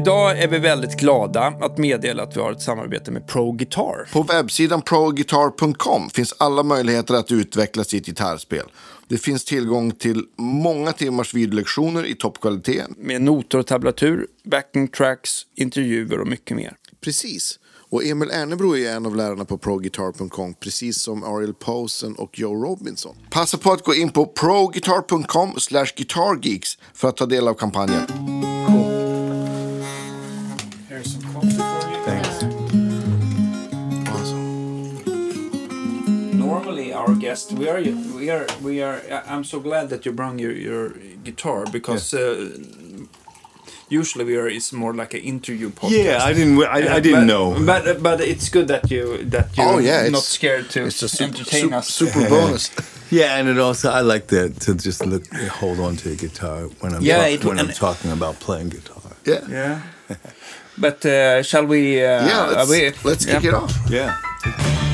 Idag 0.00 0.38
är 0.38 0.48
vi 0.48 0.58
väldigt 0.58 0.96
glada 1.00 1.40
att 1.60 1.78
meddela 1.78 2.22
att 2.22 2.36
vi 2.36 2.40
har 2.40 2.52
ett 2.52 2.62
samarbete 2.62 3.10
med 3.10 3.26
Pro 3.26 3.52
Guitar. 3.52 4.08
På 4.12 4.22
webbsidan 4.22 4.82
proguitar.com 4.82 6.10
finns 6.10 6.34
alla 6.38 6.62
möjligheter 6.62 7.14
att 7.14 7.32
utveckla 7.32 7.84
sitt 7.84 8.06
gitarrspel. 8.06 8.66
Det 9.08 9.18
finns 9.18 9.44
tillgång 9.44 9.92
till 9.92 10.24
många 10.38 10.92
timmars 10.92 11.34
videolektioner 11.34 12.06
i 12.06 12.14
toppkvalitet. 12.14 12.86
Med 12.96 13.22
noter 13.22 13.58
och 13.58 13.66
tablatur, 13.66 14.26
backing 14.44 14.88
tracks, 14.88 15.30
intervjuer 15.56 16.20
och 16.20 16.26
mycket 16.26 16.56
mer. 16.56 16.76
Precis. 17.00 17.58
Och 17.90 18.04
Emil 18.04 18.30
Ernebro 18.30 18.76
är 18.76 18.96
en 18.96 19.06
av 19.06 19.16
lärarna 19.16 19.44
på 19.44 19.58
proguitar.com, 19.58 20.54
precis 20.54 21.02
som 21.02 21.24
Ariel 21.24 21.54
Posen 21.54 22.14
och 22.14 22.38
Joe 22.38 22.64
Robinson. 22.64 23.16
Passa 23.30 23.58
på 23.58 23.72
att 23.72 23.84
gå 23.84 23.94
in 23.94 24.10
på 24.10 24.26
proguitar.com 24.26 25.54
guitargeeks 25.96 26.78
för 26.94 27.08
att 27.08 27.16
ta 27.16 27.26
del 27.26 27.48
av 27.48 27.54
kampanjen. 27.54 28.39
Normally, 36.70 36.92
our 36.94 37.14
guest, 37.16 37.52
we 37.52 37.68
are, 37.68 37.80
we 38.16 38.30
are, 38.30 38.46
we 38.62 38.80
are. 38.80 39.02
I'm 39.26 39.42
so 39.42 39.58
glad 39.58 39.88
that 39.88 40.06
you 40.06 40.12
brought 40.12 40.38
your 40.38 40.52
your 40.52 40.90
guitar 41.24 41.64
because 41.72 42.14
uh, 42.14 42.48
usually 43.88 44.24
we 44.24 44.36
are. 44.36 44.46
It's 44.48 44.72
more 44.72 44.94
like 44.94 45.14
an 45.14 45.20
interview 45.22 45.70
podcast. 45.70 46.04
Yeah, 46.04 46.22
I 46.24 46.32
didn't. 46.32 46.62
I, 46.62 46.66
I 46.66 46.96
Uh, 46.96 47.00
didn't 47.00 47.26
but, 47.26 47.32
know. 47.32 47.66
But 47.66 48.02
but 48.02 48.20
it's 48.20 48.48
good 48.50 48.68
that 48.68 48.88
you 48.90 49.18
that 49.30 49.46
you're 49.56 49.66
Oh, 49.66 49.78
yeah, 49.80 50.02
not 50.02 50.22
it's- 50.22 50.28
scared 50.38 50.70
to 50.70 50.80
It's 50.86 51.02
a 51.02 51.08
super, 51.08 51.24
entertain 51.34 51.60
super, 51.62 51.74
us. 51.76 51.88
super 51.88 52.28
bonus. 52.34 52.70
Yeah, 53.10 53.36
and 53.40 53.48
it 53.48 53.58
also 53.58 53.90
I 53.90 54.02
like 54.02 54.26
that 54.28 54.60
to 54.66 54.74
just 54.74 55.04
look, 55.04 55.24
hold 55.60 55.80
on 55.80 55.96
to 55.96 56.10
a 56.12 56.14
guitar 56.14 56.68
when 56.80 56.94
I'm 56.94 57.02
Yeah, 57.02 57.16
talk- 57.18 57.32
it- 57.34 57.44
when 57.44 57.58
I'm 57.58 57.72
talking 57.74 58.12
about 58.12 58.38
playing 58.46 58.70
guitar. 58.70 59.02
yeah. 59.26 59.42
Yeah. 59.50 59.80
But 60.78 61.04
uh, 61.04 61.42
shall 61.42 61.66
we? 61.66 61.98
Uh, 61.98 62.26
Yeah, 62.26 62.46
let's, 62.56 62.70
we- 62.70 62.92
let's 63.10 63.24
kick 63.26 63.42
yeah. 63.42 63.50
it 63.50 63.54
off. 63.54 63.72
Yeah. 63.90 64.89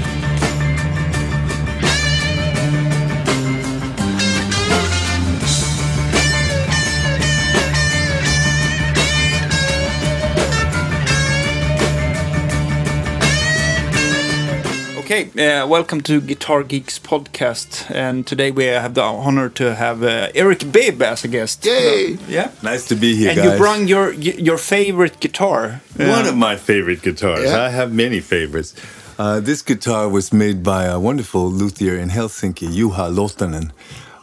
Okay, 15.06 15.30
uh, 15.38 15.64
welcome 15.68 16.00
to 16.00 16.20
Guitar 16.20 16.64
Geeks 16.64 16.98
podcast, 16.98 17.88
and 17.94 18.26
today 18.26 18.50
we 18.50 18.64
have 18.64 18.94
the 18.94 19.02
honor 19.02 19.48
to 19.50 19.72
have 19.76 20.02
uh, 20.02 20.30
Eric 20.34 20.72
Bibb 20.72 21.00
as 21.00 21.22
a 21.24 21.28
guest. 21.28 21.64
Yay! 21.64 22.18
Yeah. 22.28 22.50
Nice 22.60 22.88
to 22.88 22.96
be 22.96 23.14
here, 23.14 23.30
And 23.30 23.36
guys. 23.38 23.52
you 23.52 23.56
brought 23.56 23.86
your 23.86 24.12
your 24.14 24.58
favorite 24.58 25.20
guitar. 25.20 25.80
One 25.96 26.26
Uh, 26.26 26.30
of 26.30 26.36
my 26.36 26.56
favorite 26.56 27.02
guitars. 27.02 27.44
Yeah. 27.44 27.62
I 27.66 27.68
have 27.70 27.92
many 27.92 28.18
favorites. 28.20 28.74
Uh, 29.16 29.38
this 29.38 29.62
guitar 29.62 30.08
was 30.08 30.32
made 30.32 30.62
by 30.64 30.86
a 30.86 30.98
wonderful 30.98 31.52
luthier 31.52 31.96
in 32.02 32.10
Helsinki, 32.10 32.66
Juha 32.68 33.08
Lottonen. 33.08 33.70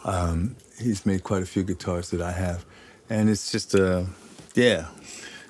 Um, 0.04 0.54
he's 0.78 1.06
made 1.06 1.22
quite 1.22 1.42
a 1.42 1.46
few 1.46 1.62
guitars 1.64 2.10
that 2.10 2.20
I 2.20 2.32
have, 2.32 2.58
and 3.08 3.30
it's 3.30 3.50
just 3.52 3.74
a 3.74 4.04
yeah. 4.54 4.84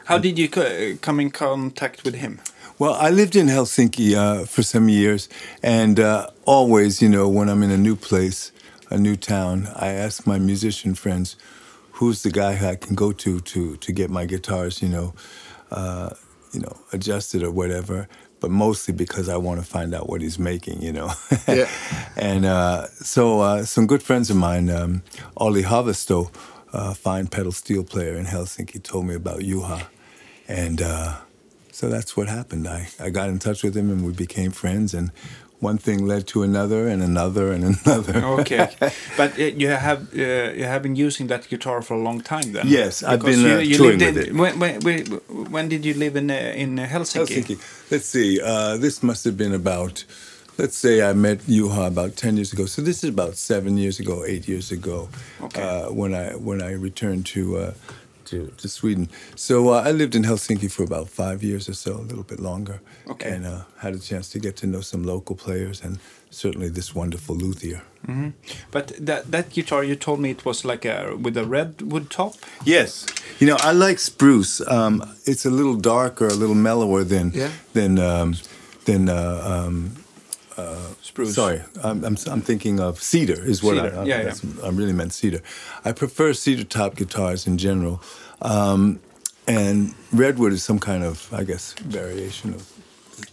How 0.05 0.19
did 0.19 0.39
you 0.39 0.49
co- 0.49 0.95
come 1.01 1.19
in 1.23 1.31
contact 1.33 2.05
with 2.05 2.15
him? 2.15 2.39
Well, 2.77 2.95
I 2.95 3.11
lived 3.11 3.37
in 3.37 3.47
Helsinki 3.47 4.15
uh, 4.15 4.47
for 4.47 4.65
some 4.65 4.89
years, 4.89 5.29
and 5.63 6.01
uh, 6.01 6.31
always, 6.45 7.01
you 7.01 7.09
know, 7.09 7.29
when 7.29 7.49
I'm 7.49 7.63
in 7.63 7.71
a 7.71 7.77
new 7.77 7.95
place, 7.95 8.51
a 8.91 8.99
new 8.99 9.15
town, 9.15 9.69
I 9.77 9.91
ask 9.93 10.27
my 10.27 10.41
musician 10.41 10.95
friends, 10.97 11.37
"Who's 11.93 12.25
the 12.25 12.31
guy 12.31 12.57
who 12.57 12.67
I 12.67 12.75
can 12.75 12.97
go 12.97 13.13
to 13.13 13.39
to 13.41 13.77
to 13.77 13.93
get 13.93 14.11
my 14.11 14.27
guitars, 14.27 14.83
you 14.83 14.89
know, 14.89 15.15
uh, 15.71 16.11
you 16.53 16.61
know, 16.61 16.77
adjusted 16.93 17.45
or 17.45 17.53
whatever." 17.53 18.09
But 18.41 18.51
mostly 18.51 18.93
because 18.93 19.29
I 19.29 19.37
want 19.37 19.61
to 19.61 19.67
find 19.67 19.95
out 19.95 20.09
what 20.09 20.21
he's 20.21 20.39
making, 20.39 20.83
you 20.83 20.93
know. 20.93 21.13
Yeah. 21.47 21.69
and 22.17 22.45
uh, 22.45 22.89
so, 22.89 23.41
uh, 23.41 23.65
some 23.65 23.87
good 23.87 24.03
friends 24.03 24.31
of 24.31 24.37
mine, 24.37 24.69
um, 24.69 25.03
Olli 25.37 25.63
a 25.63 26.95
fine 26.95 27.29
pedal 27.29 27.53
steel 27.53 27.85
player 27.85 28.17
in 28.17 28.27
Helsinki, 28.27 28.83
told 28.83 29.07
me 29.07 29.15
about 29.15 29.41
Juha, 29.43 29.87
and. 30.49 30.83
So 31.75 31.89
that's 31.89 32.17
what 32.17 32.29
happened. 32.29 32.69
I, 32.69 32.89
I 33.01 33.11
got 33.11 33.29
in 33.29 33.41
touch 33.41 33.65
with 33.65 33.77
him 33.77 33.91
and 33.91 34.07
we 34.07 34.13
became 34.13 34.53
friends, 34.53 34.95
and 34.95 35.11
one 35.59 35.77
thing 35.77 36.07
led 36.07 36.25
to 36.29 36.45
another 36.45 36.87
and 36.87 37.03
another 37.03 37.51
and 37.51 37.65
another. 37.85 38.25
Okay, 38.43 38.69
but 39.17 39.37
uh, 39.37 39.43
you 39.43 39.69
have 39.71 40.01
uh, 40.17 40.53
you 40.61 40.67
have 40.73 40.83
been 40.85 40.95
using 40.95 41.27
that 41.27 41.49
guitar 41.49 41.83
for 41.83 41.95
a 41.95 42.03
long 42.09 42.21
time 42.21 42.53
then. 42.53 42.69
Yes, 42.69 43.03
I've 43.03 43.19
Because 43.19 43.43
been, 43.43 43.51
you, 43.51 43.57
uh, 43.57 43.59
you 43.59 43.77
touring 43.77 43.99
lived 43.99 44.17
with 44.17 44.29
in, 44.29 44.37
it. 44.37 44.41
When, 44.41 44.81
when, 44.83 45.05
when, 45.51 45.69
did 45.69 45.85
you 45.85 45.95
live 45.95 46.15
in 46.15 46.31
uh, 46.31 46.35
in 46.63 46.77
Helsinki? 46.77 47.43
Helsinki. 47.43 47.91
Let's 47.91 48.07
see. 48.07 48.41
Uh, 48.41 48.77
this 48.77 49.03
must 49.03 49.25
have 49.25 49.37
been 49.37 49.53
about, 49.53 50.05
let's 50.59 50.77
say 50.77 51.03
I 51.03 51.13
met 51.13 51.39
Juha 51.49 51.89
about 51.89 52.15
10 52.15 52.37
years 52.37 52.53
ago. 52.53 52.67
So 52.67 52.83
this 52.83 53.03
is 53.03 53.11
about 53.11 53.35
seven 53.37 53.77
years 53.79 53.99
ago, 53.99 54.25
eight 54.25 54.47
years 54.47 54.71
ago, 54.71 55.09
Okay. 55.43 55.61
uh, 55.61 55.91
when 55.91 56.15
I 56.15 56.37
when 56.37 56.63
I 56.63 56.71
returned 56.73 57.27
to 57.35 57.75
uh, 58.41 58.47
to, 58.57 58.69
Sweden. 58.69 59.09
So 59.37 59.69
uh, 59.71 59.83
I 59.89 59.93
lived 59.93 60.15
in 60.15 60.23
Helsinki 60.25 60.69
for 60.71 60.83
about 60.85 61.09
five 61.09 61.43
years 61.43 61.69
or 61.69 61.75
so, 61.75 61.93
a 61.93 62.07
little 62.11 62.25
bit 62.25 62.41
longer. 62.41 62.81
Okay. 63.09 63.31
And 63.35 63.47
uh, 63.47 63.63
had 63.79 63.95
a 63.95 63.99
chance 63.99 64.29
to 64.31 64.39
get 64.39 64.57
to 64.57 64.67
know 64.67 64.81
some 64.83 65.03
local 65.07 65.37
players 65.37 65.83
and 65.85 65.99
certainly 66.31 66.69
this 66.71 66.95
wonderful 66.95 67.37
luthier. 67.37 67.83
But 68.71 68.93
that 69.07 69.31
that 69.31 69.49
guitar 69.51 69.83
you 69.85 69.97
told 69.97 70.19
me 70.21 70.29
it 70.31 70.45
was 70.45 70.65
like 70.65 70.85
a 70.85 71.17
with 71.25 71.37
a 71.39 71.45
redwood 71.45 72.11
top. 72.11 72.35
Yes, 72.67 73.07
you 73.41 73.47
know 73.47 73.57
I 73.61 73.73
like 73.73 73.99
spruce. 73.99 74.61
Um, 74.69 75.03
it's 75.25 75.47
a 75.47 75.51
little 75.51 75.77
darker, 75.77 76.27
a 76.29 76.35
little 76.35 76.55
mellower 76.57 77.05
than 77.05 77.31
Yeah. 77.35 77.49
than 77.73 77.99
um, 77.99 78.35
than 78.85 79.09
uh, 79.09 79.41
um, 79.45 79.91
Spruce. 81.03 81.35
sorry. 81.35 81.63
I'm, 81.83 82.05
I'm 82.05 82.17
I'm 82.31 82.41
thinking 82.43 82.81
of 82.81 83.01
cedar 83.03 83.43
is 83.45 83.63
what 83.63 83.77
Cedar, 83.77 83.97
I, 83.97 84.01
I, 84.01 84.05
yeah, 84.05 84.23
yeah. 84.23 84.67
I 84.67 84.69
really 84.69 84.93
meant 84.93 85.13
cedar. 85.13 85.41
I 85.85 85.93
prefer 85.93 86.33
cedar 86.35 86.65
top 86.65 86.95
guitars 86.97 87.47
in 87.47 87.57
general, 87.59 88.01
um, 88.43 89.01
and 89.47 89.95
redwood 90.13 90.53
is 90.53 90.63
some 90.63 90.79
kind 90.79 91.05
of 91.05 91.33
I 91.33 91.45
guess 91.45 91.75
variation 91.75 92.55
of 92.55 92.71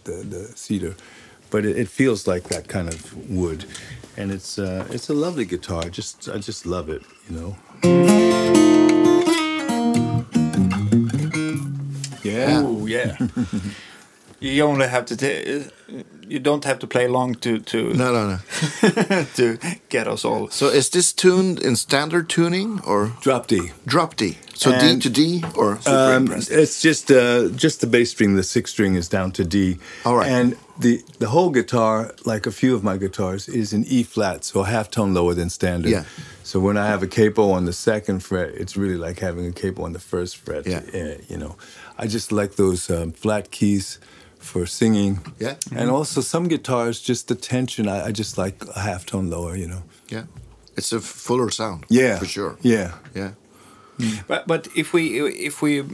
the, 0.04 0.12
the 0.12 0.44
cedar, 0.56 0.94
but 1.50 1.64
it, 1.64 1.76
it 1.76 1.88
feels 1.88 2.26
like 2.26 2.44
that 2.44 2.68
kind 2.68 2.88
of 2.88 3.30
wood, 3.30 3.64
and 4.16 4.30
it's 4.30 4.58
uh, 4.58 4.86
it's 4.90 5.08
a 5.08 5.14
lovely 5.14 5.44
guitar. 5.44 5.84
I 5.84 5.88
just 5.88 6.28
I 6.28 6.38
just 6.38 6.66
love 6.66 6.88
it, 6.88 7.02
you 7.28 7.36
know. 7.36 7.56
Yeah. 12.22 12.62
Oh 12.64 12.86
yeah. 12.86 13.16
you 14.40 14.62
only 14.64 14.86
have 14.88 15.06
to. 15.06 15.16
ta- 15.16 15.70
you 16.32 16.40
don't 16.40 16.64
have 16.64 16.78
to 16.78 16.86
play 16.86 17.06
long 17.08 17.34
to 17.34 17.58
to 17.58 17.92
No, 17.94 18.12
no, 18.12 18.22
no. 18.28 19.24
to 19.36 19.58
get 19.88 20.06
us 20.08 20.24
all. 20.24 20.48
So 20.48 20.66
is 20.66 20.88
this 20.90 21.12
tuned 21.12 21.60
in 21.60 21.76
standard 21.76 22.28
tuning 22.28 22.80
or 22.86 23.12
Drop 23.20 23.46
D. 23.46 23.70
drop 23.86 24.16
D? 24.16 24.38
So 24.54 24.70
D 24.78 24.98
to 24.98 25.10
D 25.10 25.42
or 25.54 25.78
Um, 25.86 26.32
it's 26.32 26.80
just 26.82 27.10
uh, 27.10 27.48
just 27.56 27.80
the 27.80 27.86
bass 27.86 28.10
string. 28.10 28.36
The 28.36 28.42
sixth 28.42 28.72
string 28.72 28.96
is 28.96 29.08
down 29.08 29.32
to 29.32 29.44
D. 29.44 29.78
All 30.04 30.16
right. 30.16 30.30
And 30.30 30.56
the 30.78 31.02
the 31.18 31.26
whole 31.26 31.50
guitar, 31.50 32.14
like 32.24 32.48
a 32.48 32.52
few 32.52 32.74
of 32.74 32.82
my 32.82 32.96
guitars, 32.96 33.48
is 33.48 33.72
in 33.72 33.84
E 33.84 34.02
flat, 34.02 34.44
so 34.44 34.60
a 34.60 34.64
half 34.64 34.88
tone 34.90 35.14
lower 35.14 35.34
than 35.34 35.50
standard. 35.50 35.90
Yeah. 35.90 36.04
So 36.44 36.60
when 36.60 36.76
I 36.76 36.86
have 36.86 37.02
a 37.02 37.06
capo 37.06 37.50
on 37.50 37.64
the 37.66 37.72
second 37.72 38.20
fret, 38.20 38.50
it's 38.54 38.76
really 38.76 38.96
like 39.06 39.20
having 39.20 39.46
a 39.46 39.52
capo 39.52 39.84
on 39.84 39.92
the 39.92 40.00
first 40.00 40.36
fret. 40.36 40.66
Yeah. 40.66 40.82
Uh, 40.94 41.18
you 41.28 41.36
know, 41.36 41.56
I 41.98 42.06
just 42.06 42.32
like 42.32 42.56
those 42.56 42.90
um, 42.90 43.12
flat 43.12 43.50
keys 43.50 43.98
for 44.42 44.66
singing. 44.66 45.18
Yeah. 45.40 45.54
And 45.76 45.90
also 45.90 46.20
some 46.20 46.48
guitars, 46.48 47.00
just 47.08 47.26
the 47.28 47.34
tension. 47.34 47.88
I, 47.88 48.08
I 48.08 48.12
just 48.12 48.36
like 48.38 48.64
a 48.76 48.80
half 48.80 49.04
tone 49.06 49.30
lower. 49.30 49.56
You 49.56 49.66
know. 49.68 49.82
yeah, 50.12 50.24
it's 50.76 50.92
a 50.92 51.00
fuller 51.00 51.50
sound. 51.50 51.84
Yeah. 51.88 52.18
for 52.18 52.26
sure. 52.26 52.56
Yeah. 52.62 52.90
yeah. 53.14 53.30
But 54.28 54.46
but 54.46 54.68
if 54.74 54.92
we 54.92 55.02
if 55.46 55.62
we 55.62 55.80
uh, 55.80 55.84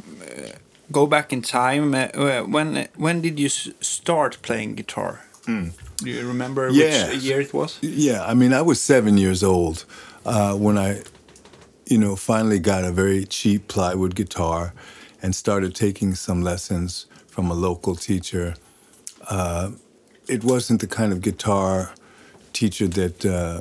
go 0.90 1.06
back 1.06 1.32
in 1.32 1.42
time, 1.42 1.94
uh, 1.94 2.42
when 2.50 2.88
when 2.96 3.20
did 3.22 3.38
you 3.38 3.46
s- 3.46 3.70
start 3.80 4.38
playing 4.42 4.76
guitar? 4.76 5.20
Do 5.46 6.10
you 6.10 6.28
remember 6.28 6.68
Yes. 6.70 7.08
which 7.08 7.22
year 7.24 7.40
it 7.40 7.52
was? 7.54 7.78
Yeah, 7.80 8.30
I 8.32 8.34
mean, 8.34 8.52
I 8.52 8.60
was 8.62 8.80
seven 8.80 9.16
years 9.18 9.42
old 9.42 9.84
uh, 10.26 10.54
when 10.54 10.76
I, 10.76 11.02
you 11.90 11.96
know, 11.98 12.16
finally 12.16 12.58
got 12.60 12.84
a 12.84 12.92
very 12.92 13.24
cheap 13.24 13.66
plywood 13.66 14.14
guitar 14.14 14.72
and 15.22 15.34
started 15.34 15.74
taking 15.74 16.14
some 16.16 16.42
lessons 16.44 17.06
from 17.38 17.52
a 17.52 17.54
local 17.54 17.94
teacher. 17.94 18.56
Uh, 19.28 19.70
it 20.26 20.42
wasn't 20.42 20.80
the 20.80 20.88
kind 20.88 21.12
of 21.12 21.20
guitar 21.20 21.94
teacher 22.52 22.88
that 22.88 23.24
uh, 23.24 23.60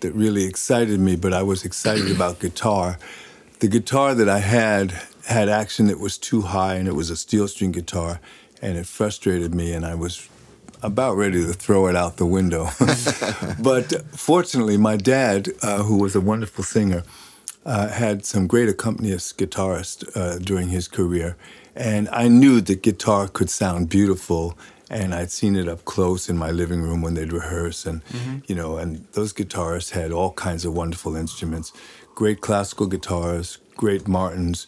that 0.00 0.12
really 0.14 0.42
excited 0.42 0.98
me, 0.98 1.14
but 1.14 1.32
I 1.32 1.44
was 1.44 1.64
excited 1.64 2.10
about 2.16 2.40
guitar. 2.40 2.98
The 3.60 3.68
guitar 3.68 4.16
that 4.16 4.28
I 4.28 4.40
had 4.40 5.00
had 5.26 5.48
action 5.48 5.86
that 5.86 6.00
was 6.00 6.18
too 6.18 6.42
high, 6.42 6.74
and 6.74 6.88
it 6.88 6.96
was 6.96 7.08
a 7.08 7.14
steel 7.14 7.46
string 7.46 7.70
guitar, 7.70 8.18
and 8.60 8.76
it 8.76 8.84
frustrated 8.84 9.54
me, 9.54 9.72
and 9.72 9.86
I 9.86 9.94
was 9.94 10.28
about 10.82 11.16
ready 11.16 11.40
to 11.46 11.52
throw 11.52 11.86
it 11.86 11.94
out 11.94 12.16
the 12.16 12.26
window. 12.26 12.64
but 13.62 13.86
fortunately, 14.10 14.76
my 14.76 14.96
dad, 14.96 15.50
uh, 15.62 15.84
who 15.84 15.98
was 15.98 16.16
a 16.16 16.20
wonderful 16.20 16.64
singer, 16.64 17.04
uh, 17.64 17.86
had 17.90 18.26
some 18.26 18.48
great 18.48 18.68
accompanist 18.68 19.38
guitarists 19.38 20.02
uh, 20.16 20.40
during 20.40 20.70
his 20.70 20.88
career, 20.88 21.36
and 21.74 22.08
I 22.10 22.28
knew 22.28 22.60
that 22.60 22.82
guitar 22.82 23.28
could 23.28 23.50
sound 23.50 23.88
beautiful. 23.88 24.56
And 24.90 25.14
I'd 25.14 25.30
seen 25.30 25.56
it 25.56 25.66
up 25.66 25.86
close 25.86 26.28
in 26.28 26.36
my 26.36 26.50
living 26.50 26.82
room 26.82 27.00
when 27.00 27.14
they'd 27.14 27.32
rehearse, 27.32 27.86
and 27.86 28.04
mm-hmm. 28.04 28.38
you 28.46 28.54
know, 28.54 28.76
and 28.76 29.06
those 29.12 29.32
guitarists 29.32 29.90
had 29.90 30.12
all 30.12 30.32
kinds 30.32 30.66
of 30.66 30.74
wonderful 30.74 31.16
instruments, 31.16 31.72
great 32.14 32.42
classical 32.42 32.86
guitars, 32.86 33.58
great 33.76 34.06
Martins, 34.06 34.66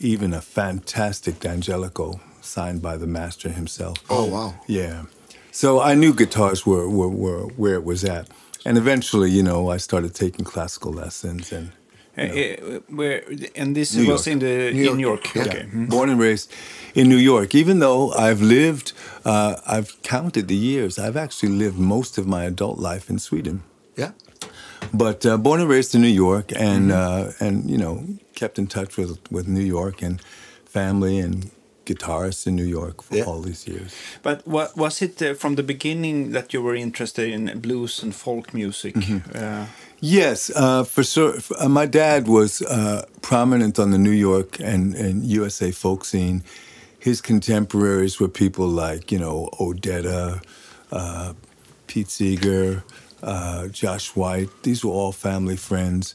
even 0.00 0.34
a 0.34 0.40
fantastic 0.40 1.40
D'Angelico 1.40 2.20
signed 2.40 2.82
by 2.82 2.96
the 2.96 3.06
master 3.06 3.48
himself. 3.48 3.98
Oh, 4.10 4.26
wow. 4.26 4.54
Yeah. 4.66 5.04
So 5.50 5.80
I 5.80 5.94
knew 5.94 6.12
guitars 6.12 6.66
were, 6.66 6.88
were, 6.88 7.08
were 7.08 7.46
where 7.56 7.74
it 7.74 7.84
was 7.84 8.04
at. 8.04 8.28
And 8.66 8.78
eventually, 8.78 9.30
you 9.30 9.42
know, 9.42 9.70
I 9.70 9.78
started 9.78 10.14
taking 10.14 10.44
classical 10.44 10.92
lessons 10.92 11.52
and 11.52 11.72
Uh, 12.16 12.22
uh, 12.22 12.80
where 12.96 13.22
and 13.56 13.74
this 13.74 13.94
New 13.94 14.06
was 14.12 14.26
York. 14.26 14.32
in 14.32 14.38
the 14.38 14.72
New 14.72 14.92
in 14.92 14.98
York, 15.00 15.34
York. 15.34 15.34
yeah. 15.34 15.42
Okay. 15.54 15.66
Mhm. 15.72 15.88
born 15.88 16.08
and 16.10 16.20
raised 16.20 16.48
in 16.94 17.08
New 17.08 17.18
York. 17.32 17.54
Even 17.54 17.78
though 17.80 18.12
I've 18.12 18.40
lived, 18.42 18.92
uh, 19.24 19.54
I've 19.66 19.90
counted 20.02 20.46
the 20.46 20.54
years, 20.56 20.98
I've 20.98 21.16
actually 21.16 21.52
lived 21.58 21.78
most 21.78 22.18
of 22.18 22.26
my 22.26 22.44
adult 22.44 22.78
life 22.78 23.10
in 23.10 23.18
Sweden. 23.18 23.60
Yeah. 23.96 24.10
But 24.92 25.24
uh, 25.26 25.36
born 25.38 25.60
and 25.60 25.68
raised 25.70 25.94
in 25.94 26.00
New 26.02 26.14
York, 26.28 26.52
and 26.56 26.92
uh, 26.92 27.32
and 27.40 27.68
you 27.70 27.78
know 27.78 28.04
kept 28.34 28.58
in 28.58 28.66
touch 28.66 28.96
with 28.98 29.18
with 29.30 29.46
New 29.48 29.64
York 29.66 30.02
and 30.02 30.20
family 30.72 31.18
and 31.24 31.50
guitarists 31.86 32.46
in 32.46 32.54
New 32.56 32.66
York 32.68 33.02
for 33.02 33.16
Yeah. 33.16 33.26
all 33.28 33.42
these 33.42 33.70
years. 33.70 33.92
But 34.22 34.40
what 34.46 34.76
was 34.76 35.02
it 35.02 35.20
uh, 35.22 35.34
from 35.34 35.54
the 35.56 35.62
beginning 35.62 36.32
that 36.32 36.52
you 36.52 36.62
were 36.64 36.76
interested 36.78 37.28
in 37.28 37.60
blues 37.60 38.02
and 38.02 38.14
folk 38.14 38.52
music? 38.54 38.94
Uh, 38.96 39.66
Yes, 40.06 40.50
uh, 40.54 40.84
for 40.84 41.02
sure. 41.02 41.38
Uh, 41.58 41.66
my 41.66 41.86
dad 41.86 42.28
was 42.28 42.60
uh, 42.60 43.06
prominent 43.22 43.78
on 43.78 43.90
the 43.90 43.96
New 43.96 44.10
York 44.10 44.60
and, 44.60 44.94
and 44.94 45.24
USA 45.24 45.70
folk 45.70 46.04
scene. 46.04 46.42
His 46.98 47.22
contemporaries 47.22 48.20
were 48.20 48.28
people 48.28 48.66
like, 48.66 49.10
you 49.10 49.18
know, 49.18 49.48
Odetta, 49.58 50.44
uh, 50.92 51.32
Pete 51.86 52.10
Seeger, 52.10 52.84
uh, 53.22 53.68
Josh 53.68 54.14
White. 54.14 54.50
These 54.62 54.84
were 54.84 54.90
all 54.90 55.10
family 55.10 55.56
friends. 55.56 56.14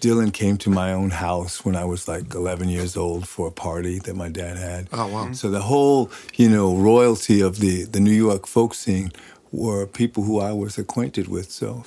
Dylan 0.00 0.32
came 0.32 0.56
to 0.56 0.70
my 0.70 0.94
own 0.94 1.10
house 1.10 1.66
when 1.66 1.76
I 1.76 1.84
was 1.84 2.08
like 2.08 2.34
11 2.34 2.70
years 2.70 2.96
old 2.96 3.28
for 3.28 3.48
a 3.48 3.52
party 3.52 3.98
that 3.98 4.16
my 4.16 4.30
dad 4.30 4.56
had. 4.56 4.88
Oh, 4.90 5.06
wow. 5.06 5.32
So 5.32 5.50
the 5.50 5.60
whole, 5.60 6.10
you 6.36 6.48
know, 6.48 6.74
royalty 6.74 7.42
of 7.42 7.58
the, 7.58 7.84
the 7.84 8.00
New 8.00 8.10
York 8.10 8.46
folk 8.46 8.72
scene 8.72 9.12
were 9.52 9.86
people 9.86 10.22
who 10.22 10.40
I 10.40 10.52
was 10.52 10.78
acquainted 10.78 11.28
with. 11.28 11.50
So 11.50 11.84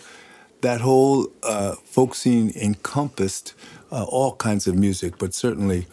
that 0.61 0.81
whole 0.81 1.27
uh, 1.43 1.75
folk 1.85 2.15
scene 2.15 2.51
encompassed 2.55 3.53
uh, 3.91 4.03
all 4.03 4.35
kinds 4.35 4.67
of 4.67 4.75
music, 4.75 5.17
but 5.17 5.33
certainly 5.33 5.87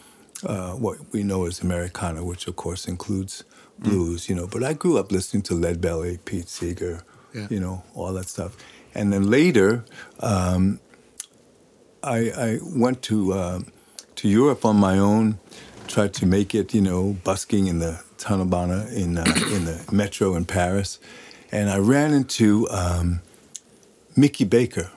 uh, 0.45 0.71
what 0.73 0.97
we 1.11 1.23
know 1.23 1.45
as 1.45 1.61
Americana, 1.61 2.23
which 2.23 2.47
of 2.47 2.55
course 2.55 2.87
includes 2.87 3.43
blues, 3.79 4.29
you 4.29 4.35
know. 4.35 4.47
But 4.47 4.63
I 4.63 4.73
grew 4.73 4.97
up 4.97 5.11
listening 5.11 5.43
to 5.43 5.53
Lead 5.53 5.79
Belly, 5.81 6.19
Pete 6.25 6.47
Seeger, 6.49 7.01
Yeah. 7.33 7.47
you 7.49 7.59
know, 7.59 7.83
all 7.95 8.13
that 8.13 8.27
stuff. 8.29 8.55
And 8.95 9.11
then 9.13 9.29
later, 9.29 9.83
um, 10.19 10.79
I, 12.03 12.17
I 12.47 12.59
went 12.63 13.01
to 13.03 13.33
um 13.33 13.65
to 14.15 14.27
Europe 14.27 14.65
on 14.65 14.75
my 14.75 14.97
own, 14.99 15.39
tried 15.87 16.13
to 16.15 16.25
make 16.25 16.53
it, 16.53 16.73
you 16.73 16.81
know, 16.81 17.15
busking 17.23 17.67
in 17.67 17.79
the 17.79 18.01
Tunnelbana 18.17 18.91
in 18.93 19.17
uh, 19.17 19.23
in 19.55 19.65
the 19.65 19.85
metro 19.91 20.35
in 20.35 20.45
Paris, 20.45 20.99
and 21.51 21.69
I 21.69 21.77
ran 21.77 22.13
into 22.13 22.67
um, 22.69 23.21
Mickey 24.15 24.45
Baker, 24.45 24.89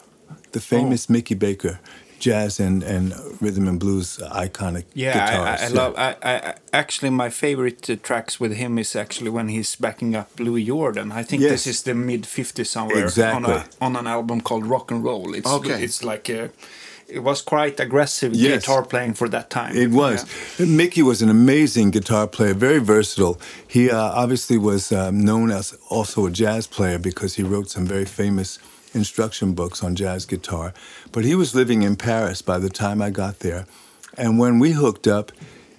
the 0.52 0.60
famous 0.60 1.08
Mickey 1.08 1.34
Baker, 1.34 1.80
jazz 2.18 2.60
and, 2.60 2.82
and 2.84 3.12
rhythm 3.40 3.66
and 3.66 3.80
blues 3.80 4.18
iconic 4.32 4.84
yeah, 4.94 5.12
guitarist. 5.14 5.58
I, 5.60 5.64
I, 5.64 5.64
I 5.64 5.68
love. 5.68 5.94
I, 5.96 6.16
I 6.22 6.34
I- 6.50 6.54
actually 6.72 7.10
my 7.10 7.30
favorite 7.30 7.88
uh, 7.90 7.96
tracks 8.02 8.38
with 8.40 8.54
him 8.54 8.78
is 8.78 8.94
actually 8.96 9.30
when 9.30 9.48
he's 9.48 9.76
backing 9.76 10.14
up 10.16 10.30
Louis 10.38 10.64
Jordan. 10.64 11.12
I 11.12 11.22
think 11.24 11.42
Yes. 11.42 11.50
this 11.50 11.66
is 11.66 11.82
the 11.82 11.94
mid 11.94 12.22
'50s 12.22 12.66
somewhere 12.66 13.02
Exactly. 13.04 13.52
on, 13.52 13.58
a, 13.60 13.64
on 13.80 13.96
an 13.96 14.06
album 14.06 14.40
called 14.40 14.64
Rock 14.66 14.90
and 14.90 15.02
Roll. 15.04 15.34
It's 15.34 15.48
Okay. 15.50 15.82
it's 15.84 16.02
like 16.04 16.28
a, 16.28 16.50
it 17.08 17.18
was 17.22 17.42
quite 17.42 17.78
aggressive 17.80 18.32
Yes. 18.34 18.62
guitar 18.62 18.84
playing 18.84 19.14
for 19.14 19.28
that 19.28 19.50
time. 19.50 19.76
It 19.76 19.90
was. 19.90 20.24
Mickey 20.58 21.02
was 21.02 21.20
an 21.22 21.28
amazing 21.28 21.90
guitar 21.90 22.26
player, 22.28 22.54
very 22.54 22.78
versatile. 22.78 23.38
He 23.68 23.90
uh, 23.90 23.98
obviously 24.22 24.56
was 24.58 24.92
um, 24.92 25.20
known 25.24 25.50
as 25.50 25.74
also 25.90 26.26
a 26.26 26.30
jazz 26.30 26.66
player 26.66 26.98
because 26.98 27.34
he 27.34 27.42
wrote 27.42 27.68
some 27.68 27.84
very 27.86 28.06
famous 28.06 28.58
instruction 28.94 29.54
books 29.54 29.82
on 29.82 29.94
jazz 29.94 30.24
guitar. 30.24 30.74
But 31.12 31.24
he 31.24 31.34
was 31.34 31.54
living 31.54 31.82
in 31.82 31.96
Paris 31.96 32.42
by 32.42 32.58
the 32.58 32.70
time 32.70 33.02
I 33.02 33.10
got 33.10 33.40
there. 33.40 33.66
And 34.16 34.38
when 34.38 34.58
we 34.58 34.72
hooked 34.72 35.06
up, 35.06 35.32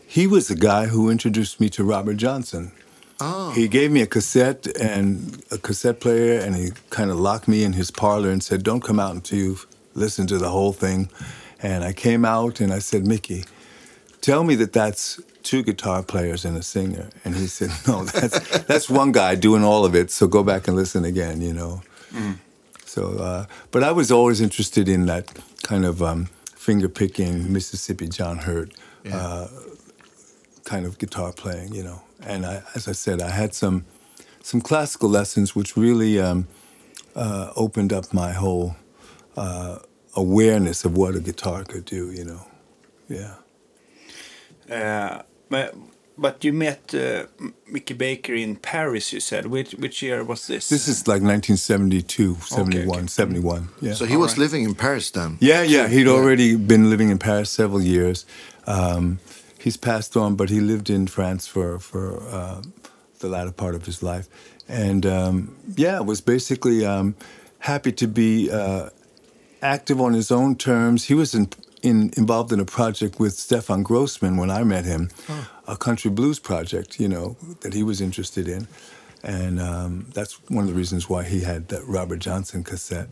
he 0.08 0.28
was 0.28 0.48
the 0.48 0.56
guy 0.56 0.88
who 0.88 1.10
introduced 1.10 1.60
me 1.60 1.70
to 1.70 1.84
Robert 1.84 2.18
Johnson. 2.18 2.72
Oh. 3.20 3.52
He 3.52 3.68
gave 3.68 3.92
me 3.92 4.02
a 4.02 4.08
cassette 4.08 4.68
and 4.80 5.42
a 5.52 5.58
cassette 5.58 6.00
player, 6.00 6.40
and 6.40 6.56
he 6.56 6.72
kind 6.90 7.10
of 7.10 7.20
locked 7.20 7.48
me 7.48 7.64
in 7.64 7.74
his 7.74 7.92
parlor 7.92 8.30
and 8.30 8.44
said, 8.44 8.64
"Don't 8.64 8.84
come 8.84 9.00
out 9.00 9.16
until 9.16 9.40
you've 9.40 9.68
listened 9.96 10.30
to 10.30 10.38
the 10.38 10.50
whole 10.50 10.74
thing." 10.74 11.10
And 11.62 11.84
I 11.84 11.94
came 11.94 12.26
out 12.26 12.60
and 12.60 12.74
I 12.74 12.80
said, 12.80 13.08
"Mickey, 13.08 13.46
tell 14.22 14.44
me 14.44 14.56
that 14.56 14.74
that's 14.74 15.22
two 15.42 15.64
guitar 15.64 16.04
players 16.04 16.44
and 16.44 16.58
a 16.58 16.64
singer." 16.64 17.10
And 17.24 17.36
he 17.36 17.48
said, 17.48 17.72
"No, 17.88 18.04
that's 18.04 18.60
that's 18.66 18.90
one 18.90 19.12
guy 19.12 19.36
doing 19.36 19.64
all 19.64 19.86
of 19.86 19.96
it. 19.96 20.12
So 20.12 20.28
go 20.28 20.44
back 20.44 20.68
and 20.68 20.76
listen 20.76 21.06
again." 21.06 21.42
You 21.42 21.54
know. 21.54 21.82
Mm. 22.12 22.38
So, 22.94 23.18
uh, 23.18 23.46
but 23.72 23.82
I 23.84 23.92
was 23.92 24.12
always 24.12 24.40
interested 24.40 24.88
in 24.88 25.08
that 25.08 25.26
kind 25.64 25.84
of 25.84 26.04
um, 26.04 26.30
finger 26.56 26.88
picking 26.88 27.52
Mississippi 27.52 28.08
John 28.08 28.38
Hurt 28.38 28.72
uh, 29.12 29.48
kind 30.64 30.86
of 30.86 31.00
guitar 31.00 31.34
playing, 31.34 31.74
you 31.74 31.82
know. 31.82 32.04
And 32.22 32.46
I, 32.46 32.62
as 32.76 32.88
I 32.88 32.92
said, 32.92 33.20
I 33.20 33.32
had 33.32 33.56
some 33.56 33.86
some 34.44 34.62
classical 34.62 35.10
lessons, 35.10 35.56
which 35.56 35.76
really 35.76 36.20
um, 36.20 36.48
uh, 37.16 37.52
opened 37.56 37.92
up 37.92 38.14
my 38.14 38.32
whole 38.32 38.76
uh, 39.36 39.80
awareness 40.16 40.86
of 40.86 40.96
what 40.96 41.16
a 41.16 41.20
guitar 41.20 41.64
could 41.64 41.86
do, 41.86 42.12
you 42.12 42.26
know. 42.26 42.46
Yeah. 43.10 43.36
Uh, 44.70 45.24
but 45.50 45.76
but 46.18 46.44
you 46.44 46.54
met 46.54 46.94
uh, 46.94 47.26
Mickey 47.68 47.94
Baker 47.94 48.34
in 48.34 48.56
Paris. 48.56 49.12
You 49.14 49.20
said 49.20 49.46
which 49.46 49.74
which 49.74 50.02
year 50.02 50.24
was 50.24 50.48
this? 50.48 50.70
This 50.70 50.88
is 50.88 51.08
like 51.08 51.22
1972, 51.22 52.36
71, 52.42 52.98
okay. 52.98 53.08
71. 53.08 53.70
Yeah. 53.82 53.94
So 53.94 54.06
he 54.06 54.18
was 54.18 54.38
living 54.38 54.64
in 54.64 54.76
Paris 54.76 55.12
then. 55.12 55.38
Yeah, 55.40 55.64
yeah. 55.64 55.88
He'd 55.88 56.08
already 56.08 56.56
been 56.56 56.90
living 56.90 57.10
in 57.10 57.18
Paris 57.18 57.50
several 57.50 57.82
years. 57.82 58.26
Um, 58.68 59.20
he's 59.60 59.78
passed 59.78 60.16
on, 60.18 60.36
but 60.36 60.50
he 60.50 60.60
lived 60.60 60.90
in 60.90 61.08
France 61.08 61.48
for 61.48 61.80
for 61.80 62.22
uh, 62.30 62.62
the 63.20 63.28
latter 63.28 63.52
part 63.52 63.76
of 63.76 63.86
his 63.86 64.04
life, 64.04 64.28
and 64.68 65.06
um, 65.06 65.56
yeah, 65.76 66.00
was 66.00 66.22
basically 66.22 66.86
um, 66.86 67.16
happy 67.60 67.92
to 67.92 68.08
be 68.08 68.52
uh, 68.52 68.90
active 69.62 70.00
on 70.02 70.14
his 70.14 70.32
own 70.32 70.56
terms. 70.56 71.06
He 71.06 71.14
was 71.14 71.34
in, 71.34 71.48
in, 71.82 72.12
involved 72.18 72.52
in 72.52 72.60
a 72.60 72.66
project 72.66 73.20
with 73.20 73.34
Stefan 73.34 73.84
Grossman 73.84 74.38
when 74.38 74.52
I 74.52 74.64
met 74.64 74.86
him, 74.86 75.10
a 75.68 75.78
country 75.78 76.12
blues 76.12 76.40
project, 76.40 77.00
you 77.00 77.08
know, 77.08 77.38
that 77.62 77.74
he 77.74 77.84
was 77.84 78.02
interested 78.02 78.48
in. 78.48 78.68
And 79.24 79.60
um, 79.60 80.08
that's 80.14 80.34
one 80.50 80.66
of 80.66 80.70
the 80.70 80.76
reasons 80.76 81.10
why 81.10 81.24
he 81.24 81.42
had 81.42 81.70
that 81.70 81.86
Robert 81.86 82.20
Johnson 82.20 82.64
cassette. 82.64 83.08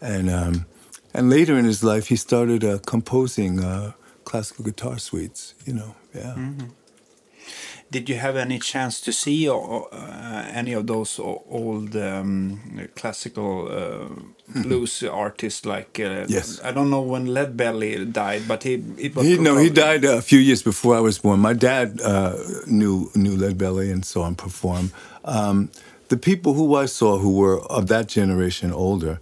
And, 0.00 0.30
um, 0.30 0.66
and 1.12 1.28
later 1.28 1.58
in 1.58 1.64
his 1.66 1.84
life, 1.84 2.08
he 2.08 2.16
started 2.16 2.64
uh, 2.64 2.78
composing 2.86 3.62
uh, 3.62 3.92
classical 4.24 4.64
guitar 4.64 4.98
suites, 4.98 5.54
you 5.66 5.74
know, 5.74 5.94
yeah. 6.14 6.34
Did 7.90 8.08
you 8.08 8.16
have 8.16 8.36
any 8.36 8.58
chance 8.60 9.00
to 9.00 9.12
see 9.12 9.48
uh, 9.48 9.82
any 10.52 10.72
of 10.74 10.86
those 10.86 11.18
old 11.18 11.96
um, 11.96 12.60
classical 12.94 13.68
uh, 13.68 14.62
blues 14.62 15.02
artists? 15.02 15.66
Like 15.66 15.98
uh, 15.98 16.26
Yes. 16.28 16.60
I 16.62 16.70
don't 16.70 16.88
know 16.90 17.02
when 17.02 17.26
Lead 17.34 17.56
Belly 17.56 18.04
died, 18.04 18.42
but 18.46 18.62
he 18.62 18.74
it 18.96 19.16
was 19.16 19.26
He, 19.26 19.38
no, 19.38 19.56
he 19.56 19.70
died 19.70 20.04
a 20.04 20.22
few 20.22 20.38
years 20.38 20.62
before 20.62 20.94
I 20.94 21.00
was 21.00 21.18
born. 21.18 21.40
My 21.40 21.52
dad 21.52 22.00
uh, 22.00 22.36
knew 22.66 23.10
knew 23.14 23.36
Lead 23.36 23.58
Belly 23.58 23.90
and 23.90 24.04
saw 24.04 24.26
him 24.26 24.36
perform. 24.36 24.92
Um, 25.24 25.70
the 26.08 26.16
people 26.16 26.54
who 26.54 26.74
I 26.76 26.86
saw 26.86 27.18
who 27.18 27.36
were 27.36 27.60
of 27.66 27.86
that 27.88 28.08
generation 28.08 28.72
older, 28.72 29.18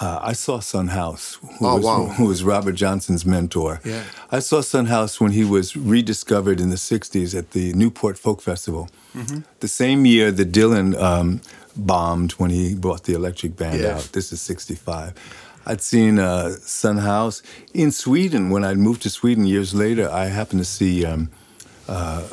uh, 0.00 0.18
I 0.22 0.32
saw 0.32 0.60
Son 0.60 0.88
House, 0.88 1.38
who, 1.40 1.66
Oh, 1.66 1.76
was, 1.76 1.84
wow. 1.84 2.04
who 2.06 2.24
was 2.26 2.42
Robert 2.42 2.72
Johnson's 2.72 3.24
mentor. 3.24 3.80
Yeah. 3.84 4.02
I 4.32 4.40
saw 4.40 4.60
Son 4.60 4.86
House 4.86 5.20
when 5.20 5.32
he 5.32 5.44
was 5.44 5.76
rediscovered 5.76 6.60
in 6.60 6.70
the 6.70 6.76
60s 6.76 7.34
at 7.38 7.52
the 7.52 7.72
Newport 7.74 8.18
Folk 8.18 8.40
Festival. 8.42 8.88
The 9.60 9.68
same 9.68 10.04
year 10.06 10.32
that 10.32 10.50
Dylan 10.50 11.00
um, 11.00 11.40
bombed 11.76 12.32
when 12.32 12.50
he 12.50 12.74
brought 12.74 13.04
the 13.04 13.14
electric 13.14 13.56
band 13.56 13.80
Yeah. 13.80 13.96
out. 13.96 14.10
This 14.12 14.32
is 14.32 14.40
65. 14.42 15.12
I'd 15.66 15.80
seen 15.80 16.18
uh, 16.18 16.50
Son 16.60 16.98
House 16.98 17.40
in 17.72 17.90
Sweden. 17.92 18.50
When 18.50 18.64
I 18.64 18.74
moved 18.74 19.02
to 19.02 19.10
Sweden 19.10 19.46
years 19.46 19.72
later, 19.74 20.10
I 20.10 20.26
happened 20.26 20.60
to 20.60 20.64
see 20.66 21.04
um, 21.06 21.30
uh, 21.88 22.26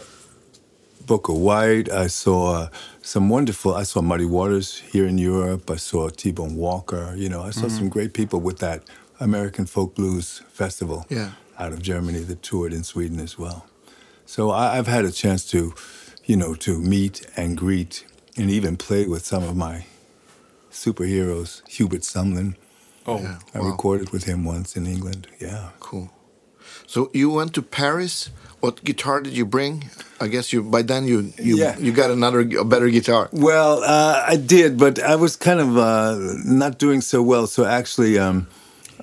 Booker 1.06 1.34
White. 1.34 1.90
I 1.92 2.08
saw 2.08 2.54
uh, 2.56 2.70
some 3.12 3.28
wonderful. 3.28 3.76
I 3.76 3.84
saw 3.84 4.02
Muddy 4.02 4.24
Waters 4.24 4.80
here 4.94 5.06
in 5.06 5.18
Europe. 5.18 5.70
I 5.70 5.76
saw 5.76 6.08
T-Bone 6.08 6.56
Walker. 6.56 7.14
You 7.18 7.28
know, 7.28 7.42
I 7.42 7.50
saw 7.50 7.68
some 7.68 7.72
mm-hmm. 7.72 7.88
great 7.90 8.14
people 8.14 8.40
with 8.40 8.60
that 8.60 8.84
American 9.20 9.66
Folk 9.66 9.96
Blues 9.96 10.42
Festival 10.48 11.06
Yeah. 11.10 11.32
out 11.60 11.74
of 11.74 11.82
Germany 11.82 12.20
that 12.20 12.42
toured 12.42 12.72
in 12.72 12.86
Sweden 12.86 13.20
as 13.20 13.38
well. 13.38 13.66
So 14.26 14.52
I, 14.52 14.78
I've 14.78 14.88
had 14.88 15.04
a 15.04 15.12
chance 15.12 15.44
to, 15.52 15.74
you 16.24 16.38
know, 16.38 16.56
to 16.56 16.80
meet 16.80 17.28
and 17.36 17.58
greet 17.58 18.06
and 18.38 18.50
even 18.50 18.78
play 18.78 19.06
with 19.06 19.26
some 19.26 19.44
of 19.44 19.58
my 19.58 19.86
superheroes. 20.72 21.68
Hubert 21.68 22.04
Sumlin, 22.04 22.56
Oh, 23.06 23.20
Yeah. 23.20 23.40
I 23.54 23.60
Wow. 23.60 23.72
recorded 23.72 24.12
with 24.12 24.24
him 24.24 24.46
once 24.46 24.78
in 24.78 24.86
England. 24.88 25.28
Yeah. 25.38 25.72
Cool. 25.82 26.10
So 26.88 27.10
you 27.14 27.30
went 27.30 27.54
to 27.56 27.62
Paris. 27.62 28.30
What 28.62 28.84
guitar 28.84 29.22
did 29.22 29.34
you 29.36 29.46
bring? 29.46 29.90
I 30.20 30.28
guess 30.28 30.54
you 30.54 30.62
by 30.62 30.84
then 30.84 31.06
you 31.08 31.34
you 31.40 31.58
Yeah. 31.58 31.78
you 31.80 31.92
got 31.92 32.12
another 32.12 32.42
a 32.60 32.64
better 32.64 32.90
guitar. 32.90 33.28
Well, 33.32 33.84
uh, 33.84 34.24
I 34.34 34.36
did, 34.38 34.78
but 34.78 35.00
I 35.00 35.16
was 35.16 35.36
kind 35.36 35.60
of 35.60 35.78
uh, 35.78 36.16
not 36.46 36.78
doing 36.78 37.02
so 37.02 37.24
well. 37.24 37.48
So 37.48 37.66
actually, 37.66 38.20
um, 38.20 38.48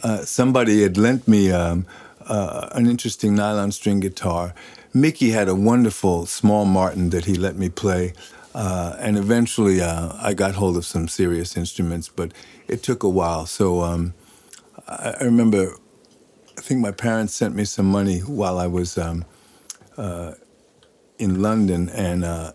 uh, 0.04 0.24
somebody 0.24 0.82
had 0.82 0.96
lent 0.96 1.26
me 1.26 1.50
um, 1.50 1.86
uh, 2.26 2.68
an 2.72 2.86
interesting 2.86 3.34
nylon 3.34 3.72
string 3.72 3.98
guitar. 4.00 4.54
Mickey 4.94 5.30
had 5.30 5.48
a 5.48 5.54
wonderful 5.56 6.26
small 6.26 6.64
Martin 6.64 7.10
that 7.10 7.24
he 7.24 7.34
let 7.34 7.56
me 7.56 7.68
play, 7.68 8.12
uh, 8.54 8.94
and 9.00 9.18
eventually 9.18 9.80
uh, 9.80 10.12
I 10.22 10.34
got 10.34 10.54
hold 10.54 10.76
of 10.76 10.84
some 10.86 11.08
serious 11.08 11.56
instruments, 11.56 12.08
but 12.08 12.32
it 12.68 12.82
took 12.84 13.02
a 13.02 13.08
while. 13.08 13.44
So 13.46 13.82
um, 13.82 14.14
I, 14.86 15.14
I 15.20 15.24
remember, 15.24 15.74
I 16.56 16.60
think 16.60 16.80
my 16.80 16.92
parents 16.92 17.34
sent 17.34 17.54
me 17.56 17.64
some 17.64 17.86
money 17.90 18.20
while 18.20 18.58
I 18.58 18.68
was 18.68 18.96
um, 18.96 19.24
uh, 19.99 20.35
in 21.19 21.43
London, 21.43 21.88
and 21.90 22.25
uh, 22.25 22.52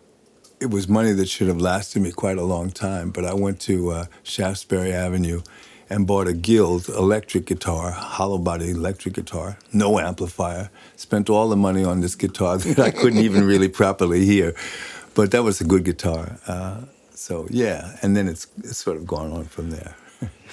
it 0.60 0.72
was 0.72 0.88
money 0.88 1.12
that 1.12 1.28
should 1.28 1.48
have 1.48 1.60
lasted 1.62 2.02
me 2.02 2.12
quite 2.12 2.38
a 2.38 2.44
long 2.44 2.72
time. 2.72 3.12
But 3.12 3.26
I 3.26 3.34
went 3.34 3.60
to 3.62 3.92
uh, 3.92 4.06
Shaftesbury 4.24 4.94
Avenue 4.94 5.42
and 5.90 6.08
bought 6.08 6.28
a 6.28 6.34
Guild 6.34 6.88
electric 6.90 7.46
guitar, 7.46 7.92
hollow 7.92 8.38
body 8.38 8.72
electric 8.72 9.14
guitar, 9.14 9.58
no 9.74 10.00
amplifier. 10.00 10.70
Spent 10.96 11.30
all 11.30 11.50
the 11.50 11.58
money 11.58 11.84
on 11.84 12.02
this 12.02 12.16
guitar 12.16 12.58
that 12.60 12.80
I 12.80 12.92
couldn't 12.92 13.20
even 13.20 13.46
really 13.46 13.68
properly 13.70 14.26
hear. 14.26 14.56
But 15.14 15.32
that 15.32 15.44
was 15.44 15.62
a 15.62 15.66
good 15.66 15.84
guitar. 15.84 16.40
Uh, 16.48 16.82
so 17.14 17.48
yeah, 17.50 17.98
and 18.02 18.16
then 18.18 18.28
it's, 18.28 18.48
it's 18.58 18.78
sort 18.78 18.98
of 18.98 19.06
gone 19.06 19.32
on 19.32 19.46
from 19.46 19.70
there. 19.70 19.96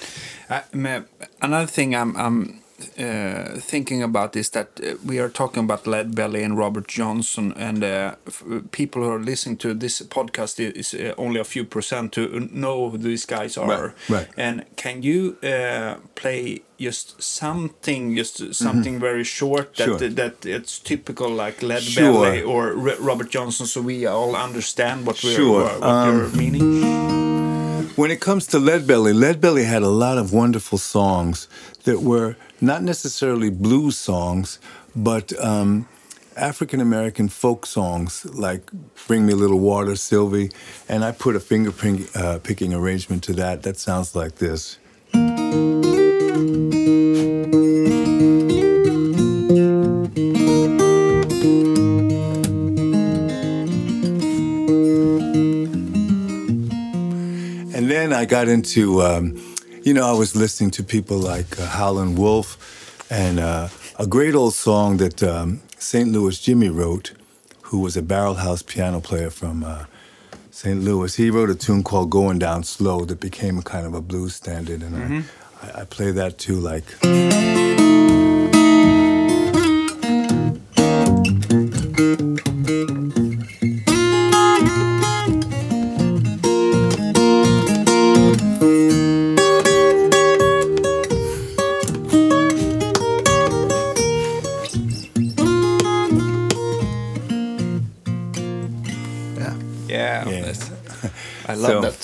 Me- 0.73 1.03
another 1.41 1.65
thing 1.67 1.95
I'm, 1.95 2.15
I'm 2.17 2.60
uh, 2.99 3.59
thinking 3.59 4.03
about 4.03 4.35
is 4.35 4.49
that 4.49 4.67
uh, 4.83 4.95
we 5.05 5.19
are 5.19 5.29
talking 5.29 5.63
about 5.63 5.85
Lead 5.87 6.15
Belly 6.15 6.43
and 6.43 6.57
Robert 6.57 6.87
Johnson, 6.87 7.53
and 7.57 7.83
uh, 7.83 8.15
people 8.71 9.03
who 9.03 9.09
are 9.11 9.19
listening 9.19 9.57
to 9.57 9.73
this 9.73 10.01
podcast 10.01 10.59
is 10.59 10.93
uh, 10.93 11.13
only 11.17 11.39
a 11.39 11.43
few 11.43 11.63
percent 11.65 12.11
to 12.13 12.47
know 12.51 12.89
who 12.89 12.97
these 12.97 13.25
guys 13.25 13.57
are. 13.57 13.67
right. 13.67 14.09
right. 14.09 14.27
And 14.37 14.63
can 14.75 15.01
you 15.03 15.37
uh, 15.43 15.95
play 16.15 16.61
just 16.79 17.21
something, 17.21 18.15
just 18.17 18.53
something 18.53 18.99
very 18.99 19.23
short 19.23 19.75
that 19.75 19.87
Mm-hmm. 19.89 19.99
Sure. 19.99 20.09
that 20.09 20.45
it's 20.45 20.79
typical 20.79 21.29
like 21.29 21.61
Lead 21.61 21.83
Sure. 21.83 22.11
Belly 22.23 22.41
or 22.41 22.69
R- 22.69 22.97
Robert 22.99 23.29
Johnson, 23.29 23.65
so 23.67 23.81
we 23.81 24.05
all 24.07 24.35
understand 24.35 25.05
what 25.05 25.23
we're 25.23 25.35
Sure. 25.35 25.63
what, 25.63 25.81
what 25.81 26.05
you're 26.07 26.25
Um, 26.25 26.37
meaning? 26.37 27.21
When 27.95 28.09
it 28.09 28.21
comes 28.21 28.47
to 28.47 28.57
Leadbelly, 28.57 29.13
Leadbelly 29.13 29.65
had 29.65 29.83
a 29.83 29.89
lot 29.89 30.17
of 30.17 30.31
wonderful 30.33 30.77
songs 30.77 31.47
that 31.83 32.01
were 32.01 32.35
not 32.61 32.83
necessarily 32.83 33.49
blues 33.49 33.97
songs, 33.97 34.59
but 34.95 35.33
um, 35.43 35.87
African 36.37 36.79
American 36.79 37.27
folk 37.27 37.65
songs 37.65 38.25
like 38.25 38.69
"Bring 39.07 39.25
Me 39.25 39.33
a 39.33 39.35
Little 39.35 39.59
Water," 39.59 39.95
Sylvie, 39.95 40.51
and 40.87 41.03
I 41.03 41.11
put 41.11 41.35
a 41.35 41.39
finger 41.39 41.73
uh, 42.15 42.39
picking 42.41 42.73
arrangement 42.73 43.23
to 43.25 43.33
that. 43.33 43.63
That 43.63 43.77
sounds 43.77 44.15
like 44.15 44.35
this. 44.35 44.77
And 57.73 57.89
then 57.89 58.13
I 58.13 58.25
got 58.25 58.47
into, 58.47 59.01
um, 59.01 59.50
you 59.83 59.93
know, 59.93 60.07
I 60.07 60.17
was 60.17 60.35
listening 60.35 60.71
to 60.71 60.83
people 60.83 61.17
like 61.17 61.59
uh, 61.59 61.65
Howlin' 61.65 62.15
Wolf 62.15 63.07
and 63.09 63.39
uh, 63.39 63.69
a 63.97 64.05
great 64.05 64.35
old 64.35 64.53
song 64.53 64.97
that 64.97 65.23
um, 65.23 65.61
St. 65.77 66.09
Louis 66.11 66.39
Jimmy 66.39 66.69
wrote, 66.69 67.13
who 67.63 67.79
was 67.79 67.97
a 67.97 68.01
barrel 68.01 68.35
house 68.35 68.61
piano 68.61 68.99
player 68.99 69.29
from 69.29 69.63
uh, 69.63 69.85
St. 70.51 70.81
Louis. 70.81 71.15
He 71.15 71.31
wrote 71.31 71.49
a 71.49 71.55
tune 71.55 71.83
called 71.83 72.11
Going 72.11 72.37
Down 72.37 72.63
Slow 72.63 73.05
that 73.05 73.19
became 73.19 73.57
a 73.57 73.63
kind 73.63 73.85
of 73.87 73.93
a 73.93 74.01
blues 74.01 74.35
standard. 74.35 74.83
And 74.83 75.25
I, 75.61 75.67
I, 75.67 75.81
I 75.81 75.85
play 75.85 76.11
that 76.11 76.37
too, 76.37 76.59
like. 76.59 76.85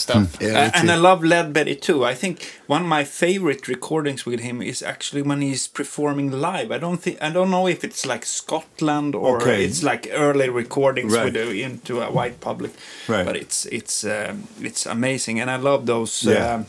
Stuff. 0.10 0.38
Yeah, 0.42 0.72
Uh, 0.74 0.80
and. 0.80 0.92
I 0.92 0.96
love 0.96 1.24
Lead 1.24 1.52
Belly 1.54 1.76
too. 1.76 2.06
I 2.12 2.16
think 2.16 2.38
one 2.68 2.82
of 2.84 2.88
my 2.88 3.04
favorite 3.04 3.68
recordings 3.68 4.26
with 4.26 4.40
him 4.40 4.62
is 4.62 4.82
actually 4.84 5.22
when 5.22 5.42
he's 5.42 5.68
performing 5.68 6.32
live. 6.32 6.72
I 6.72 6.80
don't 6.80 7.02
think 7.02 7.18
I 7.22 7.30
don't 7.30 7.50
know 7.50 7.68
if 7.68 7.84
it's 7.84 8.06
like 8.06 8.26
Scotland 8.26 9.16
or 9.16 9.38
Okay. 9.42 9.66
it's 9.66 9.82
like 9.84 10.10
early 10.14 10.50
recordings 10.50 11.14
Right. 11.14 11.26
with 11.26 11.34
the, 11.34 11.64
into 11.64 12.02
a 12.02 12.10
white 12.12 12.40
public. 12.40 12.72
Right. 13.08 13.26
But 13.26 13.36
it's 13.36 13.66
it's 13.66 14.04
um, 14.04 14.44
it's 14.62 14.86
amazing, 14.86 15.40
and 15.42 15.50
I 15.50 15.58
love 15.58 15.86
those. 15.86 16.24
Yeah. 16.24 16.64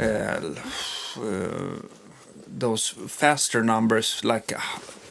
Uh, 0.00 0.54
uh, 1.20 1.80
those 2.60 2.88
faster 3.08 3.62
numbers 3.64 4.20
like 4.24 4.52
uh, 4.52 4.60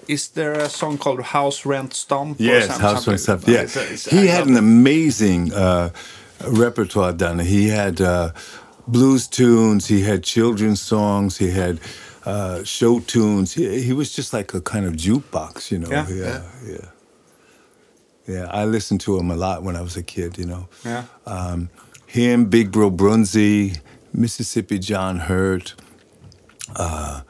is 0.08 0.30
there 0.30 0.54
a 0.54 0.70
song 0.70 0.98
called 0.98 1.22
house 1.22 1.66
rent 1.66 1.94
stomp 1.94 2.40
or 2.40 2.44
Yes, 2.44 2.68
House 2.68 2.80
something? 3.06 3.12
Rent 3.12 3.22
Stuff. 3.22 3.48
Yeah, 3.48 3.62
It's 3.64 3.76
a- 3.76 3.82
it's- 3.84 4.06
he 4.10 4.20
I 4.30 4.32
had 4.36 4.48
an 4.48 4.58
amazing 4.58 5.54
uh, 5.54 5.90
repertoire 6.46 7.14
done. 7.14 7.40
He 7.40 7.70
had 7.70 8.02
uh, 8.02 8.32
blues 8.88 9.28
tunes. 9.28 9.88
He 9.88 10.02
had 10.02 10.24
children's 10.24 10.82
songs. 10.82 11.38
He 11.38 11.52
had 11.52 11.80
uh, 12.26 12.64
show 12.64 13.00
tunes. 13.00 13.54
He, 13.54 13.82
he 13.82 13.94
was 13.94 14.14
just 14.14 14.34
like 14.34 14.54
a 14.54 14.62
kind 14.62 14.86
of 14.86 14.94
jukebox, 14.94 15.72
you 15.72 15.80
know. 15.80 15.90
Yeah. 15.90 16.08
yeah, 16.10 16.44
yeah. 16.66 16.86
Yeah, 18.28 18.48
I 18.52 18.66
listened 18.66 19.00
to 19.02 19.18
him 19.18 19.32
a 19.32 19.38
lot 19.38 19.64
when 19.64 19.78
I 19.78 19.82
was 19.82 19.96
a 19.96 20.04
kid. 20.04 20.38
You 20.38 20.46
know. 20.46 20.68
Yeah. 20.84 21.06
Um, 21.26 21.70
him, 22.06 22.46
Big 22.46 22.72
Bill 22.72 22.92
Broonzy, 22.92 23.80
Mississippi 24.14 24.80
John 24.80 25.20
Hurt. 25.20 25.76
Uh, 26.76 27.22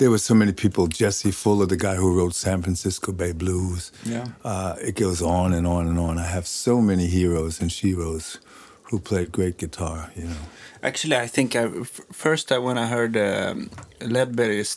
there 0.00 0.10
were 0.10 0.18
so 0.18 0.34
many 0.34 0.52
people. 0.52 0.86
Jesse 0.86 1.30
Fuller, 1.30 1.66
the 1.66 1.76
guy 1.76 1.94
who 1.94 2.16
wrote 2.16 2.34
San 2.34 2.62
Francisco 2.62 3.12
Bay 3.12 3.32
Blues. 3.32 3.92
Yeah. 4.02 4.28
Uh, 4.42 4.74
it 4.80 4.94
goes 4.96 5.20
on 5.20 5.52
and 5.52 5.66
on 5.66 5.86
and 5.86 5.98
on. 5.98 6.18
I 6.18 6.26
have 6.26 6.46
so 6.46 6.80
many 6.80 7.06
heroes 7.06 7.60
and 7.60 7.70
sheroes 7.70 8.38
who 8.84 8.98
played 8.98 9.30
great 9.30 9.58
guitar. 9.58 10.10
You 10.16 10.24
know. 10.24 10.42
Actually, 10.82 11.16
I 11.16 11.26
think 11.26 11.54
I, 11.54 11.68
first 12.12 12.50
I, 12.50 12.56
when 12.56 12.78
I 12.78 12.86
heard 12.86 13.14
um, 13.18 13.70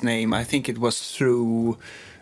name, 0.03 0.34
I 0.34 0.44
think 0.44 0.68
it 0.68 0.77
was 0.77 1.15
through 1.15 1.77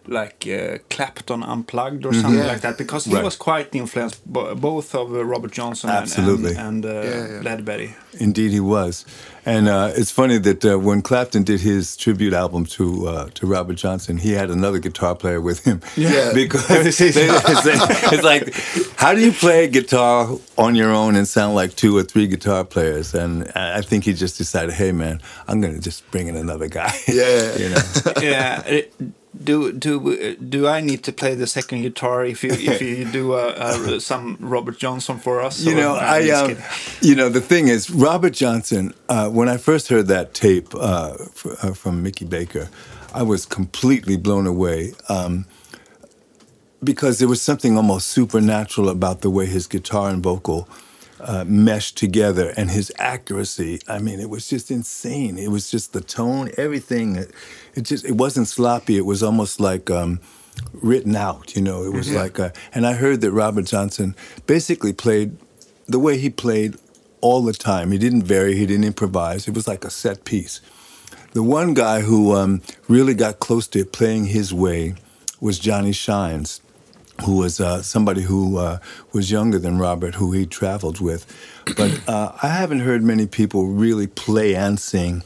like 0.07 0.47
uh, 0.47 0.77
Clapton 0.89 1.43
Unplugged 1.43 2.05
or 2.05 2.13
something 2.13 2.39
Yeah. 2.39 2.47
like 2.47 2.61
that 2.61 2.77
because 2.77 3.05
he 3.05 3.11
Mm-hmm. 3.11 3.17
Right. 3.17 3.25
was 3.25 3.35
quite 3.35 3.75
influenced 3.75 4.25
bo- 4.25 4.55
both 4.55 4.95
of 4.95 5.13
uh, 5.13 5.23
Robert 5.23 5.51
Johnson 5.51 5.89
and- 5.89 5.99
Absolutely. 5.99 6.55
and, 6.55 6.83
and, 6.83 6.85
uh, 6.85 6.89
Yeah, 6.89 7.27
yeah. 7.27 7.41
Lead 7.41 7.65
Belly. 7.65 7.93
Indeed, 8.19 8.51
he 8.51 8.59
was, 8.59 9.05
and 9.45 9.67
uh, 9.69 9.91
it's 9.95 10.11
funny 10.11 10.37
that 10.39 10.65
uh, 10.65 10.77
when 10.79 11.01
Clapton 11.01 11.43
did 11.43 11.61
his 11.61 11.95
tribute 11.97 12.33
album 12.33 12.65
to 12.65 13.07
uh, 13.07 13.29
to 13.35 13.45
Robert 13.47 13.75
Johnson, 13.77 14.17
he 14.17 14.31
had 14.33 14.49
another 14.49 14.79
guitar 14.79 15.15
player 15.15 15.39
with 15.39 15.63
him. 15.65 15.81
Yeah. 15.95 16.33
because 16.41 16.67
they- 16.67 16.87
it's, 16.87 18.11
it's 18.13 18.23
like, 18.23 18.53
how 18.97 19.13
do 19.13 19.21
you 19.21 19.31
play 19.31 19.67
guitar 19.67 20.27
on 20.57 20.75
your 20.75 20.91
own 20.91 21.15
and 21.15 21.27
sound 21.27 21.55
like 21.55 21.75
two 21.75 21.95
or 21.97 22.03
three 22.03 22.27
guitar 22.27 22.65
players? 22.65 23.13
And 23.13 23.43
I 23.55 23.77
I 23.77 23.81
think 23.81 24.03
he 24.05 24.13
just 24.13 24.37
decided, 24.37 24.73
hey 24.75 24.91
man, 24.91 25.21
I'm 25.47 25.61
gonna 25.61 25.79
just 25.79 26.09
bring 26.11 26.27
in 26.27 26.35
another 26.35 26.67
guy. 26.67 26.93
Yeah. 27.07 27.57
you 27.61 27.69
know. 27.69 27.81
yeah. 28.21 28.63
uh, 28.99 29.05
Do 29.43 29.71
do 29.71 30.35
do 30.35 30.67
I 30.67 30.81
need 30.81 31.03
to 31.03 31.13
play 31.13 31.35
the 31.35 31.47
second 31.47 31.83
guitar 31.83 32.25
if 32.25 32.43
you 32.43 32.51
if 32.51 32.81
you 32.81 33.05
do 33.19 33.33
uh, 33.33 33.53
uh, 33.57 33.99
some 33.99 34.37
Robert 34.41 34.77
Johnson 34.77 35.19
for 35.19 35.41
us? 35.41 35.61
You 35.61 35.73
know, 35.73 35.95
I, 35.95 36.29
um, 36.31 36.57
you 37.01 37.15
know, 37.15 37.29
the 37.29 37.39
thing 37.39 37.69
is, 37.69 37.89
Robert 37.89 38.33
Johnson. 38.33 38.93
Uh, 39.07 39.29
when 39.29 39.47
I 39.47 39.55
first 39.57 39.87
heard 39.87 40.07
that 40.07 40.33
tape 40.33 40.75
uh, 40.75 41.15
f- 41.19 41.63
uh, 41.63 41.73
from 41.73 42.03
Mickey 42.03 42.25
Baker, 42.25 42.69
I 43.13 43.23
was 43.23 43.45
completely 43.45 44.17
blown 44.17 44.47
away 44.47 44.93
um, 45.07 45.45
because 46.83 47.19
there 47.19 47.29
was 47.29 47.41
something 47.41 47.77
almost 47.77 48.07
supernatural 48.07 48.89
about 48.89 49.21
the 49.21 49.29
way 49.29 49.45
his 49.45 49.65
guitar 49.65 50.09
and 50.09 50.21
vocal 50.21 50.67
uh, 51.23 51.45
meshed 51.47 51.97
together, 51.97 52.53
and 52.57 52.71
his 52.71 52.91
accuracy. 52.97 53.79
I 53.87 53.99
mean, 53.99 54.19
it 54.19 54.29
was 54.29 54.47
just 54.47 54.71
insane. 54.71 55.37
It 55.37 55.49
was 55.49 55.69
just 55.69 55.93
the 55.93 56.01
tone, 56.01 56.51
everything. 56.57 57.25
It, 57.75 57.81
just 57.81 58.05
it 58.05 58.13
wasn't 58.13 58.47
sloppy. 58.47 58.97
It 58.97 59.05
was 59.05 59.23
almost 59.23 59.59
like. 59.59 59.89
Um, 59.89 60.19
written 60.73 61.15
out, 61.15 61.55
you 61.55 61.61
know. 61.61 61.83
It 61.83 61.93
was 61.93 62.13
like, 62.13 62.37
a, 62.37 62.51
and 62.73 62.85
I 62.85 62.93
heard 62.93 63.21
that 63.21 63.31
Robert 63.31 63.65
Johnson 63.65 64.15
basically 64.47 64.93
played 64.93 65.37
the 65.87 65.99
way 65.99 66.17
he 66.17 66.29
played 66.29 66.75
all 67.21 67.41
the 67.41 67.53
time. 67.53 67.91
He 67.91 67.97
didn't 67.97 68.23
vary, 68.23 68.55
he 68.55 68.65
didn't 68.65 68.85
improvise. 68.85 69.47
It 69.47 69.53
was 69.53 69.67
like 69.67 69.85
a 69.85 69.89
set 69.89 70.25
piece. 70.25 70.61
The 71.33 71.43
one 71.43 71.73
guy 71.73 72.01
who 72.01 72.35
um, 72.35 72.61
really 72.87 73.13
got 73.13 73.39
close 73.39 73.67
to 73.69 73.85
playing 73.85 74.25
his 74.25 74.53
way 74.53 74.95
was 75.39 75.57
Johnny 75.59 75.93
Shines, 75.93 76.61
who 77.23 77.37
was 77.37 77.59
uh, 77.59 77.81
somebody 77.81 78.21
who 78.23 78.57
uh, 78.57 78.79
was 79.13 79.31
younger 79.31 79.57
than 79.57 79.77
Robert, 79.77 80.15
who 80.15 80.31
he 80.31 80.45
traveled 80.45 80.99
with. 80.99 81.25
But 81.77 82.01
uh, 82.07 82.33
I 82.41 82.47
haven't 82.47 82.79
heard 82.79 83.03
many 83.03 83.27
people 83.27 83.67
really 83.67 84.07
play 84.07 84.55
and 84.55 84.79
sing 84.79 85.23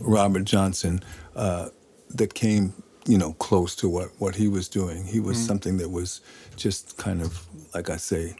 Robert 0.00 0.44
Johnson 0.44 1.02
uh, 1.34 1.70
that 2.18 2.34
came, 2.34 2.72
you 3.06 3.18
know, 3.18 3.32
close 3.34 3.76
to 3.76 3.88
what, 3.88 4.10
what 4.18 4.34
he 4.34 4.48
was 4.48 4.68
doing. 4.68 5.04
He 5.04 5.20
was 5.20 5.38
something 5.38 5.78
that 5.78 5.90
was 5.90 6.20
just 6.56 6.96
kind 6.96 7.22
of, 7.22 7.46
like 7.74 7.90
I 7.90 7.96
say, 7.96 8.36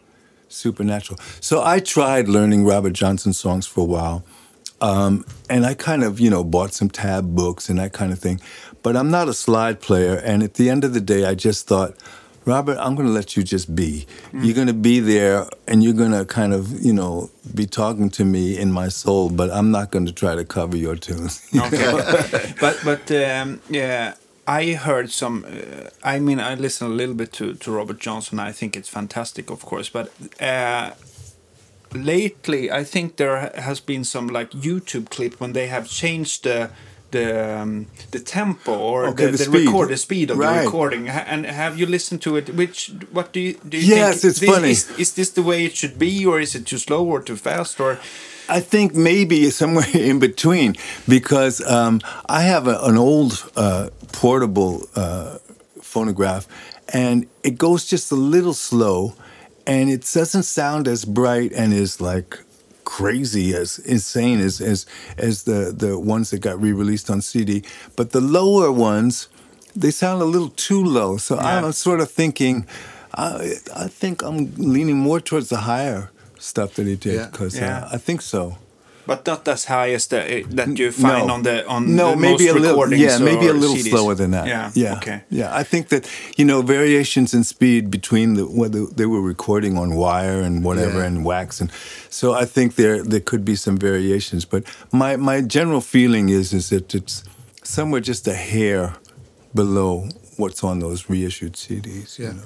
supernatural. 0.48 1.18
So 1.40 1.62
I 1.64 1.80
tried 1.80 2.28
learning 2.28 2.64
Robert 2.64 2.92
Johnson 2.92 3.32
songs 3.32 3.66
for 3.66 3.80
a 3.82 3.84
while. 3.84 4.24
Um, 4.80 5.24
and 5.48 5.64
I 5.64 5.74
kind 5.74 6.04
of, 6.04 6.20
you 6.20 6.28
know, 6.28 6.44
bought 6.44 6.74
some 6.74 6.90
tab 6.90 7.34
books 7.34 7.68
and 7.68 7.78
that 7.78 7.92
kind 7.92 8.12
of 8.12 8.18
thing. 8.18 8.40
But 8.82 8.96
I'm 8.96 9.10
not 9.10 9.28
a 9.28 9.34
slide 9.34 9.80
player. 9.80 10.16
And 10.16 10.42
at 10.42 10.54
the 10.54 10.68
end 10.68 10.84
of 10.84 10.92
the 10.92 11.00
day, 11.00 11.24
I 11.24 11.34
just 11.34 11.66
thought, 11.66 11.94
Robert, 12.46 12.78
I'm 12.78 12.94
going 12.94 13.08
to 13.08 13.12
let 13.12 13.36
you 13.36 13.42
just 13.42 13.74
be. 13.74 14.06
You're 14.32 14.54
going 14.54 14.68
to 14.68 14.72
be 14.72 15.00
there 15.00 15.48
and 15.66 15.82
you're 15.82 15.92
going 15.92 16.12
to 16.12 16.24
kind 16.24 16.54
of, 16.54 16.80
you 16.80 16.92
know, 16.92 17.28
be 17.52 17.66
talking 17.66 18.08
to 18.10 18.24
me 18.24 18.56
in 18.56 18.70
my 18.70 18.88
soul, 18.88 19.30
but 19.30 19.50
I'm 19.50 19.72
not 19.72 19.90
going 19.90 20.06
to 20.06 20.12
try 20.12 20.36
to 20.36 20.44
cover 20.44 20.76
your 20.76 20.94
tunes. 20.94 21.42
Okay. 21.56 22.54
but 22.60 22.78
but 22.84 23.10
um, 23.10 23.60
yeah, 23.68 24.14
I 24.46 24.74
heard 24.74 25.10
some. 25.10 25.44
Uh, 25.44 25.90
I 26.04 26.20
mean, 26.20 26.38
I 26.38 26.54
listened 26.54 26.92
a 26.92 26.94
little 26.94 27.16
bit 27.16 27.32
to 27.32 27.54
to 27.54 27.70
Robert 27.72 27.98
Johnson. 27.98 28.38
I 28.38 28.52
think 28.52 28.76
it's 28.76 28.88
fantastic, 28.88 29.50
of 29.50 29.64
course. 29.64 29.88
But 29.88 30.12
uh, 30.40 30.90
lately, 31.92 32.70
I 32.70 32.84
think 32.84 33.16
there 33.16 33.50
has 33.56 33.80
been 33.80 34.04
some 34.04 34.28
like 34.28 34.50
YouTube 34.50 35.10
clip 35.10 35.40
when 35.40 35.52
they 35.52 35.66
have 35.66 35.88
changed 35.88 36.44
the. 36.44 36.70
The, 37.16 37.60
um, 37.62 37.86
the 38.10 38.20
tempo 38.20 38.72
or 38.72 39.06
Okay, 39.08 39.26
the, 39.26 39.30
the 39.32 39.36
the, 39.38 39.44
speed. 39.44 39.66
record 39.66 39.88
the 39.88 39.96
speed 39.96 40.30
of 40.30 40.38
the 40.38 40.48
recording 40.64 41.08
and 41.08 41.46
have 41.46 41.78
you 41.80 41.86
listened 41.86 42.20
to 42.22 42.36
it 42.36 42.48
which 42.54 42.90
what 43.12 43.32
do 43.34 43.38
you 43.40 43.52
do 43.68 43.76
you 43.78 43.94
Yes, 43.96 44.20
think 44.20 44.30
it's 44.30 44.40
this, 44.40 44.50
funny. 44.50 44.70
is, 44.70 44.90
is 44.98 45.12
this 45.14 45.30
the 45.30 45.42
way 45.42 45.64
it 45.64 45.74
should 45.76 45.96
be 45.98 46.26
or 46.26 46.40
is 46.40 46.54
it 46.54 46.64
too 46.66 46.78
slow 46.78 47.04
or 47.14 47.20
too 47.22 47.36
fast 47.36 47.80
or 47.80 47.98
I 48.48 48.60
think 48.60 48.94
maybe 48.94 49.50
somewhere 49.50 49.86
in 50.10 50.18
between 50.18 50.74
because 51.08 51.60
um, 51.66 52.00
I 52.38 52.42
have 52.42 52.66
a, 52.68 52.78
an 52.90 52.96
old 52.96 53.32
uh, 53.56 53.88
portable 54.12 54.74
uh, 54.94 55.38
phonograph 55.82 56.46
and 56.92 57.26
it 57.42 57.56
goes 57.58 57.84
just 57.90 58.12
a 58.12 58.16
little 58.16 58.54
slow 58.54 59.14
and 59.66 59.90
it 59.90 60.02
doesn't 60.14 60.44
sound 60.44 60.86
as 60.88 61.04
bright 61.04 61.52
and 61.52 61.72
as 61.74 62.00
like 62.00 62.38
crazy 62.86 63.46
as 63.62 63.78
insane 63.80 64.38
as 64.48 64.60
as 64.72 64.86
as 65.18 65.42
the 65.42 65.60
the 65.84 65.92
ones 66.14 66.30
that 66.30 66.40
got 66.48 66.56
re-released 66.66 67.10
on 67.10 67.20
CD 67.20 67.50
but 67.96 68.06
the 68.16 68.20
lower 68.38 68.70
ones 68.90 69.28
they 69.82 69.90
sound 69.90 70.22
a 70.22 70.24
little 70.34 70.52
too 70.68 70.82
low 70.98 71.16
so 71.18 71.34
Yeah. 71.34 71.66
I'm 71.66 71.72
sort 71.72 72.00
of 72.00 72.08
thinking 72.20 72.64
I 73.12 73.58
I 73.84 73.88
think 74.00 74.22
I'm 74.22 74.38
leaning 74.74 74.98
more 75.08 75.20
towards 75.28 75.48
the 75.48 75.60
higher 75.72 76.02
stuff 76.38 76.70
that 76.76 76.86
he 76.86 76.96
did 76.96 77.14
Yeah. 77.14 77.28
because 77.30 77.54
Yeah. 77.58 77.78
uh, 77.84 77.96
I 77.96 77.98
think 78.06 78.22
so 78.22 78.42
But 79.06 79.26
not 79.26 79.46
as 79.48 79.64
high 79.66 79.94
as 79.94 80.06
the, 80.08 80.18
eh, 80.32 80.42
that 80.50 80.78
you 80.78 80.90
find 80.92 81.26
no. 81.28 81.34
on 81.34 81.42
the 81.42 81.66
on 81.68 81.94
no, 81.96 82.10
the 82.10 82.16
maybe 82.16 82.48
a 82.48 82.54
little, 82.54 82.92
yeah, 82.92 83.18
maybe 83.18 83.46
a 83.46 83.52
little 83.52 83.76
CDs. 83.76 83.90
slower 83.90 84.14
than 84.14 84.30
that. 84.32 84.46
Yeah. 84.46 84.70
yeah, 84.74 84.96
Okay. 84.96 85.20
yeah. 85.30 85.60
I 85.60 85.62
think 85.64 85.88
that 85.88 86.08
you 86.36 86.44
know 86.44 86.62
variations 86.62 87.32
in 87.34 87.44
speed 87.44 87.90
between 87.90 88.34
the 88.34 88.44
whether 88.60 88.86
they 88.86 89.06
were 89.06 89.22
recording 89.22 89.78
on 89.78 89.94
wire 89.94 90.40
and 90.40 90.64
whatever 90.64 90.98
Yeah. 90.98 91.06
and 91.08 91.24
wax, 91.24 91.60
and 91.60 91.70
so 92.10 92.32
I 92.42 92.44
think 92.46 92.74
there 92.74 93.02
there 93.04 93.20
could 93.30 93.44
be 93.44 93.56
some 93.56 93.76
variations. 93.78 94.44
But 94.44 94.62
my 94.92 95.16
my 95.16 95.40
general 95.40 95.80
feeling 95.80 96.28
is 96.28 96.52
is 96.52 96.68
that 96.70 96.94
it's 96.94 97.22
somewhere 97.62 98.00
just 98.00 98.26
a 98.28 98.34
hair 98.34 98.94
below 99.54 100.08
what's 100.36 100.62
on 100.64 100.80
those 100.80 101.08
reissued 101.08 101.54
CDs. 101.56 102.18
Yeah. 102.18 102.28
You 102.28 102.34
know? 102.34 102.42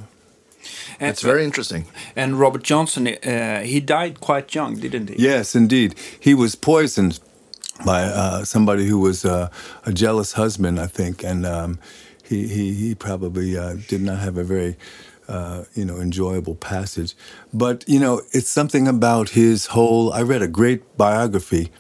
And, 0.98 1.10
It's 1.10 1.22
very 1.22 1.44
interesting. 1.44 1.84
and 2.16 2.38
Robert 2.38 2.62
Johnson, 2.62 3.06
uh, 3.06 3.60
he 3.62 3.80
died 3.80 4.20
quite 4.20 4.54
young, 4.54 4.80
didn't 4.80 5.08
he? 5.10 5.16
Yes, 5.18 5.54
indeed. 5.54 5.94
He 6.18 6.34
was 6.34 6.54
poisoned 6.54 7.18
by 7.84 8.02
uh, 8.02 8.44
somebody 8.44 8.86
who 8.86 8.98
was 8.98 9.24
uh, 9.24 9.48
a 9.86 9.92
jealous 9.92 10.32
husband, 10.34 10.78
I 10.78 10.86
think, 10.86 11.24
and 11.24 11.46
um, 11.46 11.78
he, 12.22 12.46
he 12.46 12.74
he 12.74 12.94
probably 12.94 13.56
uh, 13.56 13.76
did 13.88 14.02
not 14.02 14.18
have 14.18 14.36
a 14.36 14.44
very 14.44 14.76
uh, 15.28 15.64
you 15.74 15.84
know 15.84 15.96
enjoyable 16.00 16.54
passage. 16.54 17.14
But 17.52 17.84
you 17.88 17.98
know, 18.00 18.22
it's 18.32 18.50
something 18.50 18.86
about 18.88 19.30
his 19.30 19.66
whole. 19.66 20.12
I 20.12 20.22
read 20.22 20.42
a 20.42 20.48
great 20.48 20.82
biography 20.96 21.70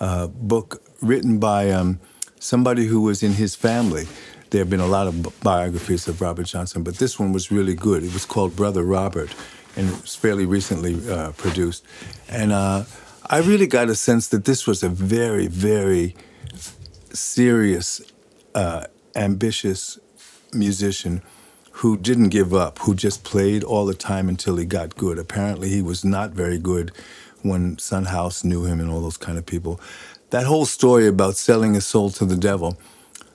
uh, 0.00 0.28
book 0.28 0.82
written 1.02 1.38
by 1.38 1.70
um, 1.70 1.98
somebody 2.40 2.86
who 2.86 3.00
was 3.00 3.22
in 3.22 3.32
his 3.32 3.54
family. 3.56 4.06
There 4.50 4.60
have 4.60 4.70
been 4.70 4.80
a 4.80 4.86
lot 4.86 5.06
of 5.06 5.40
biographies 5.42 6.08
of 6.08 6.20
Robert 6.20 6.46
Johnson, 6.46 6.82
but 6.82 6.96
this 6.96 7.18
one 7.18 7.32
was 7.32 7.50
really 7.50 7.74
good. 7.74 8.02
It 8.02 8.14
was 8.14 8.24
called 8.24 8.56
Brother 8.56 8.82
Robert, 8.82 9.34
and 9.76 9.88
it 9.88 10.02
was 10.02 10.14
fairly 10.14 10.46
recently 10.46 10.96
uh, 11.10 11.32
produced. 11.32 11.84
And 12.28 12.52
uh, 12.52 12.84
I 13.26 13.38
really 13.40 13.66
got 13.66 13.90
a 13.90 13.94
sense 13.94 14.28
that 14.28 14.46
this 14.46 14.66
was 14.66 14.82
a 14.82 14.88
very, 14.88 15.48
very 15.48 16.16
serious, 17.12 18.00
uh, 18.54 18.84
ambitious 19.14 19.98
musician 20.54 21.20
who 21.72 21.96
didn't 21.96 22.30
give 22.30 22.54
up, 22.54 22.78
who 22.80 22.94
just 22.94 23.24
played 23.24 23.62
all 23.62 23.84
the 23.84 23.94
time 23.94 24.28
until 24.28 24.56
he 24.56 24.64
got 24.64 24.96
good. 24.96 25.18
Apparently, 25.18 25.68
he 25.68 25.82
was 25.82 26.04
not 26.04 26.30
very 26.30 26.58
good 26.58 26.90
when 27.42 27.78
Son 27.78 28.06
House 28.06 28.44
knew 28.44 28.64
him 28.64 28.80
and 28.80 28.90
all 28.90 29.00
those 29.00 29.16
kind 29.18 29.36
of 29.36 29.44
people. 29.46 29.80
That 30.30 30.44
whole 30.44 30.66
story 30.66 31.06
about 31.06 31.36
selling 31.36 31.74
his 31.74 31.86
soul 31.86 32.10
to 32.10 32.24
the 32.24 32.36
devil, 32.36 32.78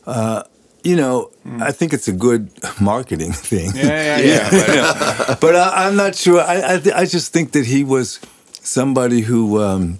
uh, 0.06 0.44
you 0.84 0.96
know, 0.96 1.32
I 1.60 1.72
think 1.72 1.94
it's 1.94 2.08
a 2.08 2.14
good 2.14 2.50
marketing 2.82 3.32
thing. 3.32 3.72
Yeah, 3.76 4.18
yeah, 4.18 4.50
yeah. 4.52 5.36
but 5.42 5.56
I, 5.56 5.88
I'm 5.88 5.96
not 5.96 6.16
sure. 6.16 6.42
I, 6.42 6.76
I 6.76 6.78
th- 6.80 6.96
I 6.96 7.06
just 7.06 7.32
think 7.34 7.52
that 7.54 7.66
he 7.66 7.84
was 7.84 8.20
somebody 8.62 9.22
who 9.22 9.62
um, 9.62 10.00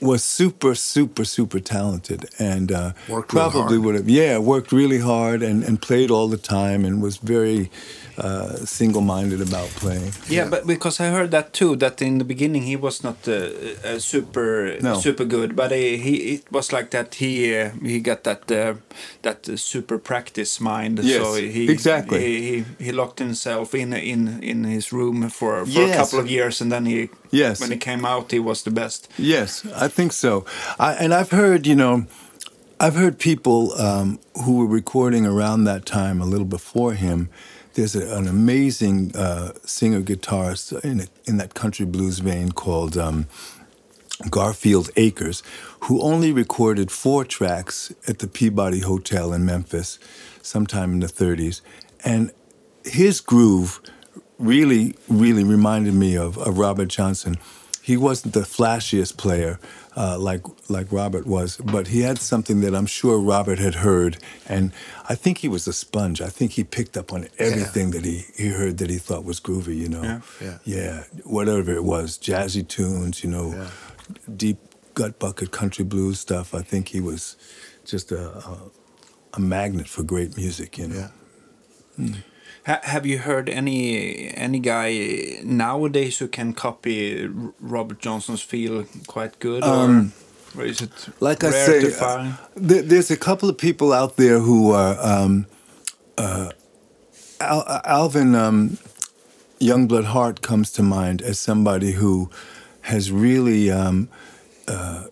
was 0.00 0.22
super, 0.22 0.74
super, 0.74 1.24
super 1.24 1.60
talented, 1.60 2.26
and 2.38 2.70
uh, 2.72 2.92
Worked 3.08 3.32
real 3.32 3.50
probably 3.50 3.76
hard. 3.76 3.84
would 3.84 3.94
have, 3.94 4.08
yeah, 4.08 4.38
worked 4.38 4.72
really 4.72 4.98
hard 5.00 5.42
and, 5.42 5.64
and 5.64 5.80
played 5.80 6.10
all 6.10 6.28
the 6.28 6.36
time, 6.36 6.84
and 6.84 7.00
was 7.02 7.16
very 7.16 7.70
uh, 8.18 8.56
single-minded 8.64 9.40
about 9.40 9.68
playing. 9.80 10.12
Yeah, 10.28 10.48
but 10.50 10.66
because 10.66 11.00
I 11.00 11.08
heard 11.10 11.30
that 11.30 11.52
too, 11.52 11.76
that 11.76 12.00
in 12.02 12.18
the 12.18 12.24
beginning 12.24 12.62
he 12.62 12.76
was 12.76 13.02
not 13.04 13.16
uh, 13.28 13.32
uh, 13.84 13.98
super 13.98 14.76
No. 14.82 14.94
super 15.00 15.24
good, 15.24 15.54
but 15.56 15.70
he, 15.72 15.96
he 15.98 16.14
it 16.34 16.50
was 16.50 16.72
like 16.72 16.90
that 16.90 17.14
he 17.14 17.54
uh, 17.60 17.70
he 17.82 18.00
got 18.00 18.22
that 18.24 18.50
uh, 18.50 18.74
that 19.22 19.48
uh, 19.48 19.56
super 19.56 19.98
practice 19.98 20.60
mind. 20.60 20.98
Yes, 21.02 21.22
so 21.22 21.34
he 21.34 21.70
exactly. 21.70 22.18
he, 22.20 22.40
he 22.78 22.84
he 22.86 22.92
locked 22.92 23.18
himself 23.18 23.74
in 23.74 23.92
in 23.92 24.42
in 24.42 24.64
his 24.64 24.92
room 24.92 25.28
for 25.30 25.66
for 25.66 25.82
a 25.82 25.96
couple 25.96 26.18
of 26.18 26.26
years, 26.30 26.60
and 26.60 26.70
then 26.70 26.86
he 26.86 27.08
Yes. 27.30 27.60
when 27.60 27.70
he 27.70 27.76
came 27.78 28.04
out 28.08 28.32
he 28.32 28.38
was 28.40 28.62
the 28.62 28.70
best. 28.70 29.08
Yes, 29.18 29.64
I 29.84 29.88
think 29.88 30.12
so. 30.12 30.44
I, 30.78 30.92
and 31.04 31.12
I've 31.12 31.30
heard, 31.36 31.66
you 31.66 31.74
know, 31.74 32.06
I've 32.80 32.94
heard 32.94 33.18
people 33.18 33.72
um, 33.80 34.18
who 34.44 34.52
were 34.58 34.66
recording 34.74 35.26
around 35.26 35.64
that 35.64 35.84
time, 35.84 36.20
a 36.22 36.26
little 36.26 36.46
before 36.46 36.94
him. 36.94 37.28
There's 37.76 37.94
a, 37.94 38.16
an 38.16 38.26
amazing 38.26 39.14
uh, 39.14 39.52
singer 39.62 40.00
guitarist 40.00 40.82
in, 40.82 41.08
in 41.26 41.36
that 41.36 41.52
country 41.52 41.84
blues 41.84 42.20
vein 42.20 42.52
called 42.52 42.96
um, 42.96 43.26
Garfield 44.30 44.88
Akers, 44.96 45.42
who 45.80 46.00
only 46.00 46.32
recorded 46.32 46.90
four 46.90 47.26
tracks 47.26 47.92
at 48.08 48.20
the 48.20 48.28
Peabody 48.28 48.80
Hotel 48.80 49.34
in 49.34 49.44
Memphis 49.44 49.98
sometime 50.40 50.92
in 50.94 51.00
the 51.00 51.06
30s. 51.06 51.60
And 52.02 52.32
his 52.82 53.20
groove 53.20 53.82
really, 54.38 54.94
really 55.06 55.44
reminded 55.44 55.92
me 55.92 56.16
of, 56.16 56.38
of 56.38 56.56
Robert 56.56 56.88
Johnson. 56.88 57.36
He 57.82 57.98
wasn't 57.98 58.32
the 58.32 58.40
flashiest 58.40 59.18
player 59.18 59.60
uh, 59.96 60.18
like 60.18 60.42
like 60.68 60.92
Robert 60.92 61.26
was, 61.26 61.56
but 61.56 61.86
he 61.88 62.00
had 62.02 62.18
something 62.18 62.60
that 62.60 62.74
I'm 62.74 62.86
sure 62.86 63.18
Robert 63.18 63.58
had 63.58 63.76
heard, 63.76 64.18
and 64.46 64.72
I 65.08 65.14
think 65.14 65.38
he 65.38 65.48
was 65.48 65.66
a 65.66 65.72
sponge. 65.72 66.20
I 66.20 66.28
think 66.28 66.52
he 66.52 66.64
picked 66.64 66.96
up 66.96 67.12
on 67.12 67.28
everything 67.38 67.92
that 67.92 68.04
he, 68.04 68.24
he 68.36 68.48
heard 68.48 68.76
that 68.78 68.90
he 68.90 68.98
thought 68.98 69.24
was 69.24 69.40
groovy. 69.40 69.76
You 69.76 69.88
know, 69.88 70.02
Yeah. 70.02 70.20
Yeah. 70.40 70.58
yeah, 70.64 71.04
whatever 71.24 71.72
it 71.74 71.84
was, 71.84 72.18
jazzy 72.18 72.66
tunes, 72.66 73.24
you 73.24 73.30
know, 73.30 73.54
Yeah. 73.54 73.70
deep 74.36 74.58
gut 74.94 75.18
bucket 75.18 75.50
country 75.50 75.84
blues 75.84 76.20
stuff. 76.20 76.54
I 76.54 76.62
think 76.62 76.88
he 76.88 77.00
was 77.00 77.36
just 77.84 78.12
a, 78.12 78.22
a, 78.50 78.58
a 79.34 79.40
magnet 79.40 79.88
for 79.88 80.02
great 80.04 80.36
music. 80.36 80.78
You 80.78 80.88
know. 80.88 81.08
Yeah. 81.98 82.06
Ha 82.66 82.80
have 82.82 83.06
you 83.06 83.18
heard 83.18 83.48
any 83.48 84.34
any 84.34 84.58
guy 84.58 85.40
nowadays 85.44 86.18
who 86.18 86.28
can 86.28 86.52
copy 86.52 87.28
Robert 87.60 88.00
Johnson's 88.00 88.42
feel 88.42 88.84
quite 89.06 89.38
good, 89.38 89.64
or, 89.64 90.10
or 90.56 90.64
is 90.64 90.82
it 90.82 90.90
like 91.20 91.44
I 91.44 91.50
say, 91.50 91.94
uh, 92.00 92.32
there, 92.56 92.82
there's 92.82 93.10
a 93.10 93.16
couple 93.16 93.48
of 93.48 93.56
people 93.56 93.92
out 93.92 94.16
there 94.16 94.40
who 94.40 94.72
are. 94.72 94.96
Um, 95.00 95.46
uh, 96.18 96.50
Al, 97.38 97.82
Alvin 97.84 98.34
um, 98.34 98.78
Youngblood 99.60 100.04
Hart 100.04 100.40
comes 100.40 100.72
to 100.72 100.82
mind 100.82 101.20
as 101.20 101.38
somebody 101.38 101.92
who 101.92 102.30
has 102.80 103.12
really 103.12 103.70
um, 103.70 104.08
uh, 104.66 105.04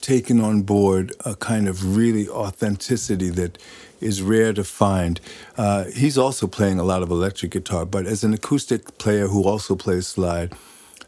taken 0.00 0.40
on 0.40 0.62
board 0.62 1.12
a 1.24 1.34
kind 1.34 1.68
of 1.68 1.96
really 1.96 2.28
authenticity 2.28 3.30
that 3.30 3.58
is 4.00 4.22
rare 4.22 4.52
to 4.52 4.64
find. 4.64 5.20
Uh, 5.56 5.84
he's 5.94 6.16
also 6.18 6.46
playing 6.46 6.78
a 6.78 6.84
lot 6.84 7.02
of 7.02 7.10
electric 7.10 7.52
guitar, 7.52 7.84
but 7.86 8.06
as 8.06 8.24
an 8.24 8.32
acoustic 8.34 8.98
player 8.98 9.26
who 9.28 9.44
also 9.44 9.76
plays 9.76 10.06
slide, 10.06 10.52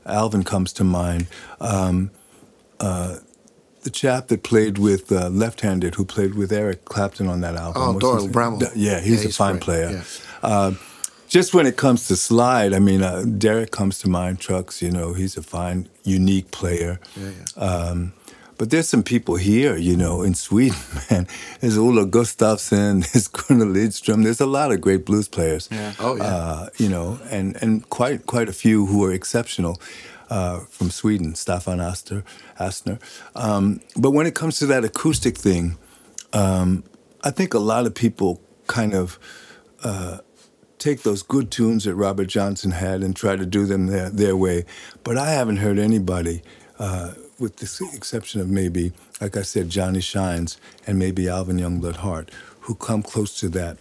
Alvin 0.07 0.45
comes 0.45 0.73
to 0.75 0.85
mind. 0.85 1.27
Um, 1.61 2.11
uh, 2.81 3.17
the 3.83 3.91
chap 3.91 4.29
that 4.29 4.43
played 4.45 4.79
with 4.79 5.11
uh, 5.11 5.29
left-handed, 5.29 5.95
who 5.97 6.05
played 6.05 6.35
with 6.35 6.53
Eric 6.53 6.85
Clapton 6.85 7.27
on 7.29 7.41
that 7.41 7.57
album. 7.57 7.83
Oh, 7.83 7.99
Doyle? 7.99 8.29
Bramhall. 8.29 8.61
Yeah, 8.77 9.01
he's 9.01 9.15
Yeah, 9.15 9.19
a 9.21 9.23
he's 9.27 9.37
fine 9.37 9.53
great. 9.55 9.63
player. 9.63 9.91
Yeah. 9.91 10.03
Uh, 10.43 10.73
just 11.29 11.55
when 11.55 11.67
it 11.67 11.77
comes 11.77 12.07
to 12.09 12.17
slide, 12.17 12.75
I 12.75 12.79
mean, 12.79 13.03
uh, 13.03 13.25
Derek 13.39 13.71
comes 13.71 13.99
to 14.01 14.09
mind. 14.09 14.39
Trucks, 14.39 14.83
you 14.83 14.91
know, 14.91 15.15
he's 15.15 15.37
a 15.37 15.43
fine, 15.43 15.89
unique 16.05 16.51
player. 16.51 17.01
Yeah, 17.17 17.31
yeah. 17.57 17.63
Um, 17.63 18.13
but 18.63 18.71
there's 18.71 18.89
some 18.89 19.03
people 19.03 19.35
here, 19.35 19.77
you 19.77 19.97
know, 19.97 20.23
in 20.23 20.35
Sweden, 20.35 20.79
man. 21.11 21.27
There's 21.59 21.77
Ola 21.77 22.07
Gustafsson, 22.07 23.05
there's 23.13 23.27
Gunnar 23.27 23.67
Lidström. 23.67 24.23
There's 24.23 24.41
a 24.41 24.47
lot 24.47 24.71
of 24.71 24.81
great 24.81 25.05
blues 25.05 25.27
players. 25.27 25.69
Yeah. 25.69 25.95
Oh, 25.99 26.15
yeah. 26.15 26.23
Uh, 26.23 26.69
you 26.79 26.89
know, 26.89 27.19
and, 27.29 27.61
and 27.61 27.91
quite 27.91 28.27
quite 28.27 28.49
a 28.49 28.53
few 28.53 28.87
who 28.87 29.05
are 29.05 29.13
exceptional 29.13 29.81
uh, 30.31 30.61
from 30.71 30.91
Sweden, 30.91 31.33
Staffan 31.33 31.83
Aster, 31.83 32.23
Astner. 32.61 33.01
Um, 33.35 33.81
but 33.97 34.13
when 34.13 34.27
it 34.27 34.37
comes 34.37 34.61
to 34.61 34.67
that 34.67 34.85
acoustic 34.85 35.37
thing, 35.37 35.77
um, 36.33 36.85
I 37.25 37.33
think 37.33 37.55
a 37.55 37.59
lot 37.59 37.85
of 37.85 37.97
people 37.97 38.41
kind 38.69 38.95
of 38.95 39.19
uh, 39.83 40.19
take 40.79 41.03
those 41.03 41.25
good 41.25 41.51
tunes 41.51 41.83
that 41.83 41.97
Robert 41.97 42.29
Johnson 42.29 42.71
had 42.71 43.03
and 43.03 43.17
try 43.17 43.35
to 43.35 43.45
do 43.45 43.67
them 43.67 43.89
their, 43.89 44.09
their 44.09 44.37
way. 44.37 44.67
But 45.03 45.19
I 45.19 45.31
haven't 45.33 45.57
heard 45.57 45.81
anybody, 45.81 46.43
uh, 46.79 47.15
with 47.43 47.57
the 47.57 47.69
exception 47.97 48.41
of 48.41 48.49
maybe, 48.49 48.93
like 49.21 49.37
I 49.37 49.43
said, 49.43 49.69
Johnny 49.69 50.01
Shines 50.01 50.57
and 50.87 50.99
maybe 50.99 51.29
Alvin 51.29 51.59
Youngblood 51.59 51.97
Hart, 51.97 52.31
who 52.61 52.75
come 52.77 53.03
close 53.03 53.39
to 53.41 53.49
that, 53.51 53.77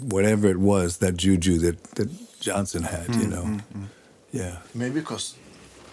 whatever 0.00 0.46
it 0.48 0.58
was, 0.58 0.98
that 0.98 1.16
juju 1.16 1.58
that, 1.58 1.82
that 1.96 2.08
Johnson 2.40 2.84
had, 2.84 3.08
you 3.16 3.26
know. 3.26 3.58
Yeah. 4.32 4.58
Maybe 4.74 5.00
because 5.00 5.34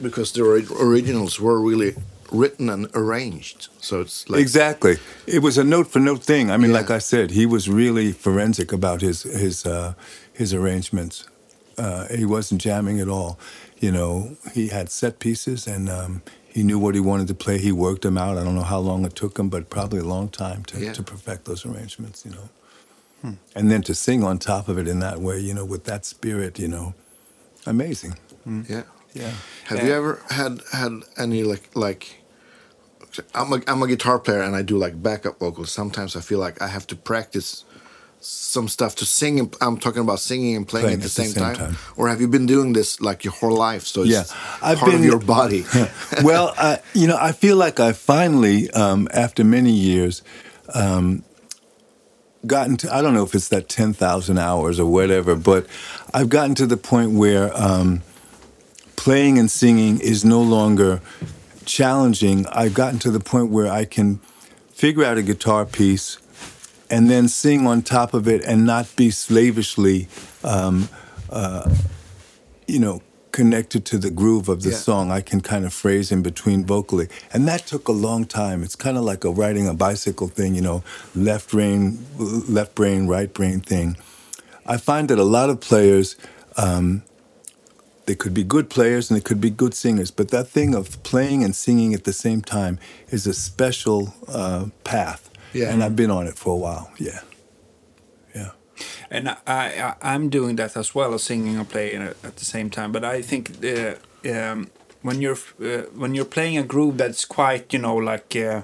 because 0.02 0.34
the 0.34 0.44
originals 0.80 1.40
were 1.40 1.60
really 1.60 1.96
written 2.32 2.70
and 2.70 2.88
arranged, 2.94 3.70
so 3.80 4.02
it's 4.02 4.30
like 4.30 4.42
exactly. 4.42 4.98
It 5.26 5.42
was 5.42 5.58
a 5.58 5.64
note 5.64 5.88
for 5.88 6.00
note 6.00 6.22
thing. 6.24 6.52
I 6.52 6.58
mean, 6.58 6.72
Yeah. 6.72 6.78
like 6.82 6.92
I 6.92 7.00
said, 7.00 7.32
he 7.32 7.46
was 7.46 7.70
really 7.70 8.12
forensic 8.12 8.74
about 8.74 9.02
his 9.02 9.24
his 9.24 9.66
uh, 9.66 9.94
his 10.34 10.54
arrangements. 10.54 11.26
Uh, 11.78 12.08
he 12.20 12.26
wasn't 12.26 12.62
jamming 12.62 13.00
at 13.02 13.08
all. 13.10 13.38
You 13.80 13.92
know, 13.92 14.38
he 14.54 14.70
had 14.70 14.90
set 14.90 15.20
pieces 15.20 15.68
and 15.68 15.90
um, 15.90 16.22
he 16.48 16.64
knew 16.64 16.80
what 16.80 16.96
he 16.96 17.02
wanted 17.02 17.28
to 17.28 17.34
play. 17.36 17.58
He 17.58 17.72
worked 17.72 18.04
them 18.04 18.18
out. 18.18 18.38
I 18.38 18.44
don't 18.44 18.56
know 18.56 18.64
how 18.64 18.80
long 18.80 19.06
it 19.06 19.16
took 19.16 19.38
him, 19.38 19.50
but 19.50 19.70
probably 19.70 20.00
a 20.00 20.04
long 20.06 20.30
time 20.30 20.64
to, 20.66 20.80
Yeah. 20.80 20.94
to 20.94 21.04
perfect 21.04 21.46
those 21.46 21.66
arrangements. 21.66 22.26
You 22.26 22.32
know, 22.32 22.50
and 23.56 23.70
then 23.72 23.82
to 23.84 23.94
sing 23.94 24.24
on 24.24 24.38
top 24.40 24.68
of 24.70 24.78
it 24.78 24.88
in 24.88 25.00
that 25.00 25.20
way. 25.20 25.40
You 25.40 25.54
know, 25.54 25.66
with 25.66 25.84
that 25.86 26.06
spirit. 26.06 26.58
You 26.58 26.70
know, 26.70 26.94
amazing. 27.66 28.16
yeah. 28.46 28.84
Yeah. 29.14 29.32
Have 29.66 29.80
Yeah. 29.80 29.86
you 29.86 29.94
ever 29.94 30.22
had 30.30 30.62
had 30.72 30.92
any 31.18 31.44
like 31.44 31.70
like? 31.76 32.22
I'm 33.34 33.52
a 33.54 33.62
I'm 33.68 33.82
a 33.84 33.88
guitar 33.88 34.20
player 34.20 34.42
and 34.42 34.56
I 34.56 34.62
do 34.62 34.78
like 34.78 35.02
backup 35.04 35.40
vocals. 35.40 35.72
Sometimes 35.72 36.16
I 36.16 36.22
feel 36.22 36.40
like 36.40 36.62
I 36.62 36.68
have 36.68 36.88
to 36.88 36.96
practice 36.96 37.65
some 38.28 38.68
stuff 38.68 38.96
to 38.96 39.06
sing. 39.06 39.40
And, 39.40 39.56
I'm 39.62 39.78
talking 39.78 40.02
about 40.02 40.20
singing 40.20 40.56
and 40.56 40.68
playing, 40.68 40.86
Playing 40.86 41.00
at 41.00 41.04
the 41.04 41.10
same, 41.10 41.34
time. 41.34 41.56
time. 41.56 41.78
Or 41.96 42.08
have 42.08 42.22
you 42.22 42.28
been 42.28 42.46
doing 42.46 42.74
this 42.74 43.00
like 43.02 43.24
your 43.24 43.34
whole 43.34 43.56
life? 43.56 43.86
So 43.86 44.02
it's 44.02 44.12
Yeah, 44.12 44.24
I've 44.62 44.80
part 44.80 44.92
been- 44.92 45.02
of 45.02 45.06
your 45.06 45.20
body. 45.20 45.66
well, 46.24 46.54
I, 46.58 46.80
you 46.94 47.08
know, 47.08 47.18
I 47.20 47.32
feel 47.32 47.56
like 47.58 47.80
I 47.80 47.94
finally, 47.94 48.70
um, 48.72 49.08
after 49.14 49.44
many 49.44 49.72
years, 49.72 50.24
um, 50.74 51.24
gotten 52.46 52.78
to, 52.78 52.94
I 52.94 53.02
don't 53.02 53.14
know 53.14 53.24
if 53.24 53.34
it's 53.36 53.48
that 53.50 53.70
10,000 53.70 54.38
hours 54.38 54.80
or 54.80 54.86
whatever, 54.92 55.36
but 55.36 55.68
I've 56.14 56.30
gotten 56.30 56.56
to 56.56 56.66
the 56.68 56.78
point 56.78 57.12
where 57.12 57.52
um, 57.60 58.02
playing 58.96 59.38
and 59.40 59.50
singing 59.50 60.00
is 60.00 60.24
no 60.24 60.42
longer 60.42 61.02
challenging. 61.66 62.46
I've 62.48 62.74
gotten 62.74 63.00
to 63.00 63.12
the 63.12 63.20
point 63.20 63.50
where 63.50 63.68
I 63.72 63.86
can 63.86 64.20
figure 64.72 65.04
out 65.04 65.18
a 65.18 65.24
guitar 65.24 65.66
piece 65.66 66.18
and 66.90 67.10
then 67.10 67.28
sing 67.28 67.66
on 67.68 67.82
top 67.82 68.14
of 68.14 68.28
it 68.28 68.44
and 68.46 68.66
not 68.66 68.96
be 68.96 69.10
slavishly, 69.12 70.08
um, 70.44 70.90
uh, 71.30 71.70
you 72.68 72.80
know, 72.80 73.02
connected 73.32 73.84
to 73.86 73.98
the 73.98 74.10
groove 74.10 74.48
of 74.48 74.62
the 74.62 74.70
Yeah. 74.70 74.78
song. 74.78 75.12
I 75.12 75.20
can 75.22 75.42
kind 75.42 75.66
of 75.66 75.74
phrase 75.74 76.10
in 76.12 76.22
between 76.22 76.64
vocally. 76.66 77.10
And 77.34 77.46
that 77.48 77.68
took 77.68 77.90
a 77.90 77.92
long 77.92 78.26
time. 78.26 78.64
It's 78.64 78.78
kind 78.78 78.98
of 78.98 79.04
like 79.04 79.26
a 79.26 79.30
riding 79.30 79.68
a 79.68 79.74
bicycle 79.74 80.30
thing, 80.30 80.56
you 80.56 80.62
know, 80.62 80.84
left 81.14 81.50
brain, 81.52 82.00
left 82.18 82.76
brain, 82.76 83.08
right 83.08 83.34
brain 83.34 83.60
thing. 83.60 83.98
I 84.66 84.78
find 84.78 85.10
that 85.10 85.20
a 85.20 85.24
lot 85.26 85.50
of 85.50 85.60
players, 85.60 86.16
um, 86.56 87.04
they 88.06 88.16
could 88.16 88.34
be 88.34 88.44
good 88.44 88.70
players 88.70 89.10
and 89.10 89.18
they 89.18 89.22
could 89.24 89.42
be 89.42 89.50
good 89.50 89.74
singers, 89.74 90.12
but 90.12 90.30
that 90.30 90.48
thing 90.48 90.74
of 90.76 91.02
playing 91.04 91.44
and 91.44 91.56
singing 91.56 91.94
at 91.94 92.04
the 92.04 92.14
same 92.14 92.42
time 92.42 92.80
is 93.10 93.28
a 93.28 93.34
special 93.34 94.14
uh, 94.28 94.68
path. 94.84 95.30
Yeah. 95.56 95.72
And 95.72 95.84
I've 95.84 95.96
been 95.96 96.12
on 96.12 96.28
it 96.28 96.38
for 96.38 96.54
a 96.54 96.58
while. 96.58 96.92
Yeah. 97.00 97.22
Yeah. 98.36 98.52
And 99.10 99.30
I, 99.30 99.38
I 99.48 99.96
I'm 100.02 100.30
doing 100.30 100.58
that 100.58 100.76
as 100.76 100.94
well 100.94 101.14
as 101.14 101.24
singing 101.24 101.56
and 101.58 101.70
playing 101.70 102.02
at 102.02 102.18
at 102.24 102.36
the 102.36 102.46
same 102.46 102.70
time. 102.70 102.92
But 102.92 103.04
I 103.04 103.22
think 103.22 103.44
uh, 103.64 103.96
um, 104.30 104.70
when 105.02 105.22
you're 105.22 105.38
uh, 105.62 105.84
when 106.02 106.14
you're 106.16 106.32
playing 106.38 106.58
a 106.58 106.64
groove 106.64 106.98
that's 106.98 107.26
quite 107.26 107.74
you 107.74 107.80
know 107.80 107.96
like 107.96 108.36
uh, 108.36 108.62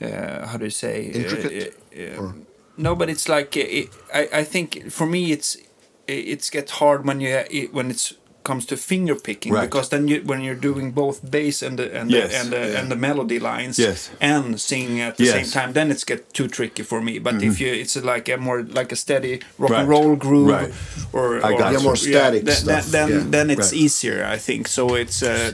uh, 0.00 0.46
how 0.46 0.56
do 0.58 0.64
you 0.64 0.70
say 0.70 1.10
uh, 1.10 1.18
Intricate, 1.18 1.74
uh, 2.18 2.32
no, 2.76 2.94
but 2.94 3.10
it's 3.10 3.28
like 3.28 3.56
uh, 3.56 3.78
it, 3.78 3.88
I 4.14 4.40
I 4.40 4.44
think 4.44 4.90
for 4.90 5.06
me 5.06 5.32
it's 5.32 5.58
it's 6.06 6.50
get 6.50 6.70
hard 6.70 7.04
when 7.04 7.20
you 7.20 7.44
it, 7.50 7.74
when 7.74 7.90
it's 7.90 8.14
comes 8.44 8.64
to 8.66 8.76
finger 8.76 9.14
picking 9.14 9.52
Right. 9.54 9.70
because 9.70 9.88
then 9.88 10.08
you 10.08 10.22
when 10.24 10.40
you're 10.40 10.60
doing 10.60 10.92
both 10.92 11.20
bass 11.30 11.62
and 11.62 11.78
the 11.78 12.00
and 12.00 12.10
Yes, 12.10 12.30
the, 12.30 12.38
and 12.40 12.50
the, 12.52 12.56
yeah. 12.58 12.78
and 12.80 12.88
the 12.90 12.96
melody 12.96 13.38
lines 13.38 13.78
Yes. 13.78 14.10
and 14.20 14.60
singing 14.60 15.00
at 15.00 15.16
the 15.16 15.24
Yes. 15.24 15.34
Mm-hmm. 15.34 15.44
same 15.44 15.52
time 15.62 15.72
then 15.72 15.90
it's 15.90 16.04
get 16.04 16.20
too 16.32 16.48
tricky 16.48 16.82
for 16.84 17.00
me 17.00 17.18
but 17.20 17.34
if 17.42 17.60
you 17.60 17.72
it's 17.82 17.96
like 18.14 18.28
a 18.32 18.36
more 18.36 18.62
like 18.62 18.92
a 18.92 18.96
steady 18.96 19.40
rock 19.58 19.70
Right. 19.70 19.80
and 19.80 19.88
roll 19.88 20.16
groove 20.16 20.48
Right. 20.48 20.72
or, 21.12 21.26
I 21.46 21.52
or 21.52 21.58
got 21.58 21.72
Yeah, 21.72 21.82
more 21.82 21.96
static 21.96 22.44
then, 22.44 22.56
stuff. 22.56 22.86
then 22.90 23.08
Yeah. 23.10 23.24
then 23.30 23.50
it's 23.50 23.72
Right. 23.72 23.82
easier 23.84 24.24
I 24.34 24.38
think 24.38 24.68
so 24.68 24.94
it's 25.02 25.22
uh, 25.22 25.52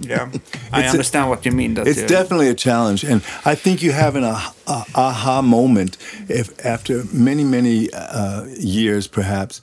yeah 0.00 0.28
I 0.72 0.80
It's 0.80 0.88
a- 0.88 0.90
understand 0.94 1.28
what 1.30 1.44
you 1.46 1.52
mean 1.52 1.74
that 1.74 1.86
It's 1.86 2.02
uh, 2.02 2.06
definitely 2.18 2.48
a 2.50 2.54
challenge, 2.54 3.04
and 3.10 3.20
I 3.52 3.54
think 3.56 3.80
you 3.82 3.92
have 3.92 4.14
an 4.18 4.24
ah- 4.24 4.52
ah- 4.66 4.86
aha 4.94 5.42
moment 5.42 5.96
if 6.28 6.46
after 6.64 7.04
many 7.12 7.44
many 7.44 7.88
uh, 7.92 8.44
years, 8.58 9.08
perhaps 9.08 9.60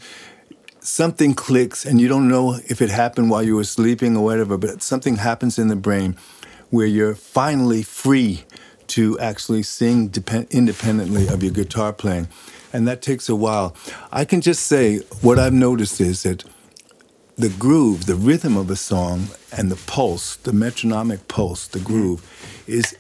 something 0.84 1.34
clicks, 1.34 1.86
and 1.86 2.00
you 2.02 2.08
don't 2.08 2.28
know 2.28 2.60
if 2.67 2.82
it 2.82 2.89
happened 2.89 3.30
while 3.30 3.43
you 3.43 3.56
were 3.56 3.63
sleeping 3.63 4.17
or 4.17 4.24
whatever, 4.24 4.58
but 4.58 4.82
something 4.82 5.15
happens 5.15 5.58
in 5.58 5.69
the 5.69 5.76
brain 5.76 6.15
where 6.69 6.86
you're 6.86 7.15
finally 7.15 7.84
free 7.84 8.43
to 8.88 9.17
actually 9.19 9.63
sing 9.63 10.08
depend- 10.10 10.48
independently 10.52 11.28
of 11.28 11.41
your 11.41 11.52
guitar 11.52 11.93
playing, 11.93 12.28
and 12.74 12.88
that 12.88 13.02
takes 13.02 13.30
a 13.30 13.36
while. 13.36 13.76
I 14.12 14.26
can 14.26 14.41
just 14.41 14.67
say 14.67 14.98
what 15.22 15.39
I've 15.39 15.54
noticed 15.54 16.02
is 16.02 16.24
that 16.24 16.43
the 17.36 17.50
groove, 17.50 18.06
the 18.06 18.15
rhythm 18.15 18.58
of 18.58 18.69
a 18.69 18.76
song, 18.76 19.28
and 19.52 19.72
the 19.72 19.80
pulse, 19.88 20.36
the 20.36 20.54
metronomic 20.54 21.28
pulse, 21.28 21.67
the 21.67 21.80
groove, 21.80 22.22
is 22.67 22.96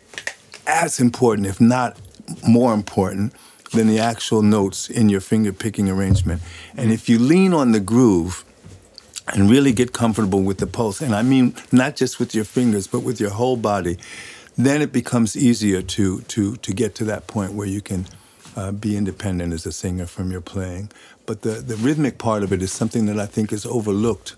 as 0.65 0.99
important, 0.99 1.47
if 1.47 1.59
not 1.59 1.99
more 2.47 2.73
important, 2.73 3.33
than 3.73 3.87
the 3.87 3.99
actual 3.99 4.41
notes 4.41 4.89
in 4.89 5.09
your 5.09 5.21
finger 5.21 5.51
picking 5.51 5.89
arrangement. 5.89 6.41
And 6.77 6.91
if 6.91 7.09
you 7.09 7.19
lean 7.19 7.53
on 7.53 7.71
the 7.73 7.79
groove 7.79 8.45
and 9.33 9.49
really 9.49 9.73
get 9.73 9.91
comfortable 9.93 10.41
with 10.41 10.57
the 10.59 10.67
pulse, 10.67 11.01
and 11.01 11.13
I 11.13 11.23
mean 11.23 11.53
not 11.71 11.95
just 11.95 12.19
with 12.19 12.33
your 12.33 12.45
fingers, 12.45 12.87
but 12.87 13.01
with 13.01 13.19
your 13.19 13.31
whole 13.31 13.57
body, 13.57 13.97
then 14.57 14.81
it 14.81 14.91
becomes 14.93 15.35
easier 15.35 15.81
to 15.81 16.21
to 16.21 16.55
to 16.57 16.73
get 16.73 16.95
to 16.95 17.03
that 17.05 17.27
point 17.27 17.53
where 17.53 17.67
you 17.67 17.81
can 17.81 18.05
uh, 18.55 18.71
be 18.71 18.95
independent 18.95 19.53
as 19.53 19.65
a 19.65 19.71
singer 19.71 20.05
from 20.05 20.31
your 20.31 20.41
playing. 20.41 20.89
But 21.25 21.41
the 21.41 21.61
the 21.61 21.75
rhythmic 21.75 22.17
part 22.17 22.43
of 22.43 22.51
it 22.53 22.61
is 22.61 22.71
something 22.71 23.05
that 23.07 23.19
I 23.19 23.25
think 23.25 23.51
is 23.51 23.65
overlooked 23.65 24.35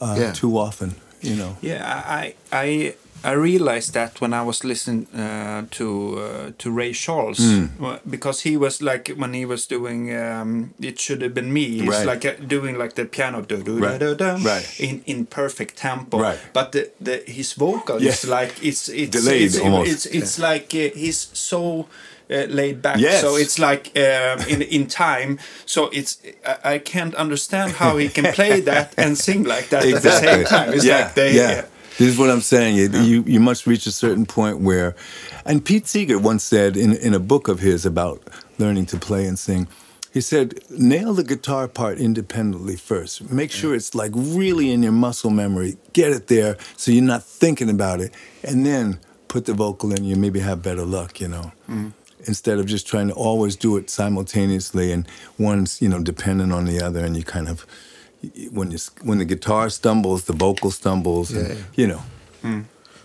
uh, 0.00 0.16
Yeah. 0.18 0.32
too 0.32 0.56
often. 0.58 0.94
you 1.20 1.34
know. 1.34 1.56
Yeah, 1.60 1.82
I 2.20 2.34
I 2.52 2.94
I 3.24 3.32
realized 3.32 3.92
that 3.94 4.20
when 4.20 4.32
I 4.32 4.42
was 4.42 4.64
listening 4.64 5.06
uh, 5.14 5.64
to 5.70 6.18
uh, 6.18 6.50
to 6.58 6.70
Ray 6.70 6.92
Charles 6.92 7.38
Mm. 7.38 7.98
Because 8.08 8.42
he 8.50 8.56
was 8.56 8.80
like 8.82 9.08
when 9.16 9.34
he 9.34 9.44
was 9.46 9.66
doing 9.66 10.14
um, 10.16 10.70
it 10.80 11.00
should 11.00 11.22
have 11.22 11.34
been 11.34 11.52
me. 11.52 11.64
He's 11.80 11.88
Right. 11.88 12.06
like 12.06 12.24
uh, 12.28 12.34
doing 12.46 12.78
like 12.78 12.94
the 12.94 13.04
piano 13.04 13.42
do 13.42 13.62
do 13.62 13.78
Right. 13.78 13.98
da 14.00 14.14
da 14.14 14.36
Right. 14.44 14.80
in 14.80 15.02
in 15.06 15.26
perfect 15.26 15.76
tempo. 15.76 16.18
Right. 16.18 16.38
But 16.52 16.72
the, 16.72 16.90
the 17.00 17.22
his 17.26 17.54
vocal 17.54 18.00
Yeah. 18.02 18.12
is 18.12 18.24
like 18.24 18.52
it's 18.62 18.88
it's 18.88 19.10
Delayed 19.10 19.42
it's, 19.42 19.58
almost. 19.58 19.90
It's 19.90 20.06
it's 20.06 20.38
like 20.38 20.66
uh, 20.74 20.90
he's 20.94 21.28
so. 21.32 21.86
Uh, 22.30 22.44
laid 22.50 22.82
back, 22.82 22.98
Yes. 23.00 23.20
so 23.22 23.36
it's 23.36 23.58
like 23.58 23.90
um, 23.96 24.38
in 24.52 24.60
in 24.60 24.86
time. 24.86 25.38
So 25.64 25.88
it's 25.92 26.18
I, 26.44 26.74
I 26.74 26.78
can't 26.78 27.14
understand 27.14 27.72
how 27.80 27.96
he 27.96 28.08
can 28.10 28.32
play 28.38 28.60
that 28.60 28.92
and 28.98 29.16
sing 29.16 29.44
like 29.48 29.68
that 29.70 29.82
at 29.84 30.02
the 30.02 30.10
same 30.12 30.44
time. 30.44 30.74
It's 30.74 30.84
yeah, 30.84 30.98
like 31.04 31.14
they, 31.14 31.32
yeah. 31.34 31.64
This 31.98 32.10
is 32.10 32.18
what 32.18 32.30
I'm 32.30 32.40
saying. 32.40 32.76
You, 32.76 32.88
you 33.02 33.24
you 33.26 33.40
must 33.40 33.66
reach 33.66 33.84
a 33.86 33.90
certain 33.90 34.24
point 34.24 34.60
where, 34.60 34.94
and 35.44 35.64
Pete 35.64 35.88
Seeger 35.88 36.16
once 36.16 36.44
said 36.44 36.76
in 36.76 36.92
in 36.94 37.12
a 37.12 37.18
book 37.18 37.48
of 37.48 37.58
his 37.58 37.84
about 37.84 38.22
learning 38.56 38.86
to 38.86 38.98
play 38.98 39.26
and 39.26 39.36
sing, 39.36 39.66
he 40.12 40.20
said 40.20 40.60
nail 40.70 41.12
the 41.12 41.24
guitar 41.24 41.66
part 41.66 41.98
independently 41.98 42.76
first. 42.76 43.32
Make 43.32 43.50
sure 43.50 43.74
it's 43.74 43.96
like 43.96 44.12
really 44.14 44.70
in 44.70 44.84
your 44.84 44.92
muscle 44.92 45.30
memory. 45.30 45.76
Get 45.92 46.12
it 46.12 46.28
there 46.28 46.56
so 46.76 46.92
you're 46.92 47.02
not 47.02 47.24
thinking 47.24 47.68
about 47.68 48.00
it, 48.00 48.14
and 48.44 48.64
then 48.64 49.00
put 49.26 49.46
the 49.46 49.52
vocal 49.52 49.92
in. 49.92 50.04
You 50.04 50.14
maybe 50.14 50.38
have 50.38 50.62
better 50.62 50.84
luck. 50.84 51.20
You 51.20 51.28
know. 51.28 51.52
Mm-hmm. 51.68 51.88
Instead 52.26 52.58
of 52.58 52.66
just 52.66 52.86
trying 52.86 53.08
to 53.08 53.14
always 53.14 53.56
do 53.56 53.76
it 53.76 53.90
simultaneously, 53.90 54.92
and 54.92 55.08
one's 55.36 55.82
you 55.82 55.88
know 55.88 56.00
dependent 56.00 56.52
on 56.52 56.64
the 56.64 56.80
other, 56.80 57.04
and 57.04 57.16
you 57.16 57.24
kind 57.24 57.48
of 57.48 57.66
when 58.52 58.70
you 58.70 58.78
when 59.02 59.18
the 59.18 59.24
guitar 59.24 59.70
stumbles, 59.70 60.24
the 60.24 60.32
vocal 60.32 60.70
stumbles, 60.70 61.30
and, 61.30 61.48
Yeah. 61.48 61.54
you 61.74 61.86
know. 61.86 62.02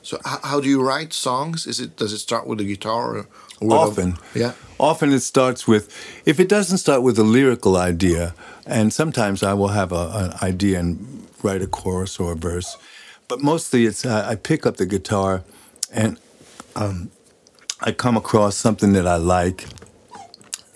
So 0.01 0.17
how, 0.25 0.39
how 0.43 0.59
do 0.59 0.67
you 0.67 0.81
write 0.81 1.13
songs? 1.13 1.65
Is 1.67 1.79
it 1.79 1.95
does 1.97 2.11
it 2.13 2.19
start 2.19 2.45
with 2.47 2.57
the 2.59 2.65
guitar? 2.65 3.15
Or, 3.15 3.17
or 3.17 3.25
with 3.61 3.71
a- 3.71 3.75
Often, 3.75 4.17
yeah. 4.35 4.51
Often 4.77 5.13
it 5.13 5.21
starts 5.21 5.65
with, 5.67 5.87
if 6.25 6.39
it 6.39 6.49
doesn't 6.49 6.79
start 6.79 7.03
with 7.03 7.17
a 7.19 7.23
lyrical 7.23 7.77
idea, 7.77 8.33
and 8.65 8.91
sometimes 8.91 9.41
I 9.43 9.53
will 9.53 9.69
have 9.69 9.93
a, 9.93 10.09
an 10.13 10.49
idea 10.49 10.79
and 10.79 10.97
write 11.43 11.61
a 11.61 11.67
chorus 11.67 12.19
or 12.19 12.33
a 12.33 12.35
verse, 12.35 12.77
but 13.29 13.39
mostly 13.41 13.85
it's 13.85 14.05
I, 14.05 14.31
I 14.31 14.35
pick 14.35 14.65
up 14.65 14.75
the 14.75 14.85
guitar, 14.85 15.43
and 15.93 16.17
um, 16.75 17.11
I 17.87 17.91
come 17.93 18.17
across 18.17 18.55
something 18.57 18.93
that 18.93 19.07
I 19.07 19.15
like, 19.15 19.67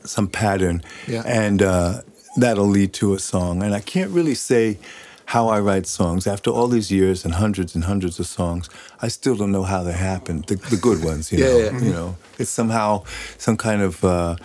some 0.05 0.27
pattern, 0.29 0.81
Yeah. 1.07 1.23
and 1.25 1.61
uh, 1.61 2.01
that'll 2.37 2.69
lead 2.69 2.93
to 2.93 3.13
a 3.13 3.19
song. 3.19 3.63
And 3.63 3.73
I 3.73 3.79
can't 3.81 4.11
really 4.11 4.35
say 4.35 4.77
how 5.25 5.49
I 5.49 5.59
write 5.59 5.87
songs. 5.87 6.25
After 6.27 6.49
all 6.51 6.67
these 6.69 6.89
years 6.89 7.25
and 7.25 7.33
hundreds 7.33 7.75
and 7.75 7.83
hundreds 7.83 8.19
of 8.19 8.27
songs, 8.27 8.69
I 9.01 9.09
still 9.09 9.35
don't 9.35 9.51
know 9.51 9.63
how 9.63 9.83
they 9.83 9.91
happen. 9.93 10.43
The, 10.47 10.55
the 10.55 10.77
good 10.77 11.03
ones, 11.03 11.31
you 11.31 11.39
Yeah, 11.39 11.45
know. 11.45 11.57
yeah. 11.57 11.79
You 11.85 11.91
know, 11.91 12.15
it's 12.39 12.49
somehow 12.49 13.03
some 13.37 13.57
kind 13.57 13.81
of 13.81 14.03
uh, 14.05 14.35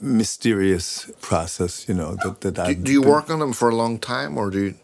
mysterious 0.00 1.10
process. 1.20 1.88
You 1.88 1.94
know 1.94 2.16
that 2.22 2.40
that 2.40 2.58
I. 2.58 2.74
Do, 2.74 2.82
do 2.82 2.92
you 2.92 3.02
work 3.02 3.30
on 3.30 3.38
them 3.38 3.52
for 3.52 3.68
a 3.68 3.74
long 3.74 3.98
time, 3.98 4.36
or 4.38 4.50
do 4.50 4.58
you? 4.58 4.74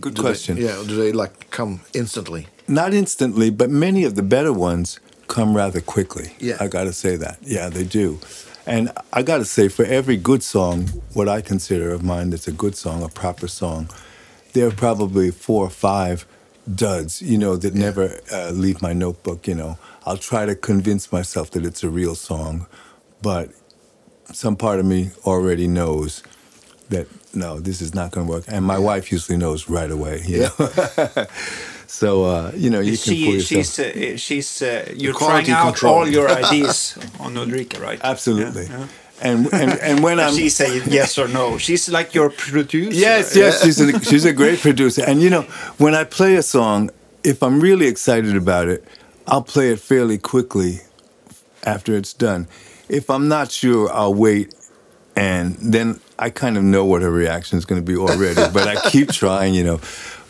Good 0.00 0.14
do 0.14 0.22
question. 0.22 0.56
They, 0.56 0.64
yeah. 0.64 0.82
Do 0.86 0.96
they 0.96 1.12
like 1.12 1.50
come 1.50 1.80
instantly? 1.92 2.46
Not 2.66 2.94
instantly, 2.94 3.50
but 3.50 3.70
many 3.70 4.04
of 4.04 4.14
the 4.14 4.22
better 4.22 4.52
ones 4.52 4.98
come 5.28 5.54
rather 5.56 5.80
quickly. 5.80 6.32
Yeah. 6.40 6.56
I 6.60 6.68
got 6.68 6.84
to 6.84 6.92
say 6.92 7.16
that. 7.16 7.38
Yeah, 7.42 7.68
they 7.68 7.84
do. 7.84 8.18
And 8.66 8.90
I 9.12 9.22
got 9.22 9.38
to 9.38 9.44
say, 9.44 9.68
for 9.68 9.84
every 9.84 10.16
good 10.16 10.42
song, 10.42 10.86
what 11.12 11.28
I 11.28 11.40
consider 11.40 11.90
of 11.90 12.02
mine 12.02 12.30
that's 12.30 12.48
a 12.48 12.52
good 12.52 12.76
song, 12.76 13.02
a 13.02 13.08
proper 13.08 13.46
song, 13.46 13.88
there 14.54 14.66
are 14.66 14.72
probably 14.72 15.30
four 15.30 15.64
or 15.64 15.70
five 15.70 16.26
duds, 16.74 17.22
you 17.22 17.38
know, 17.38 17.56
that 17.56 17.74
never 17.74 18.20
uh, 18.32 18.50
leave 18.50 18.82
my 18.82 18.92
notebook, 18.92 19.46
you 19.46 19.54
know. 19.54 19.78
I'll 20.04 20.16
try 20.16 20.46
to 20.46 20.56
convince 20.56 21.12
myself 21.12 21.52
that 21.52 21.64
it's 21.64 21.84
a 21.84 21.90
real 21.90 22.16
song, 22.16 22.66
but 23.22 23.50
some 24.32 24.56
part 24.56 24.80
of 24.80 24.86
me 24.86 25.10
already 25.24 25.68
knows 25.68 26.24
that 26.88 27.06
no, 27.34 27.60
this 27.60 27.80
is 27.80 27.94
not 27.94 28.10
going 28.10 28.26
to 28.26 28.32
work. 28.32 28.44
And 28.48 28.64
my 28.64 28.78
wife 28.78 29.12
usually 29.12 29.38
knows 29.38 29.68
right 29.68 29.90
away, 29.90 30.22
you 30.26 30.40
know. 30.40 31.26
so, 31.86 32.24
uh, 32.24 32.52
you 32.54 32.70
know, 32.70 32.80
you 32.80 32.96
can 32.98 33.14
She, 33.14 33.24
pull 33.24 33.34
yourself. 33.34 33.64
she's, 33.66 33.78
uh, 33.78 34.16
she's, 34.16 34.62
uh, 34.62 34.92
you're 34.96 35.14
trying 35.14 35.50
out 35.50 35.64
control. 35.74 35.94
all 35.94 36.08
your 36.08 36.28
ideas 36.44 36.98
on 37.20 37.36
Ulrika, 37.36 37.80
right? 37.80 38.00
Absolutely. 38.02 38.64
Yeah, 38.66 38.78
yeah. 38.78 38.86
And, 39.22 39.46
and 39.54 39.72
and 39.80 40.02
when 40.04 40.20
I'm 40.24 40.34
She 40.34 40.50
say 40.50 40.82
yes 40.84 41.16
or 41.16 41.26
no. 41.28 41.56
She's 41.58 41.88
like 41.88 42.14
your 42.14 42.28
producer. 42.30 42.96
Yes, 42.98 43.34
yes, 43.34 43.62
she's 43.64 43.80
a, 43.80 43.98
she's 44.04 44.24
a 44.26 44.32
great 44.32 44.60
producer. 44.60 45.02
And 45.06 45.22
you 45.22 45.30
know, 45.30 45.42
when 45.78 45.94
I 45.94 46.04
play 46.04 46.36
a 46.36 46.42
song, 46.42 46.90
if 47.24 47.42
I'm 47.42 47.60
really 47.60 47.86
excited 47.86 48.36
about 48.36 48.68
it, 48.68 48.84
I'll 49.26 49.42
play 49.42 49.70
it 49.72 49.80
fairly 49.80 50.18
quickly 50.18 50.80
after 51.64 51.96
it's 51.96 52.12
done. 52.12 52.46
If 52.88 53.08
I'm 53.08 53.26
not 53.28 53.50
sure, 53.50 53.90
I'll 53.92 54.14
wait 54.14 54.54
and 55.16 55.56
then 55.72 55.98
I 56.18 56.28
kind 56.30 56.58
of 56.58 56.62
know 56.62 56.84
what 56.84 57.00
her 57.02 57.10
reaction 57.10 57.56
is 57.58 57.64
going 57.64 57.80
to 57.80 57.86
be 57.86 57.96
already, 57.96 58.42
but 58.52 58.68
I 58.68 58.90
keep 58.90 59.10
trying, 59.22 59.54
you 59.54 59.64
know. 59.64 59.80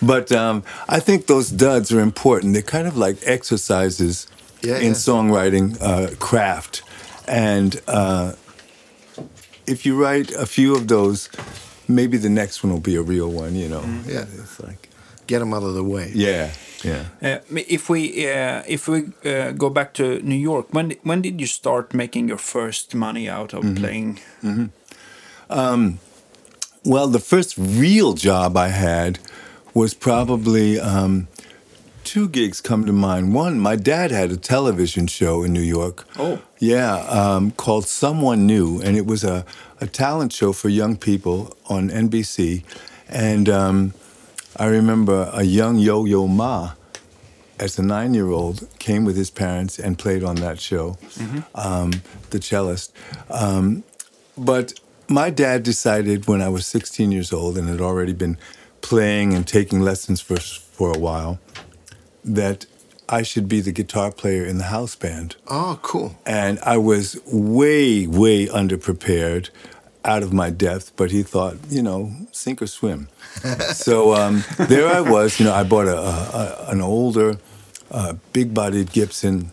But 0.02 0.30
um, 0.32 0.62
I 0.88 1.00
think 1.00 1.26
those 1.26 1.50
duds 1.50 1.90
are 1.92 2.00
important. 2.00 2.52
They're 2.52 2.62
kind 2.62 2.86
of 2.88 2.96
like 2.96 3.16
exercises 3.24 4.26
Yeah, 4.62 4.78
in 4.78 4.92
yeah. 4.92 4.92
songwriting 4.98 5.76
uh, 5.80 6.16
craft. 6.18 6.82
And 7.28 7.80
uh, 7.88 8.32
if 9.66 9.84
you 9.86 9.96
write 10.02 10.30
a 10.34 10.46
few 10.46 10.74
of 10.76 10.86
those, 10.86 11.28
maybe 11.88 12.18
the 12.18 12.28
next 12.30 12.62
one 12.64 12.72
will 12.72 12.80
be 12.92 12.96
a 12.96 13.02
real 13.02 13.30
one, 13.30 13.54
you 13.56 13.68
know. 13.68 13.82
Yeah. 14.06 14.26
It's 14.42 14.58
like, 14.60 14.88
Get 15.26 15.40
them 15.40 15.52
out 15.54 15.64
of 15.64 15.74
the 15.74 15.82
way. 15.82 16.12
yeah, 16.14 16.50
yeah. 16.84 17.04
Uh, 17.20 17.38
if 17.68 17.88
we 17.90 18.00
uh, 18.30 18.62
if 18.68 18.86
we 18.86 18.98
uh, 19.24 19.50
go 19.58 19.68
back 19.70 19.92
to 19.94 20.02
New 20.22 20.38
York, 20.50 20.66
when 20.72 20.94
when 21.02 21.20
did 21.22 21.40
you 21.40 21.46
start 21.48 21.92
making 21.94 22.28
your 22.28 22.38
first 22.38 22.94
money 22.94 23.28
out 23.28 23.52
of 23.54 23.64
Mm-hmm. 23.64 23.74
playing? 23.82 24.20
Well, 26.84 27.08
the 27.08 27.18
first 27.18 27.58
real 27.58 28.12
job 28.14 28.56
I 28.56 28.68
had 28.68 29.18
was 29.76 29.92
probably 29.92 30.80
um, 30.80 31.28
two 32.02 32.30
gigs 32.30 32.62
come 32.62 32.86
to 32.86 32.94
mind. 32.94 33.34
One, 33.34 33.60
my 33.60 33.76
dad 33.76 34.10
had 34.10 34.30
a 34.32 34.36
television 34.38 35.06
show 35.06 35.42
in 35.42 35.52
New 35.52 35.60
York. 35.60 36.06
Oh. 36.18 36.40
Yeah, 36.58 36.96
um, 37.10 37.50
called 37.50 37.86
Someone 37.86 38.46
New, 38.46 38.80
and 38.80 38.96
it 38.96 39.04
was 39.04 39.22
a, 39.22 39.44
a 39.78 39.86
talent 39.86 40.32
show 40.32 40.54
for 40.54 40.70
young 40.70 40.96
people 40.96 41.54
on 41.66 41.90
NBC. 41.90 42.64
And 43.06 43.50
um, 43.50 43.92
I 44.56 44.64
remember 44.64 45.30
a 45.34 45.42
young 45.42 45.76
Yo 45.76 46.06
Yo 46.06 46.26
Ma, 46.26 46.72
as 47.60 47.78
a 47.78 47.82
nine 47.82 48.14
year 48.14 48.30
old, 48.30 48.66
came 48.78 49.04
with 49.04 49.18
his 49.18 49.30
parents 49.30 49.78
and 49.78 49.98
played 49.98 50.24
on 50.24 50.36
that 50.36 50.58
show, 50.58 50.96
um, 51.54 51.92
the 52.30 52.38
cellist. 52.38 52.92
Um, 53.28 53.84
but 54.38 54.72
my 55.06 55.28
dad 55.28 55.62
decided 55.62 56.26
when 56.26 56.40
I 56.40 56.48
was 56.48 56.66
16 56.66 57.12
years 57.12 57.30
old 57.30 57.58
and 57.58 57.68
had 57.68 57.82
already 57.82 58.14
been 58.14 58.38
playing 58.86 59.34
and 59.34 59.44
taking 59.46 59.80
lessons 59.80 60.20
for, 60.20 60.36
for 60.38 60.94
a 60.94 60.98
while 60.98 61.40
that 62.24 62.66
I 63.08 63.22
should 63.22 63.48
be 63.48 63.60
the 63.60 63.72
guitar 63.72 64.12
player 64.12 64.44
in 64.44 64.58
the 64.58 64.64
house 64.64 64.94
band. 64.94 65.34
Oh, 65.48 65.80
cool. 65.82 66.16
And 66.24 66.60
I 66.60 66.76
was 66.76 67.20
way, 67.26 68.06
way 68.06 68.46
underprepared, 68.46 69.50
out 70.04 70.22
of 70.22 70.32
my 70.32 70.50
depth, 70.50 70.92
but 70.94 71.10
he 71.10 71.24
thought, 71.24 71.56
you 71.68 71.82
know, 71.82 72.12
sink 72.30 72.62
or 72.62 72.68
swim. 72.68 73.08
so 73.72 74.14
um, 74.14 74.44
there 74.56 74.86
I 74.86 75.00
was, 75.00 75.40
you 75.40 75.46
know, 75.46 75.52
I 75.52 75.64
bought 75.64 75.88
a, 75.88 75.98
a, 75.98 76.66
an 76.68 76.80
older, 76.80 77.38
uh, 77.90 78.14
big 78.32 78.54
bodied 78.54 78.92
Gibson 78.92 79.50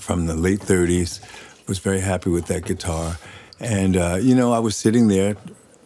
from 0.00 0.26
the 0.26 0.34
late 0.34 0.58
30s, 0.58 1.20
was 1.68 1.78
very 1.78 2.00
happy 2.00 2.28
with 2.28 2.46
that 2.46 2.64
guitar. 2.64 3.18
And, 3.60 3.96
uh, 3.96 4.18
you 4.20 4.34
know, 4.34 4.52
I 4.52 4.58
was 4.58 4.76
sitting 4.76 5.06
there 5.06 5.36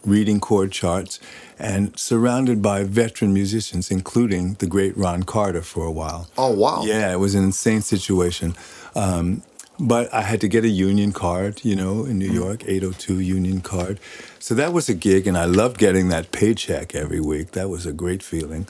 reading 0.05 0.39
chord 0.39 0.71
charts 0.71 1.19
and 1.59 1.97
surrounded 1.97 2.61
by 2.61 2.83
veteran 2.83 3.33
musicians, 3.33 3.91
including 3.91 4.55
the 4.55 4.67
great 4.67 4.97
Ron 4.97 5.23
Carter 5.23 5.61
for 5.61 5.85
a 5.85 5.91
while. 5.91 6.29
Oh, 6.37 6.51
wow. 6.51 6.83
Yeah, 6.83 7.11
it 7.11 7.19
was 7.19 7.35
an 7.35 7.43
insane 7.43 7.81
situation. 7.81 8.55
Um, 8.95 9.43
but 9.79 10.13
I 10.13 10.21
had 10.21 10.39
to 10.41 10.47
get 10.47 10.63
a 10.63 10.69
union 10.69 11.11
card, 11.11 11.61
you 11.63 11.75
know, 11.75 12.05
in 12.05 12.19
New 12.19 12.31
York, 12.31 12.63
802 12.65 13.19
union 13.19 13.61
card. 13.61 13.99
So 14.39 14.53
that 14.55 14.71
was 14.71 14.87
a 14.87 14.93
gig, 14.93 15.25
and 15.25 15.37
I 15.37 15.45
loved 15.45 15.77
getting 15.77 16.09
that 16.09 16.31
paycheck 16.31 16.93
every 16.93 17.19
week. 17.19 17.51
That 17.51 17.69
was 17.69 17.85
a 17.85 17.93
great 17.93 18.21
feeling. 18.21 18.67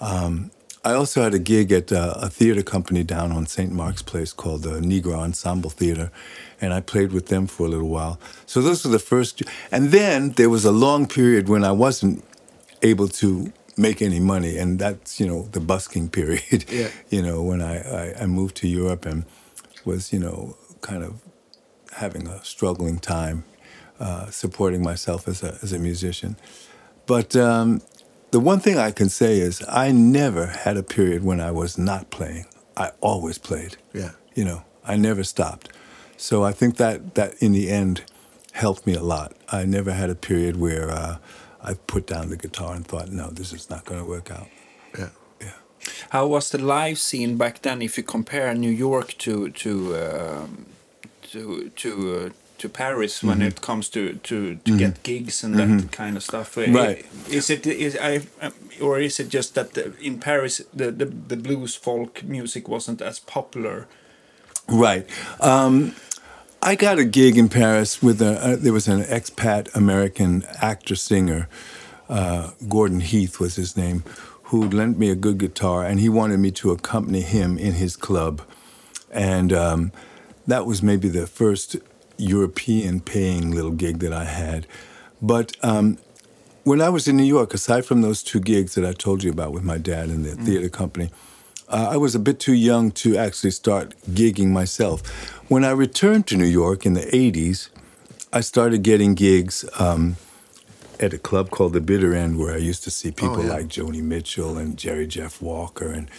Um, 0.00 0.50
I 0.84 0.94
also 0.94 1.22
had 1.22 1.34
a 1.34 1.38
gig 1.38 1.72
at 1.72 1.90
uh, 1.92 2.14
a 2.16 2.30
theater 2.30 2.62
company 2.62 3.02
down 3.02 3.32
on 3.32 3.46
St. 3.46 3.72
Mark's 3.72 4.02
Place 4.02 4.32
called 4.32 4.62
the 4.62 4.80
Negro 4.80 5.18
Ensemble 5.18 5.68
Theater, 5.68 6.10
and 6.60 6.72
I 6.72 6.80
played 6.80 7.12
with 7.12 7.26
them 7.26 7.46
for 7.46 7.66
a 7.66 7.68
little 7.68 7.88
while. 7.88 8.18
So 8.46 8.60
those 8.62 8.84
were 8.84 8.90
the 8.90 8.98
first. 8.98 9.42
And 9.70 9.90
then 9.90 10.30
there 10.30 10.50
was 10.50 10.64
a 10.64 10.72
long 10.72 11.06
period 11.06 11.48
when 11.48 11.64
I 11.64 11.72
wasn't 11.72 12.24
able 12.82 13.08
to 13.08 13.52
make 13.76 14.00
any 14.00 14.20
money, 14.20 14.56
and 14.56 14.78
that's 14.78 15.20
you 15.20 15.26
know 15.26 15.48
the 15.52 15.60
busking 15.60 16.08
period. 16.08 16.64
Yeah. 16.70 16.88
you 17.10 17.22
know 17.22 17.42
when 17.42 17.60
I, 17.60 17.76
I 17.78 18.22
I 18.22 18.26
moved 18.26 18.56
to 18.56 18.68
Europe 18.68 19.06
and 19.06 19.24
was 19.84 20.12
you 20.12 20.18
know 20.18 20.56
kind 20.80 21.02
of 21.02 21.20
having 21.92 22.26
a 22.26 22.44
struggling 22.44 22.98
time 22.98 23.44
uh, 24.00 24.30
supporting 24.30 24.82
myself 24.82 25.28
as 25.28 25.42
a 25.42 25.58
as 25.62 25.72
a 25.72 25.78
musician. 25.78 26.36
But 27.06 27.36
um, 27.36 27.82
the 28.30 28.40
one 28.40 28.60
thing 28.60 28.78
I 28.78 28.90
can 28.90 29.08
say 29.08 29.38
is 29.38 29.62
I 29.68 29.92
never 29.92 30.46
had 30.46 30.76
a 30.76 30.82
period 30.82 31.24
when 31.24 31.40
I 31.40 31.50
was 31.50 31.78
not 31.78 32.10
playing. 32.10 32.46
I 32.76 32.90
always 33.00 33.38
played. 33.38 33.76
Yeah. 33.92 34.10
You 34.34 34.44
know, 34.44 34.64
I 34.84 34.96
never 34.96 35.24
stopped. 35.24 35.70
So 36.16 36.44
I 36.44 36.52
think 36.52 36.76
that 36.76 37.14
that 37.14 37.34
in 37.42 37.52
the 37.52 37.68
end 37.70 38.02
helped 38.52 38.86
me 38.86 38.94
a 38.94 39.02
lot. 39.02 39.32
I 39.52 39.64
never 39.66 39.92
had 39.92 40.10
a 40.10 40.14
period 40.14 40.56
where 40.56 40.90
uh, 40.90 41.16
I 41.62 41.74
put 41.86 42.06
down 42.06 42.28
the 42.30 42.36
guitar 42.36 42.74
and 42.74 42.86
thought, 42.86 43.08
no, 43.10 43.28
this 43.30 43.52
is 43.52 43.68
not 43.68 43.84
going 43.84 44.00
to 44.00 44.08
work 44.08 44.30
out. 44.30 44.48
Yeah. 44.98 45.08
Yeah. 45.40 45.52
How 46.10 46.26
was 46.26 46.50
the 46.50 46.58
live 46.58 46.98
scene 46.98 47.36
back 47.36 47.60
then? 47.62 47.82
If 47.82 47.96
you 47.98 48.02
compare 48.04 48.54
New 48.54 48.70
York 48.70 49.14
to 49.18 49.50
to 49.50 49.70
um, 49.96 50.66
to 51.32 51.70
to 51.76 51.90
uh, 52.16 52.30
to 52.58 52.68
Paris 52.68 53.22
when 53.22 53.38
Mm-hmm. 53.38 53.48
it 53.48 53.60
comes 53.60 53.88
to 53.90 54.00
to, 54.22 54.54
to 54.64 54.78
get 54.78 55.02
gigs 55.02 55.44
and 55.44 55.54
that 55.56 55.92
kind 55.92 56.16
of 56.16 56.22
stuff, 56.22 56.56
Right. 56.56 57.04
Is 57.28 57.50
it 57.50 57.66
is 57.66 57.94
I 58.00 58.20
um, 58.40 58.52
or 58.80 58.98
is 59.00 59.20
it 59.20 59.28
just 59.34 59.54
that 59.54 59.72
the, 59.74 59.92
in 60.00 60.18
Paris 60.18 60.62
the, 60.76 60.90
the 60.90 61.04
the 61.28 61.36
blues 61.36 61.76
folk 61.76 62.22
music 62.24 62.68
wasn't 62.68 63.02
as 63.02 63.20
popular? 63.20 63.86
Right. 64.68 65.06
Um, 65.40 65.92
I 66.66 66.74
got 66.74 66.98
a 66.98 67.04
gig 67.04 67.38
in 67.38 67.48
Paris 67.48 68.02
with 68.02 68.20
a, 68.20 68.44
uh, 68.44 68.56
there 68.56 68.72
was 68.72 68.88
an 68.88 69.00
expat 69.04 69.72
American 69.76 70.44
actor 70.60 70.96
singer, 70.96 71.48
uh, 72.08 72.50
Gordon 72.68 72.98
Heath 72.98 73.38
was 73.38 73.54
his 73.54 73.76
name, 73.76 74.02
who 74.46 74.68
lent 74.68 74.98
me 74.98 75.08
a 75.08 75.14
good 75.14 75.38
guitar, 75.38 75.84
and 75.84 76.00
he 76.00 76.08
wanted 76.08 76.40
me 76.40 76.50
to 76.50 76.72
accompany 76.72 77.20
him 77.20 77.56
in 77.56 77.74
his 77.74 77.94
club, 77.94 78.42
and 79.12 79.52
um, 79.52 79.92
that 80.48 80.66
was 80.66 80.82
maybe 80.82 81.08
the 81.08 81.28
first 81.28 81.76
European 82.16 82.98
paying 82.98 83.52
little 83.52 83.70
gig 83.70 84.00
that 84.00 84.12
I 84.12 84.24
had, 84.24 84.66
but. 85.22 85.56
Um, 85.62 85.98
when 86.64 86.82
I 86.82 86.88
was 86.88 87.06
in 87.06 87.16
New 87.16 87.22
York, 87.22 87.54
aside 87.54 87.86
from 87.86 88.02
those 88.02 88.24
two 88.24 88.40
gigs 88.40 88.74
that 88.74 88.84
I 88.84 88.92
told 88.92 89.22
you 89.22 89.30
about 89.30 89.52
with 89.52 89.62
my 89.62 89.78
dad 89.78 90.08
and 90.08 90.24
the 90.24 90.34
theater 90.34 90.68
company, 90.68 91.10
uh, 91.68 91.88
I 91.92 91.96
was 91.96 92.14
a 92.14 92.18
bit 92.18 92.38
too 92.38 92.54
young 92.54 92.90
to 92.92 93.16
actually 93.16 93.50
start 93.50 93.94
gigging 94.10 94.48
myself. 94.48 95.02
When 95.48 95.64
I 95.64 95.70
returned 95.70 96.26
to 96.28 96.36
New 96.36 96.44
York 96.44 96.84
in 96.84 96.94
the 96.94 97.02
80s, 97.02 97.68
I 98.32 98.40
started 98.40 98.82
getting 98.82 99.14
gigs 99.14 99.64
um, 99.78 100.16
at 100.98 101.12
a 101.12 101.18
club 101.18 101.50
called 101.50 101.72
the 101.72 101.80
Bitter 101.80 102.14
End, 102.14 102.36
where 102.36 102.52
I 102.52 102.58
used 102.58 102.82
to 102.82 102.90
see 102.90 103.12
people 103.12 103.44
yeah. 103.44 103.52
like 103.52 103.68
Joni 103.68 104.02
Mitchell 104.02 104.58
and 104.58 104.76
Jerry 104.76 105.06
Jeff 105.06 105.40
Walker, 105.40 105.92
and 105.92 106.10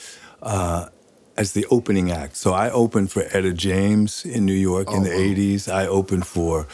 uh, 0.41 0.87
as 1.35 1.51
the 1.51 1.65
opening 1.69 2.09
act. 2.09 2.37
So 2.37 2.53
I 2.53 2.69
opened 2.69 3.11
for 3.11 3.23
Etta 3.31 3.51
James 3.51 4.23
in 4.23 4.45
New 4.45 4.53
York 4.53 4.93
in 4.93 5.03
the 5.03 5.09
80s. 5.09 5.69
I 5.69 5.87
opened 5.87 6.25
for 6.25 6.65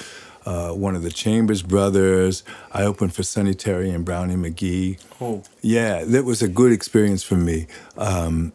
uh, 0.45 0.73
one 0.73 0.95
of 0.95 1.01
the 1.01 1.11
Chambers 1.11 1.63
brothers. 1.63 2.43
I 2.71 2.83
opened 2.83 3.15
for 3.15 3.23
Sonny 3.23 3.55
Terry 3.55 3.89
and 3.89 4.05
Brownie 4.05 4.35
McGhee. 4.35 4.99
Oh. 5.19 5.41
Yeah, 5.61 6.03
that 6.05 6.23
was 6.23 6.43
a 6.43 6.47
good 6.47 6.71
experience 6.71 7.23
for 7.23 7.35
me. 7.35 7.65
Um, 7.97 8.53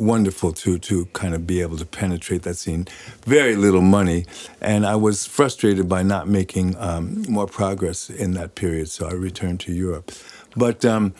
wonderful 0.00 0.52
to 0.52 0.78
to 0.78 1.04
kind 1.12 1.34
of 1.34 1.46
be 1.46 1.60
able 1.60 1.76
to 1.76 1.86
penetrate 1.86 2.42
that 2.42 2.56
scene. 2.56 2.88
Very 3.26 3.54
little 3.56 3.82
money, 3.82 4.26
and 4.60 4.86
I 4.86 4.96
was 4.96 5.26
frustrated 5.26 5.88
by 5.88 6.02
not 6.02 6.26
making 6.28 6.76
um, 6.78 7.24
more 7.28 7.46
progress 7.46 8.10
in 8.10 8.32
that 8.34 8.54
period. 8.54 8.88
So 8.88 9.06
I 9.08 9.12
returned 9.12 9.60
to 9.60 9.72
Europe, 9.72 10.12
but. 10.56 10.84
Um, 10.84 11.14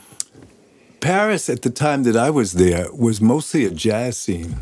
Paris 1.00 1.48
at 1.48 1.62
the 1.62 1.70
time 1.70 2.02
that 2.04 2.16
I 2.16 2.30
was 2.30 2.52
there 2.52 2.92
was 2.92 3.20
mostly 3.22 3.64
a 3.64 3.70
jazz 3.70 4.18
scene, 4.18 4.56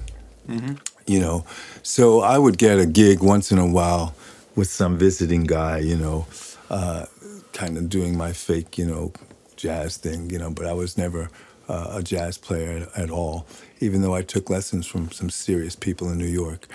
you 1.07 1.21
know. 1.21 1.45
So 1.83 2.21
I 2.21 2.39
would 2.39 2.59
get 2.59 2.79
a 2.79 2.87
gig 2.87 3.21
once 3.23 3.51
in 3.51 3.59
a 3.59 3.67
while 3.67 4.15
with 4.55 4.69
some 4.71 4.97
visiting 4.99 5.45
guy, 5.45 5.79
you 5.79 5.97
know, 5.97 6.27
uh, 6.71 7.07
kind 7.53 7.77
of 7.77 7.89
doing 7.89 8.17
my 8.17 8.33
fake, 8.33 8.79
you 8.79 8.87
know, 8.87 9.13
jazz 9.57 9.97
thing, 9.97 10.31
you 10.31 10.39
know. 10.39 10.51
But 10.51 10.67
I 10.67 10.73
was 10.75 10.97
never 10.97 11.31
uh, 11.69 11.95
a 11.95 12.03
jazz 12.03 12.39
player 12.39 12.87
at, 12.95 12.99
at 12.99 13.11
all, 13.11 13.47
even 13.81 14.03
though 14.03 14.15
I 14.15 14.23
took 14.23 14.51
lessons 14.51 14.87
from 14.87 15.11
some 15.11 15.31
serious 15.31 15.77
people 15.77 16.11
in 16.11 16.19
New 16.19 16.27
York. 16.27 16.67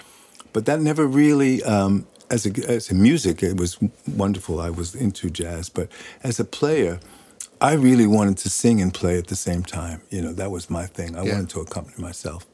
But 0.54 0.66
that 0.66 0.80
never 0.82 1.06
really, 1.08 1.64
um, 1.64 2.06
as 2.30 2.46
a 2.46 2.52
as 2.70 2.92
a 2.92 2.96
music, 2.96 3.44
it 3.44 3.58
was 3.58 3.78
wonderful. 4.08 4.60
I 4.60 4.70
was 4.70 4.96
into 4.96 5.30
jazz, 5.30 5.70
but 5.70 5.88
as 6.24 6.40
a 6.40 6.46
player. 6.46 7.00
I 7.62 7.74
really 7.76 8.08
wanted 8.08 8.38
to 8.40 8.50
sing 8.50 8.82
and 8.82 8.94
play 8.94 9.18
at 9.18 9.28
the 9.28 9.38
same 9.38 9.64
time. 9.64 10.02
You 10.10 10.22
know, 10.22 10.34
that 10.34 10.52
was 10.52 10.70
my 10.70 10.86
thing. 10.86 11.16
I 11.16 11.24
Yeah. 11.24 11.34
wanted 11.34 11.50
to 11.52 11.62
accompany 11.62 12.02
myself. 12.02 12.46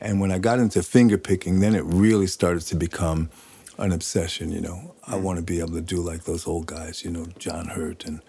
And 0.00 0.20
when 0.20 0.30
I 0.32 0.38
got 0.38 0.58
into 0.58 0.82
finger 0.82 1.18
picking, 1.18 1.60
then 1.60 1.74
it 1.74 1.84
really 1.84 2.26
started 2.26 2.62
to 2.68 2.74
become 2.76 3.28
an 3.76 3.92
obsession, 3.92 4.50
you 4.50 4.62
know. 4.62 4.94
I 5.06 5.16
want 5.16 5.36
to 5.38 5.42
be 5.44 5.58
able 5.60 5.72
to 5.74 5.82
do 5.82 6.00
like 6.00 6.24
those 6.24 6.46
old 6.46 6.64
guys, 6.66 7.04
you 7.04 7.10
know, 7.10 7.26
John 7.38 7.66
Hurt 7.76 8.06
and, 8.06 8.20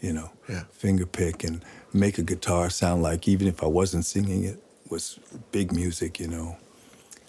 you 0.00 0.14
know, 0.14 0.30
Yeah. 0.48 0.64
finger 0.72 1.04
pick 1.04 1.44
and 1.44 1.62
make 1.92 2.16
a 2.16 2.22
guitar 2.22 2.70
sound 2.70 3.02
like, 3.02 3.28
even 3.28 3.46
if 3.46 3.62
I 3.62 3.66
wasn't 3.66 4.06
singing 4.06 4.44
it, 4.44 4.62
was 4.92 5.18
big 5.50 5.72
music, 5.72 6.20
you 6.20 6.28
know. 6.28 6.56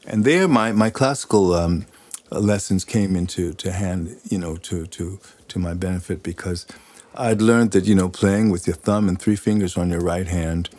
And 0.05 0.25
there, 0.25 0.47
my, 0.49 0.73
my 0.73 0.89
classical 0.89 1.53
um, 1.53 1.85
lessons 2.29 2.83
came 2.83 3.15
into 3.15 3.53
to 3.53 3.71
hand, 3.71 4.17
you 4.29 4.37
know, 4.37 4.57
to, 4.57 4.85
to, 4.85 5.19
to 5.47 5.59
my 5.59 5.73
benefit 5.73 6.21
because 6.21 6.67
I'd 7.15 7.41
learned 7.41 7.71
that, 7.71 7.85
you 7.85 7.95
know, 7.95 8.09
playing 8.09 8.49
with 8.49 8.67
your 8.67 8.75
thumb 8.75 9.07
and 9.07 9.19
three 9.19 9.37
fingers 9.37 9.77
on 9.77 9.89
your 9.89 10.01
right 10.01 10.27
hand 10.27 10.69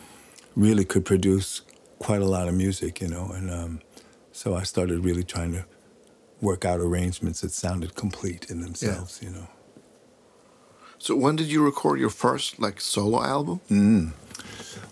really 0.55 0.85
could 0.85 1.05
produce 1.05 1.61
quite 1.97 2.21
a 2.21 2.25
lot 2.25 2.47
of 2.47 2.53
music, 2.53 3.01
you 3.01 3.07
know. 3.07 3.31
And 3.33 3.49
um, 3.49 3.81
so 4.31 4.55
I 4.55 4.61
started 4.61 5.03
really 5.03 5.23
trying 5.23 5.53
to 5.53 5.65
work 6.39 6.65
out 6.65 6.79
arrangements 6.79 7.41
that 7.41 7.51
sounded 7.51 7.95
complete 7.95 8.51
in 8.51 8.61
themselves, 8.61 9.21
you 9.23 9.31
know. 9.31 9.47
So 10.99 11.15
when 11.15 11.35
did 11.35 11.47
you 11.47 11.63
record 11.65 11.99
your 11.99 12.11
first 12.11 12.59
like 12.59 12.79
solo 12.79 13.23
album? 13.23 13.59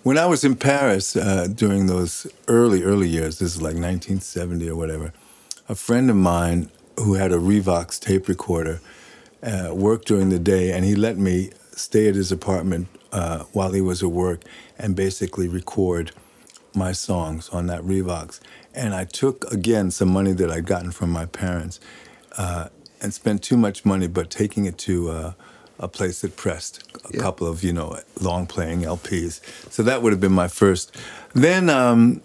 When 0.03 0.17
I 0.17 0.25
was 0.25 0.43
in 0.43 0.55
Paris 0.55 1.15
uh, 1.15 1.47
during 1.47 1.87
those 1.87 2.27
early, 2.47 2.83
early 2.83 3.07
years, 3.07 3.39
this 3.39 3.55
is 3.55 3.61
like 3.61 3.75
1970 3.75 4.69
or 4.69 4.75
whatever, 4.75 5.13
a 5.69 5.75
friend 5.75 6.09
of 6.09 6.15
mine 6.15 6.69
who 6.97 7.13
had 7.13 7.31
a 7.31 7.37
Revox 7.37 7.99
tape 7.99 8.27
recorder 8.27 8.81
uh, 9.41 9.71
worked 9.73 10.07
during 10.07 10.29
the 10.29 10.39
day, 10.39 10.71
and 10.71 10.85
he 10.85 10.95
let 10.95 11.17
me 11.17 11.51
stay 11.71 12.07
at 12.07 12.15
his 12.15 12.31
apartment 12.31 12.87
uh, 13.11 13.43
while 13.53 13.71
he 13.71 13.81
was 13.81 14.03
at 14.03 14.09
work 14.09 14.41
and 14.77 14.95
basically 14.95 15.47
record 15.47 16.11
my 16.75 16.91
songs 16.91 17.49
on 17.49 17.67
that 17.67 17.81
Revox. 17.81 18.39
And 18.73 18.93
I 18.93 19.05
took, 19.05 19.51
again, 19.51 19.91
some 19.91 20.11
money 20.11 20.33
that 20.33 20.49
I'd 20.49 20.65
gotten 20.65 20.91
from 20.91 21.11
my 21.11 21.25
parents 21.25 21.79
uh, 22.37 22.69
and 23.01 23.13
spent 23.13 23.43
too 23.43 23.57
much 23.57 23.85
money, 23.85 24.07
but 24.07 24.29
taking 24.29 24.65
it 24.65 24.77
to 24.79 25.11
uh, 25.11 25.33
a 25.79 25.88
place 25.88 26.21
that 26.21 26.36
pressed 26.36 26.83
a 27.05 27.09
Yeah. 27.15 27.21
couple 27.21 27.47
of, 27.47 27.63
you 27.63 27.73
know, 27.73 27.97
long 28.19 28.45
playing 28.47 28.83
LPs. 28.86 29.39
So 29.69 29.83
that 29.83 30.01
would 30.01 30.13
have 30.13 30.21
been 30.21 30.33
my 30.33 30.47
first. 30.47 30.91
Then, 31.33 31.69
um, 31.69 32.21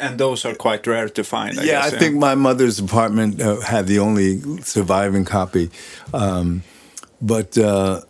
And 0.00 0.16
those 0.18 0.46
are 0.46 0.54
quite 0.54 0.86
rare 0.86 1.10
to 1.10 1.22
find. 1.22 1.58
I 1.60 1.64
yeah, 1.64 1.82
guess, 1.82 1.92
I 1.92 1.98
think 1.98 2.16
my 2.16 2.34
mother's 2.34 2.78
apartment 2.78 3.40
uh, 3.42 3.60
had 3.60 3.86
the 3.86 3.98
only 3.98 4.40
surviving 4.62 5.26
copy. 5.26 5.70
Um, 6.14 6.62
but 7.20 7.58
uh, 7.58 8.00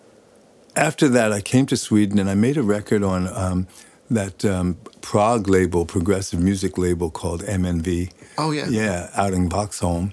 after 0.77 1.09
that, 1.09 1.33
I 1.33 1.41
came 1.41 1.67
to 1.67 1.77
Sweden 1.77 2.19
and 2.21 2.31
I 2.31 2.35
made 2.37 2.57
a 2.57 2.63
record 2.63 3.03
on 3.03 3.27
um, 3.27 3.67
that 4.09 4.45
um, 4.45 4.77
Prague 5.01 5.49
label, 5.49 5.85
progressive 5.85 6.39
music 6.41 6.79
label 6.79 7.11
called 7.11 7.43
MNW. 7.43 8.09
Oh, 8.39 8.53
yeah. 8.53 8.69
Yeah, 8.69 9.11
out 9.17 9.33
in 9.33 9.49
Vaxholm. 9.49 10.13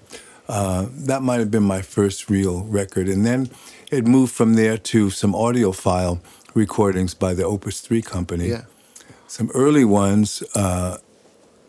Uh, 0.49 0.87
that 0.91 1.21
might 1.21 1.39
have 1.39 1.51
been 1.51 1.63
my 1.63 1.81
first 1.83 2.27
real 2.29 2.63
record. 2.63 3.07
And 3.07 3.23
then 3.23 3.49
it 3.91 4.07
moved 4.07 4.33
from 4.33 4.53
there 4.55 4.77
to 4.77 5.09
some 5.09 5.33
audiophile 5.33 6.19
recordings 6.53 7.13
by 7.13 7.33
the 7.33 7.43
Opus 7.43 7.81
3 7.81 8.01
company 8.01 8.47
Yeah. 8.49 8.63
some 9.27 9.49
early 9.53 9.85
ones 9.85 10.43
uh, 10.55 10.97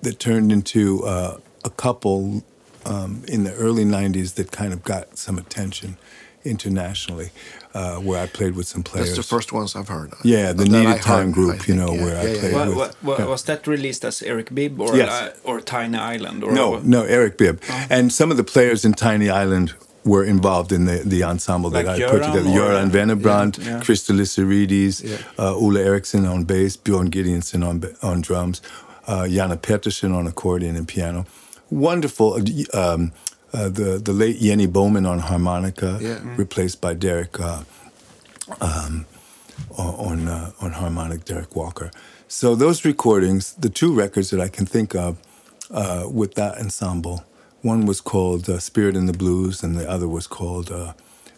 that 0.03 0.19
turned 0.19 0.51
into 0.53 1.05
uh, 1.05 1.39
a 1.65 1.71
couple 1.71 2.43
um, 2.85 3.23
in 3.29 3.45
the 3.45 3.53
early 3.55 3.85
90s 3.85 4.35
that 4.35 4.51
kind 4.51 4.73
of 4.73 4.83
got 4.83 5.17
some 5.17 5.39
attention 5.39 5.97
internationally, 6.45 7.31
uh, 7.75 7.97
where 7.99 8.21
I 8.21 8.27
played 8.27 8.57
with 8.57 8.67
some 8.67 8.83
players. 8.83 9.15
That's 9.15 9.29
the 9.29 9.35
first 9.37 9.53
ones 9.53 9.77
I've 9.77 9.87
heard. 9.87 10.13
Yeah, 10.25 10.53
the 10.53 10.65
That 10.65 10.75
I 10.75 10.85
Needed 10.85 11.03
Time 11.03 11.29
I 11.29 11.33
group, 11.33 11.69
you 11.69 11.77
know, 11.77 11.93
yeah. 11.95 12.03
where 12.05 12.17
I 12.19 12.23
Yeah, 12.25 12.33
yeah, 12.33 12.41
played 12.41 12.53
yeah. 12.53 12.67
With. 12.67 12.77
wa- 12.77 12.91
wa- 13.13 13.17
yeah. 13.21 13.27
Was 13.27 13.43
that 13.45 13.67
released 13.69 14.05
as 14.05 14.23
Eric 14.23 14.53
Bibb 14.53 14.81
or 14.81 14.97
Yes. 14.97 15.11
uh, 15.13 15.31
or 15.49 15.61
Tiny 15.61 15.97
Island 15.97 16.43
or 16.43 16.51
No, 16.53 16.81
no, 16.83 17.03
Eric 17.05 17.39
Bibb. 17.39 17.63
And 17.89 18.13
some 18.13 18.33
of 18.33 18.37
the 18.37 18.43
players 18.45 18.85
in 18.85 18.93
Tiny 18.95 19.31
Island 19.31 19.75
were 20.05 20.25
involved 20.25 20.73
in 20.73 20.85
the, 20.87 21.03
the 21.05 21.23
ensemble 21.23 21.71
that 21.71 21.87
Like 21.87 22.03
I 22.03 22.11
put 22.11 22.23
together. 22.23 22.41
or- 22.49 22.53
Göran 22.59 22.91
Wennerbrandt, 22.91 23.59
Yeah, 23.59 23.65
yeah. 23.77 23.81
Christer 23.81 24.15
Lisserides, 24.15 25.03
Yeah. 25.05 25.17
uh, 25.39 25.55
Ola 25.55 25.81
Eriksson 25.81 26.27
on 26.27 26.45
bass, 26.45 26.77
Bjorn 26.77 27.09
Gideonson 27.11 27.63
on, 27.67 27.83
on 28.03 28.21
drums, 28.21 28.61
uh, 29.07 29.23
Janne 29.29 29.57
Pettersson 29.59 30.13
on 30.15 30.27
accordion 30.27 30.75
and 30.77 30.89
piano. 30.89 31.25
Wonderful. 31.71 32.35
uh, 32.35 32.95
Um, 32.95 33.13
uh, 33.55 33.69
the, 33.69 34.01
the 34.03 34.13
late 34.13 34.41
Jenny 34.41 34.67
Bohman 34.67 35.07
on 35.09 35.19
harmonica, 35.21 35.99
Yeah. 36.01 36.19
replaced 36.37 36.81
by 36.81 36.95
Derek 36.95 37.39
uh, 37.39 37.63
um, 38.61 39.07
on 39.77 40.27
uh, 40.29 40.51
on 40.61 40.73
harmonic, 40.73 41.25
Derek 41.25 41.55
Walker. 41.55 41.91
So 42.29 42.55
those 42.55 42.85
recordings, 42.85 43.53
the 43.59 43.69
two 43.69 43.93
records 43.95 44.31
that 44.31 44.41
I 44.41 44.49
can 44.49 44.67
think 44.67 44.95
of 44.95 45.17
uh, 45.71 46.05
with 46.11 46.35
that 46.35 46.59
ensemble, 46.59 47.25
one 47.63 47.87
was 47.87 48.01
called 48.01 48.49
uh, 48.49 48.59
Spirit 48.59 48.97
in 48.97 49.07
the 49.07 49.13
Blues, 49.13 49.63
and 49.63 49.75
the 49.77 49.89
other 49.89 50.09
was 50.09 50.27
called 50.27 50.71
uh, 50.71 50.93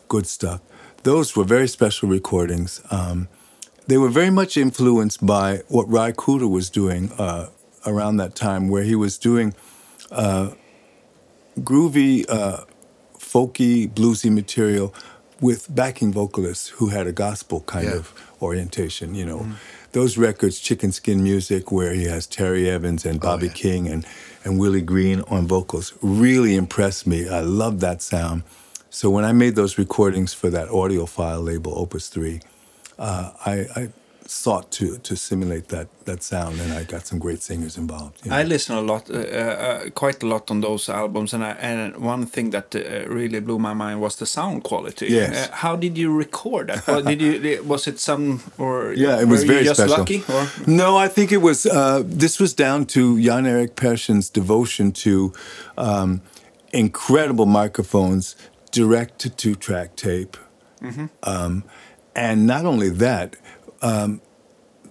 Good 0.08 0.26
Stuff. 0.26 0.60
Those 1.02 1.36
were 1.36 1.44
very 1.44 1.68
special 1.68 2.08
recordings. 2.08 2.80
Um, 2.90 3.28
they 3.86 3.98
were 3.98 4.08
very 4.08 4.30
much 4.30 4.56
influenced 4.56 5.24
by 5.24 5.58
what 5.68 5.86
Ry 5.88 6.12
Cooder 6.12 6.50
was 6.50 6.70
doing 6.70 7.12
uh, 7.18 7.48
around 7.86 8.16
that 8.16 8.34
time, 8.34 8.68
where 8.68 8.82
he 8.84 8.94
was 8.94 9.18
doing 9.18 9.54
uh, 10.10 10.52
groovy, 11.60 12.24
uh, 12.28 12.64
folky, 13.18 13.88
bluesy 13.88 14.30
material 14.32 14.94
with 15.40 15.72
backing 15.74 16.12
vocalists 16.12 16.68
who 16.68 16.88
had 16.88 17.06
a 17.06 17.12
gospel 17.12 17.60
kind 17.62 17.86
Yeah. 17.88 17.96
of 17.96 18.14
orientation. 18.40 19.14
You 19.14 19.26
know, 19.26 19.46
those 19.94 20.18
records, 20.18 20.58
Chicken 20.58 20.92
Skin 20.92 21.22
Music, 21.22 21.72
where 21.72 21.94
he 21.94 22.04
has 22.04 22.26
Terry 22.26 22.68
Evans 22.68 23.06
and 23.06 23.20
Bobby 23.20 23.46
yeah. 23.46 23.52
King 23.52 23.88
and 23.88 24.06
and 24.44 24.58
Willie 24.58 24.82
Green 24.82 25.22
on 25.22 25.46
vocals, 25.46 25.94
really 26.02 26.54
impressed 26.54 27.06
me. 27.06 27.26
I 27.28 27.40
love 27.40 27.80
that 27.80 28.02
sound. 28.02 28.42
So 28.90 29.08
when 29.08 29.24
I 29.24 29.32
made 29.32 29.54
those 29.56 29.78
recordings 29.78 30.34
for 30.34 30.50
that 30.50 30.68
audiophile 30.68 31.42
label, 31.42 31.72
Opus 31.78 32.08
Three, 32.08 32.40
uh, 32.98 33.30
I, 33.46 33.52
I 33.74 33.88
sought 34.26 34.70
to 34.70 34.98
to 34.98 35.16
simulate 35.16 35.68
that 35.68 35.88
that 36.04 36.22
sound, 36.22 36.60
and 36.60 36.72
I 36.72 36.84
got 36.84 37.06
some 37.06 37.18
great 37.18 37.42
singers 37.42 37.76
involved. 37.76 38.24
you 38.24 38.30
know. 38.30 38.36
I 38.36 38.42
listen 38.42 38.76
a 38.76 38.80
lot, 38.80 39.10
uh, 39.10 39.14
uh, 39.18 39.90
quite 39.90 40.22
a 40.22 40.26
lot 40.26 40.50
on 40.50 40.60
those 40.60 40.88
albums, 40.88 41.32
and 41.34 41.44
I, 41.44 41.50
and 41.52 41.96
one 41.96 42.26
thing 42.26 42.50
that 42.50 42.74
uh, 42.74 43.08
really 43.08 43.40
blew 43.40 43.58
my 43.58 43.74
mind 43.74 44.00
was 44.00 44.16
the 44.16 44.26
sound 44.26 44.62
quality. 44.64 45.06
Yes. 45.06 45.48
Uh, 45.48 45.52
how 45.52 45.76
did 45.76 45.96
you 45.98 46.12
record 46.14 46.68
that? 46.68 46.86
Well, 46.86 47.02
did 47.02 47.20
you? 47.20 47.62
Was 47.66 47.86
it 47.86 47.98
some 47.98 48.40
or? 48.58 48.92
Yeah, 48.94 49.20
it 49.20 49.28
was 49.28 49.42
were 49.42 49.46
very 49.48 49.58
you 49.60 49.64
just 49.74 49.80
special. 49.80 49.98
lucky 49.98 50.22
or? 50.28 50.46
No, 50.66 50.96
I 50.96 51.08
think 51.08 51.32
it 51.32 51.42
was. 51.42 51.66
Uh, 51.66 52.02
this 52.04 52.38
was 52.40 52.54
down 52.54 52.86
to 52.86 53.20
Jan 53.20 53.46
Erik 53.46 53.74
Persson's 53.76 54.30
devotion 54.30 54.92
to 54.92 55.32
um, 55.78 56.20
incredible 56.72 57.46
microphones, 57.46 58.36
direct 58.70 59.18
to 59.20 59.30
two 59.30 59.54
track 59.54 59.96
tape, 59.96 60.36
um, 61.22 61.64
and 62.14 62.46
not 62.46 62.64
only 62.64 62.90
that, 62.90 63.36
um, 63.84 64.20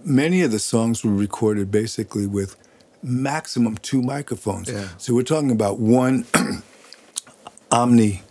many 0.05 0.41
of 0.41 0.51
the 0.51 0.59
songs 0.59 1.03
were 1.03 1.11
recorded 1.13 1.71
basically 1.71 2.27
with 2.27 2.55
maximum 3.01 3.77
two 3.77 4.01
microphones. 4.01 4.69
Yeah. 4.69 4.87
So 4.97 5.13
we're 5.13 5.23
talking 5.23 5.51
about 5.51 5.79
one 5.79 6.25
omni 7.71 8.21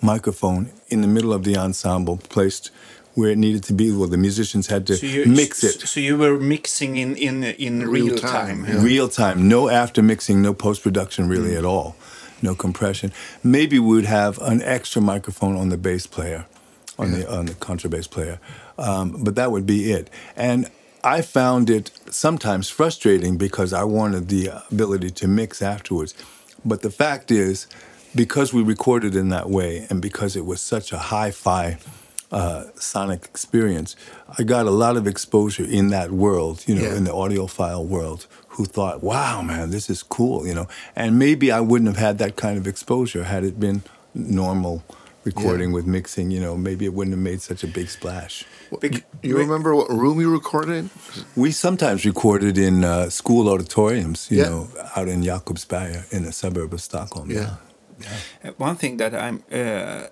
microphone 0.00 0.70
in 0.88 1.00
the 1.00 1.06
middle 1.08 1.32
of 1.32 1.44
the 1.44 1.56
ensemble, 1.56 2.16
placed 2.16 2.70
where 3.14 3.30
it 3.30 3.38
needed 3.38 3.62
to 3.64 3.72
be. 3.72 3.92
Well, 3.92 4.08
the 4.08 4.16
musicians 4.18 4.66
had 4.66 4.86
to 4.88 4.96
So 4.96 5.06
you 5.06 5.24
mix 5.26 5.62
it. 5.62 5.80
So 5.88 6.00
you 6.00 6.16
were 6.18 6.38
mixing 6.38 6.96
in 6.96 7.16
in 7.16 7.44
in 7.44 7.88
real, 7.88 8.06
Real 8.06 8.16
time. 8.18 8.64
time, 8.64 8.66
yeah. 8.66 8.82
real 8.82 9.08
time, 9.08 9.48
no 9.48 9.68
after 9.68 10.02
mixing, 10.02 10.42
no 10.42 10.52
post 10.54 10.82
production 10.82 11.28
really 11.28 11.54
at 11.56 11.64
all, 11.64 11.94
no 12.42 12.54
compression. 12.54 13.12
Maybe 13.42 13.78
we 13.78 13.94
would 13.96 14.06
have 14.06 14.38
an 14.42 14.62
extra 14.62 15.00
microphone 15.02 15.56
on 15.56 15.68
the 15.68 15.76
bass 15.78 16.06
player, 16.06 16.46
on 16.98 17.12
the 17.12 17.30
on 17.30 17.46
the 17.46 17.54
contrabass 17.54 18.08
player, 18.10 18.38
um, 18.78 19.22
but 19.24 19.34
that 19.36 19.50
would 19.52 19.66
be 19.66 19.92
it. 19.92 20.08
And 20.36 20.70
I 21.04 21.20
found 21.22 21.68
it 21.68 21.90
sometimes 22.10 22.68
frustrating 22.68 23.36
because 23.36 23.72
I 23.72 23.84
wanted 23.84 24.28
the 24.28 24.50
ability 24.70 25.10
to 25.10 25.28
mix 25.28 25.60
afterwards. 25.62 26.14
But 26.64 26.82
the 26.82 26.90
fact 26.90 27.30
is, 27.30 27.66
because 28.14 28.52
we 28.52 28.62
recorded 28.62 29.16
in 29.16 29.30
that 29.30 29.48
way, 29.50 29.86
and 29.90 30.00
because 30.00 30.36
it 30.36 30.44
was 30.46 30.60
such 30.60 30.92
a 30.92 30.98
hi-fi 30.98 31.78
uh, 32.30 32.64
sonic 32.76 33.24
experience, 33.24 33.94
I 34.38 34.42
got 34.44 34.66
a 34.66 34.70
lot 34.70 34.96
of 34.96 35.06
exposure 35.06 35.64
in 35.64 35.88
that 35.88 36.10
world, 36.12 36.64
you 36.66 36.74
know, 36.74 36.82
Yeah. 36.82 36.96
in 36.96 37.04
the 37.04 37.10
audiophile 37.12 37.84
world, 37.84 38.26
who 38.48 38.64
thought, 38.64 39.02
wow, 39.02 39.42
man, 39.42 39.70
this 39.70 39.90
is 39.90 40.02
cool, 40.02 40.46
you 40.46 40.54
know. 40.54 40.68
And 40.94 41.18
maybe 41.18 41.50
I 41.50 41.60
wouldn't 41.60 41.88
have 41.88 41.98
had 41.98 42.18
that 42.18 42.36
kind 42.36 42.56
of 42.58 42.66
exposure 42.66 43.24
had 43.24 43.44
it 43.44 43.58
been 43.58 43.82
normal 44.14 44.82
recording 45.24 45.72
with 45.72 45.86
mixing, 45.86 46.30
you 46.30 46.40
know, 46.40 46.56
maybe 46.56 46.84
it 46.84 46.94
wouldn't 46.94 47.14
have 47.14 47.22
made 47.22 47.40
such 47.42 47.62
a 47.64 47.66
big 47.66 47.88
splash. 47.88 48.44
Bec- 48.80 49.04
You 49.22 49.36
remember 49.38 49.74
what 49.74 49.88
room 49.90 50.20
you 50.20 50.30
recorded 50.32 50.74
in? 50.76 50.90
We 51.36 51.52
sometimes 51.52 52.04
recorded 52.04 52.56
in 52.58 52.84
uh, 52.84 53.08
school 53.10 53.48
auditoriums, 53.48 54.28
you 54.30 54.38
Yeah. 54.38 54.48
know, 54.50 54.68
out 54.96 55.08
in 55.08 55.22
Jakobsberg 55.22 56.12
in 56.12 56.24
a 56.24 56.32
suburb 56.32 56.72
of 56.74 56.80
Stockholm. 56.80 57.30
Yeah. 57.30 57.56
Uh, 58.44 58.50
One 58.58 58.76
thing 58.76 58.98
that 58.98 59.12
I'm 59.14 59.42
uh, 59.52 60.06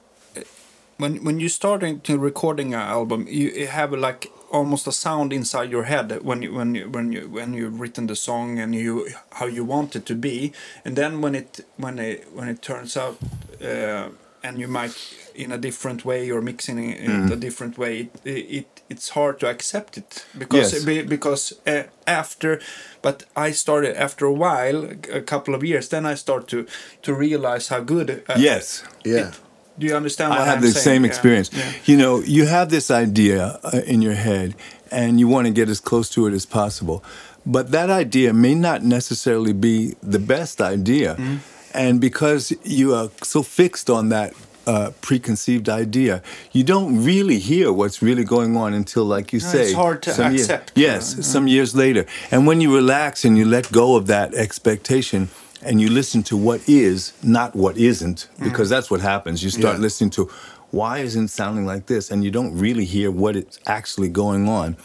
when 0.99 1.25
when 1.25 1.41
you're 1.41 1.49
starting 1.63 2.01
to 2.03 2.19
recording 2.19 2.75
an 2.75 2.81
album, 2.81 3.27
you 3.29 3.49
you 3.61 3.67
have 3.69 3.93
like 3.93 4.29
almost 4.53 4.87
a 4.87 4.93
sound 4.93 5.33
inside 5.33 5.71
your 5.71 5.85
head 5.85 6.19
when 6.23 6.43
you 6.43 6.55
when 6.55 6.75
you 6.75 6.91
when 6.91 7.13
you 7.13 7.29
when 7.33 7.55
you've 7.55 7.81
written 7.81 8.07
the 8.07 8.15
song 8.17 8.59
and 8.61 8.75
you 8.75 9.07
how 9.39 9.47
you 9.47 9.65
want 9.69 9.95
it 9.97 10.05
to 10.07 10.15
be, 10.15 10.53
and 10.85 10.97
then 10.97 11.21
when 11.23 11.35
it 11.35 11.61
when 11.79 11.99
it 11.99 12.27
when 12.37 12.49
it 12.49 12.61
turns 12.63 12.97
out 12.97 13.17
uh, 13.65 14.09
and 14.43 14.59
you 14.59 14.69
might 14.69 14.95
in 15.35 15.53
a 15.53 15.59
different 15.59 16.05
way 16.05 16.31
or 16.31 16.41
mixing 16.43 16.79
it 16.79 16.99
in 17.01 17.33
a 17.33 17.37
different 17.37 17.77
way, 17.79 18.09
it, 18.25 18.31
it 18.59 18.67
it's 18.91 19.11
hard 19.11 19.39
to 19.41 19.47
accept 19.49 19.97
it 19.99 20.25
because 20.39 20.73
Yes. 20.73 20.85
be- 20.85 21.03
because 21.09 21.55
uh, 21.67 21.83
after 22.07 22.61
but 23.03 23.25
I 23.37 23.53
started 23.53 23.97
after 23.97 24.27
a 24.27 24.33
while 24.33 24.85
a 25.13 25.21
couple 25.21 25.55
of 25.55 25.63
years 25.63 25.89
then 25.89 26.07
I 26.13 26.17
start 26.17 26.47
to 26.49 26.65
to 27.03 27.15
realize 27.15 27.69
how 27.75 27.81
good 27.85 28.11
uh, 28.11 28.35
Yes. 28.39 28.83
Yeah. 29.05 29.31
do 29.79 29.87
you 29.87 29.97
understand 29.97 30.31
what 30.31 30.41
I 30.41 30.45
have 30.47 30.57
am 30.59 30.63
the 30.63 30.73
saying? 30.73 30.85
same 30.85 31.03
Yeah. 31.05 31.11
experience. 31.11 31.51
Yeah. 31.53 31.73
You 31.85 31.97
know, 31.97 32.23
you 32.27 32.47
have 32.47 32.69
this 32.71 32.91
idea 32.91 33.59
uh, 33.63 33.81
in 33.87 34.03
your 34.03 34.17
head 34.17 34.55
and 34.91 35.19
you 35.21 35.29
want 35.31 35.47
to 35.47 35.53
get 35.53 35.69
as 35.69 35.81
close 35.81 36.09
to 36.15 36.27
it 36.27 36.35
as 36.35 36.47
possible. 36.47 36.99
But 37.47 37.71
that 37.71 37.89
idea 37.91 38.33
may 38.33 38.55
not 38.55 38.83
necessarily 38.83 39.53
be 39.55 39.95
the 40.03 40.19
best 40.19 40.61
idea. 40.61 41.15
Mm-hmm. 41.15 41.37
And 41.73 42.01
because 42.01 42.53
you 42.65 42.95
are 42.95 43.11
so 43.23 43.43
fixed 43.43 43.89
on 43.91 44.09
that 44.11 44.35
uh, 44.67 44.91
preconceived 45.01 45.69
idea, 45.69 46.23
you 46.53 46.63
don't 46.65 47.03
really 47.05 47.39
hear 47.39 47.73
what's 47.73 48.03
really 48.03 48.25
going 48.25 48.57
on 48.57 48.75
until, 48.75 49.05
like 49.05 49.33
you 49.33 49.41
No, 49.41 49.47
say, 49.47 49.63
it's 49.63 49.73
hard 49.73 50.03
to 50.03 50.13
some 50.13 50.33
year- 50.33 50.41
accept. 50.43 50.73
yes, 50.75 51.27
some 51.27 51.47
years 51.49 51.75
later. 51.75 52.07
And 52.31 52.47
when 52.47 52.61
you 52.61 52.75
relax 52.75 53.25
and 53.25 53.37
you 53.39 53.45
let 53.45 53.71
go 53.73 53.97
of 53.97 54.07
that 54.09 54.35
expectation 54.35 55.29
and 55.63 55.81
you 55.81 55.89
listen 55.91 56.23
to 56.25 56.37
what 56.37 56.61
is, 56.69 57.13
not 57.23 57.55
what 57.55 57.77
isn't, 57.77 58.29
because 58.43 58.69
that's 58.69 58.91
what 58.91 59.01
happens. 59.01 59.43
You 59.43 59.51
start 59.51 59.77
Yeah. 59.77 59.83
listening 59.83 60.11
to 60.11 60.31
why 60.71 60.99
isn't 60.99 61.25
it 61.25 61.31
sounding 61.31 61.67
like 61.67 61.87
this, 61.87 62.11
and 62.11 62.23
you 62.25 62.31
don't 62.31 62.57
really 62.57 62.85
hear 62.85 63.11
what 63.11 63.35
it's 63.37 63.59
actually 63.67 64.09
going 64.09 64.49
on. 64.49 64.77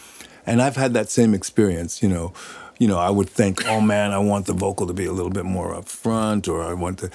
And 0.46 0.60
I've 0.60 0.76
had 0.76 0.94
that 0.94 1.10
same 1.10 1.32
experience, 1.34 2.02
you 2.02 2.08
know. 2.08 2.32
You 2.78 2.88
know, 2.88 2.98
I 2.98 3.10
would 3.10 3.28
think, 3.28 3.66
oh 3.66 3.80
man, 3.80 4.12
I 4.12 4.18
want 4.18 4.46
the 4.46 4.52
vocal 4.52 4.86
to 4.86 4.92
be 4.92 5.06
a 5.06 5.12
little 5.12 5.30
bit 5.30 5.44
more 5.44 5.74
up 5.74 5.88
front, 5.88 6.46
or 6.46 6.62
I 6.62 6.74
want 6.74 6.98
to, 6.98 7.10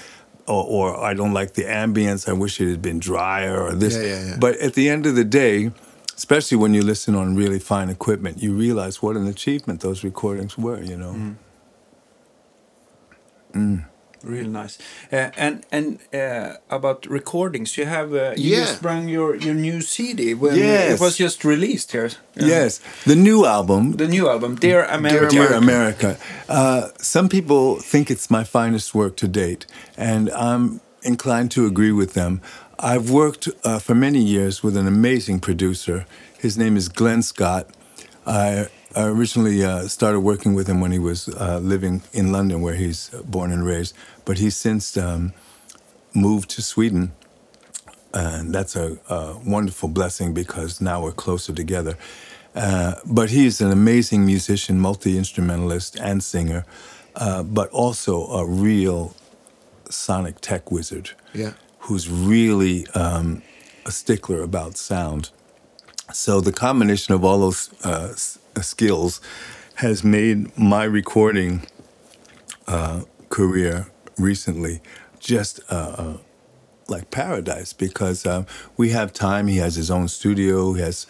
or, 0.47 0.63
or 0.65 1.03
I 1.03 1.13
don't 1.13 1.33
like 1.33 1.53
the 1.53 1.63
ambience. 1.63 2.27
I 2.27 2.33
wish 2.33 2.59
it 2.59 2.69
had 2.69 2.81
been 2.81 2.99
drier, 2.99 3.61
or 3.61 3.73
this. 3.73 3.95
Yeah, 3.95 4.01
yeah, 4.01 4.25
yeah. 4.29 4.37
But 4.39 4.57
at 4.57 4.73
the 4.73 4.89
end 4.89 5.05
of 5.05 5.15
the 5.15 5.23
day, 5.23 5.71
especially 6.15 6.57
when 6.57 6.73
you 6.73 6.81
listen 6.81 7.15
on 7.15 7.35
really 7.35 7.59
fine 7.59 7.89
equipment, 7.89 8.41
you 8.41 8.53
realize 8.53 9.01
what 9.01 9.15
an 9.15 9.27
achievement 9.27 9.81
those 9.81 10.03
recordings 10.03 10.57
were. 10.57 10.81
You 10.81 10.97
know. 10.97 11.13
Mm-hmm. 11.13 11.33
Mm. 13.53 13.85
Really 14.23 14.47
nice. 14.49 14.77
Uh, 15.11 15.29
and 15.37 15.65
and 15.71 15.99
uh, 16.13 16.53
about 16.69 17.05
recordings, 17.09 17.75
you 17.77 17.85
have 17.87 18.13
uh, 18.13 18.33
you 18.37 18.51
Yeah. 18.55 18.65
just 18.65 18.81
brought 18.81 19.07
your 19.09 19.35
your 19.35 19.55
new 19.55 19.81
CD 19.81 20.33
when 20.35 20.55
Yes. 20.55 20.93
it 20.93 20.99
was 20.99 21.17
just 21.17 21.43
released 21.43 21.91
here. 21.91 22.09
Yes, 22.35 22.79
the 23.05 23.15
new 23.15 23.45
album, 23.45 23.91
The 23.97 24.07
new 24.07 24.27
album, 24.29 24.55
Dear 24.55 24.85
America. 24.89 25.29
Dear 25.35 25.53
America. 25.53 26.15
Uh, 26.49 26.81
some 26.97 27.27
people 27.29 27.79
think 27.91 28.09
it's 28.11 28.29
my 28.29 28.43
finest 28.43 28.93
work 28.93 29.15
to 29.17 29.27
date, 29.27 29.65
and 29.97 30.29
I'm 30.29 30.79
inclined 31.01 31.49
to 31.51 31.65
agree 31.65 31.91
with 31.93 32.13
them. 32.13 32.39
I've 32.79 33.09
worked 33.11 33.47
uh, 33.63 33.79
for 33.79 33.95
many 33.95 34.19
years 34.19 34.63
with 34.63 34.77
an 34.77 34.87
amazing 34.87 35.39
producer. 35.39 36.05
His 36.39 36.57
name 36.57 36.77
is 36.77 36.89
Glenn 36.89 37.21
Scott. 37.23 37.65
I 38.25 38.67
I 38.95 39.05
originally 39.07 39.63
uh, 39.63 39.87
started 39.87 40.19
working 40.21 40.53
with 40.53 40.67
him 40.67 40.81
when 40.81 40.91
he 40.91 40.99
was 40.99 41.27
uh, 41.29 41.59
living 41.59 42.01
in 42.13 42.31
London, 42.31 42.61
where 42.61 42.75
he's 42.75 43.09
born 43.25 43.51
and 43.51 43.65
raised, 43.65 43.95
but 44.25 44.37
he's 44.37 44.55
since 44.57 44.97
um, 44.97 45.33
moved 46.13 46.49
to 46.51 46.61
Sweden 46.61 47.11
and 48.13 48.53
that's 48.53 48.75
a, 48.75 48.97
a 49.09 49.37
wonderful 49.45 49.89
blessing 49.89 50.33
because 50.33 50.81
now 50.81 51.01
we're 51.03 51.11
closer 51.13 51.53
together. 51.53 51.97
Uh, 52.53 52.95
but 53.05 53.29
he's 53.29 53.61
an 53.61 53.71
amazing 53.71 54.25
musician, 54.25 54.77
multi 54.79 55.17
instrumentalist, 55.17 55.97
and 55.99 56.21
singer, 56.21 56.65
uh, 57.15 57.43
but 57.43 57.69
also 57.69 58.25
a 58.27 58.45
real 58.45 59.15
sonic 59.89 60.41
tech 60.41 60.69
wizard 60.71 61.11
Yeah. 61.33 61.53
who's 61.79 62.09
really 62.09 62.85
um, 62.87 63.41
a 63.85 63.91
stickler 63.91 64.41
about 64.41 64.75
sound. 64.75 65.29
So 66.13 66.41
the 66.41 66.51
combination 66.51 67.13
of 67.13 67.23
all 67.23 67.39
those 67.39 67.69
uh, 67.85 68.13
skills 68.59 69.21
has 69.75 70.03
made 70.03 70.57
my 70.57 70.83
recording 70.83 71.63
uh, 72.67 73.01
career 73.29 73.87
recently 74.17 74.81
just 75.19 75.59
uh, 75.69 75.95
uh, 75.97 76.17
like 76.87 77.09
paradise 77.11 77.73
because 77.73 78.25
um, 78.25 78.45
we 78.77 78.89
have 78.89 79.13
time. 79.13 79.47
He 79.47 79.57
has 79.57 79.75
his 79.75 79.89
own 79.89 80.07
studio. 80.07 80.73
He 80.73 80.81
has 80.81 81.07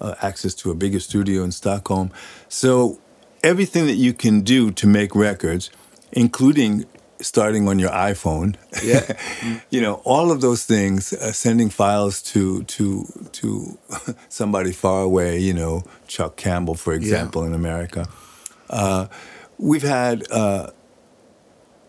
uh, 0.00 0.14
access 0.22 0.54
to 0.56 0.70
a 0.70 0.74
bigger 0.74 1.00
studio 1.00 1.42
in 1.42 1.52
Stockholm. 1.52 2.10
So 2.48 3.00
everything 3.42 3.86
that 3.86 3.94
you 3.94 4.12
can 4.12 4.40
do 4.42 4.70
to 4.72 4.86
make 4.86 5.14
records, 5.14 5.70
including 6.12 6.86
starting 7.24 7.68
on 7.68 7.78
your 7.78 7.90
iPhone. 7.90 8.56
Yeah. 8.82 9.16
you 9.70 9.80
know, 9.80 9.94
all 10.04 10.30
of 10.30 10.40
those 10.40 10.64
things, 10.64 11.12
uh, 11.12 11.32
sending 11.32 11.70
files 11.70 12.22
to 12.32 12.62
to 12.64 13.06
to 13.32 13.78
somebody 14.28 14.72
far 14.72 15.02
away. 15.02 15.38
You 15.38 15.54
know, 15.54 15.84
Chuck 16.06 16.36
Campbell, 16.36 16.74
for 16.74 16.92
example, 16.92 17.44
in 17.44 17.54
America. 17.54 18.06
Uh, 18.70 19.06
we've 19.58 19.82
had 19.82 20.30
uh, 20.30 20.70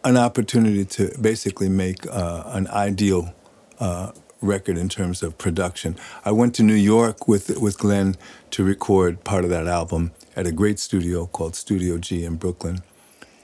an 0.03 0.17
opportunity 0.17 0.86
to 0.86 1.11
basically 1.19 1.69
make 1.69 2.05
uh, 2.07 2.43
an 2.47 2.67
ideal 2.67 3.33
uh, 3.79 4.11
record 4.41 4.77
in 4.77 4.89
terms 4.89 5.23
of 5.23 5.38
production. 5.38 5.95
I 6.23 6.31
went 6.31 6.53
to 6.55 6.63
New 6.63 6.75
York 6.75 7.27
with 7.27 7.59
with 7.59 7.77
Glenn 7.77 8.15
to 8.51 8.63
record 8.63 9.23
part 9.23 9.43
of 9.43 9.49
that 9.49 9.67
album 9.67 10.11
at 10.36 10.47
a 10.47 10.51
great 10.51 10.79
studio 10.79 11.25
called 11.25 11.55
Studio 11.55 11.97
G 11.97 12.23
in 12.23 12.36
Brooklyn, 12.36 12.83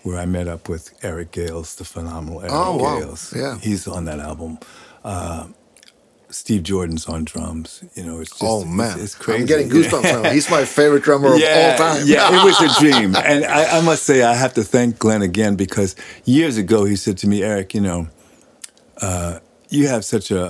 where 0.04 0.18
I 0.18 0.26
met 0.26 0.48
up 0.48 0.68
with 0.70 0.92
Eric 1.04 1.32
Gales, 1.32 1.76
the 1.76 1.84
phenomenal 1.86 2.42
Eric 2.42 2.52
Oh, 2.54 2.78
wow. 2.78 3.00
Gales. 3.00 3.34
Yeah. 3.36 3.58
he's 3.60 3.88
on 3.88 4.06
that 4.06 4.20
album. 4.20 4.58
Uh, 5.04 5.48
Steve 6.30 6.64
Jordan's 6.64 7.08
on 7.08 7.26
drums. 7.26 7.84
You 7.94 8.04
know, 8.06 8.20
it's 8.22 8.30
just 8.32 8.44
oh 8.44 8.64
man, 8.64 8.98
it's, 9.00 9.16
crazy. 9.16 9.42
I'm 9.42 9.46
getting 9.48 9.70
goosebumps 9.70 10.24
now. 10.24 10.30
He's 10.32 10.50
my 10.50 10.64
favorite 10.64 11.04
drummer 11.04 11.28
of 11.28 11.34
all 11.34 11.78
time. 11.78 12.04
yeah, 12.06 12.30
it 12.32 12.46
was 12.46 12.62
a 12.62 12.80
dream. 12.80 13.16
And 13.18 13.44
I, 13.44 13.80
I 13.80 13.82
must 13.82 14.04
say, 14.04 14.24
I 14.24 14.34
have 14.34 14.54
to 14.54 14.64
thank 14.64 14.98
Glenn 14.98 15.22
again 15.24 15.56
because 15.58 15.96
years 16.24 16.56
ago 16.58 16.86
he 16.86 16.96
said 16.96 17.18
to 17.20 17.28
me, 17.28 17.44
Eric, 17.44 17.74
you 17.74 17.82
know, 17.82 18.08
uh, 19.02 19.40
you 19.70 19.88
have 19.90 20.06
such 20.06 20.32
a, 20.32 20.42
a, 20.42 20.46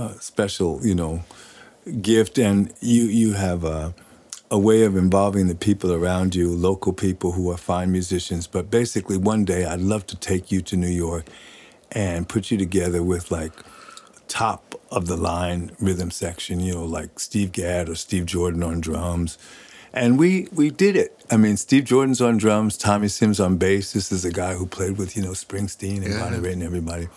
a, 0.00 0.02
a 0.16 0.22
special, 0.22 0.80
you 0.84 0.94
know, 0.94 1.22
gift, 2.00 2.38
and 2.38 2.72
you 2.80 3.04
you 3.04 3.32
have 3.34 3.64
a, 3.64 3.94
a 4.50 4.58
way 4.58 4.82
of 4.84 4.96
involving 4.96 5.48
the 5.48 5.54
people 5.54 5.92
around 5.92 6.34
you, 6.34 6.50
local 6.50 6.92
people 6.92 7.32
who 7.32 7.50
are 7.50 7.56
fine 7.56 7.90
musicians. 7.90 8.46
But 8.46 8.70
basically, 8.70 9.16
one 9.16 9.44
day 9.44 9.64
I'd 9.64 9.80
love 9.80 10.06
to 10.06 10.16
take 10.16 10.52
you 10.52 10.60
to 10.62 10.76
New 10.76 10.88
York 10.88 11.26
and 11.92 12.28
put 12.28 12.50
you 12.50 12.58
together 12.58 13.02
with 13.02 13.30
like 13.30 13.52
top 14.28 14.80
of 14.90 15.06
the 15.06 15.16
line 15.16 15.72
rhythm 15.80 16.10
section, 16.10 16.60
you 16.60 16.74
know, 16.74 16.84
like 16.84 17.18
Steve 17.18 17.52
Gadd 17.52 17.88
or 17.88 17.94
Steve 17.94 18.26
Jordan 18.26 18.62
on 18.62 18.80
drums. 18.80 19.38
And 19.92 20.18
we 20.18 20.48
we 20.52 20.70
did 20.70 20.94
it. 20.94 21.24
I 21.30 21.36
mean, 21.36 21.56
Steve 21.56 21.84
Jordan's 21.84 22.20
on 22.20 22.36
drums, 22.36 22.76
Tommy 22.76 23.08
Sims 23.08 23.40
on 23.40 23.56
bass. 23.56 23.92
This 23.92 24.12
is 24.12 24.24
a 24.24 24.32
guy 24.32 24.54
who 24.54 24.66
played 24.66 24.98
with, 24.98 25.16
you 25.16 25.22
know, 25.22 25.30
Springsteen 25.30 26.04
and 26.04 26.12
Yeah. 26.12 26.20
Bonnie 26.20 26.38
Raitt 26.38 26.52
and 26.52 26.62
everybody. 26.62 27.08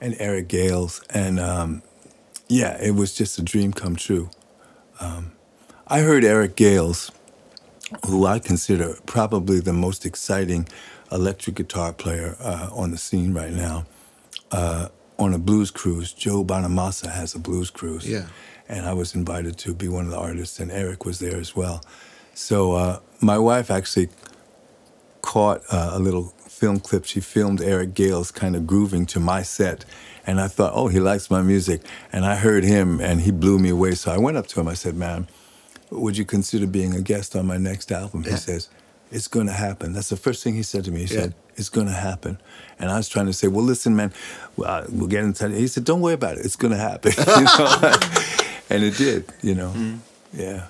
And 0.00 0.16
Eric 0.18 0.48
Gales. 0.48 1.02
And 1.10 1.38
um, 1.38 1.82
yeah, 2.48 2.76
it 2.82 2.92
was 2.92 3.14
just 3.14 3.38
a 3.38 3.42
dream 3.42 3.72
come 3.72 3.96
true. 3.96 4.28
Um, 4.98 5.32
I 5.92 6.02
heard 6.02 6.22
Eric 6.22 6.54
Gales, 6.54 7.10
who 8.06 8.24
I 8.24 8.38
consider 8.38 8.96
probably 9.06 9.58
the 9.58 9.72
most 9.72 10.06
exciting 10.06 10.68
electric 11.10 11.56
guitar 11.56 11.92
player 11.92 12.36
uh, 12.38 12.68
on 12.72 12.92
the 12.92 12.96
scene 12.96 13.34
right 13.34 13.52
now, 13.52 13.86
uh, 14.52 14.90
on 15.18 15.34
a 15.34 15.38
blues 15.38 15.72
cruise. 15.72 16.12
Joe 16.12 16.44
Bonamassa 16.44 17.10
has 17.10 17.34
a 17.34 17.40
blues 17.40 17.70
cruise. 17.70 18.08
Yeah. 18.08 18.26
And 18.68 18.86
I 18.86 18.92
was 18.92 19.16
invited 19.16 19.58
to 19.58 19.74
be 19.74 19.88
one 19.88 20.04
of 20.04 20.12
the 20.12 20.16
artists, 20.16 20.60
and 20.60 20.70
Eric 20.70 21.04
was 21.04 21.18
there 21.18 21.36
as 21.36 21.56
well. 21.56 21.82
So 22.34 22.74
uh, 22.74 23.00
my 23.20 23.38
wife 23.38 23.68
actually 23.68 24.10
caught 25.22 25.62
uh, 25.72 25.90
a 25.94 25.98
little 25.98 26.26
film 26.46 26.78
clip. 26.78 27.04
She 27.04 27.18
filmed 27.18 27.60
Eric 27.60 27.94
Gales 27.94 28.30
kind 28.30 28.54
of 28.54 28.64
grooving 28.64 29.06
to 29.06 29.18
my 29.18 29.42
set. 29.42 29.84
And 30.24 30.40
I 30.40 30.46
thought, 30.46 30.70
oh, 30.72 30.86
he 30.86 31.00
likes 31.00 31.32
my 31.32 31.42
music. 31.42 31.82
And 32.12 32.24
I 32.24 32.36
heard 32.36 32.62
him, 32.62 33.00
and 33.00 33.22
he 33.22 33.32
blew 33.32 33.58
me 33.58 33.70
away. 33.70 33.96
So 33.96 34.12
I 34.12 34.18
went 34.18 34.36
up 34.36 34.46
to 34.48 34.60
him. 34.60 34.68
I 34.68 34.74
said, 34.74 34.94
man, 34.94 35.26
would 35.90 36.16
you 36.16 36.24
consider 36.24 36.66
being 36.66 36.94
a 36.94 37.00
guest 37.00 37.34
on 37.36 37.46
my 37.46 37.56
next 37.58 37.90
album? 37.92 38.24
He 38.24 38.36
says, 38.36 38.68
it's 39.10 39.28
going 39.28 39.46
to 39.46 39.52
happen. 39.52 39.92
That's 39.92 40.08
the 40.08 40.16
first 40.16 40.44
thing 40.44 40.54
he 40.54 40.62
said 40.62 40.84
to 40.84 40.90
me. 40.90 41.04
He 41.04 41.14
Yeah. 41.14 41.20
said, 41.22 41.34
it's 41.56 41.68
going 41.68 41.88
to 41.88 41.92
happen. 41.92 42.38
And 42.78 42.90
I 42.90 42.96
was 42.96 43.08
trying 43.08 43.26
to 43.26 43.32
say, 43.32 43.48
well, 43.48 43.64
listen, 43.64 43.94
man, 43.96 44.12
well, 44.56 44.70
uh, 44.70 44.86
we'll 44.88 45.08
get 45.08 45.24
into 45.24 45.46
it. 45.46 45.52
He 45.52 45.66
said, 45.66 45.84
don't 45.84 46.00
worry 46.00 46.14
about 46.14 46.38
it. 46.38 46.44
It's 46.46 46.56
going 46.56 46.72
to 46.72 46.78
happen. 46.78 47.12
You 47.26 47.44
know? 47.44 47.92
and 48.70 48.84
it 48.84 48.96
did, 48.96 49.24
you 49.42 49.54
know. 49.56 49.74
Yeah. 50.32 50.66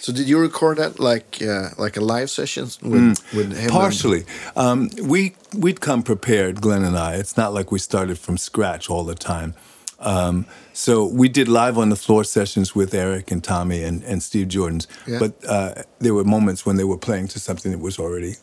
So 0.00 0.12
did 0.12 0.28
you 0.28 0.40
record 0.40 0.78
that 0.78 0.98
like 0.98 1.38
uh, 1.40 1.68
like 1.78 1.96
a 1.96 2.00
live 2.00 2.28
session 2.28 2.64
with 2.82 3.16
with 3.32 3.56
him? 3.56 3.70
Partially. 3.70 4.24
Um, 4.56 4.90
we, 5.00 5.36
we'd 5.56 5.80
come 5.80 6.02
prepared, 6.02 6.60
Glenn 6.60 6.82
and 6.82 6.98
I. 6.98 7.14
It's 7.14 7.36
not 7.36 7.54
like 7.54 7.70
we 7.70 7.78
started 7.78 8.18
from 8.18 8.36
scratch 8.36 8.90
all 8.90 9.04
the 9.04 9.14
time. 9.14 9.54
Um, 10.02 10.46
so 10.72 11.06
we 11.06 11.28
did 11.28 11.48
live 11.48 11.78
on 11.78 11.88
the 11.90 11.96
floor 11.96 12.24
sessions 12.24 12.74
with 12.74 12.92
Eric 12.94 13.30
and 13.30 13.42
Tommy 13.42 13.82
and, 13.82 14.02
and 14.04 14.22
Steve 14.22 14.48
Jordan's. 14.48 14.88
Yeah. 15.06 15.18
But 15.20 15.32
uh, 15.48 15.82
there 16.00 16.14
were 16.14 16.24
moments 16.24 16.66
when 16.66 16.76
they 16.76 16.84
were 16.84 16.98
playing 16.98 17.28
to 17.28 17.38
something 17.38 17.72
that 17.72 17.78
was 17.80 17.98
already 17.98 18.34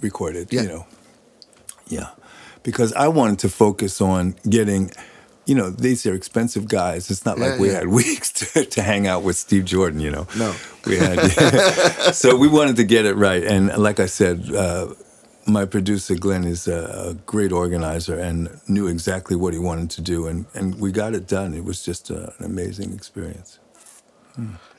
recorded, 0.00 0.52
Yeah. 0.52 0.62
you 0.62 0.68
know. 0.68 0.86
Yeah. 1.88 2.08
Because 2.62 2.92
I 2.92 3.08
wanted 3.08 3.38
to 3.40 3.48
focus 3.48 4.00
on 4.00 4.34
getting, 4.48 4.90
you 5.46 5.54
know, 5.54 5.70
these 5.70 6.06
are 6.06 6.14
expensive 6.14 6.68
guys. 6.68 7.10
It's 7.10 7.24
not 7.24 7.38
Yeah, 7.38 7.46
like 7.50 7.60
we 7.60 7.68
had 7.68 7.88
weeks 8.02 8.30
to, 8.32 8.64
to 8.64 8.82
hang 8.82 9.06
out 9.06 9.22
with 9.22 9.36
Steve 9.36 9.64
Jordan, 9.64 10.00
you 10.00 10.10
know. 10.10 10.26
No. 10.36 10.54
We 10.86 10.96
had, 10.96 11.18
so 12.14 12.36
we 12.36 12.48
wanted 12.48 12.76
to 12.76 12.84
get 12.84 13.04
it 13.06 13.14
right. 13.16 13.42
And 13.42 13.76
like 13.78 13.98
I 14.00 14.06
said, 14.06 14.54
uh, 14.54 14.94
my 15.46 15.64
producer 15.64 16.14
Glenn 16.14 16.44
is 16.44 16.68
a, 16.68 17.10
a 17.10 17.14
great 17.26 17.52
organizer 17.52 18.18
and 18.18 18.60
knew 18.68 18.86
exactly 18.86 19.36
what 19.36 19.52
he 19.52 19.58
wanted 19.58 19.90
to 19.90 20.02
do, 20.02 20.26
and, 20.26 20.46
and 20.54 20.80
we 20.80 20.92
got 20.92 21.14
it 21.14 21.26
done. 21.26 21.54
It 21.54 21.64
was 21.64 21.82
just 21.82 22.10
uh, 22.10 22.30
an 22.38 22.44
amazing 22.44 22.92
experience. 22.92 23.58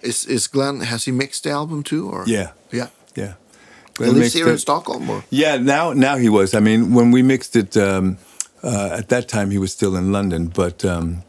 Is 0.01 0.25
is 0.25 0.47
Glenn 0.47 0.81
has 0.81 1.05
he 1.05 1.11
mixed 1.11 1.43
the 1.43 1.51
album 1.51 1.83
too 1.83 2.09
or 2.09 2.23
Yeah, 2.25 2.51
yeah 2.71 2.87
yeah. 3.15 3.33
he 3.33 3.93
Glenn 3.93 4.09
lives 4.09 4.19
mixed 4.19 4.37
here 4.37 4.49
in 4.49 4.57
Stockholm 4.57 5.09
or 5.09 5.23
Yeah, 5.29 5.57
now 5.57 5.93
now 5.93 6.17
he 6.17 6.29
was. 6.29 6.53
I 6.53 6.59
mean, 6.59 6.93
when 6.93 7.11
we 7.11 7.21
mixed 7.21 7.55
it 7.55 7.77
um, 7.77 8.17
uh, 8.63 8.97
at 8.99 9.09
that 9.09 9.27
time, 9.27 9.51
he 9.51 9.57
was 9.57 9.71
still 9.71 9.95
in 9.95 10.11
London, 10.11 10.47
but 10.47 10.83
um, 10.85 11.23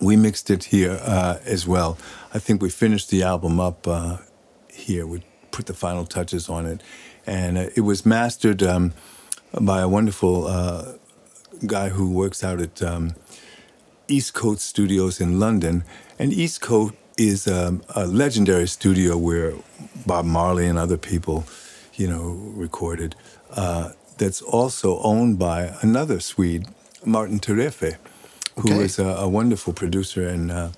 we 0.00 0.16
mixed 0.16 0.50
it 0.50 0.64
here 0.64 0.98
uh, 1.02 1.38
as 1.44 1.66
well. 1.66 1.96
I 2.34 2.38
think 2.38 2.62
we 2.62 2.70
finished 2.70 3.10
the 3.10 3.22
album 3.22 3.60
up 3.60 3.86
uh, 3.86 4.18
here. 4.68 5.06
We 5.06 5.22
put 5.50 5.66
the 5.66 5.74
final 5.74 6.04
touches 6.04 6.48
on 6.48 6.66
it, 6.66 6.82
and 7.26 7.58
uh, 7.58 7.66
it 7.76 7.80
was 7.82 8.04
mastered 8.04 8.62
um, 8.62 8.92
by 9.60 9.80
a 9.80 9.88
wonderful 9.88 10.46
uh, 10.46 10.92
guy 11.66 11.88
who 11.90 12.10
works 12.10 12.42
out 12.44 12.60
at 12.60 12.82
um, 12.82 13.14
East 14.08 14.34
Coast 14.34 14.62
Studios 14.66 15.20
in 15.20 15.38
London. 15.38 15.84
And 16.18 16.32
East 16.32 16.60
Coast 16.60 16.94
is 17.16 17.46
um, 17.46 17.82
a 17.94 18.06
legendary 18.06 18.66
studio 18.68 19.16
where 19.16 19.54
Bob 20.06 20.24
Marley 20.24 20.66
and 20.66 20.78
other 20.78 20.96
people, 20.96 21.44
you 21.94 22.08
know, 22.08 22.22
recorded. 22.54 23.14
Uh, 23.50 23.90
that's 24.18 24.42
also 24.42 24.98
owned 25.00 25.38
by 25.38 25.74
another 25.80 26.20
Swede, 26.20 26.66
Martin 27.04 27.38
Terefe, 27.40 27.96
who 28.60 28.72
Okay. 28.74 28.84
is 28.84 28.98
a, 28.98 29.06
a 29.06 29.28
wonderful 29.28 29.72
producer 29.72 30.28
and 30.28 30.50
uh, 30.52 30.68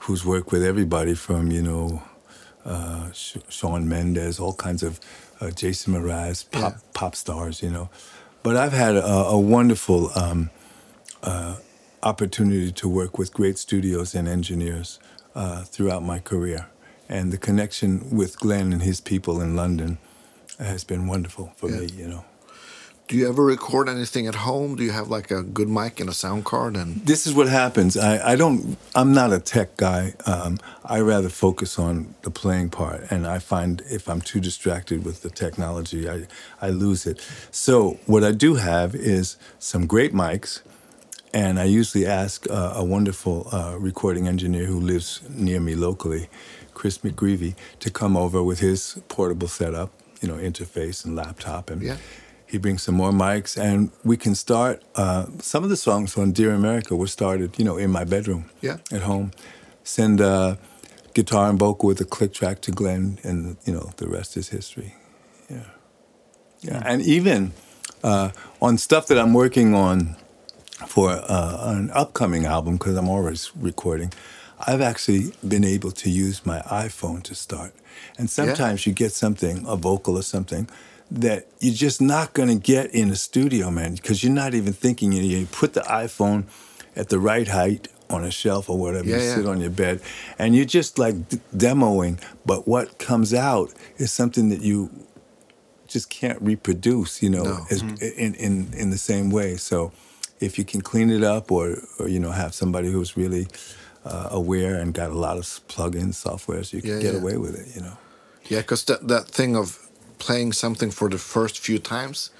who's 0.00 0.24
worked 0.24 0.52
with 0.52 0.62
everybody 0.62 1.14
from, 1.14 1.50
you 1.50 1.62
know, 1.62 2.02
uh, 2.66 3.10
Shawn 3.12 3.88
Mendes, 3.88 4.38
all 4.38 4.54
kinds 4.54 4.82
of 4.82 4.98
uh, 5.44 5.50
Jason 5.50 5.94
Mraz, 5.94 6.44
pop 6.50 6.72
Yeah. 6.72 6.78
pop 6.94 7.14
stars, 7.16 7.62
you 7.62 7.70
know. 7.70 7.88
But 8.42 8.56
I've 8.56 8.72
had 8.72 8.96
a, 8.96 9.04
a 9.06 9.38
wonderful 9.38 10.10
um, 10.18 10.50
uh, 11.22 11.56
opportunity 12.02 12.70
to 12.72 12.88
work 12.88 13.18
with 13.18 13.32
great 13.32 13.58
studios 13.58 14.14
and 14.14 14.28
engineers 14.28 14.98
uh, 15.34 15.62
throughout 15.64 16.02
my 16.02 16.18
career, 16.20 16.66
and 17.08 17.32
the 17.32 17.38
connection 17.38 18.10
with 18.10 18.38
Glenn 18.38 18.72
and 18.72 18.82
his 18.82 19.00
people 19.00 19.40
in 19.40 19.56
London 19.56 19.98
has 20.58 20.84
been 20.84 21.06
wonderful 21.06 21.52
for 21.56 21.70
Yeah. 21.70 21.80
me. 21.80 21.86
You 21.96 22.08
know. 22.08 22.24
Do 23.06 23.16
you 23.16 23.28
ever 23.28 23.44
record 23.44 23.88
anything 23.88 24.26
at 24.26 24.34
home? 24.34 24.76
Do 24.76 24.82
you 24.82 24.92
have 24.92 25.08
like 25.08 25.30
a 25.30 25.42
good 25.42 25.68
mic 25.68 26.00
and 26.00 26.08
a 26.08 26.12
sound 26.14 26.44
card 26.44 26.74
and 26.76 27.04
this 27.04 27.26
is 27.26 27.34
what 27.34 27.48
happens. 27.48 27.96
I, 27.96 28.32
I 28.32 28.36
don't. 28.36 28.78
I'm 28.94 29.12
not 29.12 29.32
a 29.32 29.38
tech 29.38 29.76
guy. 29.76 30.14
Um, 30.26 30.58
I 30.84 31.00
rather 31.00 31.28
focus 31.28 31.78
on 31.78 32.14
the 32.22 32.30
playing 32.30 32.70
part, 32.70 33.10
and 33.10 33.26
I 33.26 33.38
find 33.40 33.82
if 33.90 34.08
I'm 34.08 34.20
too 34.20 34.40
distracted 34.40 35.04
with 35.04 35.22
the 35.22 35.30
technology, 35.30 36.08
I 36.08 36.26
I 36.62 36.70
lose 36.70 37.06
it. 37.06 37.20
So 37.50 37.98
what 38.06 38.24
I 38.24 38.32
do 38.32 38.54
have 38.54 38.94
is 38.94 39.36
some 39.58 39.86
great 39.86 40.14
mics, 40.14 40.62
and 41.34 41.58
I 41.58 41.64
usually 41.64 42.06
ask 42.06 42.48
uh, 42.50 42.72
a 42.74 42.84
wonderful 42.84 43.48
uh, 43.52 43.76
recording 43.78 44.26
engineer 44.28 44.64
who 44.64 44.80
lives 44.80 45.20
near 45.28 45.60
me 45.60 45.74
locally, 45.74 46.28
Chris 46.72 46.98
McGreevy, 46.98 47.54
to 47.80 47.90
come 47.90 48.16
over 48.16 48.42
with 48.42 48.60
his 48.60 48.98
portable 49.08 49.48
setup, 49.48 49.90
you 50.22 50.28
know, 50.28 50.36
interface 50.36 51.04
and 51.04 51.14
laptop, 51.14 51.70
and 51.70 51.82
Yeah. 51.82 51.96
He 52.54 52.58
brings 52.58 52.84
some 52.84 52.94
more 52.94 53.10
mics, 53.10 53.56
and 53.60 53.90
we 54.04 54.16
can 54.16 54.34
start. 54.36 54.80
Uh, 54.94 55.26
some 55.40 55.64
of 55.64 55.70
the 55.70 55.76
songs 55.76 56.16
on 56.16 56.30
Dear 56.30 56.52
America 56.54 56.94
were 56.94 57.08
started, 57.08 57.58
you 57.58 57.64
know, 57.64 57.76
in 57.76 57.90
my 57.90 58.04
bedroom, 58.04 58.44
Yeah. 58.60 58.76
at 58.92 59.02
home. 59.02 59.32
Send 59.82 60.20
uh, 60.20 60.54
guitar 61.14 61.50
and 61.50 61.58
vocal 61.58 61.88
with 61.88 62.00
a 62.00 62.04
click 62.04 62.32
track 62.32 62.60
to 62.60 62.70
Glenn, 62.70 63.18
and 63.24 63.56
you 63.66 63.72
know, 63.74 63.90
the 63.96 64.06
rest 64.06 64.36
is 64.36 64.50
history. 64.50 64.94
Yeah, 65.50 65.70
yeah, 66.60 66.80
and 66.86 67.02
even 67.02 67.52
uh, 68.04 68.30
on 68.62 68.78
stuff 68.78 69.08
that 69.08 69.18
I'm 69.18 69.34
working 69.34 69.74
on 69.74 70.14
for 70.86 71.10
uh, 71.10 71.72
an 71.76 71.90
upcoming 71.92 72.46
album, 72.46 72.76
because 72.76 72.96
I'm 72.96 73.08
always 73.08 73.50
recording. 73.56 74.12
I've 74.66 74.80
actually 74.80 75.32
been 75.46 75.64
able 75.64 75.90
to 75.90 76.08
use 76.08 76.46
my 76.46 76.60
iPhone 76.86 77.22
to 77.24 77.34
start. 77.34 77.72
And 78.18 78.30
sometimes 78.30 78.86
you 78.86 78.92
get 78.92 79.12
something, 79.12 79.64
a 79.66 79.76
vocal 79.76 80.16
or 80.16 80.22
something, 80.22 80.68
that 81.10 81.46
you're 81.60 81.74
just 81.74 82.00
not 82.00 82.32
going 82.32 82.48
to 82.48 82.54
get 82.54 82.92
in 82.94 83.10
a 83.10 83.16
studio, 83.16 83.70
man, 83.70 83.94
because 83.94 84.24
you're 84.24 84.32
not 84.32 84.54
even 84.54 84.72
thinking. 84.72 85.12
You, 85.12 85.22
you 85.22 85.46
put 85.46 85.74
the 85.74 85.80
iPhone 85.82 86.44
at 86.96 87.08
the 87.08 87.18
right 87.18 87.48
height 87.48 87.88
on 88.10 88.24
a 88.24 88.30
shelf 88.30 88.68
or 88.68 88.78
whatever. 88.78 89.08
Yeah, 89.08 89.16
you 89.16 89.22
yeah. 89.22 89.34
sit 89.34 89.46
on 89.46 89.60
your 89.60 89.70
bed, 89.70 90.00
and 90.38 90.54
you're 90.56 90.64
just 90.64 90.98
like 90.98 91.28
d- 91.28 91.40
demoing. 91.54 92.20
But 92.44 92.66
what 92.66 92.98
comes 92.98 93.32
out 93.34 93.72
is 93.96 94.12
something 94.12 94.48
that 94.50 94.60
you 94.62 94.90
just 95.88 96.10
can't 96.10 96.40
reproduce. 96.42 97.22
You 97.22 97.30
know, 97.30 97.44
No. 97.44 97.66
as, 97.70 97.82
in 97.82 98.34
in 98.34 98.72
in 98.74 98.90
the 98.90 98.98
same 98.98 99.30
way. 99.30 99.56
So, 99.56 99.92
if 100.40 100.58
you 100.58 100.64
can 100.64 100.80
clean 100.80 101.10
it 101.10 101.22
up, 101.22 101.52
or 101.52 101.78
or 101.98 102.08
you 102.08 102.18
know, 102.18 102.32
have 102.32 102.54
somebody 102.54 102.90
who's 102.90 103.16
really 103.16 103.46
uh, 104.04 104.28
aware 104.30 104.74
and 104.80 104.92
got 104.94 105.10
a 105.10 105.18
lot 105.18 105.36
of 105.38 105.60
plug-in 105.68 106.10
softwares, 106.12 106.72
you 106.72 106.80
can 106.82 106.90
Yeah, 106.90 107.00
get 107.00 107.14
away 107.14 107.36
with 107.36 107.54
it. 107.58 107.74
You 107.76 107.82
know. 107.82 107.96
Yeah, 108.48 108.60
because 108.60 108.84
that 108.84 109.06
that 109.08 109.28
thing 109.28 109.56
of 109.56 109.78
playing 110.26 110.52
something 110.52 110.90
for 110.90 111.08
the 111.10 111.18
first 111.18 111.58
few 111.58 111.78
times, 111.78 112.30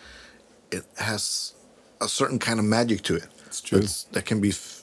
it 0.71 0.85
has 0.97 1.53
a 2.01 2.09
certain 2.09 2.39
kind 2.39 2.59
of 2.59 2.65
magic 2.65 3.03
to 3.03 3.17
it. 3.17 3.29
It's 3.47 3.61
true. 3.61 3.83
That 4.13 4.25
can 4.25 4.41
be 4.41 4.51
f- 4.51 4.83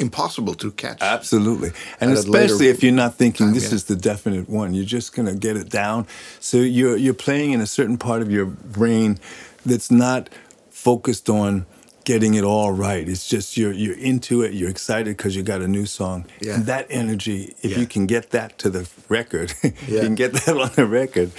impossible 0.00 0.54
to 0.54 0.72
catch. 0.72 1.00
Absolutely. 1.00 1.70
And 2.00 2.10
especially 2.12 2.68
if 2.68 2.82
you're 2.82 3.00
not 3.04 3.14
thinking 3.14 3.46
time, 3.46 3.54
this 3.54 3.68
yeah. 3.68 3.76
is 3.76 3.84
the 3.84 3.94
definite 3.94 4.48
one. 4.48 4.74
You're 4.74 4.92
just 4.98 5.14
going 5.14 5.26
to 5.26 5.36
get 5.36 5.56
it 5.56 5.68
down. 5.68 6.06
So 6.40 6.56
you're 6.56 6.96
you're 6.96 7.22
playing 7.26 7.52
in 7.52 7.60
a 7.60 7.66
certain 7.66 7.98
part 7.98 8.20
of 8.20 8.32
your 8.32 8.46
brain 8.46 9.18
that's 9.64 9.90
not 9.90 10.28
focused 10.70 11.30
on 11.30 11.66
getting 12.04 12.34
it 12.34 12.44
all 12.44 12.72
right. 12.72 13.08
It's 13.08 13.28
just 13.28 13.56
you're 13.56 13.72
you're 13.72 13.96
into 13.98 14.42
it, 14.42 14.52
you're 14.54 14.70
excited 14.70 15.16
because 15.16 15.36
you 15.36 15.42
got 15.42 15.60
a 15.60 15.68
new 15.68 15.86
song. 15.86 16.26
Yeah. 16.40 16.54
And 16.54 16.66
that 16.66 16.86
energy, 16.90 17.54
if 17.62 17.72
Yeah. 17.72 17.78
you 17.78 17.86
can 17.86 18.06
get 18.06 18.30
that 18.30 18.58
to 18.58 18.70
the 18.70 18.88
record, 19.08 19.52
you 19.62 20.00
can 20.00 20.14
get 20.14 20.32
that 20.32 20.56
on 20.56 20.70
the 20.74 20.86
record. 20.86 21.30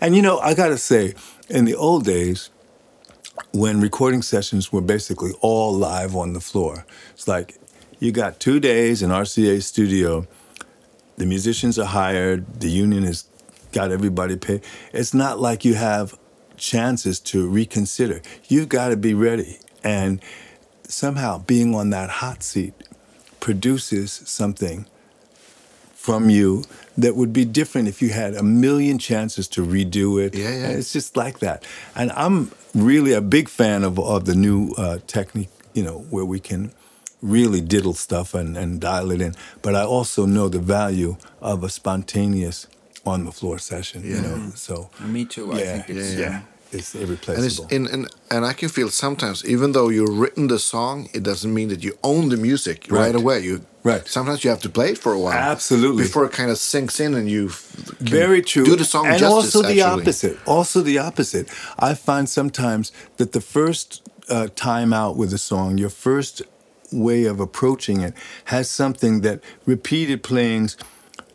And 0.00 0.14
you 0.16 0.22
know, 0.22 0.38
I 0.38 0.54
got 0.54 0.68
to 0.68 0.78
say, 0.78 1.14
in 1.48 1.64
the 1.64 1.74
old 1.74 2.04
days, 2.04 2.50
when 3.52 3.80
recording 3.80 4.22
sessions 4.22 4.72
were 4.72 4.80
basically 4.80 5.32
all 5.40 5.72
live 5.72 6.14
on 6.16 6.32
the 6.32 6.40
floor. 6.40 6.84
It's 7.14 7.28
like 7.28 7.56
you 8.00 8.10
got 8.12 8.40
two 8.40 8.58
days 8.60 9.02
in 9.02 9.10
RCA 9.10 9.62
studio. 9.62 10.26
The 11.16 11.26
musicians 11.26 11.78
are 11.78 11.86
hired. 11.86 12.60
The 12.60 12.68
union 12.70 13.04
has 13.04 13.24
got 13.72 13.90
everybody 13.92 14.36
paid. 14.36 14.62
It's 14.92 15.14
not 15.14 15.40
like 15.40 15.64
you 15.64 15.74
have 15.74 16.16
chances 16.56 17.20
to 17.20 17.48
reconsider. 17.48 18.20
You've 18.48 18.68
got 18.68 18.88
to 18.88 18.96
be 18.96 19.14
ready. 19.14 19.58
And 19.84 20.20
somehow 20.84 21.38
being 21.38 21.74
on 21.74 21.90
that 21.90 22.10
hot 22.10 22.42
seat 22.42 22.74
produces 23.40 24.12
something 24.12 24.86
from 25.94 26.30
you 26.30 26.64
that 26.96 27.14
would 27.16 27.32
be 27.32 27.44
different 27.44 27.86
if 27.88 28.00
you 28.00 28.10
had 28.10 28.34
a 28.34 28.42
million 28.42 28.98
chances 28.98 29.46
to 29.48 29.64
redo 29.64 30.24
it. 30.24 30.34
Yeah, 30.34 30.50
yeah. 30.50 30.68
And 30.68 30.78
it's 30.78 30.92
just 30.92 31.16
like 31.16 31.40
that. 31.40 31.64
And 31.94 32.10
I'm 32.12 32.50
really 32.74 33.12
a 33.12 33.20
big 33.20 33.48
fan 33.48 33.84
of, 33.84 33.98
of 33.98 34.24
the 34.24 34.34
new 34.34 34.72
uh, 34.78 34.98
technique, 35.06 35.50
you 35.74 35.82
know, 35.82 35.98
where 36.10 36.24
we 36.24 36.40
can 36.40 36.72
really 37.20 37.60
diddle 37.60 37.94
stuff 37.94 38.32
and, 38.34 38.56
and 38.56 38.80
dial 38.80 39.10
it 39.10 39.20
in. 39.20 39.34
But 39.60 39.74
I 39.74 39.82
also 39.82 40.24
know 40.24 40.48
the 40.48 40.60
value 40.60 41.16
of 41.40 41.62
a 41.62 41.68
spontaneous 41.68 42.66
on 43.04 43.24
the 43.24 43.32
floor 43.32 43.58
session, 43.58 44.04
you 44.04 44.20
know. 44.20 44.52
So 44.54 44.90
Me 45.00 45.24
too. 45.24 45.52
I 45.52 45.58
yeah, 45.58 45.72
think 45.82 45.98
it's 45.98 46.14
yeah, 46.14 46.20
yeah. 46.20 46.42
It's 46.72 46.94
and 46.94 47.02
it's 47.10 47.28
irreplaceable. 47.28 47.68
in 47.70 47.86
and 47.86 48.06
and 48.30 48.44
I 48.44 48.52
can 48.52 48.68
feel 48.68 48.88
sometimes 48.90 49.44
even 49.44 49.72
though 49.72 49.88
you've 49.88 50.18
written 50.18 50.48
the 50.48 50.58
song, 50.58 51.08
it 51.14 51.22
doesn't 51.22 51.52
mean 51.52 51.68
that 51.68 51.82
you 51.82 51.92
own 52.02 52.28
the 52.28 52.36
music 52.36 52.86
right, 52.90 53.06
Right. 53.06 53.14
away. 53.14 53.40
You 53.40 53.60
Right. 53.84 54.06
Sometimes 54.06 54.42
you 54.44 54.50
have 54.50 54.60
to 54.62 54.68
play 54.68 54.90
it 54.90 54.98
for 54.98 55.12
a 55.12 55.18
while, 55.18 55.32
Absolutely. 55.52 56.02
before 56.02 56.24
it 56.26 56.32
kind 56.32 56.50
of 56.50 56.58
sinks 56.58 57.00
in 57.00 57.14
and 57.14 57.30
you 57.30 57.48
Very 58.00 58.42
true. 58.42 58.64
Do 58.64 58.76
the 58.76 58.84
song 58.84 59.06
and 59.06 59.18
justice. 59.18 59.54
also 59.56 59.62
the 59.62 59.80
actually. 59.80 60.02
opposite. 60.02 60.38
Also 60.46 60.80
the 60.82 60.98
opposite. 60.98 61.48
I 61.78 61.94
find 61.94 62.28
sometimes 62.28 62.92
that 63.16 63.32
the 63.32 63.40
first 63.40 64.02
uh, 64.28 64.48
time 64.56 64.92
out 64.92 65.16
with 65.16 65.32
a 65.32 65.38
song, 65.38 65.78
your 65.78 65.90
first 65.90 66.42
way 66.92 67.24
of 67.24 67.40
approaching 67.40 68.00
it, 68.02 68.12
has 68.46 68.68
something 68.68 69.22
that 69.22 69.40
repeated 69.64 70.22
playings. 70.22 70.76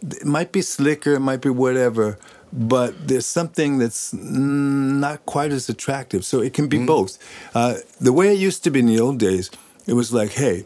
It 0.01 0.25
might 0.25 0.51
be 0.51 0.61
slicker, 0.61 1.13
it 1.15 1.21
might 1.21 1.41
be 1.41 1.49
whatever, 1.49 2.17
but 2.53 3.07
there's 3.07 3.25
something 3.25 3.79
that's 3.79 4.13
mm, 4.13 4.99
not 4.99 5.25
quite 5.25 5.51
as 5.51 5.67
attractive. 5.67 6.23
So 6.23 6.39
it 6.39 6.53
can 6.53 6.67
be 6.67 6.85
both. 6.85 7.17
Uh, 7.55 7.77
the 7.99 8.13
way 8.13 8.31
it 8.31 8.39
used 8.39 8.63
to 8.65 8.69
be 8.69 8.79
in 8.79 8.85
the 8.85 8.99
old 8.99 9.17
days, 9.17 9.49
it 9.87 9.93
was 9.93 10.13
like, 10.13 10.33
hey, 10.33 10.63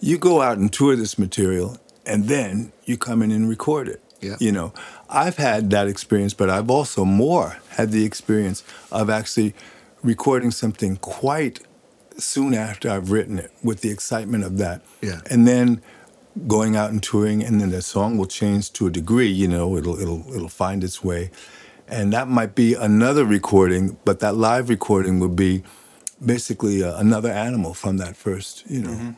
you 0.00 0.18
go 0.18 0.42
out 0.42 0.58
and 0.58 0.72
tour 0.72 0.96
this 0.96 1.18
material, 1.18 1.78
and 2.04 2.24
then 2.24 2.72
you 2.84 2.96
come 2.96 3.22
in 3.22 3.30
and 3.30 3.48
record 3.48 3.88
it. 3.88 4.02
Yeah. 4.20 4.36
You 4.40 4.50
know, 4.50 4.72
I've 5.08 5.36
had 5.36 5.70
that 5.70 5.86
experience, 5.86 6.34
but 6.34 6.50
I've 6.50 6.70
also 6.70 7.04
more 7.04 7.58
had 7.70 7.92
the 7.92 8.04
experience 8.04 8.64
of 8.90 9.08
actually 9.08 9.54
recording 10.02 10.50
something 10.50 10.96
quite 10.96 11.60
soon 12.16 12.52
after 12.52 12.90
I've 12.90 13.12
written 13.12 13.38
it 13.38 13.52
with 13.62 13.80
the 13.82 13.90
excitement 13.90 14.42
of 14.42 14.58
that. 14.58 14.82
Yeah. 15.00 15.20
And 15.30 15.46
then 15.46 15.82
going 16.46 16.76
out 16.76 16.90
and 16.90 17.02
touring 17.02 17.42
and 17.42 17.60
then 17.60 17.70
the 17.70 17.82
song 17.82 18.16
will 18.18 18.26
change 18.26 18.72
to 18.74 18.86
a 18.86 18.90
degree, 18.90 19.28
you 19.28 19.48
know, 19.48 19.76
it'll 19.76 19.98
it'll 20.00 20.24
it'll 20.34 20.48
find 20.48 20.84
its 20.84 21.02
way. 21.02 21.30
And 21.88 22.12
that 22.12 22.28
might 22.28 22.54
be 22.54 22.74
another 22.74 23.24
recording, 23.24 23.98
but 24.04 24.20
that 24.20 24.36
live 24.36 24.68
recording 24.68 25.20
would 25.20 25.34
be 25.34 25.62
basically 26.24 26.82
uh, 26.82 26.98
another 26.98 27.30
animal 27.30 27.72
from 27.74 27.96
that 27.96 28.14
first, 28.14 28.64
you 28.68 28.82
know. 28.82 29.16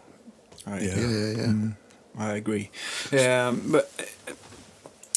Right. 0.67 0.83
Yeah. 0.83 0.99
Yeah, 0.99 1.09
yeah, 1.09 1.33
yeah. 1.37 1.71
I 2.19 2.33
agree. 2.35 2.71
Um, 3.13 3.63
but 3.73 3.91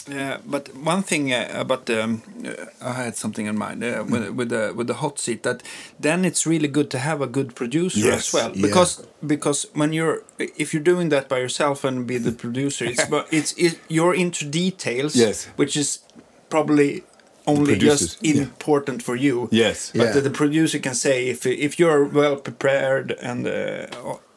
uh, 0.09 0.37
but 0.45 0.69
one 0.75 1.01
thing 1.03 1.31
uh, 1.33 1.47
about 1.53 1.89
um, 1.89 2.21
uh, 2.45 2.65
I 2.81 3.03
had 3.03 3.15
something 3.15 3.45
in 3.47 3.57
mind 3.57 3.83
uh, 3.83 4.03
with, 4.09 4.29
with 4.29 4.49
the 4.49 4.73
with 4.75 4.87
the 4.87 4.95
hot 4.95 5.19
seat 5.19 5.43
that 5.43 5.63
then 5.99 6.25
it's 6.25 6.45
really 6.45 6.67
good 6.67 6.89
to 6.91 6.97
have 6.99 7.21
a 7.21 7.27
good 7.27 7.55
producer 7.55 7.99
Yes, 7.99 8.27
as 8.27 8.33
well 8.33 8.51
yeah. 8.55 8.61
because 8.67 9.05
because 9.25 9.67
when 9.73 9.93
you're 9.93 10.23
if 10.37 10.73
you're 10.73 10.83
doing 10.83 11.09
that 11.09 11.27
by 11.29 11.39
yourself 11.39 11.83
and 11.83 12.05
be 12.07 12.17
the 12.17 12.31
producer 12.31 12.85
it's 12.85 13.05
but 13.15 13.27
it's 13.31 13.53
it, 13.57 13.79
you're 13.87 14.15
into 14.15 14.45
details 14.45 15.15
Yes. 15.15 15.47
which 15.55 15.75
is 15.77 15.99
probably 16.49 17.03
only 17.45 17.77
just 17.77 18.17
yeah. 18.23 18.41
important 18.41 19.01
for 19.03 19.15
you 19.15 19.47
Yes. 19.51 19.91
but 19.95 20.03
Yeah. 20.05 20.11
the, 20.13 20.21
the 20.21 20.29
producer 20.29 20.79
can 20.79 20.93
say 20.95 21.27
if 21.29 21.45
if 21.45 21.79
you're 21.79 22.05
well 22.05 22.35
prepared 22.35 23.11
and 23.21 23.47
uh, 23.47 23.87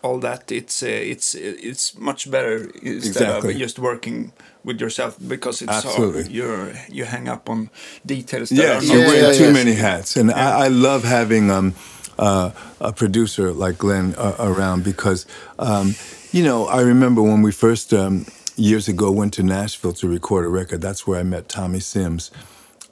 all 0.07 0.19
that 0.21 0.51
it's 0.53 0.83
uh, 0.83 0.87
it's 1.13 1.35
it's 1.69 1.85
much 1.99 2.31
better 2.31 2.57
instead 2.83 3.23
Exactly. 3.29 3.53
of 3.55 3.59
just 3.59 3.79
working 3.79 4.33
with 4.65 4.81
yourself 4.81 5.17
because 5.29 5.57
it's 5.65 5.83
so 5.83 5.89
Absolutely. 5.89 6.25
you're 6.37 6.73
you 6.97 7.05
hang 7.07 7.29
up 7.35 7.49
on 7.51 7.71
details 8.05 8.49
that 8.51 8.57
Yes, 8.59 8.83
are 8.83 8.87
you 8.87 8.93
not 8.93 9.01
Yeah, 9.01 9.07
wear 9.13 9.23
yeah, 9.33 9.39
too 9.39 9.45
yeah. 9.45 9.53
many 9.61 9.75
hats, 9.75 10.17
and 10.17 10.31
I, 10.31 10.67
I 10.67 10.69
love 10.69 11.03
having 11.05 11.51
um, 11.51 11.75
uh, 12.19 12.51
a 12.81 12.93
producer 12.93 13.53
like 13.53 13.77
Glenn 13.79 14.15
uh, 14.17 14.35
around 14.39 14.85
because, 14.85 15.27
um, 15.59 15.95
you 16.33 16.43
know, 16.43 16.67
I 16.67 16.81
remember 16.83 17.23
when 17.23 17.43
we 17.43 17.53
first 17.53 17.93
um, 17.93 18.25
years 18.57 18.89
ago 18.89 19.11
went 19.13 19.35
to 19.35 19.43
Nashville 19.43 19.93
to 19.95 20.09
record 20.09 20.45
a 20.47 20.49
record. 20.49 20.81
That's 20.81 21.07
where 21.07 21.21
I 21.21 21.25
met 21.25 21.49
Tommy 21.49 21.81
Sims. 21.81 22.31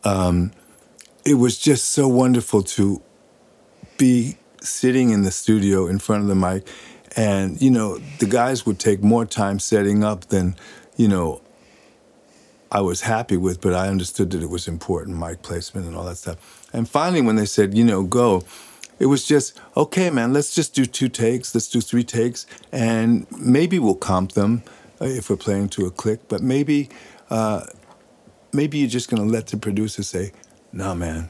Um, 0.04 0.50
it 1.24 1.34
was 1.34 1.58
just 1.58 1.84
so 1.90 2.06
wonderful 2.06 2.62
to 2.76 3.00
be 3.96 4.36
sitting 4.60 5.10
in 5.10 5.22
the 5.22 5.30
studio 5.30 5.86
in 5.86 5.98
front 5.98 6.22
of 6.22 6.28
the 6.28 6.34
mic, 6.34 6.66
and 7.16 7.60
you 7.60 7.70
know, 7.70 7.98
the 8.18 8.26
guys 8.26 8.66
would 8.66 8.78
take 8.78 9.02
more 9.02 9.24
time 9.24 9.58
setting 9.58 10.04
up 10.04 10.26
than, 10.26 10.56
you 10.96 11.08
know, 11.08 11.40
I 12.74 12.80
was 12.80 13.02
happy 13.02 13.36
with, 13.36 13.60
but 13.60 13.72
I 13.72 13.88
understood 13.88 14.32
that 14.32 14.42
it 14.42 14.50
was 14.50 14.66
important, 14.66 15.16
mic 15.18 15.42
placement 15.42 15.86
and 15.86 15.96
all 15.96 16.04
that 16.06 16.16
stuff. 16.16 16.68
And 16.72 16.88
finally, 16.88 17.22
when 17.22 17.36
they 17.36 17.46
said, 17.46 17.76
you 17.76 17.84
know, 17.84 18.02
go, 18.02 18.42
it 18.98 19.06
was 19.06 19.24
just, 19.24 19.60
okay, 19.76 20.10
man, 20.10 20.32
let's 20.32 20.54
just 20.54 20.74
do 20.74 20.84
two 20.84 21.08
takes, 21.08 21.54
let's 21.54 21.68
do 21.68 21.80
three 21.80 22.02
takes, 22.02 22.46
and 22.72 23.26
maybe 23.30 23.78
we'll 23.78 23.94
comp 23.94 24.32
them 24.32 24.64
uh, 25.00 25.04
if 25.04 25.30
we're 25.30 25.36
playing 25.36 25.68
to 25.70 25.86
a 25.86 25.90
click, 25.90 26.26
but 26.28 26.42
maybe, 26.42 26.88
uh, 27.30 27.64
maybe 28.52 28.78
you're 28.78 28.88
just 28.88 29.08
gonna 29.08 29.24
let 29.24 29.48
the 29.48 29.56
producer 29.56 30.02
say, 30.02 30.32
no, 30.72 30.94
man, 30.96 31.28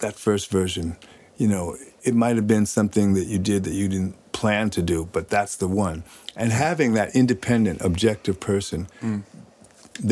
that 0.00 0.16
first 0.16 0.50
version, 0.50 0.96
you 1.36 1.46
know, 1.46 1.76
it 2.02 2.14
might 2.14 2.34
have 2.34 2.48
been 2.48 2.66
something 2.66 3.14
that 3.14 3.26
you 3.26 3.38
did 3.38 3.62
that 3.64 3.74
you 3.74 3.88
didn't 3.88 4.16
plan 4.34 4.68
to 4.70 4.82
do, 4.82 4.98
but 5.12 5.28
that's 5.30 5.56
the 5.56 5.68
one. 5.68 6.02
And 6.36 6.52
having 6.52 6.92
that 6.94 7.14
independent, 7.14 7.80
objective 7.80 8.36
person 8.40 8.88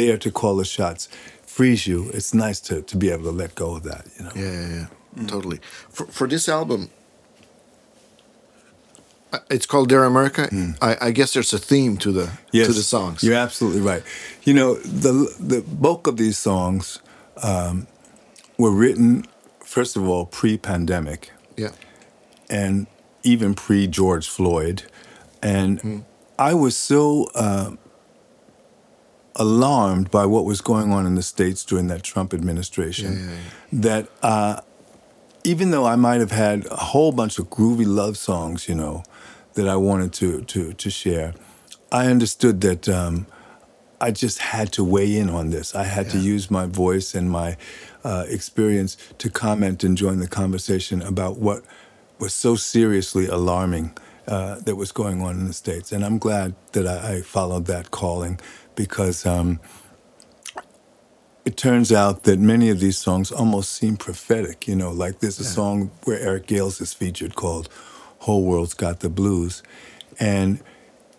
there 0.00 0.16
to 0.18 0.30
call 0.30 0.56
the 0.56 0.64
shots 0.64 1.08
frees 1.44 1.86
you. 1.86 2.08
It's 2.14 2.32
nice 2.32 2.60
to, 2.68 2.80
to 2.82 2.96
be 2.96 3.10
able 3.10 3.24
to 3.24 3.36
let 3.42 3.54
go 3.54 3.76
of 3.76 3.82
that, 3.82 4.06
you 4.16 4.24
know. 4.24 4.32
Yeah, 4.34 4.52
yeah, 4.52 4.86
yeah. 5.16 5.26
totally. 5.26 5.58
For 5.90 6.06
for 6.06 6.26
this 6.28 6.48
album, 6.48 6.88
uh, 9.32 9.38
it's 9.50 9.66
called 9.66 9.88
Dear 9.88 10.04
America. 10.04 10.48
I, 10.80 10.96
I 11.08 11.10
guess 11.10 11.32
there's 11.34 11.52
a 11.52 11.58
theme 11.58 11.96
to 11.98 12.12
the 12.12 12.30
Yes, 12.52 12.66
to 12.68 12.72
the 12.72 12.82
songs. 12.82 13.22
You're 13.22 13.34
absolutely 13.46 13.80
right. 13.80 14.02
You 14.44 14.54
know, 14.54 14.74
the 15.02 15.12
the 15.40 15.60
bulk 15.62 16.06
of 16.06 16.16
these 16.16 16.38
songs 16.38 17.00
um, 17.42 17.86
were 18.58 18.70
written, 18.70 19.24
first 19.64 19.96
of 19.96 20.02
all, 20.08 20.26
pre-pandemic. 20.26 21.30
yeah, 21.56 21.72
and 22.50 22.86
even 23.22 23.54
pre 23.54 23.86
George 23.86 24.28
Floyd. 24.28 24.84
And 25.42 26.04
I 26.38 26.54
was 26.54 26.76
so 26.76 27.30
uh, 27.34 27.72
alarmed 29.36 30.10
by 30.10 30.26
what 30.26 30.44
was 30.44 30.60
going 30.60 30.92
on 30.92 31.06
in 31.06 31.14
the 31.14 31.22
States 31.22 31.64
during 31.64 31.88
that 31.88 32.02
Trump 32.02 32.34
administration 32.34 33.12
Yeah, 33.12 33.30
yeah, 33.30 33.38
that 33.72 34.08
uh, 34.22 34.60
even 35.44 35.70
though 35.70 35.84
I 35.84 35.96
might 35.96 36.20
have 36.20 36.30
had 36.30 36.66
a 36.66 36.76
whole 36.76 37.12
bunch 37.12 37.38
of 37.38 37.50
groovy 37.50 37.86
love 37.86 38.16
songs, 38.16 38.68
you 38.68 38.74
know, 38.74 39.02
that 39.54 39.68
I 39.68 39.76
wanted 39.76 40.12
to 40.14 40.42
to 40.42 40.72
to 40.72 40.90
share, 40.90 41.34
I 41.90 42.06
understood 42.06 42.60
that 42.62 42.88
um, 42.88 43.26
I 44.00 44.10
just 44.10 44.38
had 44.38 44.72
to 44.72 44.84
weigh 44.84 45.16
in 45.16 45.30
on 45.30 45.50
this. 45.50 45.74
I 45.74 45.84
had 45.84 46.10
to 46.10 46.18
use 46.18 46.50
my 46.50 46.66
voice 46.66 47.14
and 47.14 47.30
my 47.30 47.56
uh, 48.04 48.24
experience 48.28 48.96
to 49.18 49.30
comment 49.30 49.84
and 49.84 49.96
join 49.96 50.18
the 50.18 50.28
conversation 50.28 51.02
about 51.02 51.38
what 51.38 51.62
was 52.22 52.32
so 52.32 52.54
seriously 52.54 53.26
alarming 53.26 53.92
uh, 54.28 54.60
that 54.60 54.76
was 54.76 54.92
going 54.92 55.20
on 55.22 55.32
in 55.40 55.46
the 55.48 55.52
states. 55.52 55.90
And 55.90 56.04
I'm 56.04 56.18
glad 56.18 56.54
that 56.70 56.86
I, 56.86 57.14
I 57.14 57.20
followed 57.20 57.66
that 57.66 57.90
calling 57.90 58.40
because. 58.74 59.26
Um, 59.26 59.60
it 61.44 61.56
turns 61.56 61.90
out 61.90 62.22
that 62.22 62.38
many 62.38 62.70
of 62.70 62.78
these 62.78 62.96
songs 62.96 63.32
almost 63.32 63.72
seem 63.72 63.96
prophetic. 63.96 64.68
You 64.68 64.76
know, 64.76 64.92
like 64.92 65.18
there's 65.18 65.40
a 65.40 65.44
song 65.44 65.90
where 66.04 66.20
Eric 66.20 66.46
Gales 66.46 66.80
is 66.80 66.94
featured 66.94 67.34
called 67.34 67.68
"Whole 68.20 68.44
World's 68.44 68.74
Got 68.74 69.00
the 69.00 69.08
Blues," 69.08 69.60
and 70.20 70.60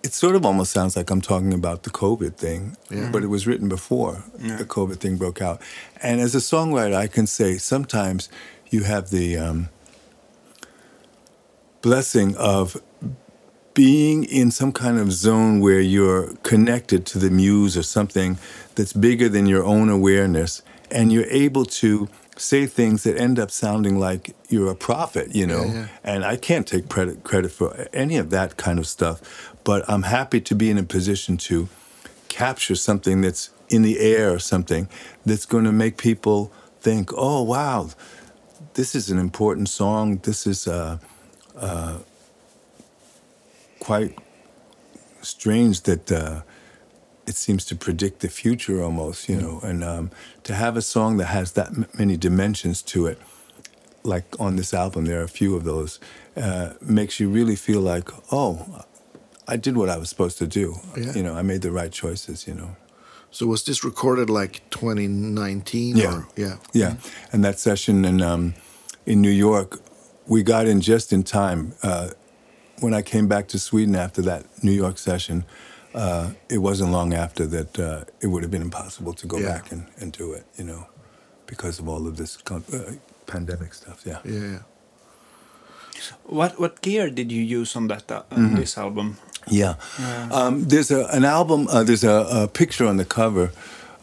it 0.02 0.14
sort 0.14 0.36
of 0.38 0.46
almost 0.46 0.72
sounds 0.72 0.96
like 0.96 1.10
I'm 1.10 1.20
talking 1.20 1.54
about 1.54 1.84
the 1.84 1.90
COVID 1.90 2.36
thing, 2.36 2.78
but 3.12 3.22
it 3.22 3.28
was 3.28 3.46
written 3.46 3.68
before 3.68 4.24
the 4.58 4.66
COVID 4.66 4.98
thing 5.02 5.18
broke 5.18 5.42
out. 5.42 5.62
And 6.02 6.22
as 6.22 6.36
a 6.36 6.40
songwriter, 6.40 6.96
I 6.96 7.08
can 7.08 7.28
say 7.28 7.58
sometimes 7.58 8.30
you 8.70 8.84
have 8.84 9.10
the 9.10 9.38
um, 9.38 9.70
blessing 11.84 12.36
of 12.38 12.82
being 13.76 14.24
in 14.24 14.50
some 14.50 14.72
kind 14.72 14.98
of 14.98 15.12
zone 15.12 15.60
where 15.60 15.82
you're 15.82 16.34
connected 16.38 17.06
to 17.06 17.20
the 17.20 17.30
muse 17.30 17.78
or 17.78 17.84
something 17.84 18.38
that's 18.76 18.94
bigger 18.94 19.30
than 19.30 19.46
your 19.46 19.64
own 19.64 19.90
awareness, 19.90 20.64
and 20.90 21.12
you're 21.12 21.30
able 21.30 21.66
to 21.66 22.08
say 22.38 22.66
things 22.66 23.04
that 23.04 23.20
end 23.20 23.38
up 23.38 23.52
sounding 23.52 24.00
like 24.00 24.36
you're 24.50 24.72
a 24.72 24.76
prophet, 24.76 25.36
you 25.36 25.46
know. 25.46 25.66
yeah. 25.66 25.88
And 26.04 26.24
I 26.26 26.36
can't 26.38 26.66
take 26.66 26.90
credit 26.90 27.24
credit 27.24 27.52
for 27.52 27.88
any 27.94 28.18
of 28.18 28.30
that 28.32 28.58
kind 28.58 28.80
of 28.80 28.88
stuff, 28.88 29.54
but 29.64 29.88
I'm 29.88 30.04
happy 30.04 30.42
to 30.42 30.56
be 30.56 30.70
in 30.70 30.78
a 30.78 30.84
position 30.84 31.38
to 31.50 31.68
capture 32.30 32.76
something 32.76 33.22
that's 33.22 33.50
in 33.70 33.82
the 33.82 34.00
air 34.00 34.34
or 34.34 34.40
something 34.40 34.88
that's 35.26 35.46
going 35.46 35.66
to 35.66 35.72
make 35.72 35.98
people 35.98 36.52
think, 36.80 37.12
"Oh, 37.16 37.44
wow, 37.44 37.90
this 38.74 38.96
is 38.96 39.10
an 39.10 39.20
important 39.20 39.70
song. 39.70 40.20
This 40.24 40.48
is 40.48 40.68
uh, 40.68 40.98
uh, 41.58 42.00
quite 43.80 44.18
strange 45.22 45.82
that 45.82 46.12
uh, 46.12 46.42
it 47.28 47.36
seems 47.36 47.66
to 47.66 47.76
predict 47.76 48.20
the 48.20 48.30
future 48.30 48.82
almost, 48.82 49.30
you 49.30 49.40
know. 49.40 49.60
And 49.64 49.84
um, 49.84 50.12
to 50.44 50.54
have 50.56 50.78
a 50.78 50.82
song 50.82 51.18
that 51.18 51.28
has 51.28 51.54
that 51.54 51.68
m- 51.68 51.86
many 51.98 52.18
dimensions 52.18 52.82
to 52.84 53.08
it, 53.08 53.20
like 54.04 54.26
on 54.40 54.56
this 54.56 54.74
album, 54.74 55.06
there 55.06 55.20
are 55.20 55.24
a 55.24 55.30
few 55.30 55.56
of 55.56 55.64
those, 55.64 56.00
uh, 56.36 56.74
makes 56.82 57.20
you 57.20 57.30
really 57.30 57.56
feel 57.56 57.82
like, 57.82 58.10
oh, 58.32 58.84
I 59.48 59.58
did 59.58 59.78
what 59.78 59.90
I 59.90 59.98
was 59.98 60.10
supposed 60.10 60.38
to 60.40 60.48
do. 60.48 60.76
Yeah. 60.98 61.14
You 61.14 61.24
know, 61.24 61.36
I 61.36 61.42
made 61.42 61.62
the 61.62 61.72
right 61.72 61.92
choices, 61.92 62.48
you 62.48 62.54
know. 62.54 62.76
So 63.32 63.48
was 63.48 63.64
this 63.64 63.84
recorded 63.84 64.30
like 64.30 64.62
2019? 64.70 65.98
Yeah. 65.98 66.18
Or, 66.18 66.28
yeah. 66.36 66.58
Yeah, 66.74 66.96
and 67.32 67.44
that 67.44 67.60
session 67.60 68.06
in 68.06 68.22
um, 68.22 68.54
in 69.06 69.22
New 69.22 69.32
York, 69.32 69.80
we 70.28 70.44
got 70.44 70.68
in 70.68 70.82
just 70.82 71.12
in 71.14 71.24
time. 71.24 71.74
Uh, 71.84 72.10
when 72.80 72.94
I 72.94 73.02
came 73.02 73.28
back 73.28 73.48
to 73.50 73.60
Sweden 73.60 73.96
after 73.96 74.22
that 74.24 74.46
New 74.64 74.72
York 74.72 74.98
session, 74.98 75.46
uh, 75.94 76.32
it 76.50 76.58
wasn't 76.58 76.92
long 76.92 77.14
after 77.14 77.46
that 77.48 77.80
uh, 77.80 78.04
it 78.20 78.28
would 78.28 78.44
have 78.44 78.52
been 78.52 78.62
impossible 78.62 79.14
to 79.14 79.28
go 79.28 79.38
Yeah. 79.38 79.48
back 79.54 79.72
and, 79.72 79.86
and 80.00 80.12
do 80.12 80.34
it, 80.34 80.46
you 80.58 80.64
know, 80.66 80.88
because 81.48 81.80
of 81.80 81.88
all 81.88 82.08
of 82.08 82.16
this 82.18 82.38
con- 82.38 82.64
uh, 82.74 82.94
pandemic 83.26 83.74
stuff. 83.74 84.02
Yeah. 84.06 84.20
Yeah. 84.26 84.40
yeah. 84.40 84.60
What 86.26 86.60
what 86.60 86.82
gear 86.82 87.10
did 87.10 87.32
you 87.32 87.42
use 87.60 87.76
on 87.78 87.88
that 87.88 88.12
uh, 88.12 88.24
on 88.32 88.56
this 88.56 88.78
album? 88.78 89.18
Yeah. 89.48 89.76
Um, 90.32 90.66
there's 90.68 90.92
a, 90.92 91.06
an 91.14 91.24
album, 91.26 91.68
uh, 91.70 91.84
there's 91.84 92.04
a, 92.04 92.26
a 92.44 92.48
picture 92.48 92.86
on 92.88 92.98
the 92.98 93.06
cover 93.06 93.52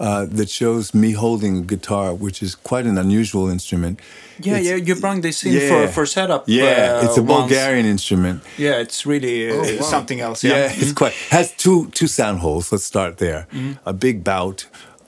uh, 0.00 0.24
that 0.38 0.48
shows 0.50 0.92
me 0.94 1.12
holding 1.12 1.58
a 1.58 1.60
guitar, 1.72 2.14
which 2.24 2.42
is 2.42 2.54
quite 2.70 2.86
an 2.86 2.96
unusual 2.98 3.46
instrument. 3.50 4.00
Yeah, 4.42 4.54
It's- 4.58 4.66
yeah, 4.66 4.76
you 4.86 4.94
brought 5.00 5.20
this 5.22 5.44
in 5.44 5.52
yeah. 5.52 5.68
for 5.70 5.80
for 5.96 6.06
setup. 6.06 6.42
Yeah, 6.46 6.64
uh, 7.00 7.04
it's 7.04 7.18
a 7.18 7.22
once. 7.22 7.40
Bulgarian 7.50 7.86
instrument. 7.86 8.38
Yeah, 8.58 8.80
it's 8.84 9.00
really 9.12 9.36
uh, 9.50 9.54
Oh, 9.54 9.76
wow. 9.76 9.90
something 9.94 10.20
else. 10.26 10.38
Yeah, 10.48 10.56
Yeah, 10.58 10.80
it's 10.82 10.92
quite 11.00 11.14
has 11.30 11.46
two 11.64 11.78
two 11.98 12.06
sound 12.08 12.38
holes. 12.44 12.72
Let's 12.72 12.84
start 12.94 13.12
there. 13.18 13.40
Mm-hmm. 13.52 13.72
A 13.84 13.92
big 13.92 14.16
bout, 14.24 14.66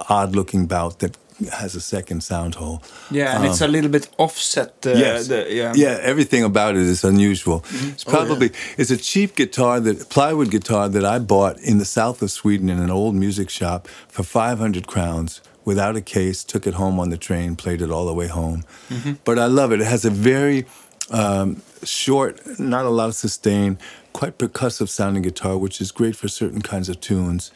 odd 0.08 0.36
looking 0.36 0.66
bout 0.68 0.98
that 0.98 1.16
has 1.46 1.74
a 1.74 1.80
second 1.80 2.22
sound 2.22 2.54
hole. 2.56 2.82
yeah, 3.10 3.34
and 3.36 3.44
it's 3.44 3.60
a 3.60 3.68
little 3.68 3.90
bit 3.90 4.08
offset. 4.18 4.72
Uh, 4.86 4.90
Um, 4.92 4.98
Yes. 4.98 5.28
the, 5.28 5.46
yeah, 5.50 5.72
yeah, 5.74 5.98
everything 6.02 6.44
about 6.44 6.76
it 6.76 6.82
is 6.94 7.04
unusual. 7.04 7.60
Mm-hmm. 7.60 7.88
It's 7.90 8.04
probably 8.04 8.50
it's 8.78 8.90
a 8.90 8.96
cheap 8.96 9.34
guitar 9.36 9.80
that 9.80 10.08
plywood 10.08 10.50
guitar 10.50 10.88
that 10.88 11.04
I 11.04 11.18
bought 11.18 11.58
in 11.60 11.78
the 11.78 11.84
south 11.84 12.22
of 12.22 12.30
Sweden 12.30 12.68
in 12.68 12.78
an 12.78 12.90
old 12.90 13.14
music 13.14 13.50
shop 13.50 13.88
for 14.08 14.22
500 14.22 14.86
crowns 14.86 15.40
without 15.64 15.94
a 15.96 16.00
case, 16.00 16.42
took 16.44 16.66
it 16.66 16.74
home 16.74 16.98
on 17.00 17.10
the 17.10 17.16
train, 17.16 17.56
played 17.56 17.80
it 17.82 17.90
all 17.90 18.06
the 18.06 18.14
way 18.14 18.26
home. 18.28 18.64
Mm-hmm. 18.90 19.12
But 19.24 19.38
I 19.38 19.46
love 19.46 19.72
it. 19.72 19.80
It 19.80 19.86
has 19.86 20.04
a 20.04 20.10
very 20.10 20.66
um, 21.10 21.62
short, 21.84 22.40
not 22.58 22.84
a 22.84 22.88
lot 22.90 23.08
of 23.08 23.14
sustain, 23.14 23.78
quite 24.12 24.38
percussive 24.38 24.88
sounding 24.88 25.22
guitar, 25.22 25.56
which 25.56 25.80
is 25.80 25.92
great 25.92 26.16
for 26.16 26.28
certain 26.28 26.62
kinds 26.62 26.88
of 26.88 27.00
tunes. 27.00 27.50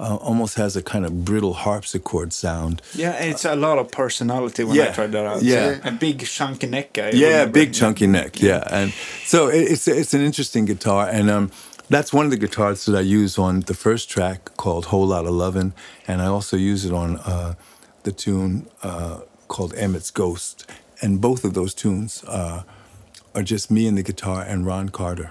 Uh, 0.00 0.16
almost 0.16 0.56
has 0.56 0.74
a 0.76 0.82
kind 0.82 1.04
of 1.06 1.24
brittle 1.24 1.52
harpsichord 1.54 2.32
sound. 2.32 2.82
Yeah, 2.96 3.12
it's 3.12 3.44
a 3.44 3.54
lot 3.54 3.78
of 3.78 3.92
personality 3.92 4.64
when 4.64 4.76
I 4.80 4.90
tried 4.92 5.12
that 5.12 5.24
out. 5.24 5.42
yeah. 5.42 5.78
a 5.88 5.92
big 5.92 6.18
chunky 6.26 6.66
neck. 6.66 6.98
I 6.98 7.10
Yeah, 7.10 7.28
remember. 7.28 7.52
big 7.52 7.72
chunky 7.74 8.06
neck. 8.08 8.40
Yeah, 8.42 8.64
and 8.72 8.92
so 9.24 9.46
it, 9.48 9.62
it's 9.72 9.86
it's 9.86 10.12
an 10.12 10.20
interesting 10.20 10.64
guitar, 10.66 11.08
and 11.08 11.30
um, 11.30 11.50
that's 11.90 12.12
one 12.12 12.24
of 12.24 12.32
the 12.32 12.36
guitars 12.38 12.84
that 12.86 12.96
I 12.96 13.02
use 13.02 13.38
on 13.38 13.60
the 13.60 13.74
first 13.74 14.10
track 14.10 14.56
called 14.56 14.86
"Whole 14.86 15.06
Lot 15.06 15.26
of 15.26 15.34
Lovin'," 15.34 15.72
and 16.08 16.20
I 16.20 16.26
also 16.26 16.56
use 16.56 16.84
it 16.84 16.92
on 16.92 17.18
uh, 17.18 17.54
the 18.02 18.10
tune 18.12 18.66
uh, 18.82 19.20
called 19.46 19.74
"Emmett's 19.76 20.10
Ghost," 20.10 20.66
and 21.02 21.20
both 21.20 21.44
of 21.44 21.52
those 21.54 21.72
tunes 21.72 22.24
uh, 22.26 22.62
are 23.32 23.44
just 23.44 23.70
me 23.70 23.86
and 23.86 23.96
the 23.96 24.02
guitar 24.02 24.42
and 24.42 24.66
Ron 24.66 24.88
Carter 24.88 25.30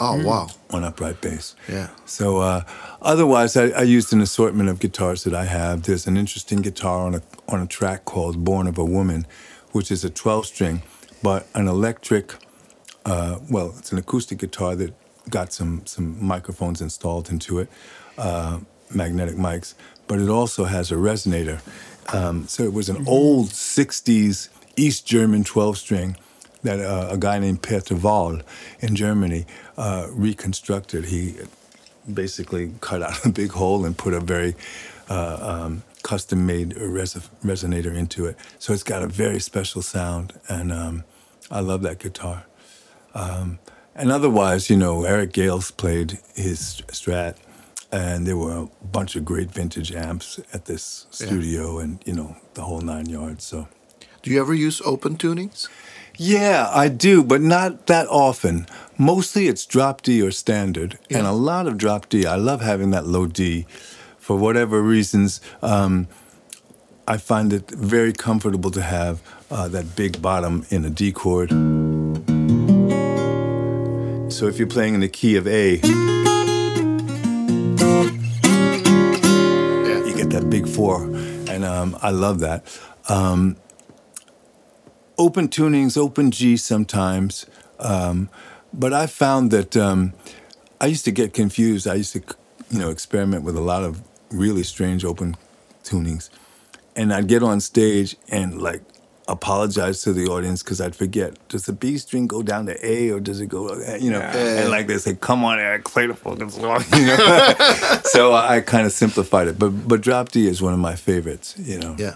Oh, 0.00 0.24
wow. 0.24 0.48
on 0.70 0.82
upright 0.82 1.20
bass. 1.20 1.54
Yeah. 1.68 1.88
So 2.06 2.38
uh, 2.38 2.64
otherwise, 3.02 3.56
I, 3.56 3.68
I 3.68 3.82
used 3.82 4.12
an 4.12 4.20
assortment 4.20 4.68
of 4.70 4.80
guitars 4.80 5.24
that 5.24 5.34
I 5.34 5.44
have. 5.44 5.82
There's 5.82 6.06
an 6.06 6.16
interesting 6.16 6.62
guitar 6.62 7.06
on 7.06 7.14
a 7.14 7.22
on 7.48 7.60
a 7.60 7.66
track 7.66 8.04
called 8.06 8.42
"Born 8.44 8.66
of 8.66 8.78
a 8.78 8.84
Woman," 8.84 9.26
which 9.72 9.90
is 9.90 10.04
a 10.04 10.10
12 10.10 10.46
string, 10.46 10.82
but 11.22 11.46
an 11.54 11.68
electric. 11.68 12.34
Uh, 13.04 13.38
well, 13.50 13.74
it's 13.78 13.92
an 13.92 13.98
acoustic 13.98 14.38
guitar 14.38 14.74
that 14.76 14.94
got 15.28 15.52
some 15.52 15.84
some 15.86 16.22
microphones 16.24 16.80
installed 16.80 17.30
into 17.30 17.58
it, 17.58 17.68
uh, 18.18 18.58
magnetic 18.94 19.36
mics, 19.36 19.74
but 20.06 20.18
it 20.18 20.28
also 20.28 20.64
has 20.64 20.90
a 20.90 20.96
resonator. 20.96 21.60
Um, 22.12 22.48
so 22.48 22.64
it 22.64 22.72
was 22.72 22.88
an 22.88 23.06
old 23.06 23.48
'60s 23.48 24.48
East 24.76 25.06
German 25.06 25.44
12 25.44 25.76
string 25.78 26.16
that 26.62 26.80
uh, 26.80 27.08
a 27.10 27.18
guy 27.18 27.38
named 27.38 27.62
Peter 27.62 27.94
Wahl 27.94 28.40
in 28.80 28.94
Germany 28.94 29.46
uh, 29.76 30.06
reconstructed. 30.10 31.06
He 31.06 31.36
basically 32.12 32.72
cut 32.80 33.02
out 33.02 33.24
a 33.24 33.30
big 33.30 33.52
hole 33.52 33.84
and 33.84 33.96
put 33.96 34.14
a 34.14 34.20
very 34.20 34.54
uh, 35.08 35.38
um, 35.40 35.82
custom-made 36.02 36.76
res- 36.76 37.28
resonator 37.44 37.94
into 37.94 38.26
it. 38.26 38.36
So 38.58 38.72
it's 38.72 38.82
got 38.82 39.02
a 39.02 39.08
very 39.08 39.40
special 39.40 39.82
sound, 39.82 40.38
and 40.48 40.72
um, 40.72 41.04
I 41.50 41.60
love 41.60 41.82
that 41.82 41.98
guitar. 41.98 42.44
Um, 43.14 43.58
and 43.94 44.12
otherwise, 44.12 44.70
you 44.70 44.76
know, 44.76 45.04
Eric 45.04 45.32
Gales 45.32 45.70
played 45.70 46.20
his 46.34 46.82
Strat, 46.88 47.36
and 47.90 48.26
there 48.26 48.36
were 48.36 48.56
a 48.56 48.86
bunch 48.86 49.16
of 49.16 49.24
great 49.24 49.50
vintage 49.50 49.92
amps 49.92 50.38
at 50.52 50.66
this 50.66 51.06
studio, 51.10 51.80
and 51.80 51.98
you 52.06 52.12
know, 52.12 52.36
the 52.54 52.62
whole 52.62 52.80
nine 52.80 53.06
yards. 53.06 53.44
So. 53.44 53.68
Do 54.22 54.30
you 54.30 54.38
ever 54.38 54.52
use 54.52 54.82
open 54.82 55.16
tunings? 55.16 55.68
Yeah, 56.22 56.68
I 56.70 56.88
do, 56.88 57.24
but 57.24 57.40
not 57.40 57.86
that 57.86 58.06
often. 58.08 58.66
Mostly 58.98 59.48
it's 59.48 59.64
drop 59.64 60.02
D 60.02 60.20
or 60.20 60.30
standard, 60.30 60.98
and 61.08 61.26
a 61.26 61.32
lot 61.32 61.66
of 61.66 61.78
drop 61.78 62.10
D. 62.10 62.26
I 62.26 62.34
love 62.36 62.60
having 62.60 62.90
that 62.90 63.06
low 63.06 63.24
D. 63.24 63.64
For 64.18 64.36
whatever 64.36 64.82
reasons, 64.82 65.40
um, 65.62 66.08
I 67.08 67.16
find 67.16 67.54
it 67.54 67.70
very 67.70 68.12
comfortable 68.12 68.70
to 68.72 68.82
have 68.82 69.22
uh, 69.50 69.68
that 69.68 69.96
big 69.96 70.20
bottom 70.20 70.66
in 70.68 70.84
a 70.84 70.90
D 70.90 71.10
chord. 71.10 71.48
So 74.30 74.46
if 74.46 74.58
you're 74.58 74.68
playing 74.68 74.92
in 74.92 75.00
the 75.00 75.08
key 75.08 75.36
of 75.36 75.46
A, 75.46 75.76
you 80.06 80.14
get 80.14 80.28
that 80.28 80.50
big 80.50 80.68
four, 80.68 81.04
and 81.04 81.64
um, 81.64 81.96
I 82.02 82.10
love 82.10 82.40
that. 82.40 82.66
Um, 83.08 83.56
open 85.20 85.48
tunings, 85.48 85.96
open 85.96 86.30
G 86.30 86.56
sometimes, 86.56 87.46
um, 87.78 88.28
but 88.72 88.92
I 88.92 89.06
found 89.06 89.50
that 89.50 89.76
um, 89.76 90.14
I 90.80 90.86
used 90.86 91.04
to 91.04 91.12
get 91.12 91.34
confused. 91.34 91.86
I 91.86 91.94
used 91.94 92.12
to, 92.14 92.22
you 92.70 92.78
know, 92.80 92.90
experiment 92.90 93.44
with 93.44 93.56
a 93.56 93.60
lot 93.60 93.82
of 93.84 94.00
really 94.30 94.62
strange 94.62 95.04
open 95.04 95.36
tunings, 95.84 96.30
and 96.96 97.12
I'd 97.12 97.28
get 97.28 97.42
on 97.42 97.60
stage 97.60 98.16
and 98.30 98.60
like 98.62 98.80
apologize 99.28 100.02
to 100.02 100.12
the 100.12 100.26
audience 100.26 100.62
because 100.62 100.80
I'd 100.80 100.96
forget. 100.96 101.36
Does 101.48 101.66
the 101.66 101.72
B 101.72 101.98
string 101.98 102.26
go 102.26 102.42
down 102.42 102.66
to 102.66 102.74
A 102.84 103.10
or 103.10 103.20
does 103.20 103.40
it 103.40 103.46
go? 103.48 103.74
You 103.98 104.10
know, 104.10 104.18
Yeah. 104.18 104.60
and 104.62 104.70
like 104.70 104.86
they 104.86 104.98
say, 104.98 105.14
"Come 105.14 105.44
on, 105.44 105.58
Eric, 105.58 105.84
play 105.84 106.06
the 106.06 106.14
fucking 106.14 106.50
song." 106.50 106.82
You 106.96 107.06
know. 107.06 108.00
so 108.04 108.32
I 108.34 108.60
kind 108.62 108.86
of 108.86 108.92
simplified 108.92 109.48
it, 109.48 109.58
but 109.58 109.70
but 109.86 110.00
drop 110.00 110.30
D 110.30 110.48
is 110.48 110.62
one 110.62 110.72
of 110.72 110.80
my 110.80 110.96
favorites. 110.96 111.54
You 111.58 111.78
know. 111.78 111.94
Yeah. 111.98 112.14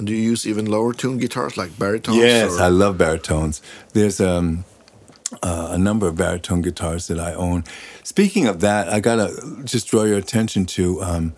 And 0.00 0.06
do 0.06 0.14
you 0.14 0.30
use 0.30 0.46
even 0.46 0.64
lower 0.64 0.94
tune 0.94 1.18
guitars 1.18 1.58
like 1.58 1.78
baritones? 1.78 2.16
Yes, 2.16 2.58
or- 2.58 2.62
I 2.62 2.68
love 2.68 2.96
baritones. 2.96 3.60
There's 3.92 4.18
um, 4.18 4.64
uh, 5.42 5.68
a 5.72 5.78
number 5.78 6.08
of 6.08 6.16
baritone 6.16 6.62
guitars 6.62 7.06
that 7.08 7.20
I 7.20 7.34
own. 7.34 7.64
Speaking 8.02 8.46
of 8.46 8.60
that, 8.60 8.88
I 8.88 9.00
gotta 9.00 9.28
just 9.64 9.88
draw 9.88 10.04
your 10.04 10.16
attention 10.16 10.64
to 10.76 11.02
um, 11.02 11.34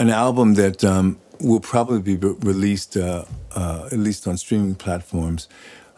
an 0.00 0.10
album 0.10 0.54
that 0.54 0.82
um, 0.82 1.20
will 1.38 1.60
probably 1.60 2.00
be 2.00 2.16
re- 2.16 2.34
released, 2.40 2.96
uh, 2.96 3.26
uh, 3.54 3.88
at 3.92 3.98
least 3.98 4.26
on 4.26 4.36
streaming 4.36 4.74
platforms, 4.74 5.48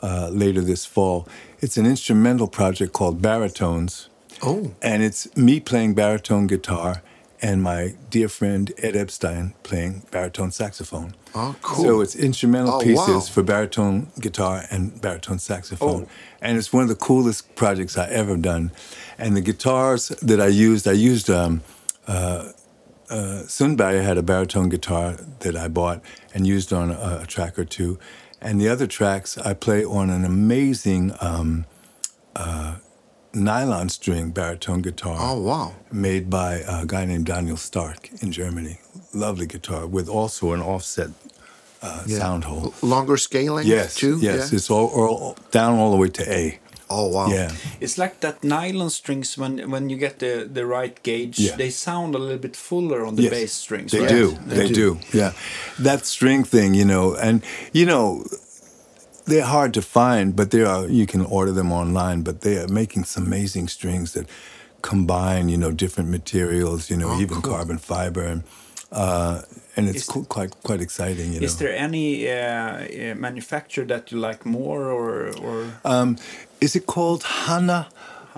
uh, 0.02 0.28
later 0.30 0.60
this 0.60 0.84
fall. 0.84 1.26
It's 1.60 1.78
an 1.78 1.86
instrumental 1.86 2.46
project 2.46 2.92
called 2.92 3.22
Baritones. 3.22 4.10
Oh. 4.42 4.74
And 4.82 5.02
it's 5.02 5.34
me 5.34 5.60
playing 5.60 5.94
baritone 5.94 6.46
guitar 6.46 7.02
and 7.40 7.62
my 7.62 7.94
dear 8.10 8.28
friend 8.28 8.70
Ed 8.76 8.96
Epstein 8.96 9.54
playing 9.62 10.02
baritone 10.10 10.50
saxophone. 10.50 11.14
Oh, 11.34 11.54
cool. 11.62 11.84
So 11.84 12.00
it's 12.00 12.14
instrumental 12.16 12.74
Oh, 12.74 12.80
pieces 12.80 13.08
wow. 13.08 13.20
for 13.20 13.42
baritone 13.42 14.08
guitar 14.20 14.64
and 14.70 15.00
baritone 15.00 15.38
saxophone. 15.38 16.04
Oh. 16.04 16.08
And 16.40 16.58
it's 16.58 16.72
one 16.72 16.82
of 16.82 16.88
the 16.88 16.94
coolest 16.94 17.54
projects 17.54 17.96
I 17.96 18.08
ever 18.08 18.36
done. 18.36 18.70
And 19.18 19.36
the 19.36 19.40
guitars 19.40 20.08
that 20.08 20.40
I 20.40 20.48
used, 20.48 20.86
I 20.86 20.92
used 20.92 21.30
um, 21.30 21.62
uh, 22.06 22.52
uh, 23.08 23.42
had 23.48 24.18
a 24.18 24.22
baritone 24.22 24.68
guitar 24.68 25.16
that 25.40 25.56
I 25.56 25.68
bought 25.68 26.02
and 26.34 26.46
used 26.46 26.72
on 26.72 26.90
a, 26.90 27.20
a 27.22 27.26
track 27.26 27.58
or 27.58 27.64
two. 27.64 27.98
And 28.40 28.60
the 28.60 28.68
other 28.68 28.86
tracks 28.86 29.38
I 29.38 29.54
play 29.54 29.84
on 29.84 30.10
an 30.10 30.24
amazing 30.24 31.12
um, 31.20 31.64
uh, 32.34 32.76
nylon 33.32 33.88
string 33.88 34.30
baritone 34.30 34.82
guitar 34.82 35.16
Oh, 35.18 35.40
wow. 35.40 35.74
made 35.90 36.28
by 36.28 36.62
a 36.66 36.84
guy 36.86 37.04
named 37.04 37.26
Daniel 37.26 37.56
Stark 37.56 38.10
in 38.20 38.32
Germany. 38.32 38.78
Lovely 39.12 39.46
guitar 39.46 39.86
with 39.86 40.08
also 40.08 40.52
an 40.52 40.60
offset 40.62 41.10
uh, 41.82 42.02
Yeah. 42.06 42.18
sound 42.18 42.44
hole. 42.44 42.72
Longer 42.80 43.16
scaling 43.16 43.66
Yes, 43.66 43.94
too? 43.94 44.18
yes, 44.20 44.50
Yeah? 44.50 44.56
it's 44.56 44.70
all, 44.70 44.88
all 44.88 45.36
down 45.50 45.78
all 45.78 45.90
the 45.90 45.96
way 45.96 46.08
to 46.10 46.22
A. 46.32 46.58
Oh, 46.88 47.08
wow. 47.08 47.28
Yeah, 47.28 47.50
It's 47.80 47.96
like 47.96 48.20
that 48.20 48.42
nylon 48.44 48.90
strings 48.90 49.38
when 49.38 49.70
when 49.70 49.90
you 49.90 49.96
get 49.98 50.18
the 50.18 50.48
the 50.54 50.64
right 50.66 51.02
gauge, 51.02 51.38
Yeah. 51.38 51.56
they 51.56 51.70
sound 51.70 52.14
a 52.14 52.18
little 52.18 52.38
bit 52.38 52.56
fuller 52.56 53.06
on 53.06 53.16
the 53.16 53.22
Yes, 53.22 53.32
bass 53.32 53.52
strings. 53.52 53.90
They 53.92 54.00
right? 54.00 54.08
do. 54.16 54.36
They 54.46 54.56
They, 54.56 54.68
do. 54.68 54.74
do. 54.74 55.18
Yeah. 55.18 55.32
That 55.84 56.06
string 56.06 56.44
thing, 56.44 56.74
you 56.74 56.84
know, 56.84 57.14
and 57.16 57.42
you 57.72 57.86
know, 57.86 58.22
they're 59.24 59.46
hard 59.46 59.72
to 59.74 59.82
find, 59.82 60.34
but 60.36 60.50
they 60.50 60.62
are. 60.64 60.86
You 60.88 61.06
can 61.06 61.24
order 61.26 61.52
them 61.54 61.72
online, 61.72 62.22
but 62.22 62.40
they 62.40 62.58
are 62.58 62.68
making 62.68 63.04
some 63.06 63.26
amazing 63.26 63.68
strings 63.68 64.12
that 64.12 64.26
combine, 64.82 65.48
you 65.52 65.56
know, 65.56 65.70
different 65.72 66.10
materials. 66.10 66.90
You 66.90 66.96
know, 66.96 67.10
Oh, 67.12 67.20
even 67.22 67.40
cool. 67.40 67.52
carbon 67.54 67.78
fiber, 67.78 68.22
and 68.32 68.42
uh, 68.92 69.42
and 69.76 69.88
it's 69.88 70.02
Is- 70.08 70.24
quite 70.28 70.50
quite 70.62 70.80
exciting. 70.82 71.32
You 71.32 71.40
know. 71.40 71.44
Is 71.44 71.56
there 71.56 71.74
any 71.76 72.28
uh, 72.28 72.32
uh, 72.32 73.14
manufacturer 73.16 73.86
that 73.86 74.10
you 74.12 74.18
like 74.20 74.44
more, 74.46 74.90
or 74.90 75.32
or 75.42 75.64
Um, 75.84 76.16
is 76.60 76.74
it 76.76 76.84
called 76.86 77.22
Hanna? 77.24 77.86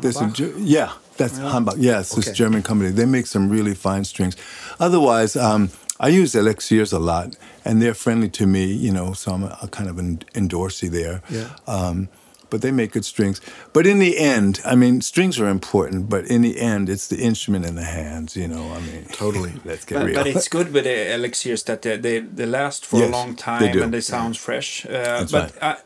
There's 0.00 0.20
a 0.20 0.26
yeah, 0.58 0.90
that's 1.16 1.38
Hannabach. 1.38 1.76
Yes, 1.78 2.12
Okay. 2.12 2.20
this 2.22 2.36
German 2.38 2.62
company. 2.62 2.90
They 2.92 3.06
make 3.06 3.26
some 3.26 3.48
really 3.48 3.74
fine 3.74 4.04
strings. 4.04 4.36
Otherwise, 4.80 5.36
um, 5.36 5.70
I 6.00 6.08
use 6.08 6.34
Elixirs 6.38 6.92
a 6.92 6.98
lot, 6.98 7.36
and 7.64 7.80
they're 7.80 7.94
friendly 7.94 8.28
to 8.30 8.46
me. 8.46 8.64
You 8.64 8.92
know, 8.92 9.12
so 9.14 9.32
I'm 9.32 9.44
a, 9.44 9.56
a 9.62 9.68
kind 9.68 9.88
of 9.88 9.98
an 9.98 10.18
endorsee 10.34 10.90
there. 10.90 11.20
Yeah. 11.30 11.48
Um, 11.66 12.08
but 12.54 12.62
they 12.62 12.70
make 12.72 12.92
good 12.92 13.04
strings. 13.04 13.40
But 13.72 13.84
in 13.84 13.98
the 13.98 14.14
end, 14.36 14.60
I 14.72 14.74
mean, 14.76 15.00
strings 15.00 15.40
are 15.40 15.48
important. 15.50 16.08
But 16.08 16.24
in 16.30 16.42
the 16.42 16.54
end, 16.72 16.88
it's 16.88 17.08
the 17.08 17.16
instrument 17.16 17.66
in 17.66 17.74
the 17.74 17.82
hands. 18.00 18.36
You 18.36 18.46
know, 18.46 18.64
I 18.76 18.80
mean, 18.88 19.04
Totally. 19.12 19.52
let's 19.64 19.84
get 19.84 19.98
but, 19.98 20.06
real. 20.06 20.14
but 20.14 20.26
it's 20.28 20.48
good 20.48 20.72
with 20.72 20.84
the 20.84 21.14
elixirs 21.14 21.62
that 21.64 21.80
they 21.82 21.96
they, 21.98 22.20
they 22.36 22.46
last 22.46 22.86
for 22.86 23.02
a 23.02 23.08
long 23.08 23.34
time 23.36 23.72
do. 23.72 23.82
and 23.82 23.92
they 23.92 24.00
sound 24.02 24.36
fresh. 24.36 24.86
Uh, 24.86 24.90
That's 24.92 25.32
but 25.32 25.42
right. 25.42 25.62
uh, 25.62 25.76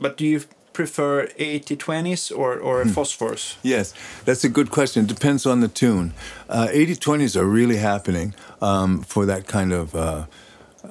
but 0.00 0.16
do 0.16 0.24
you 0.24 0.40
prefer 0.72 1.28
80-20s 1.38 2.32
or 2.36 2.58
or 2.58 2.82
Hmm. 2.82 2.90
phosphors? 2.90 3.56
Yes, 3.62 3.94
that's 4.24 4.44
a 4.44 4.48
good 4.48 4.68
question. 4.70 5.04
It 5.04 5.08
depends 5.14 5.46
on 5.46 5.60
the 5.60 5.68
tune. 5.68 6.12
Uh, 6.48 6.66
80-20s 6.72 7.36
are 7.36 7.46
really 7.60 7.76
happening 7.78 8.34
um, 8.60 9.02
for 9.04 9.26
that 9.26 9.46
kind 9.46 9.72
of. 9.72 9.94
Uh, 9.94 10.24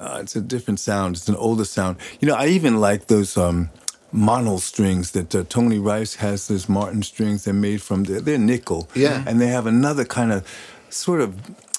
uh, 0.00 0.18
it's 0.22 0.36
a 0.36 0.40
different 0.40 0.80
sound. 0.80 1.16
It's 1.16 1.28
an 1.28 1.36
older 1.36 1.64
sound. 1.64 1.96
You 2.20 2.28
know, 2.28 2.34
I 2.44 2.46
even 2.56 2.80
like 2.80 3.06
those 3.06 3.36
um, 3.40 3.68
mono 4.14 4.58
strings 4.58 5.10
that 5.10 5.34
uh, 5.34 5.44
Tony 5.48 5.78
Rice 5.78 6.14
has. 6.16 6.46
Those 6.46 6.68
Martin 6.68 7.02
strings. 7.02 7.44
They're 7.44 7.54
made 7.54 7.82
from. 7.82 8.04
They're, 8.04 8.20
they're 8.20 8.38
nickel. 8.38 8.88
Yeah. 8.94 9.24
And 9.26 9.40
they 9.40 9.48
have 9.48 9.66
another 9.66 10.04
kind 10.04 10.32
of, 10.32 10.46
sort 10.88 11.20
of, 11.20 11.30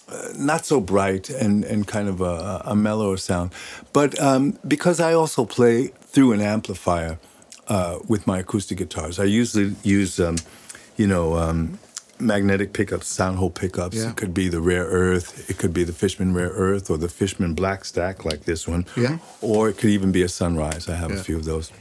uh, 0.10 0.34
not 0.38 0.66
so 0.66 0.80
bright 0.80 1.30
and 1.30 1.64
and 1.66 1.88
kind 1.88 2.08
of 2.10 2.22
a, 2.22 2.62
a 2.66 2.76
mellower 2.76 3.18
sound. 3.18 3.52
But 3.94 4.20
um, 4.20 4.60
because 4.68 5.00
I 5.00 5.14
also 5.14 5.46
play 5.46 5.88
through 6.14 6.34
an 6.34 6.42
amplifier 6.42 7.18
uh, 7.68 8.00
with 8.08 8.28
my 8.28 8.40
acoustic 8.40 8.78
guitars. 8.78 9.20
I 9.20 9.24
usually 9.24 9.76
use, 9.84 10.20
um, 10.20 10.36
you 10.98 11.08
know, 11.08 11.36
um, 11.36 11.80
magnetic 12.20 12.74
pickups, 12.74 13.08
sound 13.08 13.38
hole 13.38 13.50
pickups. 13.50 13.98
Yeah. 13.98 14.10
It 14.10 14.16
could 14.16 14.34
be 14.34 14.48
the 14.50 14.62
Rare 14.62 14.86
Earth, 14.86 15.50
it 15.50 15.58
could 15.58 15.74
be 15.74 15.84
the 15.84 15.92
Fishman 15.94 16.34
Rare 16.34 16.52
Earth, 16.52 16.90
or 16.90 16.98
the 16.98 17.10
Fishman 17.10 17.54
Black 17.56 17.84
Stack, 17.86 18.24
like 18.24 18.42
this 18.46 18.68
one. 18.68 18.86
Yeah. 18.96 19.18
Or 19.42 19.68
it 19.70 19.78
could 19.78 19.90
even 19.90 20.12
be 20.12 20.22
a 20.24 20.30
Sunrise. 20.30 20.88
I 20.88 20.96
have 20.96 21.12
Yeah. 21.12 21.20
a 21.20 21.24
few 21.24 21.38
of 21.38 21.46
those. 21.46 21.72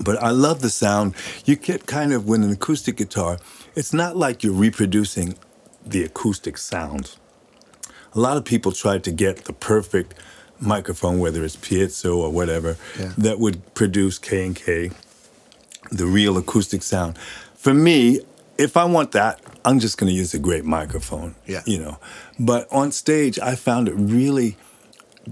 But 0.00 0.22
I 0.22 0.30
love 0.30 0.60
the 0.60 0.70
sound. 0.70 1.14
You 1.44 1.56
get 1.56 1.86
kind 1.86 2.12
of 2.12 2.26
with 2.26 2.42
an 2.44 2.50
acoustic 2.52 2.96
guitar, 2.96 3.38
it's 3.74 3.92
not 3.92 4.16
like 4.16 4.42
you're 4.44 4.52
reproducing 4.52 5.34
the 5.84 6.04
acoustic 6.04 6.58
sounds. 6.58 7.16
A 8.14 8.20
lot 8.20 8.36
of 8.36 8.44
people 8.44 8.72
try 8.72 8.98
to 8.98 9.10
get 9.10 9.44
the 9.44 9.52
perfect 9.52 10.14
microphone, 10.60 11.18
whether 11.20 11.44
it's 11.44 11.56
piezo 11.56 12.16
or 12.16 12.30
whatever, 12.30 12.76
Yeah. 12.98 13.12
that 13.18 13.38
would 13.38 13.74
produce 13.74 14.18
K 14.18 14.44
and 14.46 14.56
K, 14.56 14.90
the 15.90 16.06
real 16.06 16.36
acoustic 16.36 16.82
sound. 16.82 17.16
For 17.56 17.72
me, 17.72 18.20
if 18.58 18.76
I 18.76 18.84
want 18.84 19.12
that, 19.12 19.40
I'm 19.64 19.78
just 19.78 19.98
going 19.98 20.10
to 20.10 20.16
use 20.16 20.34
a 20.34 20.38
great 20.38 20.64
microphone. 20.64 21.34
Yeah. 21.46 21.62
You 21.64 21.78
know, 21.78 21.98
but 22.38 22.66
on 22.72 22.92
stage, 22.92 23.38
I 23.38 23.54
found 23.54 23.88
it 23.88 23.94
really 23.94 24.56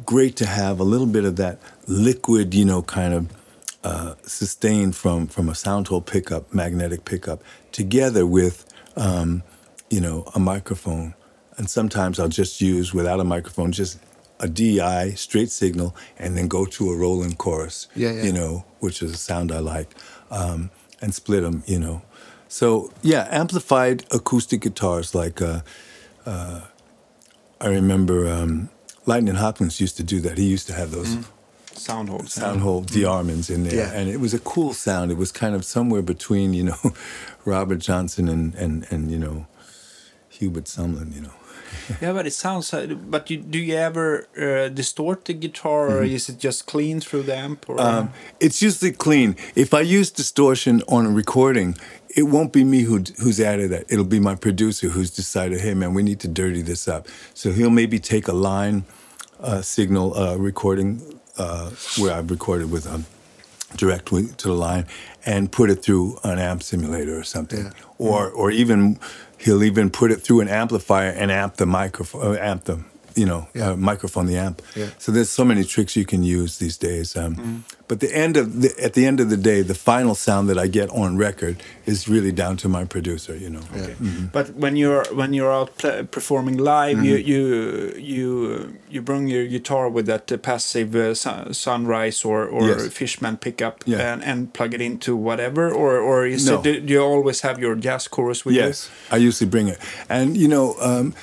great 0.04 0.36
to 0.36 0.46
have 0.46 0.78
a 0.78 0.84
little 0.84 1.06
bit 1.06 1.24
of 1.24 1.36
that 1.36 1.58
liquid, 1.86 2.54
you 2.54 2.64
know, 2.64 2.82
kind 2.82 3.14
of 3.14 3.26
uh, 3.86 4.16
sustained 4.22 4.96
from 4.96 5.28
from 5.28 5.48
a 5.48 5.54
sound 5.54 5.86
hole 5.86 6.00
pickup, 6.00 6.52
magnetic 6.52 7.04
pickup, 7.04 7.40
together 7.70 8.26
with, 8.26 8.66
um, 8.96 9.44
you 9.90 10.00
know, 10.00 10.24
a 10.34 10.40
microphone. 10.40 11.14
And 11.56 11.70
sometimes 11.70 12.18
I'll 12.18 12.36
just 12.42 12.60
use 12.60 12.92
without 12.92 13.20
a 13.20 13.24
microphone, 13.24 13.70
just 13.70 13.98
a 14.40 14.48
DI 14.48 15.14
straight 15.14 15.50
signal, 15.50 15.94
and 16.18 16.36
then 16.36 16.48
go 16.48 16.64
to 16.64 16.90
a 16.90 16.96
rolling 16.96 17.36
chorus. 17.36 17.86
Yeah, 17.94 18.10
yeah. 18.10 18.24
You 18.24 18.32
know, 18.32 18.64
which 18.80 19.02
is 19.02 19.12
a 19.12 19.16
sound 19.16 19.52
I 19.52 19.60
like, 19.60 19.94
um, 20.32 20.70
and 21.00 21.14
split 21.14 21.42
them. 21.44 21.62
You 21.66 21.78
know, 21.78 22.02
so 22.48 22.92
yeah, 23.02 23.28
amplified 23.30 24.04
acoustic 24.10 24.62
guitars 24.62 25.14
like. 25.14 25.40
Uh, 25.40 25.60
uh, 26.26 26.62
I 27.60 27.68
remember 27.68 28.28
um, 28.28 28.68
Lightning 29.06 29.36
Hopkins 29.36 29.80
used 29.80 29.96
to 29.98 30.02
do 30.02 30.20
that. 30.20 30.38
He 30.38 30.44
used 30.44 30.66
to 30.66 30.74
have 30.74 30.90
those 30.90 31.08
Sound 31.08 31.26
holes. 31.88 32.32
sound 32.32 32.60
hole 32.60 32.82
DeArmonds 32.84 33.50
in 33.50 33.64
there, 33.64 33.74
Yeah. 33.74 33.92
and 34.00 34.08
it 34.08 34.20
was 34.20 34.34
a 34.34 34.38
cool 34.38 34.72
sound. 34.74 35.10
It 35.10 35.16
was 35.18 35.32
kind 35.32 35.54
of 35.54 35.64
somewhere 35.64 36.02
between, 36.02 36.54
you 36.54 36.64
know, 36.64 36.92
Robert 37.44 37.78
Johnson 37.78 38.28
and 38.28 38.54
and 38.54 38.86
and 38.90 39.10
you 39.10 39.18
know, 39.18 39.46
Hubert 40.28 40.64
Sumlin. 40.66 41.14
You 41.14 41.22
know, 41.22 41.32
Yeah, 42.02 42.12
but 42.12 42.26
it 42.26 42.32
sounds. 42.32 42.72
Uh, 42.74 42.94
but 43.10 43.30
you, 43.30 43.36
do 43.38 43.58
you 43.58 43.76
ever 43.76 44.26
uh, 44.36 44.68
distort 44.74 45.24
the 45.24 45.34
guitar, 45.34 45.88
or 45.90 46.02
is 46.04 46.28
it 46.28 46.38
just 46.38 46.66
clean 46.66 47.00
through 47.00 47.24
the 47.24 47.36
amp? 47.36 47.68
Or 47.68 47.80
um, 47.80 48.10
it's 48.40 48.60
usually 48.62 48.92
clean. 48.92 49.36
If 49.54 49.72
I 49.74 49.80
use 49.80 50.10
distortion 50.10 50.82
on 50.88 51.06
a 51.06 51.10
recording, 51.10 51.76
it 52.16 52.22
won't 52.24 52.52
be 52.52 52.64
me 52.64 52.82
who 52.82 52.98
who's 53.22 53.40
added 53.40 53.70
that. 53.70 53.84
It'll 53.88 54.04
be 54.04 54.20
my 54.20 54.34
producer 54.36 54.88
who's 54.88 55.10
decided, 55.10 55.60
hey 55.60 55.74
man, 55.74 55.94
we 55.94 56.02
need 56.02 56.20
to 56.20 56.28
dirty 56.28 56.62
this 56.62 56.88
up. 56.88 57.06
So 57.34 57.52
he'll 57.52 57.70
maybe 57.70 57.98
take 57.98 58.28
a 58.28 58.32
line 58.34 58.84
uh, 59.40 59.60
signal 59.62 60.14
uh, 60.16 60.36
recording 60.36 61.00
uh, 61.38 61.70
where 61.98 62.14
I've 62.14 62.30
recorded 62.30 62.70
with 62.70 62.86
a 62.86 63.02
direct 63.76 64.06
wi- 64.06 64.32
to 64.38 64.48
the 64.48 64.54
line 64.54 64.86
and 65.24 65.50
put 65.50 65.70
it 65.70 65.82
through 65.82 66.18
an 66.22 66.38
amp 66.38 66.62
simulator 66.62 67.18
or 67.18 67.24
something, 67.24 67.64
Yeah. 67.64 67.70
or 67.98 68.30
or 68.30 68.50
even 68.50 68.98
he'll 69.38 69.62
even 69.64 69.90
put 69.90 70.10
it 70.12 70.22
through 70.22 70.40
an 70.40 70.48
amplifier 70.48 71.10
and 71.10 71.30
amp 71.30 71.56
the 71.56 71.66
microphone, 71.66 72.36
uh, 72.36 72.38
amp 72.40 72.64
the 72.64 72.78
you 73.16 73.26
know, 73.26 73.48
Yeah. 73.54 73.70
uh, 73.72 73.76
microphone, 73.76 74.26
the 74.26 74.36
amp. 74.46 74.62
Yeah. 74.74 74.86
So 74.98 75.12
there's 75.12 75.30
so 75.30 75.44
many 75.44 75.64
tricks 75.64 75.96
you 75.96 76.04
can 76.04 76.22
use 76.22 76.58
these 76.58 76.76
days. 76.78 77.16
Um, 77.16 77.64
But 77.88 78.00
the 78.00 78.12
end 78.24 78.36
of 78.36 78.46
the, 78.62 78.70
at 78.84 78.92
the 78.94 79.06
end 79.06 79.20
of 79.20 79.28
the 79.30 79.36
day, 79.36 79.62
the 79.62 79.74
final 79.74 80.14
sound 80.16 80.48
that 80.50 80.58
I 80.58 80.66
get 80.68 80.88
on 80.90 81.16
record 81.18 81.56
is 81.86 82.08
really 82.08 82.32
down 82.32 82.56
to 82.56 82.68
my 82.68 82.84
producer. 82.84 83.36
You 83.36 83.50
know. 83.50 83.60
But 84.32 84.46
when 84.56 84.74
you're 84.76 85.04
when 85.14 85.32
you're 85.34 85.52
out 85.60 85.70
pla 85.78 86.02
performing 86.10 86.58
live, 86.58 86.98
you 87.04 87.16
you 87.32 87.42
you 87.96 88.76
you 88.90 89.02
bring 89.02 89.28
your 89.28 89.46
guitar 89.46 89.88
with 89.88 90.06
that 90.06 90.32
uh, 90.32 90.36
passive 90.36 90.94
uh, 90.96 91.14
sun, 91.14 91.54
sunrise 91.54 92.24
or 92.28 92.44
or 92.46 92.68
Yes. 92.68 92.88
Fishman 92.92 93.36
pickup 93.36 93.74
Yeah. 93.86 94.12
and 94.12 94.24
and 94.24 94.52
plug 94.52 94.74
it 94.74 94.80
into 94.80 95.14
whatever, 95.16 95.70
or 95.70 95.98
or 96.00 96.26
is 96.26 96.44
No. 96.46 96.54
it, 96.54 96.62
do 96.64 96.80
do 96.86 96.92
you 96.92 97.02
always 97.02 97.42
have 97.42 97.60
your 97.62 97.76
jazz 97.78 98.08
chorus 98.08 98.44
with 98.44 98.56
you? 98.56 98.66
Yes, 98.66 98.90
I 99.12 99.16
usually 99.28 99.50
bring 99.50 99.68
it. 99.68 99.78
And 100.08 100.36
you 100.36 100.48
know, 100.48 100.74
um, 100.80 101.14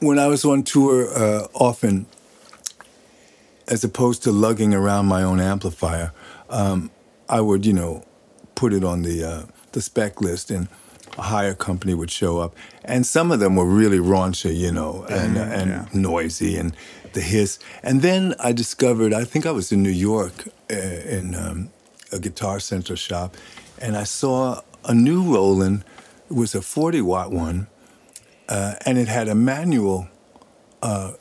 when 0.00 0.18
I 0.18 0.26
was 0.26 0.44
on 0.44 0.62
tour, 0.62 1.08
uh, 1.14 1.46
often, 1.54 2.06
as 3.66 3.84
opposed 3.84 4.22
to 4.24 4.32
lugging 4.32 4.74
around 4.74 5.06
my 5.06 5.22
own 5.22 5.40
amplifier, 5.40 6.12
um, 6.48 6.90
I 7.28 7.40
would, 7.40 7.66
you 7.66 7.72
know, 7.72 8.04
put 8.54 8.72
it 8.72 8.84
on 8.84 9.02
the 9.02 9.24
uh, 9.24 9.42
the 9.72 9.82
spec 9.82 10.20
list, 10.20 10.50
and 10.50 10.68
a 11.18 11.22
hire 11.22 11.54
company 11.54 11.94
would 11.94 12.10
show 12.10 12.38
up, 12.38 12.54
and 12.84 13.04
some 13.04 13.30
of 13.30 13.40
them 13.40 13.56
were 13.56 13.66
really 13.66 13.98
raunchy, 13.98 14.56
you 14.56 14.72
know, 14.72 15.04
and 15.10 15.36
uh, 15.36 15.42
and 15.42 15.70
yeah. 15.70 15.86
noisy, 15.92 16.56
and 16.56 16.74
the 17.12 17.20
hiss. 17.20 17.58
And 17.82 18.02
then 18.02 18.34
I 18.38 18.52
discovered, 18.52 19.12
I 19.12 19.24
think 19.24 19.46
I 19.46 19.50
was 19.50 19.72
in 19.72 19.82
New 19.82 19.90
York 19.90 20.48
uh, 20.70 20.74
in 20.74 21.34
um, 21.34 21.70
a 22.12 22.18
Guitar 22.18 22.60
Center 22.60 22.96
shop, 22.96 23.36
and 23.80 23.96
I 23.96 24.04
saw 24.04 24.62
a 24.84 24.94
new 24.94 25.34
Roland. 25.34 25.84
It 26.30 26.34
was 26.34 26.54
a 26.54 26.62
40 26.62 27.00
watt 27.02 27.30
one, 27.30 27.68
uh, 28.48 28.74
and 28.86 28.98
it 28.98 29.08
had 29.08 29.28
a 29.28 29.34
manual, 29.34 30.08
uh, 30.82 31.12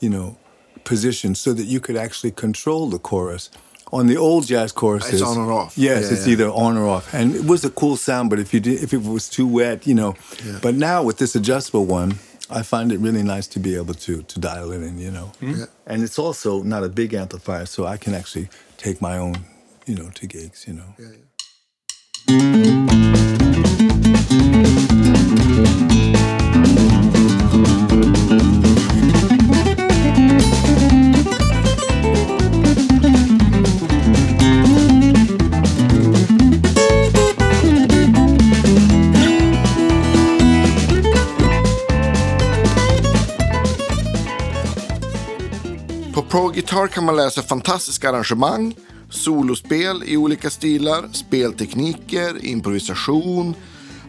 you 0.00 0.10
know, 0.10 0.36
position 0.84 1.34
so 1.34 1.52
that 1.52 1.64
you 1.64 1.80
could 1.80 1.96
actually 1.96 2.30
control 2.32 2.88
the 2.88 2.98
chorus. 2.98 3.50
On 3.90 4.06
the 4.06 4.16
old 4.18 4.46
jazz 4.46 4.70
choruses, 4.72 5.14
it's 5.14 5.22
on 5.22 5.38
or 5.38 5.50
off. 5.52 5.78
Yes, 5.78 6.04
Yeah, 6.04 6.12
it's 6.12 6.26
yeah. 6.26 6.32
either 6.32 6.48
on 6.50 6.76
or 6.76 6.86
off, 6.88 7.12
and 7.14 7.34
it 7.34 7.44
was 7.46 7.64
a 7.64 7.70
cool 7.70 7.96
sound. 7.96 8.28
But 8.30 8.38
if 8.38 8.52
you 8.52 8.60
did, 8.60 8.82
if 8.82 8.92
it 8.92 9.02
was 9.02 9.28
too 9.30 9.46
wet, 9.46 9.86
you 9.86 9.94
know. 9.94 10.14
Yeah. 10.44 10.58
But 10.60 10.74
now 10.74 11.02
with 11.02 11.16
this 11.16 11.34
adjustable 11.34 11.86
one, 11.86 12.18
I 12.50 12.62
find 12.62 12.92
it 12.92 12.98
really 13.00 13.22
nice 13.22 13.46
to 13.48 13.58
be 13.58 13.76
able 13.76 13.94
to 13.94 14.22
to 14.22 14.40
dial 14.40 14.72
it 14.72 14.82
in, 14.82 14.98
you 14.98 15.10
know. 15.10 15.32
Yeah. 15.40 15.66
And 15.86 16.02
it's 16.02 16.18
also 16.18 16.62
not 16.62 16.84
a 16.84 16.88
big 16.90 17.14
amplifier, 17.14 17.64
so 17.66 17.86
I 17.86 17.96
can 17.96 18.14
actually 18.14 18.48
take 18.76 19.00
my 19.00 19.16
own, 19.16 19.36
you 19.86 19.94
know, 19.94 20.10
to 20.10 20.26
gigs, 20.26 20.66
you 20.68 20.74
know. 20.74 22.77
Pro 46.30 46.48
Guitar 46.48 46.86
kan 46.86 47.04
man 47.04 47.16
läsa 47.16 47.42
fantastiska 47.42 48.08
arrangemang, 48.08 48.76
solospel 49.10 50.02
i 50.06 50.16
olika 50.16 50.50
stilar, 50.50 51.08
speltekniker, 51.12 52.44
improvisation, 52.44 53.54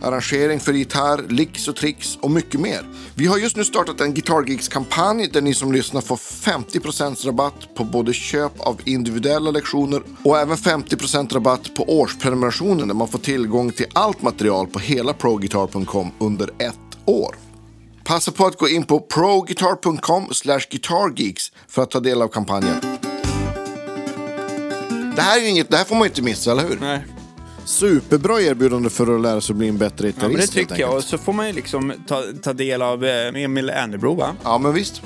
arrangering 0.01 0.59
för 0.59 0.73
gitarr, 0.73 1.25
licks 1.29 1.67
och 1.67 1.75
tricks 1.75 2.17
och 2.21 2.31
mycket 2.31 2.59
mer. 2.59 2.85
Vi 3.15 3.25
har 3.25 3.37
just 3.37 3.55
nu 3.55 3.65
startat 3.65 4.01
en 4.01 4.13
Guitar 4.13 4.43
Geeks-kampanj 4.47 5.27
där 5.27 5.41
ni 5.41 5.53
som 5.53 5.71
lyssnar 5.71 6.01
får 6.01 6.15
50% 6.15 7.25
rabatt 7.25 7.75
på 7.75 7.83
både 7.83 8.13
köp 8.13 8.59
av 8.59 8.81
individuella 8.85 9.51
lektioner 9.51 10.01
och 10.23 10.37
även 10.37 10.57
50% 10.57 11.33
rabatt 11.33 11.75
på 11.75 11.99
årsprenumerationen 11.99 12.87
där 12.87 12.95
man 12.95 13.07
får 13.07 13.19
tillgång 13.19 13.71
till 13.71 13.87
allt 13.93 14.21
material 14.21 14.67
på 14.67 14.79
hela 14.79 15.13
proguitar.com 15.13 16.11
under 16.19 16.49
ett 16.57 16.97
år. 17.05 17.48
Passa 18.09 18.31
på 18.31 18.45
att 18.45 18.57
gå 18.57 18.69
in 18.69 18.83
på 18.83 18.99
proguitar.com 18.99 20.29
guitargeeks 20.69 21.51
för 21.67 21.81
att 21.83 21.91
ta 21.91 21.99
del 21.99 22.21
av 22.21 22.27
kampanjen. 22.27 22.75
Det 25.15 25.21
här, 25.21 25.41
är 25.41 25.49
inget, 25.49 25.69
det 25.69 25.77
här 25.77 25.83
får 25.83 25.95
man 25.95 26.07
inte 26.07 26.21
missa, 26.21 26.51
eller 26.51 26.63
hur? 26.63 26.77
Nej. 26.81 27.05
Superbra 27.65 28.41
erbjudande 28.41 28.89
för 28.89 29.15
att 29.15 29.21
lära 29.21 29.41
sig 29.41 29.53
att 29.53 29.57
bli 29.57 29.67
en 29.67 29.77
bättre 29.77 30.07
gitarrist. 30.07 30.21
Ja, 30.21 30.27
men 30.27 30.37
det 30.37 30.47
tycker 30.47 30.81
jag. 30.81 30.95
Och 30.95 31.03
så 31.03 31.17
får 31.17 31.33
man 31.33 31.47
ju 31.47 31.53
liksom 31.53 31.93
ta, 32.07 32.23
ta 32.41 32.53
del 32.53 32.81
av 32.81 33.05
eh, 33.05 33.43
Emil 33.43 33.69
Ernebro, 33.69 34.13
va? 34.13 34.35
Ja, 34.43 34.57
men 34.57 34.73
visst. 34.73 35.01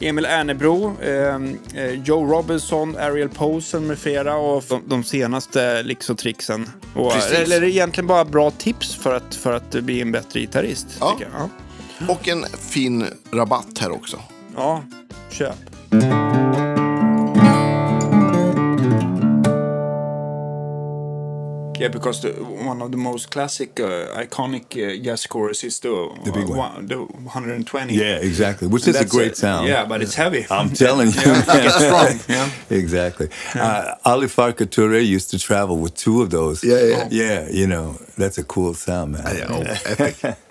Emil 0.00 0.24
Ernebro, 0.24 0.96
eh, 1.02 1.34
eh, 1.82 2.02
Joe 2.04 2.32
Robinson, 2.32 2.96
Ariel 2.96 3.28
Posen 3.28 3.86
med 3.86 3.98
flera 3.98 4.36
och 4.36 4.64
de, 4.68 4.82
de 4.86 5.04
senaste 5.04 5.82
licks 5.82 6.10
och 6.10 6.18
tricksen. 6.18 6.70
Och, 6.94 7.12
eller 7.16 7.64
egentligen 7.64 8.06
bara 8.06 8.24
bra 8.24 8.50
tips 8.50 8.94
för 8.94 9.14
att, 9.14 9.34
för 9.34 9.52
att 9.52 9.70
bli 9.70 10.00
en 10.00 10.12
bättre 10.12 10.40
gitarrist. 10.40 10.86
Ja. 11.00 11.18
Ja. 11.32 11.48
Och 12.08 12.28
en 12.28 12.44
fin 12.58 13.04
rabatt 13.32 13.78
här 13.78 13.90
också. 13.90 14.18
ja, 14.56 14.82
köp. 15.30 15.54
Yeah, 21.76 21.88
because 21.88 22.20
the, 22.22 22.30
one 22.42 22.80
of 22.82 22.92
the 22.92 22.96
most 22.96 23.30
classic, 23.30 23.80
uh, 23.80 24.06
iconic 24.16 24.76
uh, 24.76 24.92
jazz 25.02 25.26
chorus 25.26 25.64
is 25.64 25.80
the, 25.80 25.88
The 26.24 26.30
big 26.30 26.48
one. 26.48 26.58
one- 26.58 26.86
the 26.86 26.96
120. 26.98 27.94
Yeah, 27.94 28.16
exactly. 28.22 28.68
Which 28.68 28.84
And 28.86 28.90
is 28.90 28.96
a 28.96 28.98
that's 29.00 29.10
great 29.12 29.36
sound. 29.36 29.66
Yeah, 29.68 29.84
but 29.84 30.00
it's 30.00 30.14
heavy. 30.14 30.46
I'm 30.50 30.70
telling 30.70 31.08
you. 31.18 31.22
It's 31.24 31.74
strong. 31.74 32.20
Yeah. 32.28 32.48
Exactly. 32.70 33.28
Uh, 33.56 33.96
Ali 34.04 34.28
Farka 34.28 34.66
Toure 34.66 35.04
used 35.04 35.30
to 35.32 35.38
travel 35.38 35.76
with 35.78 35.94
two 35.96 36.22
of 36.22 36.30
those. 36.30 36.62
Yeah, 36.62 36.80
yeah. 36.84 37.08
Yeah, 37.10 37.48
you 37.50 37.66
know, 37.66 37.98
that's 38.16 38.38
a 38.38 38.44
cool 38.44 38.74
sound, 38.74 39.12
man. 39.12 39.26
epic. 39.84 40.36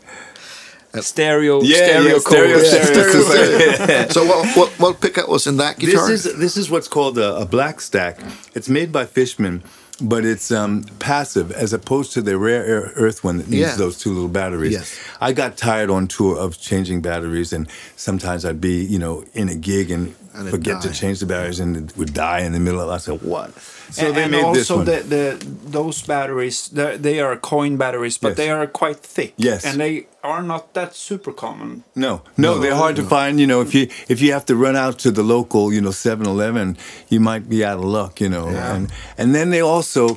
Stereo, 1.01 1.61
Yeah, 1.63 1.75
stereo, 1.77 2.13
yeah, 2.13 2.19
stereo, 2.19 2.55
chorus. 2.57 2.69
stereo. 2.71 3.21
Stereo. 3.23 4.07
so 4.09 4.25
what, 4.25 4.55
what, 4.57 4.69
what 4.79 5.01
pickup 5.01 5.27
was 5.27 5.47
in 5.47 5.57
that 5.57 5.79
guitar? 5.79 6.07
This 6.07 6.25
is 6.25 6.37
this 6.37 6.55
is 6.57 6.69
what's 6.69 6.87
called 6.87 7.17
a, 7.17 7.35
a 7.37 7.45
black 7.45 7.81
stack. 7.81 8.19
It's 8.53 8.69
made 8.69 8.91
by 8.91 9.05
Fishman, 9.05 9.63
but 9.99 10.23
it's 10.23 10.51
um, 10.51 10.83
passive 10.99 11.51
as 11.51 11.73
opposed 11.73 12.13
to 12.13 12.21
the 12.21 12.37
rare 12.37 12.63
ear- 12.65 12.91
earth 12.95 13.23
one 13.23 13.37
that 13.39 13.47
needs 13.47 13.61
Yeah. 13.61 13.75
those 13.75 13.97
two 13.97 14.13
little 14.13 14.29
batteries. 14.29 14.73
Yes. 14.73 14.99
I 15.19 15.33
got 15.33 15.57
tired 15.57 15.89
on 15.89 16.07
tour 16.07 16.37
of 16.37 16.59
changing 16.59 17.01
batteries, 17.01 17.53
and 17.53 17.67
sometimes 17.95 18.45
I'd 18.45 18.61
be 18.61 18.83
you 18.85 18.99
know 18.99 19.23
in 19.33 19.49
a 19.49 19.55
gig 19.55 19.89
and, 19.89 20.13
And 20.35 20.49
forget 20.49 20.81
to 20.81 20.91
change 20.91 21.19
the 21.19 21.27
batteries, 21.27 21.59
and 21.59 21.77
it 21.77 21.97
would 21.97 22.13
die 22.13 22.39
in 22.39 22.53
the 22.53 22.59
middle 22.59 22.81
of. 22.81 22.89
I 22.89 22.97
said, 22.97 23.21
what? 23.21 23.53
So 23.91 24.07
and, 24.07 24.15
they 24.15 24.23
and 24.23 24.31
made 24.31 24.55
this 24.55 24.71
also 24.71 24.77
one. 24.77 24.85
the, 24.85 24.99
the 25.03 25.45
those 25.69 26.01
batteries, 26.01 26.69
they're- 26.69 27.37
coin 27.37 27.77
batteries, 27.77 28.17
but 28.17 28.29
Yes. 28.29 28.37
they 28.37 28.49
are 28.49 28.65
quite 28.65 28.97
thick. 28.97 29.33
Yes. 29.37 29.63
and 29.65 29.79
they 29.79 30.07
are 30.23 30.41
not 30.41 30.73
that 30.73 30.95
super 30.95 31.31
common. 31.31 31.83
No, 31.95 32.21
no, 32.37 32.57
they're 32.57 32.75
hard 32.75 32.95
to 32.95 33.03
find. 33.03 33.39
You 33.39 33.47
know, 33.47 33.61
if 33.61 33.75
you 33.75 33.89
if 34.07 34.21
you 34.21 34.31
have 34.33 34.45
to 34.45 34.55
run 34.55 34.75
out 34.75 34.97
to 34.99 35.11
the 35.11 35.23
local, 35.23 35.71
you 35.71 35.81
know, 35.81 35.91
7-Eleven, 35.91 36.77
you 37.09 37.19
might 37.19 37.47
be 37.47 37.63
out 37.63 37.77
of 37.77 37.85
luck. 37.85 38.19
You 38.21 38.29
know, 38.29 38.47
and 38.47 38.91
and 39.17 39.35
then 39.35 39.51
they 39.51 39.61
also 39.61 40.15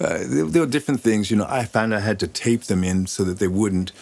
uh, 0.00 0.18
there, 0.26 0.62
were 0.62 0.66
different 0.66 1.00
things. 1.00 1.30
You 1.30 1.36
know, 1.38 1.46
I 1.48 1.64
found 1.64 1.94
I 1.94 2.00
had 2.00 2.18
to 2.20 2.28
tape 2.28 2.64
them 2.64 2.84
in 2.84 3.06
so 3.06 3.24
that 3.24 3.38
they 3.38 3.48
wouldn't 3.48 3.92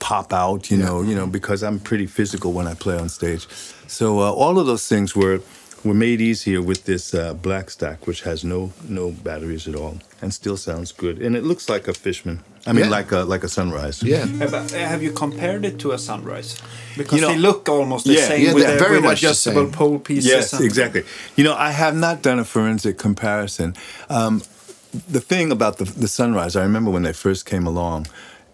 pop 0.00 0.32
out. 0.32 0.70
You 0.70 0.78
know, 0.78 1.02
you 1.02 1.14
know, 1.14 1.26
because 1.26 1.62
I'm 1.62 1.78
pretty 1.78 2.06
physical 2.06 2.52
when 2.52 2.66
I 2.66 2.74
play 2.74 2.98
on 2.98 3.08
stage. 3.08 3.46
So 3.92 4.20
uh, 4.20 4.32
all 4.32 4.58
of 4.58 4.66
those 4.66 4.88
things 4.88 5.14
were 5.14 5.40
were 5.84 5.94
made 5.94 6.20
easier 6.20 6.62
with 6.62 6.84
this 6.84 7.12
uh, 7.14 7.34
black 7.34 7.68
stack, 7.70 8.06
which 8.06 8.22
has 8.22 8.42
no 8.44 8.72
no 8.88 9.10
batteries 9.10 9.68
at 9.68 9.74
all, 9.74 9.94
and 10.22 10.32
still 10.32 10.56
sounds 10.56 10.92
good. 10.92 11.20
And 11.24 11.36
it 11.36 11.44
looks 11.44 11.68
like 11.68 11.88
a 11.88 11.92
Fishman. 11.92 12.38
I 12.66 12.72
mean, 12.72 12.84
Yeah. 12.84 12.98
like 12.98 13.12
a 13.12 13.24
like 13.34 13.44
a 13.44 13.48
Sunrise. 13.48 14.02
Yeah. 14.02 14.26
Uh, 14.40 14.46
uh, 14.56 14.68
have 14.92 15.02
you 15.02 15.12
compared 15.12 15.64
it 15.64 15.78
to 15.80 15.92
a 15.92 15.98
sunrise? 15.98 16.56
Because 16.96 17.16
You 17.20 17.20
know- 17.26 17.32
they 17.34 17.38
look 17.48 17.68
almost 17.68 18.04
the 18.06 18.14
Yeah, 18.14 18.28
same 18.28 18.40
yeah, 18.46 18.54
with, 18.54 18.64
they're 18.64 18.76
the, 18.76 18.82
very 18.82 18.96
with 19.00 19.04
much 19.10 19.20
the 19.20 19.26
adjustable 19.28 19.64
same. 19.66 19.72
pole 19.78 19.98
pieces. 19.98 20.30
Yes, 20.30 20.52
and- 20.52 20.64
exactly. 20.64 21.02
You 21.36 21.44
know, 21.44 21.54
I 21.68 21.70
have 21.72 21.96
not 21.96 22.22
done 22.22 22.38
a 22.40 22.44
forensic 22.44 22.96
comparison. 22.98 23.74
Um, 24.08 24.42
the 25.16 25.20
thing 25.20 25.52
about 25.52 25.76
the, 25.78 25.84
the 25.84 26.08
sunrise, 26.08 26.54
I 26.56 26.62
remember 26.62 26.90
when 26.90 27.02
they 27.02 27.12
first 27.14 27.44
came 27.46 27.66
along, 27.66 28.06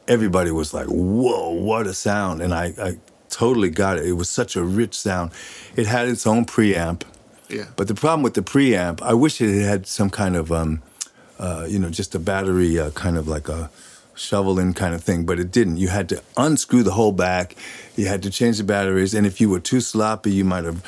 everybody 0.07 0.51
was 0.51 0.73
like, 0.73 0.87
"Whoa, 0.89 1.51
what 1.69 1.87
a 1.87 1.95
sound!" 1.95 2.41
And 2.43 2.53
I, 2.55 2.67
I 2.89 2.91
totally 3.31 3.71
got 3.71 3.99
it. 3.99 4.07
It 4.07 4.13
was 4.13 4.29
such 4.29 4.57
a 4.57 4.63
rich 4.63 4.99
sound. 4.99 5.33
It 5.77 5.87
had 5.87 6.09
its 6.09 6.27
own 6.27 6.45
preamp. 6.45 7.03
Yeah. 7.49 7.67
But 7.77 7.89
the 7.89 7.95
problem 7.95 8.23
with 8.23 8.35
the 8.35 8.43
preamp, 8.43 9.01
I 9.03 9.15
wish 9.15 9.41
it 9.41 9.65
had 9.65 9.87
some 9.87 10.11
kind 10.11 10.37
of, 10.37 10.53
um, 10.53 10.83
uh, 11.39 11.67
you 11.69 11.79
know, 11.79 11.91
just 11.91 12.15
a 12.15 12.19
battery, 12.19 12.79
uh, 12.79 12.91
kind 12.91 13.17
of 13.17 13.27
like 13.27 13.49
a 13.49 13.71
shovel 14.15 14.59
in 14.59 14.75
kind 14.75 14.95
of 14.95 15.03
thing. 15.03 15.25
But 15.25 15.41
it 15.41 15.51
didn't. 15.51 15.79
You 15.79 15.89
had 15.89 16.09
to 16.11 16.23
unscrew 16.37 16.83
the 16.83 16.93
whole 16.93 17.13
back. 17.13 17.57
You 17.97 18.07
had 18.07 18.23
to 18.25 18.31
change 18.31 18.59
the 18.59 18.65
batteries, 18.65 19.15
and 19.15 19.27
if 19.27 19.41
you 19.41 19.49
were 19.49 19.61
too 19.61 19.81
sloppy, 19.81 20.33
you 20.33 20.45
might 20.45 20.65
have 20.65 20.83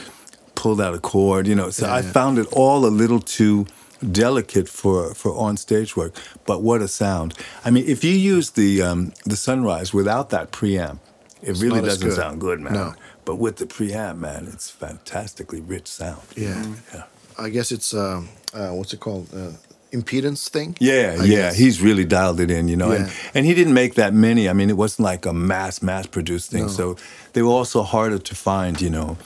pulled 0.54 0.80
out 0.80 0.94
a 0.94 0.98
cord. 0.98 1.46
You 1.46 1.54
know, 1.54 1.70
so 1.70 1.90
I 1.90 2.02
found 2.02 2.38
it 2.38 2.46
all 2.52 2.84
a 2.84 2.92
little 2.92 3.20
too 3.20 3.66
delicate 4.12 4.68
for 4.68 5.14
for 5.14 5.34
on 5.36 5.56
stage 5.56 5.96
work. 5.96 6.14
But 6.44 6.62
what 6.62 6.82
a 6.82 6.88
sound! 6.88 7.34
I 7.64 7.70
mean, 7.70 7.84
if 7.86 8.04
you 8.04 8.12
use 8.12 8.50
the 8.50 8.82
um, 8.82 9.12
the 9.24 9.36
Sunrise 9.36 9.94
without 9.94 10.30
that 10.30 10.52
preamp, 10.52 10.98
it 11.42 11.56
really 11.60 11.80
doesn't 11.80 12.08
good. 12.08 12.16
sound 12.16 12.40
good, 12.40 12.60
man. 12.60 12.72
No. 12.72 12.94
But 13.24 13.36
with 13.36 13.56
the 13.56 13.66
preamp, 13.66 14.18
man, 14.18 14.48
it's 14.52 14.70
fantastically 14.70 15.60
rich 15.60 15.86
sound. 15.88 16.22
Yeah. 16.36 16.64
Yeah. 16.94 17.04
I 17.38 17.48
guess 17.48 17.72
it's 17.72 17.94
um, 17.94 18.28
uh, 18.52 18.70
what's 18.70 18.92
it 18.92 19.00
called? 19.00 19.28
Uh, 19.34 19.52
impedance 19.92 20.48
thing. 20.48 20.76
Yeah, 20.78 21.16
I 21.20 21.24
yeah, 21.24 21.36
guess. 21.36 21.56
he's 21.56 21.80
really 21.82 22.04
dialed 22.04 22.38
it 22.40 22.50
in, 22.50 22.68
you 22.68 22.76
know. 22.76 22.92
And, 22.92 23.06
Yeah. 23.06 23.12
and 23.34 23.46
he 23.46 23.54
didn't 23.54 23.74
make 23.74 23.94
that 23.94 24.14
many. 24.14 24.48
I 24.48 24.52
mean, 24.52 24.70
it 24.70 24.76
wasn't 24.76 25.04
like 25.04 25.26
a 25.26 25.32
mass, 25.32 25.82
mass 25.82 26.06
produced 26.06 26.50
thing. 26.50 26.62
No. 26.62 26.68
So 26.68 26.96
they 27.32 27.42
were 27.42 27.50
also 27.50 27.82
harder 27.82 28.18
to 28.18 28.34
find, 28.34 28.80
you 28.80 28.90
know. 28.90 29.16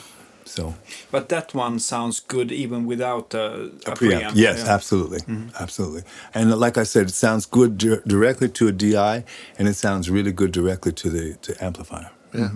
So 0.57 0.75
But 1.11 1.29
that 1.29 1.55
one 1.55 1.79
sounds 1.81 2.21
good 2.21 2.53
even 2.53 2.87
without 2.87 3.35
uh, 3.35 3.39
a, 3.39 3.91
a 3.91 3.95
preamp. 3.95 4.21
preamp, 4.23 4.33
yes, 4.37 4.59
Yeah. 4.59 4.75
absolutely, 4.75 5.21
absolutely. 5.61 6.03
And 6.35 6.53
uh, 6.53 6.57
like 6.67 6.81
I 6.83 6.85
said, 6.85 7.07
it 7.09 7.15
sounds 7.15 7.47
good 7.47 7.77
di- 7.79 8.03
directly 8.07 8.49
to 8.51 8.69
a 8.69 8.73
DI, 8.73 9.25
and 9.59 9.69
it 9.69 9.77
sounds 9.77 10.09
really 10.11 10.33
good 10.33 10.53
directly 10.53 10.93
to 10.93 11.11
the 11.11 11.35
to 11.43 11.51
amplifier. 11.65 12.11
Yeah. 12.35 12.51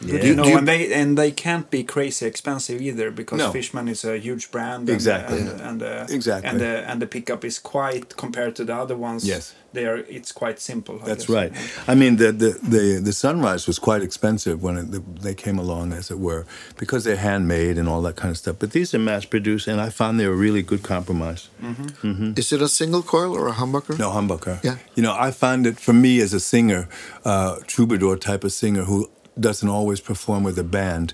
Yeah. 0.00 0.20
Do 0.20 0.26
you- 0.28 0.36
no, 0.36 0.42
do 0.44 0.50
you- 0.50 0.58
and 0.58 0.66
they 0.68 0.92
and 0.92 1.16
they 1.16 1.30
can't 1.30 1.70
be 1.70 1.82
crazy 1.84 2.26
expensive 2.26 2.80
either 2.82 3.10
because 3.10 3.38
No. 3.38 3.50
Fishman 3.52 3.88
is 3.88 4.04
a 4.04 4.18
huge 4.18 4.50
brand. 4.50 4.88
And, 4.88 4.96
Exactly. 4.96 5.38
and 5.40 5.60
and, 5.60 5.82
uh, 5.82 6.06
Exactly. 6.16 6.50
and 6.50 6.60
the 6.60 6.72
and 6.90 7.00
the 7.02 7.06
pickup 7.06 7.44
is 7.44 7.58
quite 7.58 8.16
compared 8.16 8.54
to 8.56 8.64
the 8.64 8.74
other 8.82 8.96
ones. 8.96 9.24
Yes. 9.24 9.54
they 9.72 9.84
are. 9.84 9.98
It's 10.18 10.32
quite 10.32 10.58
simple. 10.58 10.94
I 11.02 11.06
That's 11.10 11.26
guess. 11.26 11.36
right. 11.38 11.52
I 11.92 11.94
mean, 11.94 12.16
the 12.16 12.32
the 12.32 12.50
the, 12.74 12.84
the 13.08 13.12
Sunrise 13.12 13.66
was 13.66 13.78
quite 13.78 14.02
expensive 14.08 14.56
when 14.62 14.76
it, 14.78 14.86
the, 14.90 15.02
they 15.26 15.34
came 15.34 15.58
along, 15.60 15.92
as 15.92 16.10
it 16.10 16.18
were, 16.18 16.42
because 16.78 17.04
they're 17.04 17.22
handmade 17.30 17.76
and 17.80 17.86
all 17.88 18.00
that 18.08 18.16
kind 18.16 18.30
of 18.30 18.38
stuff. 18.38 18.56
But 18.58 18.70
these 18.70 18.94
are 18.96 18.98
mass 19.10 19.26
produced, 19.26 19.68
and 19.68 19.78
I 19.88 19.90
found 19.90 20.18
they 20.18 20.26
were 20.28 20.38
a 20.42 20.44
really 20.48 20.62
good 20.62 20.82
compromise. 20.82 21.42
Mm-hmm. 21.62 22.32
Is 22.36 22.52
it 22.52 22.62
a 22.62 22.68
single 22.68 23.02
coil 23.02 23.32
or 23.36 23.48
a 23.48 23.52
humbucker? 23.60 23.98
No 23.98 24.10
humbucker. 24.10 24.56
Yeah. 24.64 24.76
You 24.96 25.02
know, 25.02 25.14
I 25.28 25.30
find 25.30 25.66
that 25.66 25.78
for 25.78 25.92
me 25.92 26.22
as 26.24 26.32
a 26.32 26.40
singer, 26.40 26.88
uh, 27.24 27.56
troubadour 27.66 28.16
type 28.16 28.44
of 28.44 28.52
singer 28.52 28.84
who 28.84 29.10
doesn't 29.38 29.68
always 29.68 30.00
perform 30.00 30.42
with 30.44 30.58
a 30.58 30.64
band, 30.64 31.12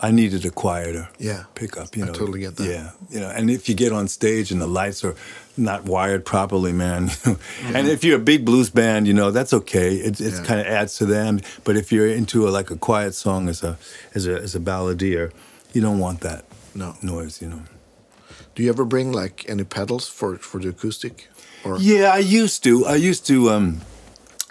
I 0.00 0.10
needed 0.10 0.44
a 0.44 0.50
quieter 0.50 1.08
Yeah. 1.18 1.44
pickup. 1.54 1.96
You 1.96 2.04
I 2.04 2.06
totally 2.08 2.40
get 2.40 2.56
that. 2.56 2.66
Yeah, 2.68 2.90
you 3.08 3.20
know, 3.20 3.28
and 3.30 3.48
if 3.50 3.68
you 3.68 3.74
get 3.76 3.92
on 3.92 4.08
stage 4.08 4.50
and 4.50 4.60
the 4.60 4.66
lights 4.66 5.04
are 5.04 5.14
not 5.56 5.84
wired 5.84 6.24
properly, 6.24 6.72
man, 6.72 7.10
and 7.74 7.86
if 7.88 8.02
you're 8.02 8.16
a 8.16 8.24
big 8.24 8.44
blues 8.44 8.70
band, 8.70 9.06
you 9.06 9.14
know 9.14 9.30
that's 9.30 9.52
okay. 9.52 9.94
It, 9.96 10.20
it 10.20 10.32
Yeah. 10.32 10.42
kind 10.44 10.60
of 10.60 10.66
adds 10.66 10.96
to 10.98 11.06
them. 11.06 11.40
But 11.64 11.76
if 11.76 11.92
you're 11.92 12.08
into 12.08 12.48
a, 12.48 12.50
like 12.50 12.70
a 12.72 12.76
quiet 12.76 13.14
song 13.14 13.48
as 13.48 13.62
a 13.62 13.76
as 14.14 14.26
a 14.26 14.34
as 14.42 14.54
a 14.56 14.60
balladeer, 14.60 15.30
you 15.72 15.80
don't 15.82 16.00
want 16.00 16.20
that 16.20 16.44
No. 16.74 16.96
noise. 17.02 17.40
You 17.42 17.48
know. 17.50 17.62
Do 18.56 18.62
you 18.62 18.70
ever 18.70 18.84
bring 18.84 19.12
like 19.12 19.44
any 19.48 19.64
pedals 19.64 20.08
for 20.08 20.36
for 20.38 20.60
the 20.60 20.68
acoustic? 20.70 21.28
Or 21.64 21.78
Yeah, 21.78 22.12
I 22.12 22.18
used 22.42 22.64
to. 22.64 22.84
I 22.86 22.96
used 23.10 23.24
to 23.26 23.50
um, 23.50 23.80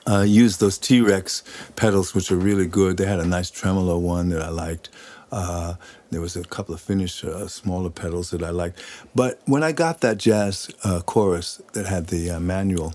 uh, 0.08 0.22
use 0.22 0.58
those 0.58 0.78
T 0.78 1.02
Rex 1.02 1.44
pedals, 1.76 2.14
which 2.16 2.32
are 2.32 2.36
really 2.38 2.68
good. 2.68 2.98
They 2.98 3.06
had 3.06 3.20
a 3.20 3.26
nice 3.26 3.50
tremolo 3.52 3.98
one 3.98 4.30
that 4.30 4.42
I 4.42 4.50
liked. 4.50 4.90
Uh, 5.32 5.76
there 6.10 6.20
was 6.22 6.36
a 6.36 6.44
couple 6.44 6.74
of 6.76 6.82
Finnish 6.82 7.24
uh, 7.24 7.48
smaller 7.48 7.90
pedals 7.90 8.32
that 8.32 8.44
I 8.44 8.50
liked. 8.50 8.82
But 9.16 9.40
when 9.46 9.64
I 9.64 9.72
got 9.72 10.02
that 10.02 10.18
jazz 10.18 10.70
uh, 10.84 11.00
chorus 11.02 11.62
that 11.74 11.86
had 11.86 12.08
the 12.08 12.32
uh, 12.32 12.40
manual 12.40 12.94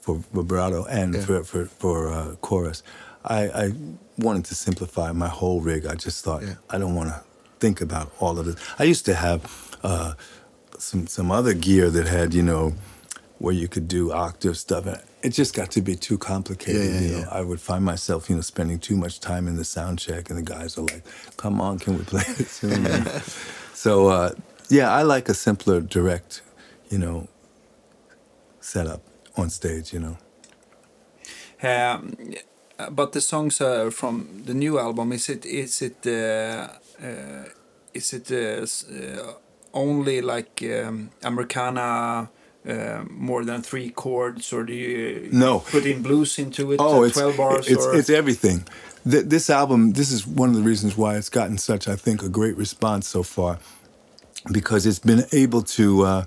for 0.00 0.22
vibrato 0.32 0.84
and 0.86 1.14
Yeah. 1.14 1.20
for 1.26 1.44
for, 1.44 1.64
for 1.66 2.10
uh, 2.12 2.36
chorus, 2.40 2.82
I, 3.24 3.48
I 3.64 3.72
wanted 4.16 4.44
to 4.46 4.54
simplify 4.54 5.12
my 5.12 5.28
whole 5.28 5.60
rig. 5.60 5.84
I 5.86 5.94
just 5.94 6.24
thought 6.24 6.42
Yeah. 6.42 6.54
I 6.70 6.78
don't 6.78 6.94
want 6.94 7.10
to 7.10 7.20
think 7.60 7.80
about 7.80 8.12
all 8.20 8.38
of 8.38 8.46
this. 8.46 8.56
I 8.78 8.84
used 8.84 9.04
to 9.06 9.14
have 9.14 9.40
uh, 9.82 10.14
some 10.78 11.06
some 11.06 11.30
other 11.30 11.52
gear 11.54 11.90
that 11.90 12.06
had 12.08 12.32
you 12.34 12.42
know 12.42 12.72
where 13.38 13.54
you 13.54 13.68
could 13.68 13.88
do 13.88 14.12
octave 14.12 14.56
stuff. 14.56 14.86
And 14.86 15.00
it 15.22 15.30
just 15.30 15.54
got 15.54 15.70
to 15.72 15.80
be 15.80 15.96
too 15.96 16.18
complicated. 16.18 16.84
Yeah, 16.84 16.90
yeah, 16.90 17.00
you 17.00 17.12
know, 17.12 17.18
yeah. 17.20 17.28
I 17.30 17.42
would 17.42 17.60
find 17.60 17.84
myself, 17.84 18.30
you 18.30 18.36
know, 18.36 18.42
spending 18.42 18.78
too 18.78 18.96
much 18.96 19.20
time 19.20 19.48
in 19.48 19.56
the 19.56 19.64
sound 19.64 19.98
check, 19.98 20.30
and 20.30 20.38
the 20.38 20.42
guys 20.42 20.78
are 20.78 20.82
like, 20.82 21.04
"Come 21.36 21.60
on, 21.60 21.78
can 21.78 21.98
we 21.98 22.04
play 22.04 22.22
it 22.38 22.48
soon?" 22.48 22.86
so 23.74 24.08
uh, 24.08 24.30
yeah, 24.68 24.90
I 24.90 25.02
like 25.02 25.28
a 25.28 25.34
simpler, 25.34 25.80
direct, 25.80 26.42
you 26.88 26.98
know, 26.98 27.28
setup 28.60 29.02
on 29.36 29.50
stage. 29.50 29.92
You 29.92 30.00
know. 30.00 30.16
Um, 31.62 32.14
but 32.90 33.12
the 33.12 33.20
songs 33.20 33.60
uh, 33.60 33.90
from 33.90 34.42
the 34.44 34.54
new 34.54 34.78
album 34.78 35.12
is 35.12 35.28
it 35.28 35.46
is 35.46 35.82
it 35.82 36.06
uh, 36.06 36.68
uh, 37.02 37.44
is 37.94 38.12
it 38.12 38.30
uh, 38.30 38.66
uh, 38.94 39.32
only 39.72 40.20
like 40.20 40.62
um, 40.62 41.10
Americana 41.22 42.28
uh, 42.68 43.04
more 43.10 43.44
than 43.44 43.62
three 43.62 43.90
chords 43.90 44.52
or 44.52 44.64
do 44.64 44.72
you 44.72 45.28
No. 45.32 45.60
put 45.60 45.84
in 45.86 46.02
blues 46.02 46.38
into 46.38 46.72
it 46.72 46.80
Oh, 46.80 47.02
uh, 47.02 47.06
it's 47.06 47.14
12 47.14 47.36
bars 47.36 47.68
it's, 47.68 47.86
or 47.86 47.94
it's 47.94 48.10
everything. 48.10 48.64
Th- 49.10 49.24
this 49.24 49.48
album, 49.50 49.92
this 49.92 50.10
is 50.10 50.26
one 50.26 50.48
of 50.50 50.56
the 50.56 50.62
reasons 50.62 50.96
why 50.96 51.16
it's 51.16 51.28
gotten 51.30 51.58
such, 51.58 51.86
I 51.88 51.96
think, 51.96 52.22
a 52.22 52.28
great 52.28 52.56
response 52.56 53.06
so 53.08 53.22
far, 53.22 53.58
because 54.50 54.84
it's 54.86 54.98
been 54.98 55.24
able 55.32 55.62
to 55.62 56.02
uh, 56.04 56.24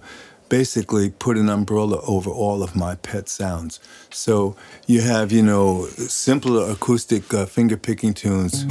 basically 0.47 1.09
put 1.09 1.37
an 1.37 1.49
umbrella 1.49 1.99
over 2.07 2.29
all 2.29 2.63
of 2.63 2.75
my 2.75 2.95
pet 2.95 3.27
sounds. 3.29 3.79
So 4.11 4.55
you 4.87 5.01
have, 5.01 5.31
you 5.33 5.43
know, 5.43 5.87
simpler 6.07 6.71
acoustic 6.71 7.33
uh, 7.33 7.45
finger 7.45 7.75
picking 7.77 8.13
tunes. 8.13 8.65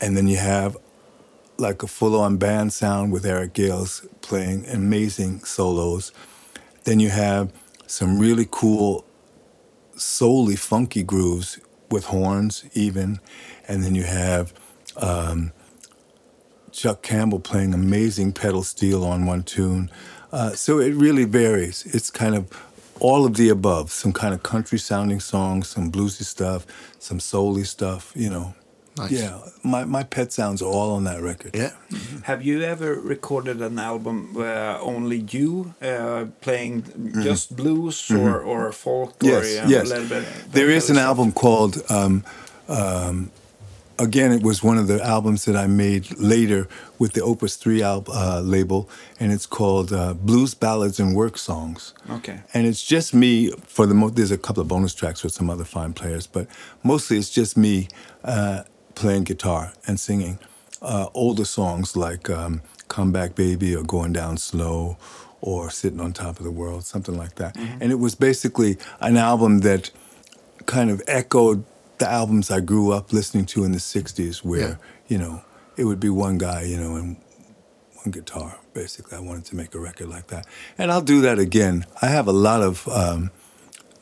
And 0.00 0.16
then 0.16 0.26
you 0.26 0.36
have 0.36 0.76
like 1.62 1.82
a 1.82 1.86
full 1.86 2.20
on 2.20 2.36
band 2.36 2.72
sound 2.72 3.12
with 3.12 3.24
Eric 3.24 3.54
Gales 3.54 4.06
playing 4.20 4.66
amazing 4.66 5.44
solos. 5.44 6.12
Then 6.84 7.00
you 7.00 7.08
have 7.08 7.52
some 7.86 8.18
really 8.18 8.46
cool, 8.50 9.06
soully 9.96 10.56
funky 10.56 11.02
grooves 11.02 11.60
with 11.90 12.06
horns, 12.06 12.64
even. 12.74 13.20
And 13.68 13.82
then 13.82 13.94
you 13.94 14.02
have 14.02 14.52
um, 14.96 15.52
Chuck 16.72 17.02
Campbell 17.02 17.38
playing 17.38 17.72
amazing 17.72 18.32
pedal 18.32 18.64
steel 18.64 19.04
on 19.04 19.24
one 19.24 19.44
tune. 19.44 19.90
Uh, 20.32 20.50
so 20.50 20.80
it 20.80 20.94
really 20.94 21.24
varies. 21.24 21.86
It's 21.94 22.10
kind 22.10 22.34
of 22.34 22.50
all 22.98 23.24
of 23.24 23.36
the 23.36 23.48
above 23.48 23.92
some 23.92 24.12
kind 24.12 24.34
of 24.34 24.42
country 24.42 24.78
sounding 24.78 25.20
songs, 25.20 25.68
some 25.68 25.90
bluesy 25.92 26.24
stuff, 26.24 26.66
some 26.98 27.20
soul 27.20 27.62
stuff, 27.64 28.12
you 28.16 28.30
know. 28.30 28.54
Nice. 28.98 29.10
Yeah, 29.12 29.38
my, 29.64 29.84
my 29.86 30.02
pet 30.02 30.32
sounds 30.32 30.60
are 30.60 30.66
all 30.66 30.92
on 30.96 31.04
that 31.04 31.22
record. 31.22 31.54
Yeah. 31.56 31.72
have 32.24 32.42
you 32.44 32.62
ever 32.62 32.94
recorded 33.00 33.62
an 33.62 33.78
album 33.78 34.34
where 34.34 34.78
only 34.80 35.24
you 35.30 35.74
uh, 35.80 36.26
playing 36.42 36.84
just 37.22 37.56
blues 37.56 38.10
or, 38.10 38.40
or 38.42 38.70
folk 38.72 39.18
Mm-hmm. 39.18 39.26
Yes, 39.28 39.64
or 39.64 39.68
yes. 39.70 39.86
a 39.90 39.94
little 39.94 40.08
bit 40.08 40.24
There 40.52 40.68
is 40.70 40.90
an 40.90 40.96
stuff? 40.96 41.06
album 41.08 41.32
called, 41.32 41.82
um, 41.88 42.22
um, 42.68 43.30
again, 43.98 44.30
it 44.32 44.42
was 44.42 44.62
one 44.62 44.76
of 44.78 44.88
the 44.88 45.02
albums 45.02 45.44
that 45.46 45.56
I 45.56 45.66
made 45.66 46.04
later 46.18 46.68
with 46.98 47.12
the 47.14 47.22
Opus 47.22 47.56
3 47.56 47.82
al- 47.82 48.04
uh, 48.12 48.40
label, 48.42 48.88
and 49.18 49.32
it's 49.32 49.46
called 49.46 49.92
uh, 49.92 50.12
Blues 50.14 50.54
Ballads 50.54 51.00
and 51.00 51.14
Work 51.16 51.38
Songs. 51.38 51.94
Okay. 52.10 52.40
And 52.52 52.66
it's 52.66 52.82
just 52.84 53.14
me, 53.14 53.52
for 53.66 53.86
the 53.86 53.94
most, 53.94 54.16
there's 54.16 54.30
a 54.30 54.38
couple 54.38 54.60
of 54.60 54.68
bonus 54.68 54.94
tracks 54.94 55.22
with 55.24 55.32
some 55.32 55.48
other 55.50 55.64
fine 55.64 55.92
players, 55.94 56.26
but 56.26 56.46
mostly 56.82 57.16
it's 57.16 57.30
just 57.30 57.56
me 57.56 57.88
uh, 58.24 58.62
playing 58.94 59.24
guitar 59.24 59.72
and 59.86 59.98
singing 59.98 60.38
uh, 60.80 61.06
older 61.14 61.44
songs 61.44 61.96
like 61.96 62.28
um, 62.30 62.62
Come 62.88 63.12
Back 63.12 63.34
Baby 63.34 63.74
or 63.74 63.82
Going 63.82 64.12
Down 64.12 64.36
Slow 64.36 64.96
or 65.40 65.70
Sitting 65.70 66.00
on 66.00 66.12
Top 66.12 66.38
of 66.38 66.44
the 66.44 66.50
World, 66.50 66.84
something 66.84 67.16
like 67.16 67.34
that. 67.36 67.56
And 67.56 67.90
it 67.90 67.98
was 67.98 68.14
basically 68.14 68.78
an 69.00 69.16
album 69.16 69.60
that 69.60 69.90
kind 70.66 70.90
of 70.90 71.02
echoed 71.06 71.64
the 71.98 72.08
albums 72.08 72.50
I 72.50 72.60
grew 72.60 72.92
up 72.92 73.12
listening 73.12 73.46
to 73.46 73.64
in 73.64 73.72
the 73.72 73.78
60s 73.78 74.44
where, 74.44 74.60
Yeah. 74.60 74.74
you 75.08 75.18
know, 75.18 75.42
it 75.76 75.84
would 75.84 76.00
be 76.00 76.08
one 76.10 76.38
guy, 76.38 76.62
you 76.62 76.76
know, 76.76 76.96
and 76.96 77.16
one 77.94 78.10
guitar. 78.10 78.58
Basically, 78.74 79.16
I 79.16 79.20
wanted 79.20 79.44
to 79.46 79.56
make 79.56 79.74
a 79.74 79.78
record 79.80 80.08
like 80.08 80.28
that, 80.28 80.46
and 80.78 80.90
I'll 80.90 81.02
do 81.02 81.20
that 81.22 81.38
again. 81.38 81.84
I 82.00 82.06
have 82.06 82.26
a 82.26 82.32
lot 82.32 82.62
of 82.62 82.88
um, 82.88 83.30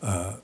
uh, 0.01 0.34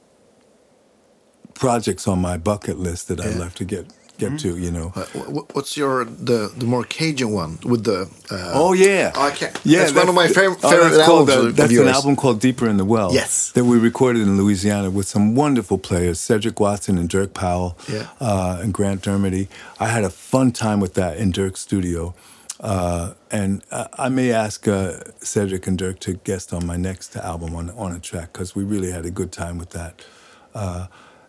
projects 1.55 2.07
on 2.09 2.21
my 2.21 2.37
bucket 2.37 2.79
list 2.79 3.09
that 3.09 3.21
I'd 3.21 3.37
love 3.37 3.55
to 3.57 3.65
get 3.65 3.87
get 4.19 4.39
to. 4.41 4.57
You 4.57 4.71
know. 4.71 4.93
Uh, 4.95 5.05
wh- 5.07 5.31
wh- 5.35 5.57
what's 5.57 5.77
your 5.77 6.05
the 6.05 6.53
the 6.57 6.65
more 6.67 6.85
Cajun 6.85 7.31
one 7.33 7.59
with 7.65 7.85
the? 7.85 8.09
Uh, 8.31 8.53
Oh 8.55 8.73
yeah, 8.73 9.13
I 9.17 9.31
can't. 9.31 9.55
that's 9.65 9.93
one 9.93 10.09
of 10.09 10.15
my 10.15 10.27
fav- 10.29 10.59
oh, 10.63 10.71
favorite 10.71 10.91
that's 10.91 11.07
called, 11.07 11.31
albums. 11.31 11.47
uh, 11.47 11.49
of 11.51 11.57
that's 11.57 11.73
yours. 11.73 11.89
an 11.89 11.95
album 11.95 12.17
called 12.17 12.41
Deeper 12.41 12.69
in 12.69 12.77
the 12.77 12.85
Well. 12.85 13.13
Yes. 13.13 13.53
that 13.53 13.65
we 13.65 13.79
recorded 13.79 14.23
in 14.23 14.37
Louisiana 14.37 14.91
with 14.91 15.07
some 15.07 15.35
wonderful 15.35 15.79
players, 15.79 16.19
Cedric 16.21 16.59
Watson 16.61 16.99
and 16.99 17.09
Dirk 17.09 17.35
Powell, 17.35 17.77
Yeah. 17.89 18.07
uh, 18.21 18.61
and 18.63 18.73
Grant 18.75 19.03
Dermody. 19.03 19.49
I 19.79 19.89
had 19.89 20.05
a 20.05 20.11
fun 20.11 20.53
time 20.53 20.81
with 20.81 20.95
that 20.95 21.17
in 21.19 21.31
Dirk's 21.31 21.61
studio. 21.61 22.15
Uh, 22.59 23.13
and 23.31 23.63
uh, 23.71 23.87
I 23.99 24.09
may 24.09 24.33
ask 24.33 24.67
uh, 24.67 24.93
Cedric 25.21 25.67
and 25.67 25.77
Dirk 25.77 25.99
to 26.01 26.15
guest 26.25 26.53
on 26.55 26.65
my 26.67 26.77
next 26.79 27.15
album 27.15 27.55
on 27.55 27.69
on 27.71 27.93
a 27.93 27.99
track 28.01 28.33
because 28.33 28.57
we 28.57 28.65
really 28.65 28.91
had 28.91 29.05
a 29.05 29.11
good 29.11 29.31
time 29.31 29.59
with 29.59 29.71
that. 29.71 29.95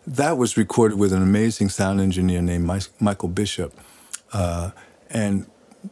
That 0.08 0.38
was 0.38 0.56
recorded 0.56 0.98
with 0.98 1.12
an 1.12 1.22
amazing 1.22 1.70
sound 1.70 2.00
engineer 2.00 2.42
named 2.42 2.66
Michael 3.00 3.28
Bishop, 3.28 3.74
uh, 4.32 4.72
and 5.10 5.46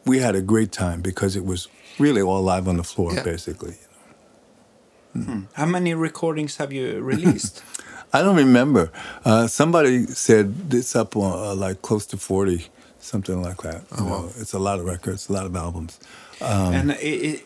we 0.06 0.20
had 0.20 0.36
a 0.36 0.42
great 0.42 0.72
time 0.72 1.02
because 1.02 1.36
it 1.36 1.44
was 1.46 1.68
really 2.00 2.22
all 2.22 2.42
live 2.42 2.68
on 2.68 2.78
the 2.78 2.84
floor, 2.84 3.14
Yeah. 3.14 3.24
basically. 3.24 3.76
How 5.54 5.66
many 5.66 5.94
recordings 5.94 6.58
have 6.58 6.74
you 6.74 7.00
released? 7.00 7.64
I 8.14 8.22
don't 8.22 8.36
remember. 8.36 8.92
Uh, 9.24 9.48
somebody 9.48 10.06
said 10.08 10.54
it's 10.72 10.94
up 10.96 11.16
on 11.16 11.32
uh, 11.32 11.56
like 11.56 11.82
close 11.82 12.06
to 12.08 12.18
40, 12.18 12.68
something 13.00 13.42
like 13.42 13.62
that. 13.64 13.84
Oh, 13.98 14.04
You 14.04 14.10
know, 14.10 14.30
It's 14.38 14.54
a 14.54 14.60
lot 14.60 14.80
of 14.80 14.86
records, 14.86 15.30
a 15.30 15.34
lot 15.34 15.46
of 15.46 15.56
albums. 15.56 16.00
Um, 16.42 16.74
and 16.74 16.92
i 16.92 16.96
i 16.96 17.42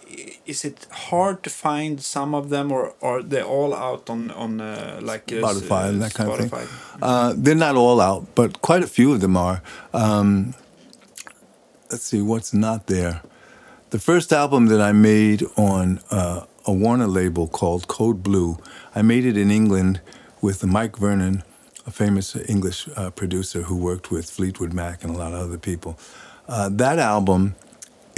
is 0.50 0.66
it 0.66 0.88
hard 1.10 1.38
to 1.44 1.50
find 1.50 2.02
some 2.02 2.38
of 2.38 2.50
them, 2.50 2.72
or 2.72 2.94
are 3.02 3.22
they 3.32 3.42
all 3.44 3.74
out 3.74 4.10
on 4.10 4.32
on 4.32 4.62
uh, 4.62 5.00
like 5.12 5.26
uh, 5.32 5.42
Spotify 5.42 5.84
s- 5.84 5.90
and 5.90 6.02
that 6.02 6.14
kind 6.14 6.30
Spotify? 6.30 6.64
of 6.64 6.70
thing. 6.70 6.70
Uh, 7.10 7.34
they're 7.44 7.64
not 7.68 7.76
all 7.76 8.00
out, 8.02 8.24
but 8.36 8.50
quite 8.62 8.84
a 8.84 8.88
few 8.88 9.14
of 9.14 9.20
them 9.22 9.36
are. 9.38 9.62
Um, 9.94 10.54
let's 11.92 12.04
see, 12.04 12.22
what's 12.22 12.54
not 12.54 12.88
there? 12.88 13.22
The 13.90 14.00
first 14.00 14.32
album 14.34 14.68
that 14.68 14.82
I 14.82 14.92
made 14.92 15.44
on 15.56 16.00
uh, 16.12 16.46
a 16.66 16.72
Warner 16.74 17.08
label 17.08 17.48
called 17.48 17.88
Code 17.88 18.22
Blue, 18.24 18.58
I 18.96 19.02
made 19.02 19.26
it 19.26 19.38
in 19.38 19.50
England 19.52 20.02
with 20.42 20.64
Mike 20.66 20.98
Vernon, 20.98 21.44
a 21.88 21.92
famous 21.92 22.36
English 22.48 22.88
uh, 22.96 23.10
producer 23.10 23.64
who 23.64 23.76
worked 23.76 24.12
with 24.12 24.30
Fleetwood 24.30 24.74
Mac 24.74 25.04
and 25.04 25.16
a 25.16 25.18
lot 25.18 25.34
of 25.34 25.40
other 25.40 25.58
people. 25.58 25.98
Uh, 26.48 26.70
that 26.84 27.00
album 27.00 27.56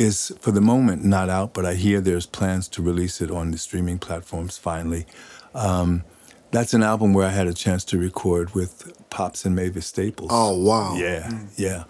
is, 0.02 0.34
for 0.40 0.52
the 0.52 0.62
moment, 0.62 1.04
not 1.04 1.30
out, 1.30 1.54
but 1.54 1.66
I 1.66 1.76
hear 1.76 2.02
there's 2.02 2.26
plans 2.26 2.68
to 2.70 2.82
release 2.82 3.22
it 3.22 3.32
on 3.32 3.52
the 3.52 3.58
streaming 3.58 4.00
platforms 4.00 4.58
finally. 4.58 5.06
Um, 5.54 6.04
that's 6.52 6.74
an 6.74 6.84
album 6.84 7.14
where 7.14 7.28
I 7.28 7.32
had 7.32 7.48
a 7.48 7.54
chance 7.54 7.86
to 7.86 7.98
record 7.98 8.54
with 8.54 8.72
Pops 9.10 9.46
and 9.46 9.56
Mavis 9.56 9.88
Staples. 9.88 10.30
Oh, 10.34 10.58
wow. 10.62 10.96
Yeah, 10.96 11.46
yeah. 11.56 11.84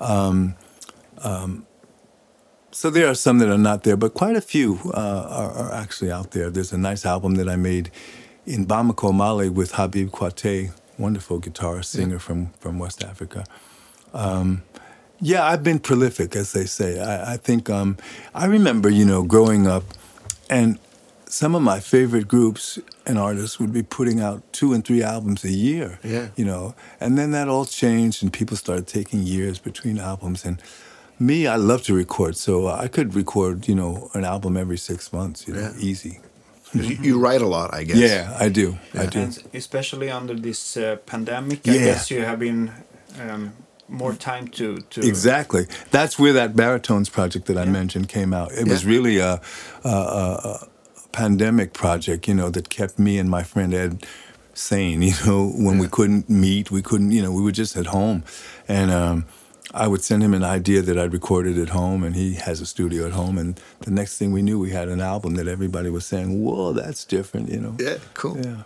Um, 0.00 0.54
um, 1.18 1.66
so 2.70 2.90
there 2.90 3.08
are 3.08 3.14
some 3.14 3.38
that 3.38 3.48
are 3.48 3.58
not 3.58 3.82
there, 3.84 3.96
but 3.96 4.14
quite 4.14 4.36
a 4.36 4.40
few 4.40 4.78
uh, 4.94 5.26
are, 5.28 5.52
are 5.52 5.72
actually 5.72 6.10
out 6.10 6.30
there. 6.32 6.50
There's 6.50 6.72
a 6.72 6.78
nice 6.78 7.06
album 7.06 7.34
that 7.36 7.48
I 7.48 7.56
made 7.56 7.90
in 8.46 8.66
Bamako, 8.66 9.14
Mali, 9.14 9.48
with 9.48 9.72
Habib 9.72 10.10
Koité, 10.10 10.72
wonderful 10.98 11.40
guitarist, 11.40 11.86
singer 11.86 12.18
from 12.18 12.52
from 12.60 12.78
West 12.78 13.02
Africa. 13.02 13.44
Um, 14.12 14.62
yeah, 15.20 15.44
I've 15.44 15.62
been 15.62 15.78
prolific, 15.78 16.36
as 16.36 16.52
they 16.52 16.66
say. 16.66 17.00
I, 17.00 17.34
I 17.34 17.36
think 17.36 17.68
um, 17.70 17.96
I 18.34 18.46
remember, 18.46 18.88
you 18.88 19.04
know, 19.04 19.22
growing 19.22 19.66
up, 19.66 19.84
and 20.50 20.78
some 21.28 21.54
of 21.54 21.62
my 21.62 21.80
favorite 21.80 22.28
groups 22.28 22.78
and 23.04 23.18
artists 23.18 23.58
would 23.58 23.72
be 23.72 23.82
putting 23.82 24.20
out 24.20 24.42
two 24.52 24.72
and 24.72 24.84
three 24.84 25.02
albums 25.02 25.44
a 25.44 25.50
year. 25.50 25.98
Yeah. 26.04 26.28
You 26.36 26.44
know, 26.44 26.74
and 27.00 27.16
then 27.18 27.30
that 27.32 27.48
all 27.48 27.64
changed, 27.64 28.22
and 28.22 28.32
people 28.32 28.56
started 28.56 28.86
taking 28.86 29.22
years 29.22 29.58
between 29.58 29.98
albums. 29.98 30.44
And 30.44 30.60
me, 31.18 31.46
I 31.46 31.56
love 31.56 31.82
to 31.84 31.94
record, 31.94 32.36
so 32.36 32.68
I 32.68 32.88
could 32.88 33.14
record, 33.14 33.66
you 33.68 33.74
know, 33.74 34.10
an 34.14 34.24
album 34.24 34.56
every 34.56 34.78
six 34.78 35.12
months. 35.12 35.48
You 35.48 35.54
know, 35.54 35.60
Yeah. 35.60 35.72
easy. 35.90 36.20
You, 36.74 36.98
you 37.00 37.18
write 37.18 37.40
a 37.42 37.46
lot, 37.46 37.72
I 37.72 37.84
guess. 37.84 37.96
Yeah, 37.96 38.36
I 38.38 38.48
do. 38.50 38.76
I 38.92 39.06
do. 39.06 39.20
And 39.20 39.42
especially 39.54 40.10
under 40.10 40.34
this 40.34 40.76
uh, 40.76 40.96
pandemic, 41.06 41.66
I 41.66 41.72
Yeah. 41.72 41.84
guess 41.86 42.10
you 42.10 42.20
have 42.24 42.38
been 42.38 42.70
um, 43.20 43.52
more 43.88 44.14
time 44.14 44.48
to 44.48 44.78
to 44.90 45.00
Exactly. 45.00 45.66
That's 45.90 46.18
where 46.18 46.32
that 46.32 46.56
baritones 46.56 47.08
project 47.08 47.46
that 47.46 47.56
I 47.56 47.64
Yeah. 47.64 47.70
mentioned 47.70 48.08
came 48.08 48.32
out. 48.32 48.52
It 48.52 48.68
was 48.68 48.84
really 48.84 49.18
a, 49.18 49.40
a, 49.84 49.88
a, 49.88 50.68
pandemic 51.12 51.72
project, 51.72 52.28
you 52.28 52.34
know, 52.34 52.50
that 52.50 52.68
kept 52.68 52.98
me 52.98 53.18
and 53.18 53.30
my 53.30 53.42
friend 53.42 53.72
Ed 53.72 54.04
sane. 54.54 55.02
You 55.10 55.14
know, 55.24 55.48
when 55.48 55.78
we 55.78 55.88
couldn't 55.88 56.28
meet, 56.28 56.70
we 56.70 56.82
couldn't. 56.82 57.10
You 57.10 57.22
know, 57.22 57.32
we 57.32 57.42
were 57.42 57.52
just 57.52 57.76
at 57.76 57.86
home, 57.86 58.22
and 58.68 58.90
um, 58.90 59.24
I 59.72 59.86
would 59.88 60.02
send 60.02 60.22
him 60.22 60.34
an 60.34 60.44
idea 60.44 60.82
that 60.82 60.98
I'd 60.98 61.12
recorded 61.12 61.58
at 61.58 61.70
home, 61.70 62.02
and 62.06 62.14
he 62.14 62.34
has 62.34 62.60
a 62.60 62.66
studio 62.66 63.06
at 63.06 63.12
home. 63.12 63.38
And 63.38 63.60
the 63.80 63.90
next 63.90 64.18
thing 64.18 64.32
we 64.32 64.42
knew, 64.42 64.58
we 64.58 64.70
had 64.70 64.88
an 64.88 65.00
album 65.00 65.34
that 65.36 65.48
everybody 65.48 65.90
was 65.90 66.04
saying, 66.04 66.42
"Whoa, 66.42 66.72
that's 66.72 67.04
different," 67.04 67.50
you 67.50 67.60
know. 67.60 67.76
Yeah, 67.78 67.98
cool. 68.14 68.36
Yeah. 68.38 68.62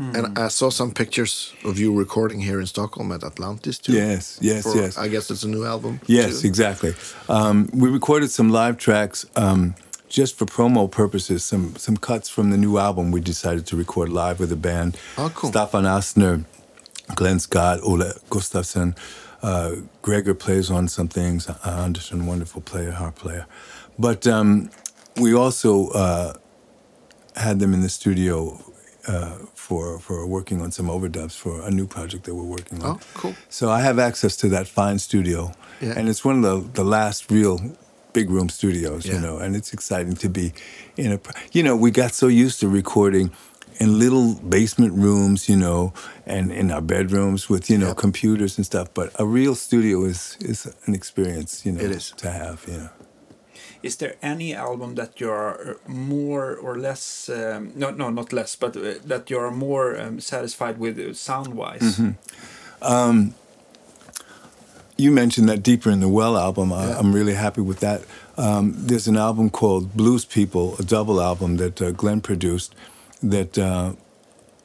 And 0.00 0.38
I 0.38 0.48
saw 0.48 0.70
some 0.70 0.92
pictures 0.92 1.52
of 1.64 1.78
you 1.78 1.92
recording 1.94 2.40
here 2.40 2.58
in 2.58 2.66
Stockholm 2.66 3.12
at 3.12 3.22
Atlantis 3.22 3.78
too. 3.78 3.92
Yes, 3.92 4.38
yes, 4.40 4.62
For- 4.62 4.74
yes. 4.74 4.96
I 4.96 5.08
guess 5.08 5.30
it's 5.30 5.42
a 5.44 5.48
new 5.48 5.64
album. 5.66 6.00
Yes, 6.06 6.40
too. 6.40 6.48
exactly. 6.48 6.94
Um, 7.28 7.68
we 7.74 7.90
recorded 7.90 8.30
some 8.30 8.48
live 8.48 8.78
tracks 8.78 9.26
um, 9.36 9.74
just 10.08 10.38
for 10.38 10.46
promo 10.46 10.90
purposes. 10.90 11.44
Some 11.44 11.76
some 11.76 11.96
cuts 11.98 12.30
from 12.30 12.50
the 12.50 12.56
new 12.56 12.78
album. 12.78 13.10
We 13.12 13.20
decided 13.20 13.66
to 13.66 13.76
record 13.76 14.08
live 14.08 14.40
with 14.40 14.48
the 14.48 14.56
band. 14.56 14.96
Oh, 15.18 15.30
cool. 15.34 15.50
Staffan 15.50 15.84
Astner, 15.84 16.44
Glenn 17.14 17.38
Scott, 17.38 17.80
Ole 17.82 18.12
Gustafsson, 18.30 18.96
uh, 19.42 19.72
Gregor 20.00 20.34
plays 20.34 20.70
on 20.70 20.88
some 20.88 21.08
things. 21.08 21.46
Anderson, 21.64 22.24
wonderful 22.26 22.62
player, 22.62 22.92
harp 22.92 23.16
player. 23.16 23.46
But 23.98 24.26
um, 24.26 24.70
we 25.20 25.34
also 25.34 25.88
uh, 25.90 26.32
had 27.36 27.58
them 27.60 27.74
in 27.74 27.82
the 27.82 27.88
studio 27.90 28.58
uh, 29.06 29.36
for 29.70 29.98
for 30.06 30.26
working 30.26 30.60
on 30.64 30.70
some 30.72 30.88
overdubs 30.90 31.34
for 31.44 31.54
a 31.68 31.70
new 31.78 31.86
project 31.86 32.22
that 32.24 32.34
we're 32.38 32.52
working 32.58 32.78
on. 32.84 32.90
Oh, 32.90 32.98
cool. 33.20 33.34
So 33.48 33.64
I 33.78 33.80
have 33.88 33.98
access 34.08 34.36
to 34.42 34.48
that 34.56 34.66
fine 34.78 34.98
studio, 34.98 35.40
Yeah. 35.80 35.96
and 35.98 36.08
it's 36.10 36.24
one 36.24 36.36
of 36.44 36.44
the 36.50 36.82
the 36.82 36.88
last 36.96 37.30
real 37.30 37.56
big 38.12 38.28
room 38.30 38.48
studios, 38.48 39.04
you 39.06 39.18
know, 39.26 39.36
and 39.42 39.54
it's 39.58 39.72
exciting 39.72 40.16
to 40.24 40.28
be 40.28 40.46
in 40.96 41.12
a. 41.12 41.18
You 41.56 41.62
know, 41.66 41.76
we 41.84 41.90
got 42.02 42.12
so 42.14 42.26
used 42.44 42.60
to 42.60 42.68
recording 42.80 43.30
in 43.80 43.98
little 43.98 44.34
basement 44.56 44.92
rooms, 45.04 45.48
you 45.48 45.56
know, 45.56 45.92
and 46.26 46.50
in 46.52 46.70
our 46.70 46.82
bedrooms 46.82 47.48
with 47.48 47.70
you 47.70 47.78
know 47.78 47.88
Yep. 47.92 47.96
computers 48.04 48.58
and 48.58 48.66
stuff. 48.66 48.86
But 48.94 49.06
a 49.18 49.24
real 49.38 49.54
studio 49.54 50.04
is 50.12 50.36
is 50.40 50.66
an 50.86 50.94
experience, 50.94 51.50
you 51.66 51.72
know, 51.74 51.84
It 51.84 51.90
is. 51.96 52.12
to 52.16 52.28
have. 52.30 52.58
You 52.70 52.76
know. 52.78 52.88
Is 53.82 53.96
there 53.96 54.16
any 54.22 54.54
album 54.54 54.94
that 54.96 55.20
you 55.20 55.30
are 55.30 55.78
more 55.86 56.54
or 56.54 56.78
less, 56.78 57.28
um, 57.28 57.72
no, 57.74 57.90
no, 57.90 58.10
not 58.10 58.32
less, 58.32 58.56
but 58.56 58.76
uh, 58.76 58.94
that 59.04 59.30
you 59.30 59.38
are 59.38 59.50
more 59.50 59.98
um, 59.98 60.20
satisfied 60.20 60.78
with 60.78 60.98
uh, 60.98 61.14
sound 61.14 61.54
wise? 61.54 61.98
you 64.96 65.10
mentioned 65.10 65.48
that 65.48 65.62
Deeper 65.62 65.90
in 65.90 66.00
the 66.00 66.08
Well 66.08 66.36
album. 66.36 66.72
I, 66.72 66.88
Yeah. 66.88 66.98
I'm 66.98 67.12
really 67.12 67.34
happy 67.34 67.62
with 67.62 67.80
that. 67.80 68.02
Um, 68.36 68.74
there's 68.76 69.08
an 69.08 69.16
album 69.16 69.50
called 69.50 69.94
Blues 69.94 70.24
People, 70.24 70.76
a 70.78 70.82
double 70.82 71.20
album 71.20 71.56
that 71.56 71.80
uh, 71.80 71.90
Glenn 71.92 72.20
produced 72.20 72.74
that 73.22 73.58
uh, 73.58 73.92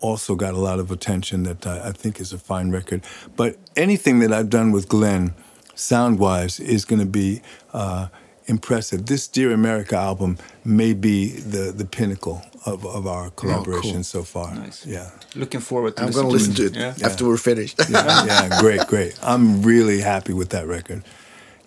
also 0.01 0.35
got 0.35 0.53
a 0.53 0.57
lot 0.57 0.79
of 0.79 0.91
attention 0.91 1.43
that 1.43 1.65
I, 1.65 1.89
I 1.89 1.91
think 1.91 2.19
is 2.19 2.33
a 2.33 2.37
fine 2.37 2.71
record. 2.71 3.01
But 3.35 3.57
anything 3.75 4.19
that 4.19 4.31
I've 4.31 4.49
done 4.49 4.71
with 4.71 4.87
Glenn, 4.87 5.33
sound 5.73 6.19
wise, 6.19 6.59
is 6.59 6.85
going 6.85 6.99
to 6.99 7.05
be 7.05 7.41
uh, 7.73 8.07
impressive. 8.47 9.05
This 9.05 9.27
Dear 9.27 9.51
America 9.51 9.95
album 9.95 10.37
may 10.63 10.93
be 10.93 11.29
the, 11.31 11.71
the 11.71 11.85
pinnacle 11.85 12.41
of, 12.65 12.85
of 12.85 13.07
our 13.07 13.29
collaboration 13.31 14.03
so 14.03 14.23
far. 14.23 14.53
Nice. 14.55 14.85
Yeah. 14.85 15.09
Looking 15.35 15.59
forward 15.61 15.97
to 15.97 16.03
I'm 16.03 16.11
going 16.11 16.25
to 16.25 16.31
listen 16.31 16.53
to 16.55 16.65
it 16.67 16.75
Yeah. 16.75 16.93
after 17.03 17.25
we're 17.25 17.37
finished. 17.37 17.79
yeah, 17.89 18.25
yeah, 18.25 18.57
great, 18.61 18.85
great. 18.87 19.17
I'm 19.21 19.61
really 19.61 20.01
happy 20.01 20.33
with 20.33 20.49
that 20.49 20.67
record. 20.67 21.03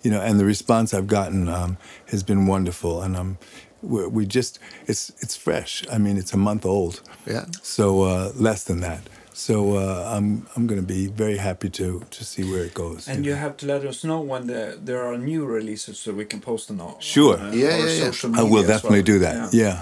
You 0.03 0.11
know, 0.11 0.21
and 0.21 0.39
the 0.39 0.45
response 0.45 0.93
I've 0.93 1.07
gotten 1.07 1.49
um, 1.49 1.77
has 2.07 2.23
been 2.23 2.47
wonderful, 2.47 3.01
and 3.01 3.17
I'm 3.17 3.37
we're, 3.81 4.07
we 4.07 4.25
just 4.25 4.57
it's 4.87 5.09
it's 5.19 5.35
fresh. 5.35 5.85
I 5.91 5.97
mean, 5.97 6.15
it's 6.17 6.33
a 6.33 6.37
month 6.37 6.65
old. 6.65 7.01
Yeah. 7.25 7.45
So 7.61 8.03
uh, 8.03 8.31
less 8.35 8.63
than 8.63 8.79
that. 8.79 9.01
So 9.39 9.55
uh, 9.77 10.15
I'm 10.17 10.45
I'm 10.55 10.67
going 10.67 10.81
to 10.81 10.87
be 10.87 11.07
very 11.07 11.37
happy 11.37 11.69
to 11.69 12.01
to 12.17 12.23
see 12.23 12.43
where 12.51 12.65
it 12.65 12.73
goes. 12.73 13.07
And 13.07 13.25
you 13.25 13.35
have 13.35 13.55
to 13.57 13.65
let 13.65 13.85
us 13.85 14.03
know 14.03 14.19
when 14.31 14.47
the, 14.47 14.77
there 14.87 15.01
are 15.09 15.17
new 15.17 15.45
releases 15.57 15.97
so 15.99 16.11
we 16.11 16.25
can 16.25 16.39
post 16.41 16.67
them 16.67 16.81
all. 16.81 16.97
Sure. 16.99 17.37
on, 17.39 17.49
uh, 17.49 17.51
Yeah, 17.53 17.77
yeah, 17.77 17.85
yeah. 17.85 18.05
social 18.11 18.35
I 18.35 18.43
will 18.43 18.65
definitely 18.67 18.99
well. 18.99 19.13
do 19.13 19.19
that. 19.19 19.53
Yeah. 19.53 19.81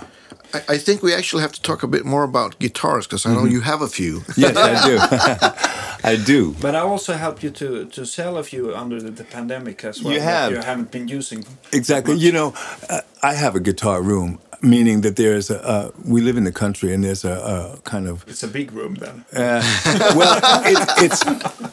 I, 0.53 0.75
I 0.75 0.77
think 0.85 1.01
we 1.01 1.11
actually 1.19 1.41
have 1.41 1.51
to 1.53 1.61
talk 1.61 1.83
a 1.83 1.87
bit 1.87 2.05
more 2.05 2.23
about 2.23 2.59
guitars 2.59 3.07
because 3.07 3.25
I 3.25 3.29
know 3.33 3.43
Mm-hmm. 3.45 3.51
you 3.55 3.61
have 3.61 3.81
a 3.81 3.87
few. 3.99 4.21
Yes, 4.37 4.55
I 4.55 4.73
do. 4.89 4.97
I 6.11 6.15
do. 6.25 6.53
But 6.61 6.73
I 6.75 6.79
also 6.91 7.13
helped 7.13 7.41
you 7.43 7.51
to, 7.51 7.85
to 7.95 8.05
sell 8.05 8.37
a 8.37 8.43
few 8.43 8.75
under 8.75 9.01
the, 9.01 9.11
the 9.11 9.23
pandemic 9.23 9.83
as 9.83 10.01
well. 10.03 10.13
You 10.13 10.21
have. 10.21 10.51
You 10.51 10.57
haven't 10.61 10.91
been 10.91 11.07
using. 11.17 11.43
Exactly. 11.73 12.13
much. 12.13 12.23
You 12.23 12.31
know, 12.31 12.53
uh, 12.89 13.01
I 13.23 13.33
have 13.33 13.55
a 13.55 13.59
guitar 13.59 14.01
room, 14.03 14.39
meaning 14.61 15.01
that 15.01 15.15
there's 15.15 15.49
a. 15.49 15.63
Uh, 15.65 15.91
we 16.05 16.21
live 16.21 16.37
in 16.37 16.43
the 16.43 16.51
country, 16.51 16.93
and 16.93 17.03
there's 17.03 17.23
a, 17.25 17.31
a 17.77 17.81
kind 17.83 18.07
of 18.07 18.23
It's 18.27 18.43
a 18.43 18.47
big 18.47 18.71
room 18.71 18.95
then. 18.95 19.25
Uh, 19.33 19.61
well, 20.15 20.39
it, 20.65 20.77
it's 21.05 21.23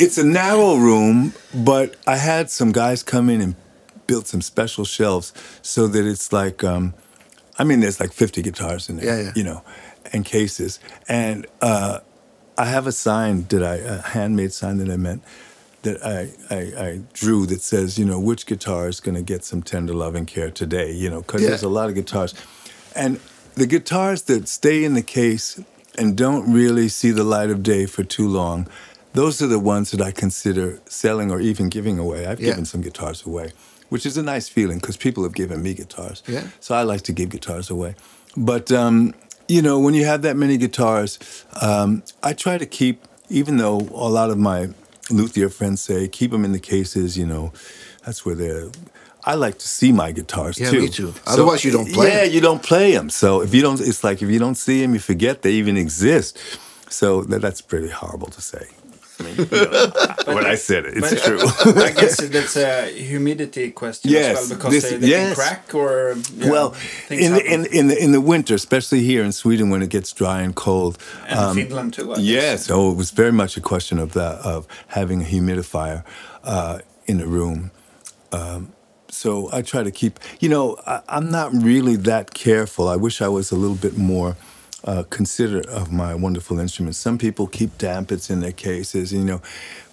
it's 0.01 0.19
a 0.19 0.25
narrow 0.25 0.77
room, 0.77 1.33
but 1.55 1.97
I 2.07 2.17
had 2.17 2.51
some 2.51 2.73
guys 2.73 3.03
come 3.03 3.29
in 3.31 3.41
and 3.41 3.55
built 4.07 4.27
some 4.27 4.43
special 4.43 4.85
shelves 4.85 5.33
so 5.63 5.87
that 5.89 6.05
it's 6.07 6.31
like, 6.33 6.63
um, 6.63 6.93
I 7.59 7.65
mean, 7.65 7.81
there's 7.81 8.01
like 8.01 8.13
50 8.13 8.43
guitars 8.43 8.91
in 8.91 8.97
there, 8.97 9.07
Yeah, 9.07 9.23
yeah. 9.25 9.33
you 9.35 9.43
know, 9.45 9.63
and 10.13 10.25
cases, 10.27 10.79
and 11.09 11.47
uh, 11.63 12.01
I 12.59 12.67
have 12.67 12.87
a 12.87 12.93
sign 12.93 13.45
that 13.49 13.63
I 13.63 13.77
a 13.77 14.03
handmade 14.03 14.53
sign 14.53 14.77
that 14.79 14.91
I 14.91 14.97
meant 14.97 15.23
that 15.83 16.03
I, 16.03 16.33
I, 16.55 16.87
I 16.89 17.01
drew 17.13 17.45
that 17.47 17.61
says, 17.61 17.99
you 17.99 18.05
know, 18.07 18.19
which 18.19 18.47
guitar 18.47 18.89
is 18.89 19.01
going 19.01 19.17
to 19.17 19.23
get 19.23 19.45
some 19.45 19.63
tender 19.63 19.93
loving 19.93 20.25
care 20.25 20.51
today, 20.51 20.91
you 20.93 21.11
know, 21.11 21.21
because 21.21 21.43
Yeah. 21.43 21.49
there's 21.51 21.63
a 21.63 21.69
lot 21.69 21.89
of 21.91 21.95
guitars. 21.95 22.35
And 22.95 23.21
the 23.55 23.67
guitars 23.67 24.23
that 24.23 24.49
stay 24.49 24.85
in 24.85 24.95
the 24.95 25.03
case 25.03 25.61
and 25.97 26.17
don't 26.17 26.53
really 26.53 26.89
see 26.89 27.11
the 27.11 27.25
light 27.25 27.51
of 27.51 27.63
day 27.63 27.87
for 27.87 28.03
too 28.05 28.29
long, 28.29 28.67
those 29.13 29.41
are 29.43 29.47
the 29.47 29.61
ones 29.61 29.91
that 29.93 30.01
I 30.01 30.11
consider 30.11 30.81
selling 30.89 31.31
or 31.31 31.41
even 31.41 31.69
giving 31.69 31.99
away. 31.99 32.27
I've 32.27 32.41
Yeah. 32.41 32.51
given 32.51 32.65
some 32.65 32.81
guitars 32.81 33.25
away, 33.27 33.53
which 33.89 34.05
is 34.07 34.17
a 34.17 34.23
nice 34.23 34.49
feeling 34.49 34.79
because 34.79 34.97
people 34.97 35.23
have 35.23 35.35
given 35.35 35.63
me 35.63 35.75
guitars. 35.75 36.23
Yeah. 36.27 36.49
So 36.61 36.75
I 36.75 36.83
like 36.83 37.03
to 37.03 37.13
give 37.13 37.29
guitars 37.31 37.71
away. 37.71 37.95
But 38.37 38.73
um, 38.73 39.15
you 39.47 39.63
know, 39.63 39.79
when 39.79 39.95
you 39.95 40.05
have 40.05 40.23
that 40.23 40.37
many 40.37 40.57
guitars, 40.57 41.19
um, 41.61 42.03
I 42.23 42.33
try 42.33 42.59
to 42.59 42.67
keep, 42.67 43.05
even 43.29 43.57
though 43.59 43.79
a 43.95 44.09
lot 44.09 44.31
of 44.31 44.39
my 44.39 44.71
luthier 45.11 45.49
friends 45.51 45.81
say 45.83 46.09
keep 46.09 46.31
them 46.33 46.45
in 46.45 46.53
the 46.53 46.59
cases, 46.59 47.17
you 47.17 47.27
know, 47.27 47.53
that's 48.05 48.25
where 48.27 48.35
they're. 48.35 48.71
I 49.27 49.35
like 49.35 49.59
to 49.59 49.69
see 49.69 49.93
my 49.93 50.13
guitars 50.13 50.59
Yeah, 50.59 50.71
too. 50.71 50.81
me 50.83 50.89
too. 50.89 51.15
Otherwise 51.27 51.65
you 51.65 51.73
don't 51.73 51.91
play 51.93 52.09
Yeah, 52.13 52.25
'em. 52.27 52.33
you 52.35 52.41
don't 52.41 52.63
play 52.63 52.93
them. 52.95 53.09
So 53.11 53.41
if 53.43 53.55
you 53.55 53.63
don't, 53.63 53.81
it's 53.81 54.03
like 54.05 54.23
if 54.23 54.29
you 54.31 54.39
don't 54.39 54.57
see 54.57 54.81
them, 54.83 54.93
you 54.95 55.01
forget 55.01 55.41
they 55.43 55.53
even 55.53 55.77
exist. 55.77 56.39
So 56.91 57.23
that, 57.31 57.41
that's 57.41 57.61
pretty 57.63 57.89
horrible 57.89 58.29
to 58.29 58.41
say. 58.43 58.67
I 59.21 59.23
mean, 59.23 59.37
you 59.37 59.47
know, 59.47 59.91
when 60.37 60.45
I 60.45 60.57
said 60.57 60.85
it, 60.87 60.97
it's 60.99 61.11
but- 61.15 61.23
true. 61.23 61.41
I 61.89 61.93
guess 61.93 62.17
that's 62.37 62.57
a 62.57 62.91
humidity 62.93 63.71
question 63.71 64.11
Yes, 64.11 64.25
as 64.27 64.49
well 64.51 64.59
because 64.59 64.73
this- 64.73 64.91
they, 64.91 64.97
they 64.99 65.09
yes. 65.09 65.27
can 65.27 65.35
crack 65.37 65.75
or 65.75 66.17
yeah, 66.37 66.51
well, 66.51 66.71
things 67.09 67.23
in 67.25 67.33
the, 67.33 67.43
in, 67.55 67.67
in 67.67 67.87
the 67.89 67.97
in 68.05 68.13
the 68.13 68.21
winter, 68.21 68.55
especially 68.55 69.03
here 69.05 69.23
in 69.25 69.33
Sweden, 69.33 69.71
when 69.71 69.83
it 69.83 69.91
gets 69.91 70.13
dry 70.13 70.43
and 70.43 70.55
cold. 70.55 70.99
and 71.29 71.57
Finland 71.57 71.93
too. 71.95 72.13
I 72.13 72.17
guess. 72.17 72.25
Yes, 72.25 72.71
oh, 72.71 72.91
it 72.93 72.97
was 72.97 73.11
very 73.13 73.33
much 73.33 73.57
a 73.57 73.61
question 73.61 73.99
of 74.01 74.13
that 74.13 74.37
of 74.45 74.67
having 74.89 75.23
a 75.23 75.25
humidifier 75.27 76.03
uh, 76.43 76.79
in 77.07 77.21
a 77.21 77.27
room. 77.27 77.71
Um, 78.33 78.73
so 79.15 79.49
I 79.53 79.63
try 79.63 79.83
to 79.83 79.91
keep. 79.91 80.19
You 80.41 80.49
know, 80.49 80.77
I, 80.87 81.01
I'm 81.09 81.31
not 81.31 81.53
really 81.53 81.97
that 81.97 82.35
careful. 82.35 82.89
I 82.89 82.97
wish 82.97 83.21
I 83.23 83.29
was 83.29 83.53
a 83.53 83.57
little 83.57 83.77
bit 83.77 83.97
more. 83.97 84.37
Uh, 84.87 85.03
considerate 85.09 85.65
of 85.69 85.91
my 85.91 86.15
wonderful 86.15 86.59
instruments. 86.61 86.99
Some 86.99 87.17
people 87.17 87.47
keep 87.47 87.79
dampits 87.79 88.29
in 88.29 88.41
their 88.41 88.53
cases. 88.53 89.15
You 89.15 89.25
know, 89.25 89.41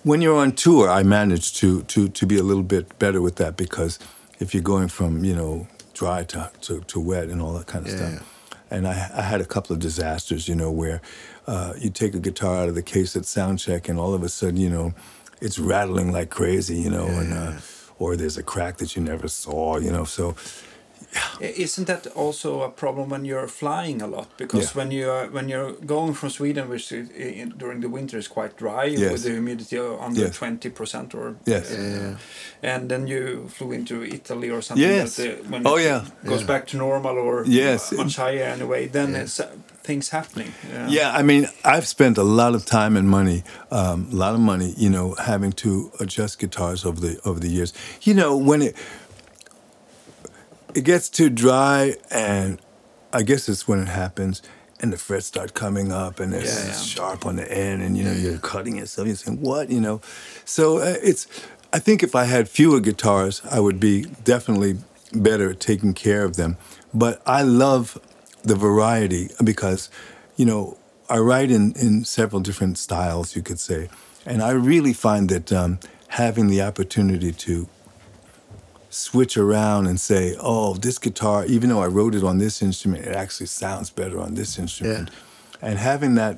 when 0.04 0.22
you're 0.22 0.36
on 0.36 0.52
tour, 0.52 0.90
I 0.90 1.04
manage 1.04 1.54
to 1.62 1.84
to 1.84 2.10
to 2.10 2.26
be 2.26 2.38
a 2.38 2.44
little 2.44 2.64
bit 2.64 3.00
better 3.00 3.22
with 3.22 3.38
that 3.38 3.56
because 3.56 4.00
if 4.42 4.54
you're 4.54 4.62
going 4.64 4.90
from 4.90 5.24
you 5.24 5.34
know 5.34 5.66
dry 5.94 6.26
to 6.26 6.52
to, 6.62 6.82
to 6.82 7.00
wet 7.00 7.30
and 7.30 7.42
all 7.42 7.54
that 7.54 7.68
kind 7.68 7.86
of 7.88 7.94
Yeah, 7.94 8.18
stuff. 8.18 8.28
And 8.70 8.86
I, 8.86 9.10
I 9.16 9.22
had 9.22 9.40
a 9.40 9.46
couple 9.46 9.74
of 9.74 9.80
disasters, 9.80 10.48
you 10.50 10.56
know, 10.56 10.72
where 10.72 11.00
uh, 11.48 11.74
you 11.78 11.90
take 11.90 12.14
a 12.14 12.20
guitar 12.20 12.58
out 12.58 12.68
of 12.70 12.76
the 12.76 12.84
case 12.84 13.16
at 13.16 13.26
sound 13.26 13.60
check, 13.60 13.88
and 13.90 13.98
all 13.98 14.14
of 14.14 14.24
a 14.24 14.30
sudden, 14.30 14.58
you 14.58 14.70
know, 14.70 14.94
it's 15.40 15.58
rattling 15.58 16.12
like 16.12 16.30
crazy, 16.30 16.76
you 16.76 16.90
know, 16.90 17.08
and 17.08 17.32
uh, 17.34 17.52
or 18.02 18.16
there's 18.18 18.38
a 18.38 18.44
crack 18.54 18.78
that 18.78 18.90
you 18.96 19.02
never 19.04 19.28
saw, 19.28 19.78
you 19.86 19.92
know. 19.92 20.06
So 20.06 20.36
Isn't 21.42 21.88
that 21.88 22.08
also 22.16 22.62
a 22.62 22.70
problem 22.70 23.10
when 23.10 23.26
you're 23.26 23.48
flying 23.48 24.02
a 24.02 24.08
lot? 24.08 24.28
Because 24.38 24.68
Yeah. 24.68 24.78
when 24.80 24.92
you 24.92 25.10
are 25.12 25.26
when 25.38 25.50
you're 25.50 25.74
going 25.96 26.14
from 26.20 26.30
Sweden, 26.30 26.70
which 26.70 26.92
is, 26.92 27.10
in, 27.42 27.50
during 27.58 27.82
the 27.82 27.90
winter 27.90 28.18
is 28.18 28.28
quite 28.38 28.54
dry 28.64 28.86
Yes. 28.86 29.12
with 29.12 29.24
the 29.24 29.32
humidity 29.32 29.78
under 30.08 30.22
Yes. 30.22 30.38
twenty 30.40 30.70
percent 30.70 31.14
or 31.16 31.36
Yes. 31.46 31.66
uh, 31.72 32.16
and 32.74 32.90
then 32.90 33.08
you 33.08 33.48
flew 33.58 33.72
into 33.74 33.96
Italy 34.04 34.50
or 34.56 34.62
something. 34.62 34.90
Yes. 34.90 35.16
That 35.16 35.44
the, 35.44 35.50
when 35.52 35.62
Oh, 35.68 35.78
it 35.78 35.84
yeah. 35.86 36.02
goes 36.32 36.42
Yeah. 36.42 36.48
back 36.54 36.64
to 36.68 36.78
normal 36.78 37.16
or 37.18 37.44
Yes. 37.46 37.92
much 37.92 38.16
higher 38.16 38.46
anyway, 38.56 38.88
then 38.88 39.16
it's 39.16 39.40
uh, 39.40 39.48
things 39.84 40.10
happening. 40.10 40.54
Yeah, 40.88 41.12
I 41.12 41.24
mean, 41.24 41.48
I've 41.66 41.88
spent 41.88 42.18
a 42.18 42.24
lot 42.24 42.56
of 42.56 42.66
time 42.66 42.96
and 42.98 43.10
money, 43.10 43.44
um, 43.72 44.08
a 44.12 44.16
lot 44.16 44.34
of 44.34 44.40
money, 44.40 44.74
you 44.78 44.90
know, 44.90 45.16
having 45.16 45.52
to 45.54 45.92
adjust 46.00 46.40
guitars 46.40 46.86
over 46.86 47.00
the 47.00 47.20
over 47.26 47.40
the 47.40 47.50
years. 47.50 47.74
You 48.02 48.14
know, 48.14 48.38
when 48.38 48.62
it 48.62 48.76
it 50.74 50.84
gets 50.84 51.10
too 51.10 51.30
dry, 51.30 51.96
and 52.10 52.60
I 53.14 53.24
guess 53.24 53.50
it's 53.50 53.68
when 53.68 53.80
it 53.80 53.88
happens, 53.88 54.42
and 54.80 54.92
the 54.94 54.98
frets 54.98 55.26
start 55.28 55.54
coming 55.54 55.92
up, 55.92 56.20
and 56.20 56.34
it's 56.34 56.56
Yeah, 56.56 56.68
yeah. 56.68 56.82
sharp 56.82 57.26
on 57.26 57.36
the 57.36 57.52
end, 57.52 57.82
and 57.82 57.98
you 57.98 58.04
know, 58.04 58.14
you're 58.14 58.38
cutting 58.38 58.78
yourself. 58.78 59.08
You're 59.08 59.18
saying, 59.18 59.42
"What?" 59.42 59.70
You 59.70 59.82
know, 59.82 60.02
so 60.46 60.78
uh, 60.78 60.96
it's. 61.04 61.28
I 61.74 61.80
think 61.80 62.04
if 62.04 62.16
I 62.16 62.26
had 62.26 62.50
fewer 62.50 62.82
guitars, 62.82 63.42
I 63.50 63.60
would 63.62 63.80
be 63.80 64.02
definitely 64.26 64.78
better 65.14 65.52
at 65.52 65.62
taking 65.62 65.94
care 65.94 66.26
of 66.26 66.36
them. 66.36 66.58
But 66.94 67.22
I 67.26 67.44
love 67.44 67.98
the 68.44 68.56
variety 68.56 69.30
because, 69.44 69.90
you 70.36 70.46
know, 70.46 70.78
I 71.10 71.18
write 71.18 71.52
in, 71.52 71.74
in 71.74 72.06
several 72.06 72.42
different 72.42 72.78
styles, 72.78 73.36
you 73.36 73.42
could 73.42 73.60
say. 73.60 73.90
And 74.26 74.42
I 74.42 74.52
really 74.52 74.94
find 74.94 75.30
that 75.30 75.52
um, 75.52 75.80
having 76.08 76.48
the 76.48 76.62
opportunity 76.62 77.32
to 77.32 77.68
switch 78.90 79.38
around 79.38 79.88
and 79.88 80.00
say, 80.00 80.36
oh, 80.40 80.74
this 80.76 80.98
guitar, 81.00 81.46
even 81.46 81.70
though 81.70 81.82
I 81.82 81.88
wrote 81.88 82.16
it 82.16 82.24
on 82.24 82.38
this 82.38 82.62
instrument, 82.62 83.06
it 83.06 83.16
actually 83.16 83.48
sounds 83.48 83.90
better 83.90 84.20
on 84.20 84.36
this 84.36 84.60
instrument. 84.60 85.10
And 85.62 85.80
having 85.80 86.16
that 86.16 86.38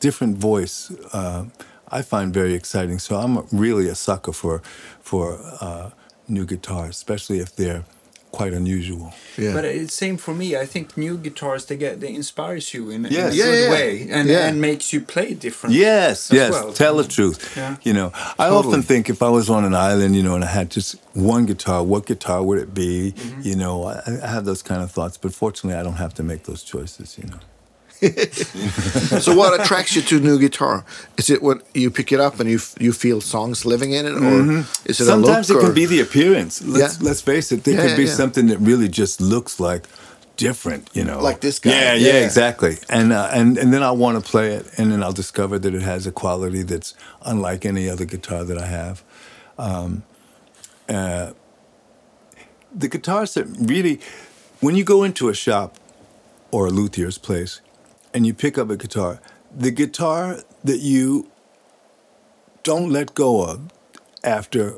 different 0.00 0.38
voice, 0.38 0.90
uh, 1.12 1.46
I 1.88 2.02
find 2.02 2.32
very 2.32 2.54
exciting. 2.54 2.98
So 2.98 3.16
I'm 3.16 3.46
really 3.50 3.88
a 3.88 3.94
sucker 3.94 4.32
for, 4.32 4.62
for 5.00 5.40
uh, 5.60 5.90
new 6.28 6.44
guitars, 6.44 6.90
especially 6.90 7.38
if 7.40 7.56
they're 7.56 7.84
quite 8.30 8.52
unusual. 8.52 9.12
Yeah. 9.36 9.52
But 9.54 9.64
it's 9.64 9.94
same 9.94 10.16
for 10.18 10.34
me. 10.34 10.56
I 10.56 10.66
think 10.66 10.96
new 10.96 11.16
guitars 11.16 11.64
they 11.66 11.76
get 11.76 12.00
they 12.00 12.12
inspires 12.14 12.72
you 12.74 12.90
in, 12.90 13.04
a- 13.04 13.08
in 13.08 13.14
a 13.14 13.16
Yeah, 13.18 13.30
good 13.30 13.64
yeah. 13.64 13.70
way 13.70 14.08
and 14.10 14.28
Yeah. 14.28 14.46
and 14.48 14.60
makes 14.60 14.92
you 14.92 15.00
play 15.00 15.34
different. 15.34 15.74
Yes, 15.74 16.30
as 16.30 16.36
yes. 16.36 16.50
well. 16.52 16.72
Tell 16.72 16.96
the 16.96 17.04
truth. 17.08 17.38
Yeah. 17.56 17.76
You 17.82 17.92
know, 17.94 18.12
I 18.38 18.48
Totally. 18.48 18.58
often 18.68 18.82
think 18.82 19.08
if 19.08 19.22
I 19.22 19.28
was 19.30 19.48
on 19.50 19.64
an 19.64 19.74
island, 19.74 20.14
you 20.16 20.22
know, 20.22 20.34
and 20.34 20.44
I 20.44 20.48
had 20.48 20.70
just 20.70 20.96
one 21.14 21.46
guitar, 21.46 21.82
what 21.82 22.06
guitar 22.06 22.42
would 22.42 22.58
it 22.58 22.72
be? 22.74 23.12
Mm-hmm. 23.12 23.40
You 23.48 23.56
know, 23.56 23.84
I, 23.84 24.02
I 24.22 24.26
have 24.26 24.44
those 24.44 24.62
kind 24.62 24.82
of 24.82 24.90
thoughts, 24.90 25.16
but 25.18 25.32
fortunately, 25.34 25.78
I 25.80 25.82
don't 25.82 25.98
have 26.04 26.14
to 26.14 26.22
make 26.22 26.42
those 26.44 26.62
choices. 26.62 27.16
You 27.18 27.28
know. 27.30 27.38
so 29.20 29.34
what 29.34 29.58
attracts 29.60 29.96
you 29.96 30.02
to 30.02 30.20
new 30.20 30.38
guitar? 30.38 30.84
Is 31.16 31.30
it 31.30 31.42
when 31.42 31.60
you 31.74 31.90
pick 31.90 32.12
it 32.12 32.20
up 32.20 32.38
and 32.40 32.48
you 32.48 32.56
f- 32.58 32.74
you 32.80 32.92
feel 32.92 33.20
songs 33.20 33.64
living 33.64 33.92
in 33.92 34.06
it, 34.06 34.12
or 34.12 34.64
is 34.84 35.00
it 35.00 35.04
Sometimes 35.06 35.50
it 35.50 35.54
look? 35.54 35.64
can 35.64 35.74
be 35.74 35.86
the 35.86 36.00
appearance. 36.00 36.62
Let's 36.62 36.98
Yeah. 37.00 37.06
let's 37.08 37.20
face 37.20 37.50
it. 37.52 37.64
There 37.64 37.74
yeah, 37.74 37.96
be 37.96 38.04
yeah. 38.04 38.12
something 38.14 38.46
that 38.48 38.58
really 38.58 38.88
just 38.88 39.20
looks 39.20 39.58
like 39.58 39.84
different. 40.36 40.88
You 40.92 41.04
know, 41.04 41.20
Like 41.20 41.40
this 41.40 41.58
guy. 41.58 41.70
Yeah, 41.70 41.94
yeah, 41.94 42.06
Yeah. 42.12 42.24
exactly. 42.26 42.76
And 42.88 43.12
uh, 43.12 43.30
and 43.32 43.58
and 43.58 43.72
then 43.72 43.82
I 43.82 43.90
want 43.90 44.22
to 44.24 44.30
play 44.30 44.52
it, 44.54 44.66
and 44.78 44.92
then 44.92 45.02
I'll 45.02 45.12
discover 45.16 45.58
that 45.58 45.74
it 45.74 45.82
has 45.82 46.06
a 46.06 46.12
quality 46.12 46.62
that's 46.62 46.94
unlike 47.22 47.66
any 47.68 47.88
other 47.90 48.04
guitar 48.06 48.44
that 48.44 48.58
I 48.58 48.66
have. 48.66 49.02
Um, 49.58 50.02
uh, 50.88 51.32
the 52.80 52.88
guitars 52.88 53.34
that 53.34 53.46
really, 53.58 53.98
when 54.60 54.76
you 54.76 54.84
go 54.84 55.02
into 55.04 55.28
a 55.28 55.34
shop 55.34 55.78
or 56.50 56.66
a 56.66 56.70
luthier's 56.70 57.18
place, 57.18 57.60
and 58.18 58.26
you 58.26 58.34
pick 58.34 58.58
up 58.58 58.68
a 58.68 58.76
guitar, 58.76 59.20
the 59.56 59.70
guitar 59.70 60.38
that 60.64 60.80
you 60.80 61.30
don't 62.64 62.90
let 62.90 63.14
go 63.14 63.44
of 63.44 63.60
after 64.24 64.74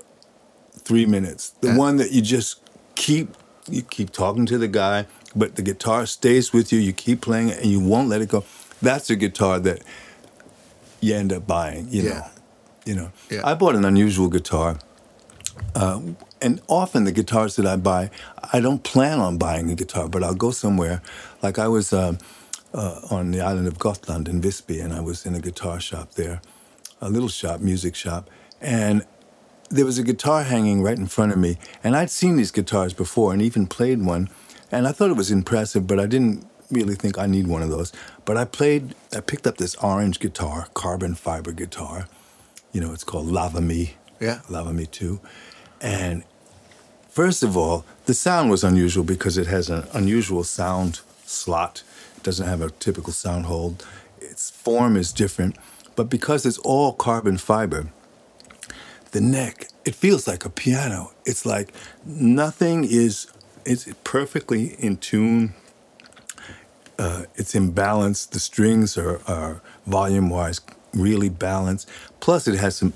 three 0.84 1.06
minutes. 1.06 1.54
The 1.62 1.68
Yeah. 1.68 1.76
one 1.78 1.96
that 1.96 2.12
you 2.12 2.20
just 2.20 2.56
keep 2.96 3.34
you 3.66 3.80
keep 3.82 4.10
talking 4.10 4.44
to 4.46 4.58
the 4.58 4.68
guy, 4.68 5.06
but 5.34 5.54
the 5.56 5.62
guitar 5.62 6.04
stays 6.04 6.52
with 6.52 6.70
you. 6.72 6.78
You 6.78 6.92
keep 6.92 7.20
playing 7.22 7.48
it, 7.48 7.58
and 7.62 7.70
you 7.70 7.80
won't 7.80 8.08
let 8.10 8.20
it 8.20 8.28
go. 8.28 8.44
That's 8.82 9.08
a 9.10 9.16
guitar 9.16 9.58
that 9.60 9.80
you 11.00 11.14
end 11.14 11.32
up 11.32 11.46
buying. 11.46 11.88
You 11.90 12.02
Yeah. 12.02 12.08
know, 12.14 12.24
you 12.84 12.94
know. 12.94 13.08
Yeah. 13.30 13.40
I 13.50 13.54
bought 13.54 13.74
an 13.76 13.84
unusual 13.86 14.28
guitar, 14.28 14.78
uh, 15.74 16.00
and 16.42 16.60
often 16.68 17.04
the 17.04 17.12
guitars 17.12 17.56
that 17.56 17.66
I 17.66 17.76
buy, 17.76 18.10
I 18.52 18.60
don't 18.60 18.82
plan 18.82 19.18
on 19.20 19.38
buying 19.38 19.70
a 19.70 19.74
guitar, 19.74 20.08
but 20.08 20.22
I'll 20.22 20.34
go 20.46 20.50
somewhere. 20.50 21.00
Like 21.42 21.58
I 21.58 21.68
was 21.68 21.92
um, 21.92 22.18
uh, 22.74 23.00
on 23.10 23.30
the 23.30 23.40
island 23.40 23.66
of 23.66 23.78
Gotland 23.78 24.28
in 24.28 24.40
Visby, 24.40 24.80
and 24.80 24.92
I 24.92 25.00
was 25.00 25.26
in 25.26 25.34
a 25.34 25.40
guitar 25.40 25.80
shop 25.80 26.12
there, 26.12 26.40
a 27.00 27.10
little 27.10 27.28
shop, 27.28 27.60
music 27.60 27.94
shop, 27.94 28.30
and 28.60 29.04
there 29.70 29.84
was 29.84 29.98
a 29.98 30.02
guitar 30.02 30.42
hanging 30.42 30.82
right 30.82 30.98
in 30.98 31.06
front 31.06 31.32
of 31.32 31.38
me, 31.38 31.58
and 31.82 31.96
I'd 31.96 32.10
seen 32.10 32.36
these 32.36 32.50
guitars 32.50 32.92
before 32.92 33.32
and 33.32 33.40
even 33.42 33.66
played 33.66 34.04
one, 34.04 34.28
and 34.70 34.86
I 34.86 34.92
thought 34.92 35.10
it 35.10 35.16
was 35.16 35.30
impressive, 35.30 35.86
but 35.86 35.98
I 35.98 36.06
didn't 36.06 36.46
really 36.70 36.94
think 36.94 37.18
I 37.18 37.26
need 37.26 37.46
one 37.46 37.62
of 37.62 37.70
those. 37.70 37.92
But 38.24 38.36
I 38.36 38.44
played, 38.44 38.94
I 39.14 39.20
picked 39.20 39.46
up 39.46 39.56
this 39.56 39.74
orange 39.76 40.20
guitar, 40.20 40.68
carbon 40.74 41.14
fiber 41.14 41.52
guitar. 41.52 42.08
You 42.72 42.80
know, 42.80 42.92
it's 42.92 43.04
called 43.04 43.26
Lava 43.26 43.60
Me. 43.60 43.94
Yeah. 44.20 44.40
Lava 44.48 44.72
Me 44.72 44.86
2. 44.86 45.20
And 45.80 46.24
first 47.08 47.42
of 47.42 47.56
all, 47.56 47.84
the 48.06 48.14
sound 48.14 48.50
was 48.50 48.62
unusual 48.62 49.04
because 49.04 49.36
it 49.36 49.46
has 49.46 49.68
an 49.68 49.84
unusual 49.92 50.44
sound 50.44 51.00
slot. 51.24 51.82
Doesn't 52.22 52.46
have 52.46 52.60
a 52.60 52.70
typical 52.70 53.12
sound 53.12 53.46
hole. 53.46 53.76
Its 54.20 54.50
form 54.50 54.96
is 54.96 55.12
different, 55.12 55.56
but 55.96 56.10
because 56.10 56.44
it's 56.46 56.58
all 56.58 56.92
carbon 56.92 57.38
fiber, 57.38 57.88
the 59.12 59.20
neck, 59.20 59.68
it 59.84 59.94
feels 59.94 60.28
like 60.28 60.44
a 60.44 60.50
piano. 60.50 61.12
It's 61.24 61.44
like 61.44 61.72
nothing 62.04 62.84
is 62.84 63.26
it's 63.64 63.88
perfectly 64.04 64.74
in 64.78 64.96
tune. 64.96 65.54
Uh, 66.98 67.24
it's 67.34 67.54
in 67.54 67.70
balance. 67.72 68.26
The 68.26 68.40
strings 68.40 68.98
are, 68.98 69.20
are 69.26 69.62
volume 69.86 70.28
wise 70.28 70.60
really 70.92 71.28
balanced. 71.28 71.88
Plus, 72.20 72.46
it 72.46 72.58
has 72.58 72.76
some 72.76 72.92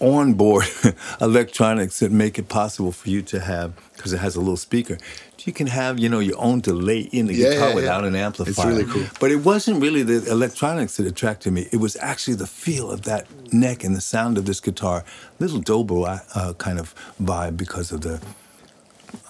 onboard 0.00 0.64
electronics 1.20 1.98
that 2.00 2.12
make 2.12 2.38
it 2.38 2.48
possible 2.48 2.92
for 2.92 3.08
you 3.10 3.22
to 3.22 3.40
have 3.40 3.72
because 3.94 4.12
it 4.12 4.18
has 4.18 4.36
a 4.36 4.40
little 4.40 4.56
speaker. 4.56 4.98
You 5.44 5.52
can 5.52 5.68
have 5.68 6.00
you 6.00 6.08
know 6.08 6.18
your 6.18 6.38
own 6.40 6.58
delay 6.60 7.02
in 7.12 7.26
the 7.28 7.34
Yeah, 7.34 7.50
guitar 7.50 7.58
yeah, 7.60 7.68
yeah. 7.68 7.74
without 7.76 8.04
an 8.04 8.16
amplifier. 8.16 8.50
It's 8.50 8.64
really 8.64 8.84
cool. 8.84 9.04
But 9.20 9.30
it 9.30 9.36
wasn't 9.44 9.80
really 9.80 10.02
the 10.02 10.28
electronics 10.28 10.96
that 10.96 11.06
attracted 11.06 11.52
me. 11.52 11.68
It 11.70 11.76
was 11.76 11.96
actually 12.00 12.34
the 12.34 12.48
feel 12.48 12.90
of 12.90 13.02
that 13.02 13.26
neck 13.52 13.84
and 13.84 13.94
the 13.94 14.00
sound 14.00 14.38
of 14.38 14.44
this 14.46 14.58
guitar. 14.58 15.04
Little 15.38 15.60
dobro 15.60 16.20
uh, 16.34 16.52
kind 16.54 16.80
of 16.80 16.96
vibe 17.22 17.56
because 17.56 17.92
of 17.92 18.00
the 18.00 18.20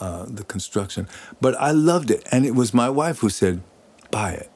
uh, 0.01 0.25
the 0.27 0.43
construction. 0.45 1.07
But 1.41 1.55
I 1.61 1.73
loved 1.73 2.11
it, 2.11 2.27
and 2.33 2.47
it 2.47 2.55
was 2.55 2.73
my 2.73 2.89
wife 2.89 3.19
who 3.19 3.29
said, 3.29 3.61
buy 4.11 4.33
it. 4.33 4.51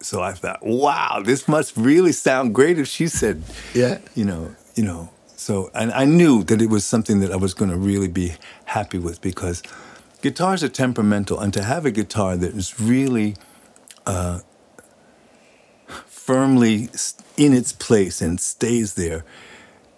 So 0.00 0.22
I 0.22 0.32
thought, 0.32 0.64
wow, 0.64 1.20
this 1.22 1.46
must 1.46 1.76
really 1.76 2.12
sound 2.12 2.54
great 2.54 2.78
if 2.78 2.88
she 2.88 3.06
said, 3.08 3.42
Yeah. 3.74 3.98
you 4.14 4.24
know, 4.24 4.54
you 4.74 4.84
know. 4.84 5.10
So 5.42 5.70
and 5.74 5.90
I 5.92 6.04
knew 6.04 6.44
that 6.44 6.60
it 6.62 6.70
was 6.70 6.84
something 6.84 7.20
that 7.20 7.30
I 7.32 7.36
was 7.36 7.52
going 7.54 7.70
to 7.70 7.76
really 7.76 8.08
be 8.08 8.34
happy 8.66 8.98
with 8.98 9.20
because 9.20 9.62
guitars 10.22 10.62
are 10.62 10.68
temperamental, 10.68 11.40
and 11.40 11.52
to 11.54 11.62
have 11.64 11.84
a 11.84 11.90
guitar 11.90 12.36
that 12.36 12.54
is 12.54 12.78
really 12.80 13.34
uh, 14.06 14.38
firmly 16.06 16.88
in 17.36 17.52
its 17.52 17.72
place 17.72 18.22
and 18.22 18.40
stays 18.40 18.94
there, 18.94 19.24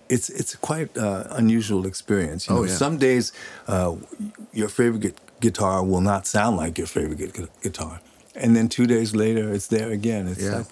it's 0.08 0.28
it's 0.30 0.54
quite 0.56 0.96
uh, 0.96 1.24
unusual 1.30 1.86
experience. 1.86 2.48
You 2.48 2.56
Oh, 2.58 2.64
yeah. 2.64 2.76
some 2.76 2.96
days 2.98 3.32
uh, 3.68 3.96
your 4.52 4.68
favorite 4.68 5.00
gu- 5.00 5.20
guitar 5.40 5.84
will 5.84 6.00
not 6.00 6.26
sound 6.26 6.56
like 6.56 6.78
your 6.78 6.86
favorite 6.88 7.32
gu- 7.34 7.48
guitar, 7.62 8.00
and 8.34 8.56
then 8.56 8.68
two 8.68 8.86
days 8.86 9.14
later 9.14 9.52
it's 9.52 9.66
there 9.68 9.90
again. 9.90 10.26
It's 10.28 10.42
Yeah. 10.42 10.58
like 10.58 10.66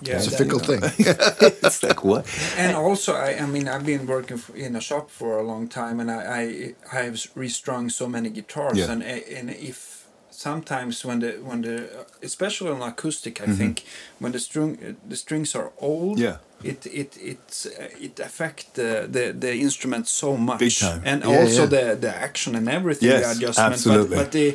Yeah, 0.00 0.16
It's 0.16 0.26
a 0.28 0.30
that- 0.30 0.38
fickle 0.38 0.58
thing. 0.58 0.80
it's 1.62 1.82
like 1.82 2.02
what? 2.04 2.26
And 2.56 2.76
also, 2.76 3.14
I, 3.14 3.38
I 3.38 3.46
mean, 3.46 3.68
I've 3.68 3.84
been 3.84 4.06
working 4.06 4.38
f 4.38 4.50
in 4.54 4.76
a 4.76 4.80
shop 4.80 5.10
for 5.10 5.38
a 5.38 5.42
long 5.42 5.68
time, 5.68 6.00
and 6.00 6.10
I, 6.10 6.20
I, 6.40 6.74
I 6.92 7.02
have 7.04 7.14
restrung 7.34 7.90
so 7.90 8.08
many 8.08 8.30
guitars, 8.30 8.78
Yeah. 8.78 8.92
and 8.92 9.02
and 9.02 9.50
if 9.50 9.91
sometimes 10.42 11.04
when 11.04 11.20
the 11.20 11.30
when 11.48 11.62
the 11.62 11.76
especially 12.22 12.70
on 12.70 12.82
acoustic, 12.82 13.34
Mm-hmm. 13.34 13.52
I 13.52 13.56
think 13.60 13.76
when 14.20 14.32
the 14.32 14.38
string 14.38 14.78
uh, 14.86 14.92
the 15.10 15.16
strings 15.16 15.54
are 15.54 15.70
old, 15.78 16.18
Yeah. 16.18 16.36
it 16.64 16.86
it 16.86 17.10
it's 17.32 17.66
uh, 17.66 18.06
it 18.06 18.20
affect 18.20 18.64
the, 18.74 18.90
the 19.14 19.24
the 19.44 19.52
instrument 19.66 20.08
so 20.08 20.36
much, 20.36 20.58
Big 20.60 20.76
time. 20.78 21.00
and 21.10 21.22
Yeah, 21.22 21.40
also 21.40 21.62
yeah. 21.62 21.70
the 21.76 21.84
the 22.00 22.12
action 22.28 22.54
and 22.56 22.68
everything, 22.68 23.08
Yes, 23.10 23.22
the 23.24 23.30
adjustment. 23.36 23.72
absolutely. 23.72 24.16
But, 24.16 24.24
but 24.24 24.32
the, 24.32 24.46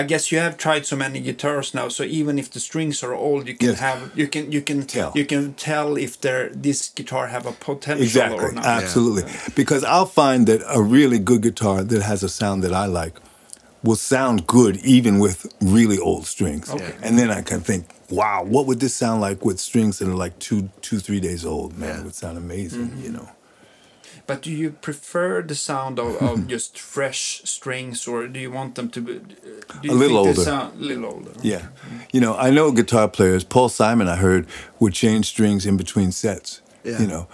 I 0.00 0.02
guess 0.10 0.24
you 0.32 0.40
have 0.42 0.56
tried 0.56 0.84
so 0.86 0.96
many 0.96 1.20
guitars 1.20 1.72
now, 1.74 1.88
so 1.90 2.02
even 2.04 2.38
if 2.38 2.48
the 2.50 2.60
strings 2.60 3.02
are 3.02 3.14
old, 3.14 3.42
you 3.48 3.56
can 3.56 3.68
Yes. 3.68 3.80
have 3.80 3.98
you 4.20 4.28
can 4.34 4.44
you 4.52 4.62
can 4.68 4.80
Tell. 4.86 5.10
you 5.18 5.24
can 5.32 5.54
tell 5.54 5.88
if 6.06 6.12
there 6.20 6.50
this 6.62 6.92
guitar 6.96 7.26
have 7.28 7.46
a 7.48 7.52
potential 7.52 8.04
Exactly, 8.06 8.44
or 8.44 8.52
not. 8.52 8.64
absolutely. 8.82 9.24
Because 9.54 9.82
I'll 9.94 10.12
find 10.24 10.46
that 10.46 10.60
a 10.78 10.80
really 10.96 11.18
good 11.30 11.42
guitar 11.42 11.84
that 11.84 12.02
has 12.02 12.22
a 12.24 12.28
sound 12.28 12.62
that 12.64 12.72
I 12.72 12.86
like 13.04 13.14
will 13.82 13.96
sound 13.96 14.46
good 14.46 14.76
even 14.78 15.18
with 15.18 15.52
really 15.60 15.98
old 15.98 16.26
strings. 16.26 16.70
Okay. 16.70 16.94
And 17.02 17.18
then 17.18 17.30
I 17.30 17.42
can 17.42 17.60
think, 17.60 17.86
wow, 18.10 18.44
what 18.44 18.66
would 18.66 18.80
this 18.80 18.94
sound 18.94 19.20
like 19.20 19.44
with 19.44 19.58
strings 19.58 19.98
that 19.98 20.08
are 20.08 20.14
like 20.14 20.38
two, 20.38 20.70
two, 20.82 20.98
three 20.98 21.20
days 21.20 21.44
old? 21.44 21.76
Man, 21.76 21.88
Yeah. 21.88 22.00
it 22.00 22.04
would 22.04 22.14
sound 22.14 22.38
amazing, 22.38 22.88
Mm-hmm. 22.88 23.02
you 23.04 23.10
know. 23.12 23.28
But 24.26 24.40
do 24.42 24.52
you 24.52 24.70
prefer 24.70 25.42
the 25.42 25.56
sound 25.56 25.98
of, 25.98 26.16
of 26.22 26.46
just 26.54 26.78
fresh 26.78 27.42
strings, 27.44 28.06
or 28.06 28.28
do 28.28 28.38
you 28.38 28.52
want 28.52 28.76
them 28.76 28.88
to 28.90 29.00
be? 29.00 29.14
Do 29.14 29.34
you 29.82 29.92
A 29.92 29.94
little 29.94 30.24
think 30.24 30.38
older. 30.38 30.40
Sound, 30.50 30.80
a 30.80 30.84
little 30.84 31.06
older. 31.06 31.32
Yeah. 31.42 31.66
You 32.12 32.20
know, 32.20 32.36
I 32.36 32.50
know 32.50 32.70
guitar 32.70 33.08
players, 33.08 33.42
Paul 33.42 33.68
Simon, 33.68 34.06
I 34.08 34.16
heard, 34.16 34.46
would 34.78 34.92
change 34.94 35.26
strings 35.26 35.66
in 35.66 35.76
between 35.76 36.12
sets. 36.12 36.60
Yeah. 36.84 37.00
You 37.00 37.08
know, 37.08 37.26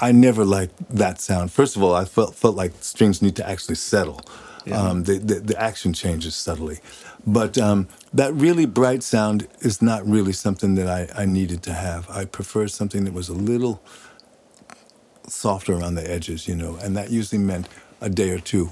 I 0.00 0.10
never 0.10 0.44
liked 0.44 0.74
that 0.96 1.20
sound. 1.20 1.52
First 1.52 1.76
of 1.76 1.82
all, 1.82 1.94
I 1.94 2.04
felt, 2.04 2.34
felt 2.34 2.56
like 2.56 2.72
strings 2.80 3.22
need 3.22 3.36
to 3.36 3.48
actually 3.48 3.76
settle. 3.76 4.20
Um, 4.70 5.04
the, 5.04 5.18
the, 5.18 5.34
the 5.40 5.60
action 5.60 5.92
changes 5.92 6.34
subtly. 6.36 6.78
But 7.26 7.58
um, 7.58 7.88
that 8.12 8.32
really 8.34 8.66
bright 8.66 9.02
sound 9.02 9.48
is 9.60 9.80
not 9.82 10.06
really 10.06 10.32
something 10.32 10.74
that 10.76 10.86
I, 10.88 11.22
I 11.22 11.24
needed 11.24 11.62
to 11.64 11.72
have. 11.72 12.08
I 12.10 12.24
prefer 12.26 12.68
something 12.68 13.04
that 13.04 13.12
was 13.14 13.28
a 13.28 13.34
little 13.34 13.82
softer 15.26 15.74
around 15.74 15.94
the 15.94 16.10
edges, 16.10 16.46
you 16.48 16.54
know, 16.56 16.76
and 16.82 16.96
that 16.96 17.10
usually 17.10 17.40
meant 17.42 17.68
a 18.00 18.08
day 18.08 18.30
or 18.30 18.38
two 18.40 18.70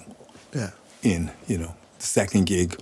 Yeah. 0.54 0.70
in, 1.02 1.30
you 1.46 1.58
know, 1.58 1.74
the 1.98 2.06
second 2.06 2.46
gig 2.46 2.76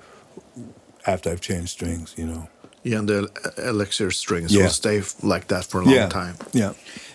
after 1.06 1.30
I've 1.30 1.40
changed 1.40 1.68
strings, 1.70 2.14
you 2.16 2.26
know. 2.26 2.48
Yeah, 2.82 2.98
and 2.98 3.08
the 3.08 3.28
elixir 3.58 4.10
strings 4.10 4.52
Yeah. 4.52 4.62
will 4.64 4.70
stay 4.70 5.02
like 5.22 5.48
that 5.48 5.64
for 5.66 5.80
a 5.80 5.84
long 5.84 6.08
time. 6.08 6.36
Yeah. 6.52 6.72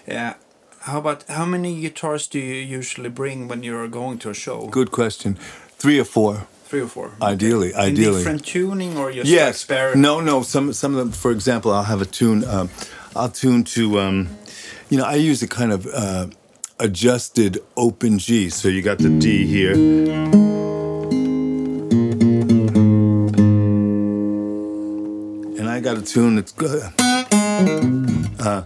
Yeah. 0.07 0.33
How 0.81 0.99
about 0.99 1.23
how 1.29 1.45
many 1.45 1.79
guitars 1.81 2.27
do 2.27 2.37
you 2.39 2.55
usually 2.55 3.09
bring 3.09 3.47
when 3.47 3.63
you're 3.63 3.87
going 3.87 4.19
to 4.19 4.29
a 4.29 4.33
show? 4.33 4.67
Good 4.67 4.91
question. 4.91 5.37
Three 5.83 5.99
or 5.99 6.05
four, 6.05 6.47
Three 6.69 6.79
or 6.79 6.87
four. 6.87 7.11
ideally. 7.21 7.71
In 7.71 7.75
Ideally. 7.75 8.17
different 8.19 8.45
tuning 8.45 8.95
or 8.97 9.11
just 9.11 9.29
Yes. 9.29 9.57
spare? 9.59 9.93
No, 9.97 10.21
no. 10.21 10.41
Some 10.41 10.71
some 10.71 10.93
of 10.93 10.97
them. 10.99 11.11
For 11.11 11.29
example, 11.31 11.73
I'll 11.73 11.83
have 11.93 12.01
a 12.01 12.05
tune. 12.05 12.45
Um, 12.45 12.69
I'll 13.17 13.27
tune 13.29 13.65
to. 13.75 13.99
Um, 13.99 14.29
you 14.89 14.97
know, 14.97 15.03
I 15.03 15.15
use 15.15 15.43
a 15.43 15.47
kind 15.47 15.73
of 15.73 15.85
uh, 15.87 16.27
adjusted 16.79 17.59
open 17.75 18.17
G. 18.17 18.49
So 18.49 18.69
you 18.69 18.81
got 18.81 18.97
the 18.99 19.09
D 19.09 19.45
here. 19.45 19.73
And 25.59 25.69
I 25.69 25.79
got 25.79 25.97
a 25.97 26.01
tune 26.01 26.35
that's 26.35 26.51
good. 26.51 26.81
Uh, 28.39 28.63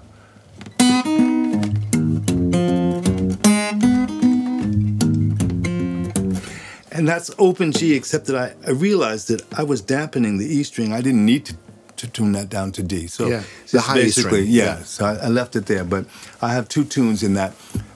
And 6.98 7.08
that's 7.08 7.30
open 7.38 7.72
G, 7.72 7.94
except 7.94 8.26
that 8.26 8.36
I, 8.36 8.56
I 8.68 8.72
realized 8.72 9.28
that 9.30 9.42
I 9.58 9.64
was 9.64 9.82
dampening 9.82 10.38
the 10.40 10.46
E 10.46 10.64
string. 10.64 10.94
I 10.94 11.02
didn't 11.02 11.26
need 11.26 11.46
to, 11.46 11.58
to 11.98 12.08
tune 12.08 12.32
that 12.32 12.50
down 12.50 12.72
to 12.74 12.84
D. 12.84 13.06
So 13.08 13.28
Yeah, 13.28 13.44
the 13.72 13.82
high 13.82 13.96
basically, 13.96 14.42
string, 14.42 14.46
yeah. 14.48 14.64
yeah. 14.64 14.84
So 14.84 15.06
I, 15.06 15.14
I 15.26 15.28
left 15.28 15.56
it 15.56 15.68
there, 15.68 15.84
but 15.84 16.06
I 16.42 16.54
have 16.54 16.68
two 16.68 16.84
tunes 16.84 17.22
in 17.22 17.36
that 17.36 17.54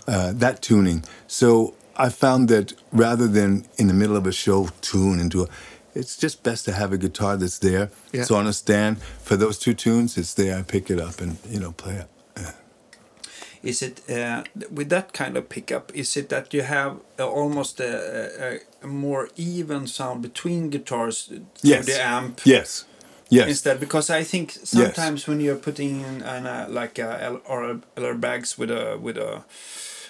uh, 0.08 0.34
that 0.36 0.62
tuning. 0.62 1.04
So 1.28 1.74
I 1.98 2.10
found 2.10 2.50
that 2.50 2.74
rather 2.92 3.28
than 3.28 3.66
in 3.78 3.88
the 3.88 3.94
middle 3.94 4.16
of 4.16 4.28
a 4.28 4.32
show 4.32 4.70
tune 4.82 5.20
into 5.20 5.44
a, 5.44 5.48
it's 5.96 6.16
just 6.16 6.44
best 6.44 6.66
to 6.66 6.72
have 6.72 6.94
a 6.94 6.98
guitar 6.98 7.38
that's 7.38 7.60
there. 7.60 7.90
Yeah. 8.12 8.24
So 8.24 8.36
on 8.36 8.48
a 8.48 8.54
stand 8.54 9.02
for 9.02 9.36
those 9.36 9.58
two 9.58 9.74
tunes, 9.74 10.18
it's 10.18 10.34
there. 10.36 10.58
I 10.58 10.62
pick 10.62 10.90
it 10.92 11.00
up 11.00 11.20
and 11.22 11.38
you 11.50 11.60
know 11.60 11.72
play 11.72 11.96
it. 11.96 12.08
Is 13.64 13.82
it 13.82 14.02
uh, 14.10 14.44
with 14.72 14.90
that 14.90 15.14
kind 15.14 15.38
of 15.38 15.48
pickup? 15.50 15.92
Is 15.96 16.18
it 16.18 16.30
that 16.30 16.54
you 16.54 16.64
have 16.64 16.98
uh, 17.20 17.28
almost 17.28 17.80
a, 17.80 18.56
a, 18.56 18.60
a 18.84 18.88
more 18.88 19.30
even 19.38 19.88
sound 19.88 20.22
between 20.22 20.70
guitars 20.70 21.26
through 21.28 21.46
Yes. 21.62 21.86
the 21.86 22.02
amp? 22.04 22.42
Yes. 22.46 22.86
Yes. 23.30 23.48
Instead, 23.48 23.80
because 23.80 24.10
I 24.10 24.24
think 24.24 24.52
sometimes 24.64 25.26
when 25.28 25.40
you're 25.40 25.56
putting 25.56 26.02
in 26.02 26.22
an, 26.24 26.46
uh, 26.46 26.68
like 26.70 27.00
a 27.00 27.40
or 27.48 27.80
LR 27.96 28.20
Baggs 28.20 28.58
with 28.58 28.70
a 28.72 28.98
with 29.02 29.18
a 29.18 29.44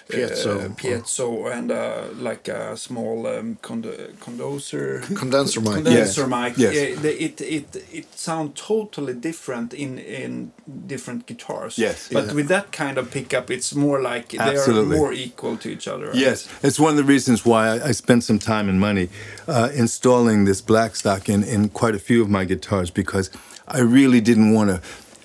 Piezo. 0.08 0.64
uh, 0.64 0.68
piezo 0.74 1.50
and 1.52 1.70
uh, 1.70 2.04
like 2.18 2.48
a 2.48 2.76
small 2.76 3.26
um, 3.26 3.56
condo- 3.62 4.08
condenser 4.20 5.00
Condenser 5.14 5.60
mic. 5.60 5.72
condenser 5.74 6.26
Yes. 6.28 6.30
mic. 6.30 6.58
Yes. 6.58 6.98
uh, 7.04 7.08
it 7.08 7.40
it 7.40 7.76
it 7.92 8.06
sounds 8.18 8.60
totally 8.60 9.14
different 9.14 9.72
in 9.74 9.98
in 9.98 10.52
different 10.86 11.26
guitars. 11.26 11.78
Yes. 11.78 12.08
but 12.12 12.24
Yeah. 12.26 12.34
with 12.34 12.48
that 12.48 12.72
kind 12.72 12.98
of 12.98 13.10
pickup, 13.10 13.50
it's 13.50 13.74
more 13.74 14.00
like 14.00 14.28
they 14.30 14.56
are 14.56 14.82
more 14.84 15.12
equal 15.12 15.56
to 15.58 15.68
each 15.68 15.86
other. 15.88 16.06
right? 16.06 16.16
Yes, 16.26 16.48
it's 16.62 16.78
one 16.80 16.90
of 16.90 16.96
the 17.06 17.12
reasons 17.12 17.44
why 17.44 17.68
I, 17.68 17.88
I 17.88 17.92
spent 17.92 18.24
some 18.24 18.38
time 18.38 18.68
and 18.68 18.78
money 18.80 19.08
uh, 19.48 19.68
installing 19.74 20.44
this 20.46 20.60
black 20.60 20.96
stack 20.96 21.28
in, 21.28 21.44
in 21.44 21.68
quite 21.68 21.94
a 21.94 21.98
few 21.98 22.22
of 22.22 22.28
my 22.28 22.44
guitars 22.44 22.90
because 22.90 23.30
I 23.68 23.80
really 23.80 24.20
didn't 24.20 24.52
want 24.54 24.70
to 24.70 24.80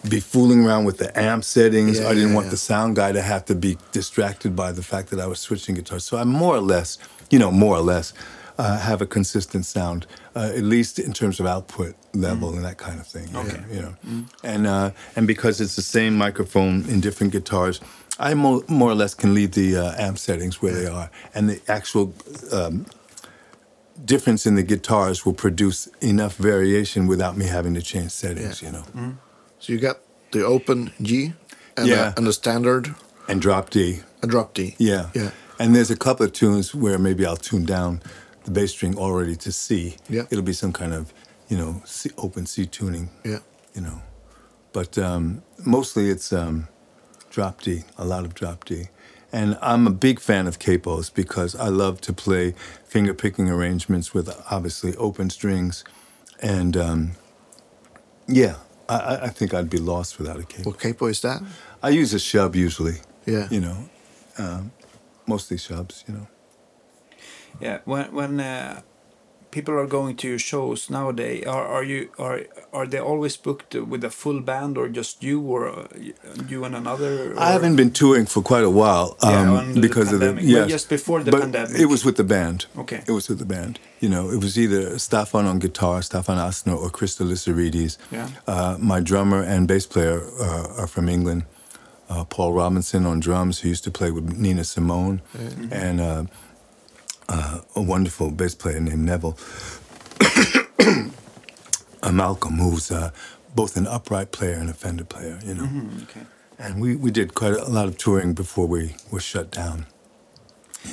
be 0.10 0.20
fooling 0.20 0.66
around 0.66 0.86
with 0.86 0.98
the 0.98 1.18
amp 1.20 1.44
settings. 1.44 2.00
Yeah, 2.00 2.08
I 2.08 2.14
didn't 2.14 2.30
yeah, 2.30 2.36
want 2.36 2.46
yeah. 2.48 2.52
the 2.52 2.58
sound 2.58 2.96
guy 2.96 3.12
to 3.12 3.22
have 3.22 3.46
to 3.46 3.56
be 3.56 3.78
distracted 3.92 4.56
by 4.56 4.72
the 4.72 4.84
fact 4.84 5.10
that 5.10 5.20
I 5.20 5.28
was 5.28 5.40
switching 5.40 5.76
guitars. 5.76 6.04
So 6.04 6.18
I 6.18 6.24
more 6.24 6.56
or 6.56 6.62
less, 6.62 6.98
you 7.30 7.40
know, 7.40 7.52
more 7.52 7.76
or 7.76 7.82
less, 7.82 8.14
uh, 8.58 8.80
have 8.80 9.02
a 9.02 9.06
consistent 9.06 9.66
sound, 9.66 10.08
uh, 10.36 10.52
at 10.56 10.64
least 10.64 11.00
in 11.00 11.14
terms 11.14 11.40
of 11.40 11.46
output 11.46 11.96
level 12.14 12.54
and 12.56 12.64
that 12.66 12.78
kind 12.78 13.00
of 13.00 13.08
thing. 13.08 13.36
Okay. 13.36 13.64
You 13.72 13.82
know, 13.82 14.26
and 14.44 14.68
uh, 14.68 14.92
and 15.16 15.28
because 15.28 15.62
it's 15.62 15.76
the 15.76 15.82
same 15.82 16.18
microphone 16.18 16.86
in 16.90 17.00
different 17.00 17.34
guitars, 17.34 17.82
I 18.20 18.34
mo- 18.34 18.64
more 18.68 18.90
or 18.90 18.96
less 18.96 19.14
can 19.14 19.34
leave 19.34 19.52
the 19.52 19.78
uh, 19.78 19.96
amp 19.98 20.18
settings 20.18 20.62
where 20.62 20.74
they 20.74 20.88
are, 20.88 21.12
and 21.36 21.50
the 21.50 21.62
actual 21.68 22.14
um, 22.52 22.86
difference 24.04 24.46
in 24.46 24.56
the 24.56 24.64
guitars 24.64 25.26
will 25.26 25.34
produce 25.34 25.88
enough 26.02 26.36
variation 26.38 27.08
without 27.08 27.38
me 27.38 27.46
having 27.46 27.76
to 27.76 27.82
change 27.82 28.12
settings. 28.12 28.62
Yeah. 28.62 28.70
You 28.70 28.74
know, 28.74 29.18
So 29.60 29.74
you 29.74 29.80
got 29.80 29.98
the 30.32 30.46
open 30.46 30.92
G 31.02 31.34
and, 31.76 31.88
Yeah. 31.88 32.14
a, 32.14 32.14
and 32.18 32.28
a 32.28 32.34
standard, 32.34 32.94
and 33.28 33.42
drop 33.42 33.70
D. 33.70 34.02
a 34.24 34.28
drop 34.28 34.54
D. 34.54 34.76
Yeah. 34.78 35.10
Yeah. 35.14 35.32
And 35.60 35.76
there's 35.76 35.92
a 35.92 35.98
couple 35.98 36.26
of 36.26 36.34
tunes 36.34 36.74
where 36.76 36.98
maybe 37.00 37.26
I'll 37.26 37.36
tune 37.38 37.66
down 37.66 38.02
the 38.46 38.52
bass 38.52 38.72
string 38.72 38.98
already 38.98 39.36
to 39.38 39.52
C. 39.52 39.98
Yeah. 40.10 40.24
It'll 40.30 40.44
be 40.44 40.54
some 40.54 40.72
kind 40.72 40.94
of, 40.94 41.12
you 41.50 41.58
know, 41.58 41.82
C, 41.86 42.10
open 42.18 42.46
C 42.46 42.66
tuning. 42.66 43.10
Yeah. 43.26 43.40
You 43.74 43.82
know, 43.82 44.02
but 44.74 44.98
um, 44.98 45.42
mostly 45.66 46.10
it's 46.10 46.32
um, 46.32 46.68
drop 47.30 47.62
D, 47.62 47.84
a 47.98 48.06
lot 48.06 48.24
of 48.26 48.34
drop 48.34 48.66
D. 48.66 48.90
And 49.34 49.58
I'm 49.62 49.86
a 49.88 49.92
big 49.92 50.20
fan 50.22 50.48
of 50.48 50.58
capos 50.58 51.14
because 51.14 51.54
I 51.56 51.68
love 51.68 52.00
to 52.02 52.14
play 52.14 52.54
finger 52.86 53.14
picking 53.14 53.50
arrangements 53.50 54.14
with 54.14 54.30
obviously 54.50 54.96
open 54.96 55.30
strings. 55.30 55.84
And 56.42 56.78
um, 56.78 57.12
yeah, 58.28 58.56
I, 58.90 58.96
I- 58.96 59.24
I 59.26 59.30
think 59.30 59.54
I'd 59.54 59.70
be 59.70 59.78
lost 59.80 60.18
without 60.20 60.40
a 60.40 60.44
capo. 60.44 60.70
What 60.70 60.80
capo 60.80 61.06
is 61.08 61.22
that? 61.22 61.42
I 61.84 61.90
use 61.90 62.14
a 62.14 62.18
Shubb 62.20 62.56
usually. 62.56 62.98
Yeah. 63.26 63.48
You 63.52 63.60
know, 63.62 63.78
um, 64.38 64.72
mostly 65.26 65.58
Shubbs. 65.58 66.04
You 66.08 66.14
know. 66.16 66.28
Yeah, 67.62 67.80
when 67.86 68.14
when 68.14 68.40
uh, 68.40 68.82
people 69.58 69.74
are 69.82 69.88
going 70.00 70.16
to 70.22 70.26
your 70.34 70.44
shows 70.52 70.80
nowadays, 70.98 71.42
are 71.56 71.66
are 71.76 71.86
you 71.92 72.02
are 72.28 72.40
are 72.78 72.88
they 72.92 73.02
always 73.12 73.36
booked 73.46 73.72
with 73.92 74.02
a 74.12 74.14
full 74.22 74.40
band 74.50 74.74
or 74.78 74.86
just 75.00 75.14
you 75.28 75.38
or 75.54 75.62
uh, 75.68 75.88
you 76.52 76.60
and 76.68 76.76
another? 76.84 77.12
I 77.48 77.50
haven't 77.58 77.76
been 77.82 77.94
touring 78.02 78.28
for 78.34 78.42
quite 78.52 78.66
a 78.72 78.74
while 78.82 79.10
Yeah, 79.24 79.60
um, 79.60 79.74
the 79.74 79.82
because 79.88 80.10
of 80.14 80.20
the 80.20 80.28
pandemic. 80.28 80.56
Yes, 80.56 80.70
just 80.78 80.88
before 80.98 81.20
the 81.26 81.32
but 81.36 81.42
pandemic. 81.42 81.76
It 81.84 81.90
was 81.94 82.02
with 82.08 82.18
the 82.22 82.28
band. 82.36 82.60
Okay. 82.84 83.02
it 83.10 83.14
was 83.20 83.26
with 83.30 83.40
the 83.44 83.50
band. 83.56 83.74
You 84.04 84.10
know, 84.14 84.24
it 84.36 84.40
was 84.46 84.54
either 84.64 84.82
Staffan 85.08 85.46
on 85.52 85.58
guitar, 85.66 85.96
Staffan 86.10 86.38
Astner, 86.48 86.78
or 86.84 86.90
Krista 86.98 87.24
Lissarides. 87.32 87.94
Yeah. 88.18 88.30
Uh, 88.54 88.74
my 88.94 89.00
drummer 89.10 89.42
and 89.54 89.62
bass 89.72 89.86
player 89.94 90.18
uh, 90.48 90.82
are 90.82 90.90
from 90.96 91.06
England. 91.16 91.42
Uh, 92.14 92.24
Paul 92.36 92.52
Robinson 92.62 93.02
on 93.12 93.20
drums, 93.28 93.56
who 93.60 93.68
used 93.76 93.86
to 93.90 93.92
play 94.00 94.12
with 94.16 94.26
Nina 94.44 94.64
Simone, 94.64 95.18
and 95.84 96.00
uh, 97.30 97.34
uh, 97.34 97.62
a 97.76 97.82
wonderful 97.82 98.32
bass 98.32 98.56
player 98.56 98.80
named 98.80 99.06
Neville. 99.06 99.38
uh, 102.04 102.12
Malcolm, 102.12 102.58
who's 102.60 102.92
uh, 102.92 103.12
both 103.56 103.78
an 103.78 103.88
upright 103.88 104.32
player 104.32 104.54
and 104.54 104.70
a 104.70 104.74
Fender 104.74 105.04
player. 105.06 105.40
You 105.46 105.56
know. 105.56 105.64
Mm, 105.64 106.04
okay. 106.04 106.22
And 106.60 106.82
we, 106.82 106.96
we 106.96 107.12
did 107.12 107.34
quite 107.36 107.54
a 107.54 107.70
lot 107.70 107.88
of 107.88 107.98
touring 107.98 108.34
before 108.34 108.68
we 108.68 108.96
were 109.12 109.20
shut 109.20 109.52
down. 109.52 109.86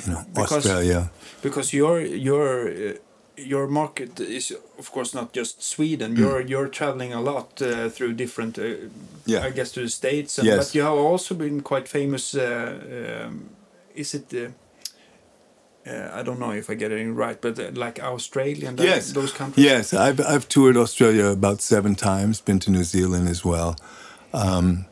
You 0.05 0.13
know, 0.13 0.25
Because- 0.33 0.51
Australia. 0.65 1.09
because 1.41 1.73
your 1.73 2.01
your 2.01 2.69
uh, 2.69 2.93
your 3.37 3.67
market 3.67 4.19
is 4.19 4.51
of 4.79 4.91
course 4.91 5.13
not 5.13 5.33
just 5.35 5.61
Sweden. 5.63 6.13
Mm. 6.15 6.17
You're 6.19 6.41
you're 6.41 6.69
traveling 6.69 7.13
a 7.13 7.21
lot 7.21 7.61
uh, 7.61 7.89
through 7.89 8.13
different, 8.13 8.57
uh, 8.57 8.63
Yeah. 9.25 9.47
I 9.47 9.51
guess, 9.51 9.71
to 9.71 9.79
the 9.81 9.89
states. 9.89 10.37
And, 10.39 10.47
Yes. 10.47 10.57
But 10.57 10.75
you 10.75 10.83
have 10.83 10.97
also 11.11 11.35
been 11.35 11.61
quite 11.61 11.87
famous. 11.87 12.33
Uh, 12.35 13.25
um, 13.27 13.49
is 13.95 14.13
it? 14.13 14.33
Uh, 15.87 16.09
I 16.13 16.23
don't 16.23 16.39
know 16.39 16.51
if 16.51 16.69
I 16.69 16.73
get 16.73 16.91
it 16.91 17.11
right, 17.11 17.39
but 17.39 17.59
uh, 17.59 17.69
like 17.73 18.01
Australia 18.01 18.69
and 18.69 18.79
Yes. 18.79 19.11
those 19.11 19.31
countries. 19.31 19.63
Yes, 19.63 19.93
I've, 19.93 20.19
I've 20.19 20.47
toured 20.49 20.77
Australia 20.77 21.25
about 21.25 21.61
seven 21.61 21.93
times, 21.95 22.41
been 22.41 22.59
to 22.59 22.71
New 22.71 22.83
Zealand 22.83 23.29
as 23.29 23.45
well. 23.45 23.75
Um, 24.33 24.85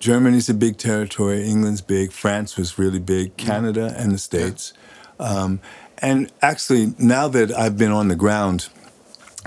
Germany's 0.00 0.48
a 0.48 0.54
big 0.54 0.76
territory, 0.78 1.46
England's 1.46 1.80
big, 1.80 2.10
France 2.12 2.56
was 2.56 2.78
really 2.78 2.98
big, 2.98 3.36
Canada 3.36 3.94
and 3.96 4.12
the 4.12 4.18
States. 4.18 4.72
Um, 5.20 5.60
and 5.98 6.30
actually, 6.42 6.94
now 6.98 7.28
that 7.28 7.52
I've 7.52 7.78
been 7.78 7.92
on 7.92 8.08
the 8.08 8.16
ground 8.16 8.68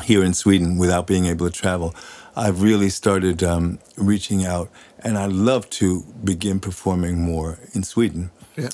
here 0.04 0.24
in 0.24 0.34
Sweden 0.34 0.78
without 0.78 1.06
being 1.08 1.26
able 1.26 1.50
to 1.50 1.52
travel, 1.62 1.94
I've 2.36 2.62
really 2.62 2.90
started 2.90 3.44
um, 3.44 3.80
reaching 3.98 4.46
out, 4.46 4.70
and 5.00 5.18
I'd 5.18 5.34
love 5.34 5.70
to 5.72 6.04
begin 6.24 6.60
performing 6.60 7.22
more 7.22 7.60
in 7.74 7.84
Sweden. 7.84 8.32
Yeah. 8.56 8.70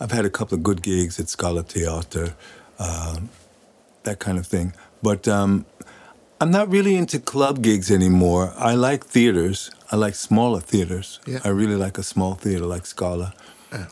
I've 0.00 0.12
had 0.12 0.24
a 0.24 0.30
couple 0.30 0.56
of 0.56 0.62
good 0.62 0.82
gigs 0.82 1.18
at 1.20 1.28
Scala 1.28 1.62
Theater, 1.62 2.34
um, 2.78 3.30
that 4.02 4.18
kind 4.18 4.38
of 4.38 4.46
thing. 4.46 4.72
But 5.02 5.26
um, 5.28 5.64
I'm 6.40 6.50
not 6.50 6.68
really 6.70 6.96
into 6.96 7.18
club 7.18 7.62
gigs 7.62 7.90
anymore. 7.90 8.52
I 8.56 8.74
like 8.74 9.04
theaters. 9.06 9.70
I 9.90 9.96
like 9.96 10.14
smaller 10.14 10.60
theaters. 10.60 11.20
Yeah. 11.26 11.40
I 11.44 11.48
really 11.48 11.76
like 11.76 11.96
a 11.98 12.02
small 12.02 12.34
theater 12.34 12.66
like 12.66 12.86
Scala. 12.86 13.32
Yeah. 13.72 13.86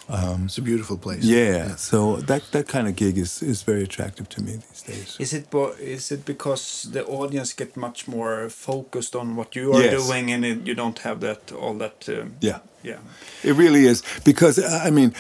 it's 0.44 0.56
a 0.58 0.62
beautiful 0.62 0.96
place. 0.96 1.24
Yeah. 1.24 1.74
So 1.76 2.16
that 2.16 2.42
that 2.52 2.68
kind 2.68 2.86
of 2.88 2.94
gig 2.96 3.18
is, 3.18 3.42
is 3.42 3.62
very 3.64 3.82
attractive 3.82 4.28
to 4.28 4.42
me 4.42 4.52
these 4.52 4.82
days. 4.82 5.16
Is 5.18 5.32
it 5.32 5.50
bo- 5.50 5.74
is 5.80 6.10
it 6.12 6.24
because 6.24 6.88
the 6.92 7.04
audience 7.04 7.52
get 7.52 7.76
much 7.76 8.06
more 8.08 8.48
focused 8.50 9.14
on 9.16 9.36
what 9.36 9.56
you 9.56 9.72
are 9.74 9.82
Yes. 9.82 10.06
doing 10.06 10.30
and 10.32 10.44
it, 10.44 10.66
you 10.66 10.74
don't 10.74 10.98
have 11.00 11.20
that 11.20 11.52
all 11.52 11.74
that 11.78 12.08
um, 12.08 12.36
Yeah. 12.40 12.58
yeah 12.82 12.98
It 13.42 13.56
really 13.56 13.84
is 13.86 14.02
because 14.24 14.58
I 14.86 14.90
mean, 14.90 15.12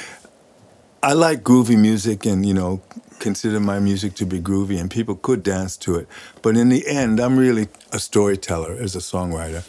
I 1.04 1.12
like 1.12 1.42
groovy 1.42 1.78
music, 1.78 2.24
and 2.24 2.46
you 2.46 2.54
know, 2.54 2.80
consider 3.18 3.60
my 3.60 3.78
music 3.78 4.14
to 4.14 4.24
be 4.24 4.40
groovy, 4.40 4.80
and 4.80 4.90
people 4.90 5.16
could 5.16 5.42
dance 5.42 5.76
to 5.78 5.96
it. 5.96 6.08
But 6.40 6.56
in 6.56 6.70
the 6.70 6.86
end, 6.86 7.20
I'm 7.20 7.36
really 7.38 7.68
a 7.92 7.98
storyteller 7.98 8.72
as 8.72 8.96
a 8.96 9.00
songwriter, 9.00 9.62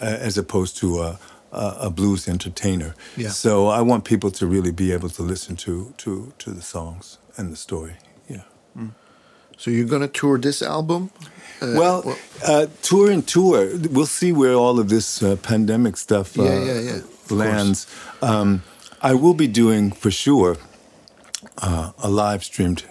uh, 0.00 0.26
as 0.28 0.38
opposed 0.38 0.78
to 0.78 1.02
a, 1.02 1.18
a, 1.52 1.76
a 1.80 1.90
blues 1.90 2.26
entertainer. 2.26 2.94
Yeah. 3.18 3.28
So 3.28 3.66
I 3.66 3.82
want 3.82 4.04
people 4.04 4.30
to 4.30 4.46
really 4.46 4.72
be 4.72 4.92
able 4.92 5.10
to 5.10 5.22
listen 5.22 5.56
to 5.56 5.92
to 5.98 6.32
to 6.38 6.50
the 6.50 6.62
songs 6.62 7.18
and 7.36 7.52
the 7.52 7.56
story. 7.56 7.96
Yeah. 8.26 8.44
So 9.58 9.70
you're 9.70 9.88
gonna 9.88 10.08
tour 10.08 10.38
this 10.38 10.62
album? 10.62 11.10
Uh, 11.60 11.74
well, 11.76 12.16
uh, 12.46 12.66
tour 12.80 13.10
and 13.10 13.26
tour. 13.26 13.68
We'll 13.90 14.06
see 14.06 14.32
where 14.32 14.54
all 14.54 14.78
of 14.80 14.88
this 14.88 15.22
uh, 15.22 15.36
pandemic 15.36 15.96
stuff 15.96 16.38
uh, 16.38 16.44
Yeah, 16.44 16.64
yeah, 16.64 16.80
yeah. 16.80 17.00
Lands. 17.28 17.86
Um, 18.22 18.62
I 19.02 19.14
will 19.14 19.34
be 19.34 19.48
doing 19.48 19.92
for 19.92 20.10
sure 20.10 20.56
uh, 21.62 21.92
a 21.98 22.08
live 22.08 22.42
streamed 22.44 22.84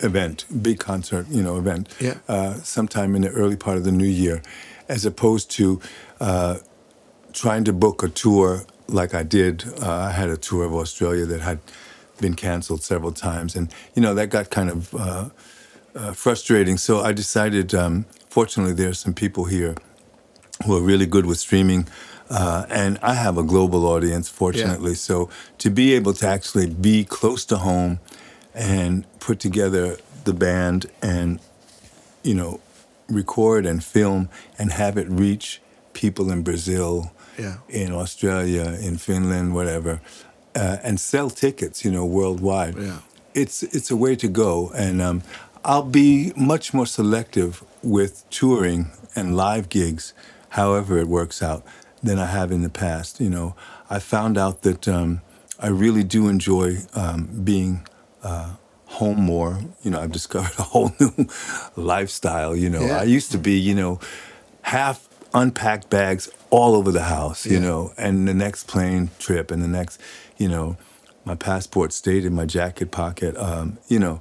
event, 0.00 0.44
big 0.62 0.78
concert, 0.78 1.26
you 1.30 1.42
know, 1.42 1.56
event, 1.56 1.88
Yeah. 2.00 2.14
uh, 2.28 2.54
sometime 2.62 3.14
in 3.16 3.22
the 3.22 3.30
early 3.30 3.56
part 3.56 3.76
of 3.78 3.84
the 3.84 3.92
new 3.92 4.06
year, 4.06 4.42
as 4.88 5.06
opposed 5.06 5.50
to 5.52 5.80
uh, 6.20 6.56
trying 7.32 7.64
to 7.64 7.72
book 7.72 8.02
a 8.02 8.08
tour 8.08 8.64
like 8.88 9.14
I 9.14 9.22
did. 9.22 9.64
Uh, 9.82 9.90
I 9.90 10.10
had 10.10 10.28
a 10.28 10.36
tour 10.36 10.64
of 10.64 10.74
Australia 10.74 11.26
that 11.26 11.40
had 11.40 11.58
been 12.20 12.34
canceled 12.34 12.82
several 12.82 13.12
times, 13.12 13.56
and 13.56 13.72
you 13.94 14.02
know 14.02 14.14
that 14.14 14.28
got 14.30 14.50
kind 14.50 14.70
of 14.70 14.94
uh, 14.94 15.28
uh, 15.94 16.12
frustrating. 16.12 16.78
So 16.78 17.00
I 17.00 17.12
decided. 17.12 17.74
Um, 17.74 18.04
fortunately, 18.28 18.74
there 18.74 18.90
are 18.90 18.94
some 18.94 19.14
people 19.14 19.44
here 19.46 19.74
who 20.64 20.76
are 20.76 20.80
really 20.82 21.06
good 21.06 21.26
with 21.26 21.38
streaming. 21.38 21.86
Uh, 22.30 22.64
and 22.70 22.98
I 23.02 23.14
have 23.14 23.38
a 23.38 23.42
global 23.42 23.86
audience, 23.86 24.28
fortunately. 24.28 24.94
So 24.94 25.28
to 25.58 25.70
be 25.70 25.94
able 25.94 26.12
to 26.14 26.26
actually 26.26 26.66
be 26.68 27.04
close 27.04 27.44
to 27.46 27.56
home 27.58 28.00
and 28.54 29.04
put 29.20 29.38
together 29.38 29.96
the 30.24 30.32
band 30.32 30.86
and, 31.02 31.38
you 32.22 32.34
know, 32.34 32.60
record 33.08 33.66
and 33.66 33.82
film 33.84 34.28
and 34.58 34.72
have 34.72 34.96
it 34.98 35.08
reach 35.08 35.60
people 35.92 36.30
in 36.32 36.42
Brazil, 36.42 37.12
Yeah. 37.38 37.56
in 37.68 37.92
Australia, 37.92 38.76
in 38.82 38.96
Finland, 38.98 39.54
whatever, 39.54 40.00
uh, 40.56 40.78
and 40.82 40.98
sell 40.98 41.30
tickets, 41.30 41.84
you 41.84 41.90
know, 41.92 42.04
worldwide. 42.04 42.76
Yeah. 42.76 42.98
It's 43.34 43.62
it's 43.62 43.90
a 43.90 43.96
way 43.96 44.16
to 44.16 44.28
go, 44.28 44.70
and 44.74 45.00
um, 45.02 45.22
I'll 45.62 45.90
be 45.90 46.32
much 46.36 46.72
more 46.72 46.86
selective 46.86 47.62
with 47.82 48.24
touring 48.30 48.90
and 49.14 49.36
live 49.36 49.68
gigs, 49.68 50.14
however 50.48 50.98
it 50.98 51.06
works 51.06 51.42
out, 51.42 51.62
than 52.06 52.18
I 52.18 52.26
have 52.26 52.50
in 52.52 52.62
the 52.62 52.70
past. 52.70 53.20
You 53.20 53.30
know, 53.30 53.54
I 53.90 53.98
found 53.98 54.38
out 54.38 54.62
that 54.62 54.88
um, 54.88 55.20
I 55.58 55.68
really 55.68 56.04
do 56.04 56.28
enjoy 56.28 56.78
um, 56.94 57.28
being 57.44 57.86
uh, 58.22 58.54
home 58.86 59.20
more. 59.20 59.60
You 59.82 59.90
know, 59.90 60.00
I've 60.00 60.12
discovered 60.20 60.58
a 60.58 60.62
whole 60.62 60.92
new 61.00 61.26
lifestyle. 61.76 62.56
You 62.56 62.70
know, 62.70 62.86
Yeah. 62.86 63.00
I 63.00 63.04
used 63.04 63.32
to 63.32 63.38
be, 63.38 63.58
you 63.58 63.74
know, 63.74 64.00
half 64.62 65.08
unpacked 65.34 65.90
bags 65.90 66.28
all 66.50 66.74
over 66.74 66.90
the 66.92 67.02
house, 67.04 67.44
you 67.46 67.54
Yeah. 67.58 67.68
know, 67.68 67.92
and 67.98 68.26
the 68.26 68.34
next 68.34 68.66
plane 68.66 69.10
trip 69.18 69.50
and 69.50 69.62
the 69.62 69.68
next, 69.68 70.00
you 70.38 70.48
know, 70.48 70.76
my 71.24 71.34
passport 71.34 71.92
stayed 71.92 72.24
in 72.24 72.32
my 72.34 72.46
jacket 72.46 72.90
pocket. 72.90 73.36
Um, 73.36 73.78
you 73.88 73.98
know, 73.98 74.20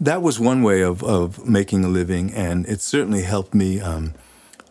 that 0.00 0.20
was 0.22 0.38
one 0.38 0.62
way 0.62 0.82
of, 0.82 1.02
of 1.02 1.46
making 1.48 1.84
a 1.84 1.88
living, 1.88 2.32
and 2.34 2.66
it 2.66 2.80
certainly 2.80 3.22
helped 3.22 3.54
me 3.54 3.80
um, 3.80 4.12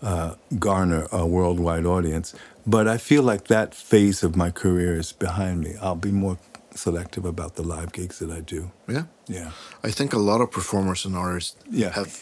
uh, 0.03 0.35
garner 0.59 1.07
a 1.11 1.25
worldwide 1.25 1.85
audience. 1.85 2.33
But 2.65 2.87
I 2.87 2.97
feel 2.97 3.23
like 3.23 3.45
that 3.47 3.73
phase 3.75 4.23
of 4.23 4.35
my 4.35 4.51
career 4.51 4.99
is 4.99 5.11
behind 5.13 5.61
me. 5.61 5.75
I'll 5.81 5.95
be 5.95 6.11
more 6.11 6.37
selective 6.75 7.25
about 7.25 7.55
the 7.55 7.63
live 7.63 7.91
gigs 7.91 8.19
that 8.19 8.29
I 8.29 8.39
do. 8.41 8.71
Yeah. 8.87 9.03
Yeah. 9.27 9.51
I 9.83 9.91
think 9.91 10.13
a 10.13 10.19
lot 10.19 10.41
of 10.41 10.51
performers 10.51 11.05
and 11.05 11.15
artists 11.15 11.55
Yeah. 11.69 11.91
have 11.93 12.19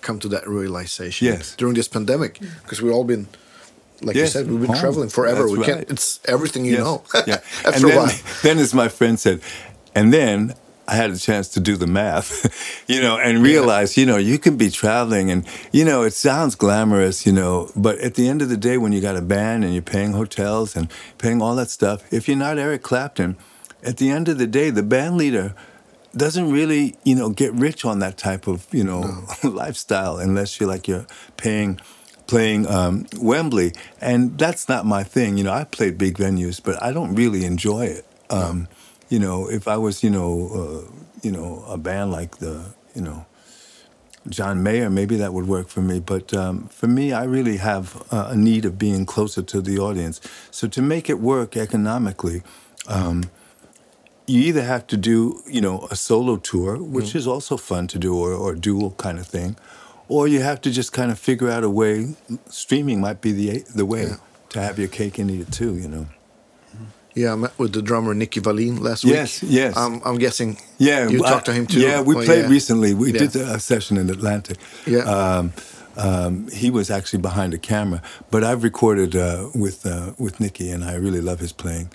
come 0.00 0.18
to 0.20 0.28
that 0.28 0.46
realization 0.48 1.26
Yes. 1.28 1.54
during 1.56 1.74
this 1.74 1.88
pandemic 1.88 2.38
because 2.62 2.80
we've 2.82 2.92
all 2.94 3.04
been 3.04 3.26
like 4.00 4.14
you 4.14 4.26
said 4.28 4.46
we've 4.48 4.60
been 4.60 4.70
home. 4.70 4.78
traveling 4.80 5.08
forever 5.08 5.42
That's 5.48 5.58
we 5.58 5.64
can't 5.64 5.90
it's 5.90 6.20
everything 6.26 6.64
you 6.64 6.72
Yes. 6.74 6.80
know 6.84 7.02
yeah. 7.26 7.40
after 7.64 7.70
and 7.74 7.84
a 7.84 7.96
while 7.96 8.12
then, 8.42 8.58
as 8.58 8.72
my 8.72 8.88
friend 8.88 9.18
said, 9.18 9.40
and 9.94 10.12
then 10.12 10.54
I 10.88 10.94
had 10.94 11.10
a 11.10 11.18
chance 11.18 11.48
to 11.50 11.60
do 11.60 11.76
the 11.76 11.86
math, 11.86 12.82
you 12.88 13.02
know, 13.02 13.18
and 13.18 13.42
realize, 13.42 13.98
you 13.98 14.06
know, 14.06 14.16
you 14.16 14.38
can 14.38 14.56
be 14.56 14.70
traveling 14.70 15.30
and, 15.30 15.46
you 15.70 15.84
know, 15.84 16.02
it 16.02 16.14
sounds 16.14 16.54
glamorous, 16.54 17.26
you 17.26 17.32
know, 17.32 17.70
but 17.76 17.98
at 17.98 18.14
the 18.14 18.26
end 18.26 18.40
of 18.40 18.48
the 18.48 18.56
day, 18.56 18.78
when 18.78 18.92
you 18.92 19.02
got 19.02 19.14
a 19.14 19.20
band 19.20 19.64
and 19.64 19.74
you're 19.74 19.82
paying 19.82 20.12
hotels 20.12 20.74
and 20.74 20.90
paying 21.18 21.42
all 21.42 21.54
that 21.56 21.68
stuff, 21.68 22.10
if 22.10 22.26
you're 22.26 22.38
not 22.38 22.58
Eric 22.58 22.82
Clapton, 22.82 23.36
at 23.82 23.98
the 23.98 24.08
end 24.08 24.28
of 24.28 24.38
the 24.38 24.46
day, 24.46 24.70
the 24.70 24.82
band 24.82 25.18
leader 25.18 25.54
doesn't 26.16 26.50
really, 26.50 26.96
you 27.04 27.14
know, 27.14 27.28
get 27.28 27.52
rich 27.52 27.84
on 27.84 27.98
that 27.98 28.16
type 28.16 28.46
of, 28.46 28.66
you 28.72 28.82
know, 28.82 29.26
lifestyle 29.42 30.16
unless 30.16 30.58
you're 30.58 30.68
like 30.68 30.88
you're 30.88 31.06
paying 31.36 31.78
playing 32.26 32.66
um, 32.66 33.06
Wembley, 33.18 33.72
and 34.00 34.38
that's 34.38 34.68
not 34.68 34.84
my 34.86 35.02
thing. 35.02 35.38
You 35.38 35.44
know, 35.44 35.52
I 35.52 35.64
played 35.64 35.98
big 35.98 36.18
venues, 36.18 36.62
but 36.62 36.82
I 36.82 36.92
don't 36.92 37.14
really 37.14 37.44
enjoy 37.44 37.86
it. 37.86 38.06
Um, 38.30 38.68
You 39.08 39.18
know, 39.18 39.48
if 39.50 39.66
I 39.68 39.76
was, 39.76 40.02
you 40.02 40.10
know, 40.10 40.30
uh, 40.88 40.92
you 41.22 41.32
know, 41.32 41.64
a 41.68 41.78
band 41.78 42.12
like 42.12 42.38
the, 42.38 42.74
you 42.94 43.00
know, 43.02 43.24
John 44.28 44.62
Mayer, 44.62 44.90
maybe 44.90 45.16
that 45.16 45.32
would 45.32 45.46
work 45.48 45.68
for 45.68 45.80
me. 45.80 46.00
But 46.00 46.34
um, 46.34 46.68
for 46.68 46.86
me, 46.86 47.12
I 47.12 47.24
really 47.24 47.56
have 47.58 48.02
a 48.10 48.36
need 48.36 48.64
of 48.66 48.78
being 48.78 49.06
closer 49.06 49.42
to 49.42 49.60
the 49.62 49.78
audience. 49.78 50.20
So 50.50 50.68
to 50.68 50.82
make 50.82 51.08
it 51.08 51.18
work 51.20 51.56
economically, 51.56 52.42
um, 52.86 53.30
you 54.26 54.42
either 54.42 54.62
have 54.62 54.86
to 54.88 54.98
do, 54.98 55.42
you 55.46 55.62
know, 55.62 55.88
a 55.90 55.96
solo 55.96 56.36
tour, 56.36 56.76
which 56.76 57.14
is 57.14 57.26
also 57.26 57.56
fun 57.56 57.86
to 57.88 57.98
do, 57.98 58.14
or, 58.14 58.32
or 58.34 58.54
dual 58.54 58.90
kind 58.92 59.18
of 59.18 59.26
thing, 59.26 59.56
or 60.08 60.28
you 60.28 60.40
have 60.42 60.60
to 60.62 60.70
just 60.70 60.92
kind 60.92 61.10
of 61.10 61.18
figure 61.18 61.48
out 61.48 61.64
a 61.64 61.70
way. 61.70 62.14
Streaming 62.50 63.00
might 63.00 63.22
be 63.22 63.32
the 63.32 63.64
the 63.74 63.86
way 63.86 64.02
Yeah. 64.08 64.16
to 64.50 64.60
have 64.60 64.78
your 64.78 64.88
cake 64.88 65.18
and 65.18 65.30
eat 65.30 65.40
it 65.40 65.50
too. 65.52 65.74
You 65.76 65.88
know. 65.88 66.06
Yeah, 67.14 67.32
I 67.32 67.36
met 67.36 67.58
with 67.58 67.72
the 67.72 67.82
drummer 67.82 68.14
Nicky 68.14 68.40
Wallin 68.40 68.76
last 68.82 69.02
Yes, 69.04 69.42
week. 69.42 69.50
yes. 69.52 69.76
I'm, 69.76 70.00
I'm 70.04 70.18
guessing. 70.18 70.58
Yeah, 70.78 71.08
you 71.08 71.24
I- 71.24 71.30
talked 71.30 71.46
to 71.46 71.52
him 71.52 71.66
too. 71.66 71.80
Yeah, 71.80 72.00
we 72.00 72.14
Oh, 72.14 72.22
played 72.24 72.44
yeah. 72.44 72.48
recently. 72.50 72.94
We 72.94 73.12
Yeah. 73.12 73.18
did 73.26 73.36
a 73.36 73.58
session 73.58 73.96
in 73.96 74.08
Atlantis. 74.10 74.56
Yeah. 74.86 75.00
Um, 75.00 75.52
um, 75.96 76.48
he 76.52 76.70
was 76.70 76.90
actually 76.90 77.20
behind 77.22 77.52
the 77.52 77.58
camera, 77.58 78.00
but 78.30 78.44
I've 78.44 78.62
recorded 78.62 79.16
uh, 79.16 79.48
with 79.54 79.84
uh, 79.84 80.12
with 80.16 80.38
Nicky, 80.38 80.70
and 80.70 80.84
I 80.84 80.94
really 80.94 81.20
love 81.20 81.40
his 81.40 81.52
playing. 81.52 81.90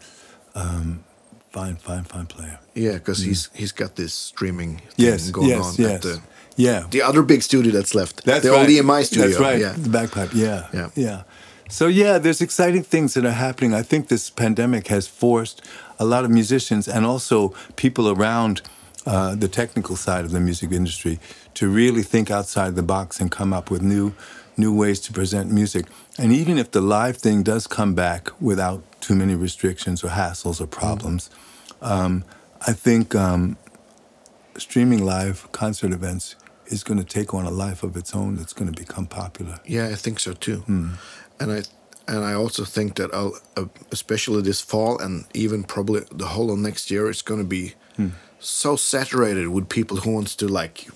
Um, 0.55 1.03
fine, 1.51 1.77
fine, 1.77 2.03
fine 2.03 2.25
player. 2.25 2.59
Yeah, 2.73 2.93
because 2.93 3.19
he's 3.19 3.49
he's 3.53 3.71
got 3.71 3.95
this 3.95 4.13
streaming 4.13 4.77
thing 4.77 5.05
Yes, 5.07 5.29
going 5.31 5.47
yes, 5.49 5.65
on 5.65 5.73
yes. 5.77 5.91
at 5.91 6.01
the 6.01 6.19
yeah, 6.57 6.83
the 6.91 7.01
other 7.01 7.21
big 7.23 7.43
studio 7.43 7.71
that's 7.71 7.95
left. 7.95 8.25
That's 8.25 8.43
the 8.43 8.51
right. 8.51 8.59
old 8.59 8.69
EMI 8.69 9.03
studio. 9.05 9.27
That's 9.27 9.39
right. 9.39 9.59
Yeah. 9.59 9.73
The 9.77 9.89
bagpipe. 9.89 10.33
Yeah. 10.33 10.67
Yeah. 10.73 10.89
Yeah. 10.95 11.21
So 11.69 11.87
yeah, 11.87 12.17
there's 12.17 12.41
exciting 12.41 12.83
things 12.83 13.13
that 13.13 13.25
are 13.25 13.31
happening. 13.31 13.73
I 13.73 13.83
think 13.83 14.07
this 14.07 14.29
pandemic 14.29 14.87
has 14.87 15.07
forced 15.07 15.61
a 15.99 16.05
lot 16.05 16.25
of 16.25 16.31
musicians 16.31 16.87
and 16.87 17.05
also 17.05 17.53
people 17.75 18.09
around 18.09 18.61
uh, 19.05 19.35
the 19.35 19.47
technical 19.47 19.95
side 19.95 20.25
of 20.25 20.31
the 20.31 20.39
music 20.39 20.71
industry 20.71 21.19
to 21.55 21.69
really 21.69 22.03
think 22.03 22.31
outside 22.31 22.75
the 22.75 22.83
box 22.83 23.19
and 23.19 23.31
come 23.31 23.53
up 23.53 23.69
with 23.69 23.81
new 23.81 24.13
new 24.55 24.75
ways 24.75 24.99
to 24.99 25.11
present 25.11 25.51
music. 25.51 25.87
And 26.19 26.31
even 26.31 26.59
if 26.59 26.71
the 26.71 26.81
live 26.81 27.17
thing 27.17 27.41
does 27.41 27.65
come 27.65 27.95
back 27.95 28.29
without 28.39 28.83
too 29.01 29.15
many 29.15 29.33
restrictions 29.33 30.03
or 30.03 30.09
hassles 30.09 30.61
or 30.61 30.67
problems, 30.67 31.31
um, 31.81 32.23
I 32.65 32.73
think 32.73 33.15
um, 33.15 33.57
streaming 34.57 35.03
live 35.03 35.51
concert 35.51 35.91
events 35.91 36.35
is 36.67 36.83
going 36.83 36.99
to 36.99 37.05
take 37.05 37.33
on 37.33 37.45
a 37.45 37.51
life 37.51 37.83
of 37.83 37.97
its 37.97 38.15
own 38.15 38.35
that's 38.35 38.53
going 38.53 38.71
to 38.71 38.79
become 38.79 39.05
popular. 39.05 39.59
Yeah, 39.65 39.87
I 39.87 39.95
think 39.95 40.19
so 40.19 40.33
too. 40.33 40.59
Hmm. 40.59 40.89
And 41.39 41.51
I 41.51 41.63
and 42.07 42.23
I 42.25 42.33
also 42.33 42.65
think 42.65 42.95
that 42.95 43.13
I'll, 43.13 43.33
uh, 43.55 43.65
especially 43.91 44.41
this 44.41 44.59
fall 44.61 44.99
and 44.99 45.25
even 45.33 45.63
probably 45.63 46.01
the 46.11 46.25
whole 46.27 46.51
of 46.51 46.59
next 46.59 46.91
year, 46.91 47.09
it's 47.09 47.21
going 47.23 47.39
to 47.39 47.47
be 47.47 47.73
Hmm. 47.95 48.07
so 48.39 48.75
saturated 48.75 49.47
with 49.49 49.69
people 49.69 49.97
who 49.97 50.11
wants 50.11 50.35
to 50.35 50.47
like 50.47 50.87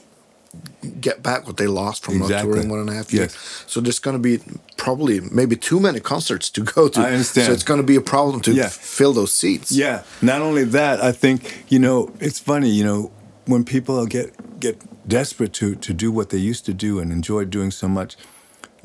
get 1.02 1.22
back 1.22 1.46
what 1.46 1.58
they 1.58 1.68
lost 1.68 2.04
from 2.04 2.18
not 2.18 2.26
Exactly. 2.26 2.54
touring 2.54 2.70
one 2.70 2.80
and 2.80 2.90
a 2.90 2.94
half 2.94 3.14
years. 3.14 3.34
Yes. 3.34 3.64
So 3.68 3.80
there's 3.82 4.00
going 4.00 4.16
to 4.16 4.22
be 4.22 4.40
probably 4.78 5.20
maybe 5.22 5.56
too 5.56 5.80
many 5.80 6.00
concerts 6.00 6.50
to 6.52 6.62
go 6.62 6.88
to. 6.90 7.00
I 7.02 7.12
understand. 7.12 7.48
So 7.48 7.54
it's 7.54 7.64
going 7.64 7.80
to 7.80 7.86
be 7.86 7.96
a 7.96 8.02
problem 8.02 8.42
to 8.42 8.52
Yeah. 8.54 8.70
fill 8.70 9.14
those 9.14 9.32
seats. 9.34 9.72
Yeah. 9.72 10.04
Not 10.22 10.42
only 10.42 10.64
that, 10.66 11.02
I 11.02 11.12
think 11.12 11.66
you 11.70 11.80
know 11.80 12.12
it's 12.20 12.40
funny. 12.40 12.70
You 12.70 12.84
know 12.84 13.12
when 13.46 13.64
people 13.64 14.06
get 14.08 14.34
get 14.60 14.78
desperate 15.08 15.54
to 15.54 15.76
to 15.76 15.94
do 15.94 16.12
what 16.12 16.30
they 16.30 16.38
used 16.50 16.66
to 16.66 16.74
do 16.74 17.00
and 17.00 17.12
enjoy 17.12 17.46
doing 17.46 17.72
so 17.72 17.88
much, 17.88 18.18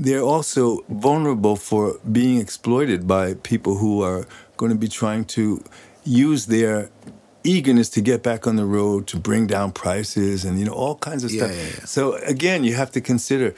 they're 0.05 0.27
also 0.35 0.63
vulnerable 0.89 1.57
for 1.57 1.99
being 2.21 2.39
exploited 2.41 3.07
by 3.07 3.35
people 3.53 3.75
who 3.83 4.03
are 4.03 4.27
going 4.57 4.73
to 4.73 4.79
be 4.79 4.89
trying 4.89 5.25
to 5.25 5.63
use 6.05 6.47
their 6.47 6.91
eagerness 7.45 7.89
to 7.91 8.01
get 8.01 8.23
back 8.23 8.47
on 8.47 8.57
the 8.57 8.65
road 8.79 9.07
to 9.13 9.17
bring 9.29 9.47
down 9.47 9.73
prices 9.73 10.45
and 10.45 10.59
you 10.59 10.65
know 10.65 10.73
all 10.85 10.97
kinds 10.97 11.23
of 11.25 11.31
Yeah, 11.31 11.39
stuff. 11.47 11.57
yeah, 11.57 11.63
yeah. 11.79 11.85
So 11.97 12.15
again, 12.35 12.65
you 12.65 12.75
have 12.75 12.91
to 12.93 13.01
consider 13.01 13.55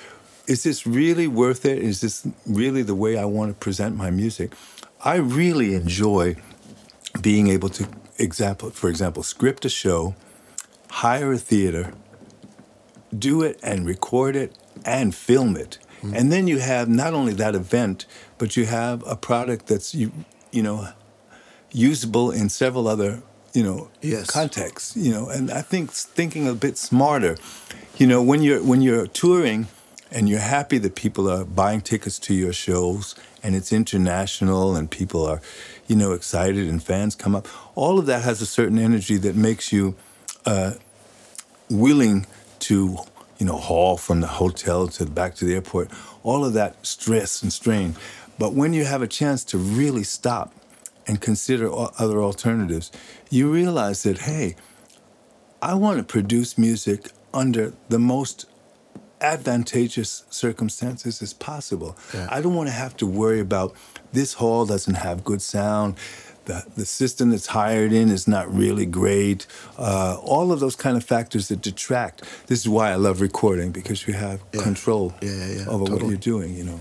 is 0.46 0.62
this 0.62 0.86
really 0.86 1.26
worth 1.26 1.64
it? 1.64 1.78
Is 1.78 2.00
this 2.02 2.26
really 2.46 2.82
the 2.82 2.94
way 2.94 3.16
I 3.16 3.24
want 3.24 3.48
to 3.52 3.54
present 3.66 3.96
my 3.96 4.10
music? 4.10 4.52
I 5.02 5.16
really 5.16 5.74
enjoy 5.74 6.36
being 7.20 7.48
able 7.48 7.70
to 7.70 7.88
example 8.18 8.70
for 8.70 8.88
example 8.90 9.22
script 9.22 9.64
a 9.64 9.68
show 9.68 10.14
hire 11.02 11.32
a 11.32 11.38
theater 11.38 11.92
do 13.28 13.42
it 13.42 13.58
and 13.62 13.86
record 13.86 14.36
it 14.36 14.50
and 14.84 15.14
film 15.14 15.56
it 15.56 15.78
and 16.12 16.30
then 16.30 16.46
you 16.46 16.58
have 16.58 16.88
not 16.88 17.14
only 17.14 17.32
that 17.32 17.54
event 17.54 18.04
but 18.38 18.56
you 18.56 18.66
have 18.66 19.02
a 19.06 19.16
product 19.16 19.66
that's 19.66 19.94
you 19.94 20.12
you 20.52 20.62
know 20.62 20.88
usable 21.72 22.30
in 22.30 22.48
several 22.48 22.86
other 22.88 23.22
you 23.54 23.62
know 23.62 23.88
Yes. 24.02 24.30
contexts 24.30 24.96
you 24.96 25.10
know 25.10 25.28
and 25.28 25.50
i 25.50 25.62
think 25.62 25.90
thinking 25.90 26.46
a 26.48 26.54
bit 26.54 26.76
smarter 26.76 27.36
you 27.96 28.06
know 28.06 28.22
when 28.22 28.42
you're 28.42 28.62
when 28.62 28.80
you're 28.82 29.06
touring 29.06 29.66
and 30.10 30.28
you're 30.28 30.40
happy 30.58 30.78
that 30.78 30.94
people 30.94 31.28
are 31.30 31.44
buying 31.44 31.80
tickets 31.80 32.18
to 32.18 32.34
your 32.34 32.52
shows 32.52 33.14
and 33.42 33.54
it's 33.56 33.72
international 33.72 34.76
and 34.76 34.90
people 34.90 35.24
are 35.26 35.40
you 35.88 35.96
know 35.96 36.12
excited 36.12 36.68
and 36.68 36.82
fans 36.82 37.14
come 37.14 37.34
up 37.34 37.46
all 37.74 37.98
of 37.98 38.06
that 38.06 38.22
has 38.22 38.40
a 38.42 38.46
certain 38.46 38.78
energy 38.78 39.16
that 39.16 39.34
makes 39.34 39.72
you 39.72 39.94
uh, 40.46 40.72
willing 41.70 42.26
to 42.58 42.96
you 43.44 43.50
know 43.50 43.58
haul 43.58 43.98
from 43.98 44.22
the 44.22 44.26
hotel 44.26 44.88
to 44.88 45.04
back 45.04 45.34
to 45.34 45.44
the 45.44 45.52
airport 45.52 45.90
all 46.22 46.46
of 46.46 46.54
that 46.54 46.74
stress 46.84 47.42
and 47.42 47.52
strain 47.52 47.94
but 48.38 48.54
when 48.54 48.72
you 48.72 48.86
have 48.86 49.02
a 49.02 49.06
chance 49.06 49.44
to 49.44 49.58
really 49.58 50.02
stop 50.02 50.54
and 51.06 51.20
consider 51.20 51.70
other 51.98 52.22
alternatives 52.22 52.90
you 53.28 53.52
realize 53.52 54.02
that 54.02 54.20
hey 54.20 54.56
i 55.60 55.74
want 55.74 55.98
to 55.98 56.02
produce 56.02 56.56
music 56.56 57.10
under 57.34 57.74
the 57.90 57.98
most 57.98 58.46
advantageous 59.20 60.24
circumstances 60.28 61.22
as 61.22 61.32
possible. 61.32 61.96
Yeah. 62.12 62.28
I 62.30 62.42
don't 62.42 62.54
want 62.54 62.68
to 62.68 62.74
have 62.74 62.94
to 62.98 63.06
worry 63.06 63.40
about 63.40 63.74
this 64.12 64.34
hall 64.34 64.66
doesn't 64.66 64.96
have 64.96 65.24
good 65.24 65.40
sound. 65.40 65.96
The, 66.46 66.64
the 66.76 66.84
system 66.84 67.30
that's 67.30 67.46
hired 67.48 67.92
in 67.92 68.10
is 68.10 68.26
not 68.28 68.52
really 68.54 68.86
great. 68.86 69.46
Uh, 69.78 70.16
all 70.22 70.52
of 70.52 70.60
those 70.60 70.76
kind 70.76 70.96
of 70.96 71.04
factors 71.04 71.48
that 71.48 71.60
detract. 71.62 72.22
This 72.46 72.60
is 72.60 72.68
why 72.68 72.90
I 72.92 72.96
love 72.96 73.20
recording 73.20 73.72
because 73.72 74.06
you 74.06 74.14
have 74.14 74.40
Yeah. 74.52 74.62
control 74.62 75.14
Yeah, 75.22 75.30
yeah, 75.30 75.46
yeah, 75.58 75.68
over 75.68 75.84
what 75.84 76.02
you're 76.02 76.16
doing. 76.32 76.54
You 76.54 76.64
know. 76.64 76.80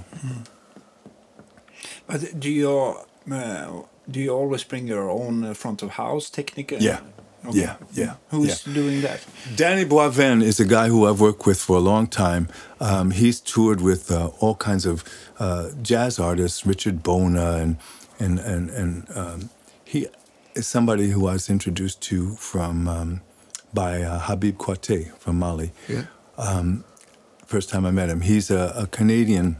But 2.07 2.39
do 2.39 2.49
you 2.49 2.97
uh, 3.31 3.81
do 4.09 4.19
you 4.19 4.31
always 4.31 4.63
bring 4.63 4.87
your 4.87 5.09
own 5.09 5.43
uh, 5.45 5.53
front 5.53 5.81
of 5.81 5.89
house 5.91 6.29
technique? 6.29 6.71
Yeah. 6.79 6.99
Yeah, 7.51 7.75
yeah, 7.93 8.13
Who's 8.29 8.63
doing 8.63 9.01
that? 9.01 9.19
Danny 9.57 9.83
Boivin 9.83 10.41
is 10.41 10.61
a 10.61 10.65
guy 10.65 10.87
who 10.87 11.05
I've 11.05 11.19
worked 11.19 11.45
with 11.45 11.59
for 11.59 11.75
a 11.75 11.81
long 11.81 12.07
time. 12.07 12.47
Um, 12.79 13.11
he's 13.11 13.41
toured 13.41 13.81
with 13.81 14.09
uh, 14.09 14.27
all 14.39 14.55
kinds 14.55 14.85
of 14.85 15.03
uh, 15.39 15.71
jazz 15.81 16.19
artists, 16.19 16.65
Richard 16.65 17.03
Bona, 17.03 17.57
and 17.57 17.75
and 18.23 18.39
and 18.39 18.69
and 18.71 19.17
um, 19.17 19.49
he 19.85 20.07
is 20.55 20.67
somebody 20.67 21.11
who 21.11 21.27
I 21.27 21.33
was 21.33 21.49
introduced 21.49 22.01
to 22.03 22.35
from 22.35 22.87
um, 22.87 23.21
by 23.73 24.01
uh, 24.01 24.19
Habib 24.19 24.57
Koité 24.57 25.15
from 25.17 25.39
Mali. 25.39 25.71
Yeah. 25.89 26.05
First 27.45 27.69
time 27.69 27.85
I 27.85 27.91
met 27.91 28.09
him, 28.09 28.21
he's 28.21 28.51
a, 28.51 28.73
a 28.75 28.87
Canadian 28.87 29.57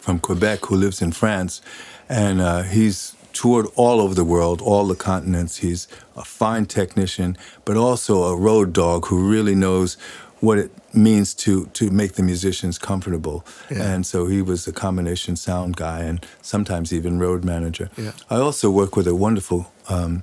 from 0.00 0.18
Quebec 0.18 0.66
who 0.66 0.76
lives 0.76 1.02
in 1.02 1.12
France, 1.12 1.62
and 2.08 2.40
uh, 2.40 2.62
he's 2.62 3.16
toured 3.32 3.66
all 3.76 4.00
over 4.00 4.14
the 4.14 4.24
world, 4.24 4.60
all 4.60 4.86
the 4.86 4.96
continents. 4.96 5.58
He's 5.58 5.88
a 6.16 6.24
fine 6.24 6.66
technician, 6.66 7.38
but 7.64 7.76
also 7.76 8.24
a 8.24 8.36
road 8.36 8.72
dog 8.72 9.06
who 9.06 9.30
really 9.30 9.54
knows 9.54 9.96
what 10.40 10.58
it 10.58 10.70
means 10.94 11.34
to 11.34 11.66
to 11.74 11.90
make 11.90 12.12
the 12.14 12.22
musicians 12.22 12.78
comfortable. 12.78 13.44
Yeah. 13.70 13.82
And 13.94 14.06
so 14.06 14.26
he 14.26 14.42
was 14.42 14.66
a 14.66 14.72
combination 14.72 15.36
sound 15.36 15.76
guy 15.76 16.00
and 16.00 16.24
sometimes 16.42 16.92
even 16.92 17.18
road 17.18 17.44
manager. 17.44 17.90
Yeah. 17.96 18.12
I 18.30 18.36
also 18.36 18.70
work 18.70 18.96
with 18.96 19.06
a 19.06 19.14
wonderful 19.14 19.70
um, 19.88 20.22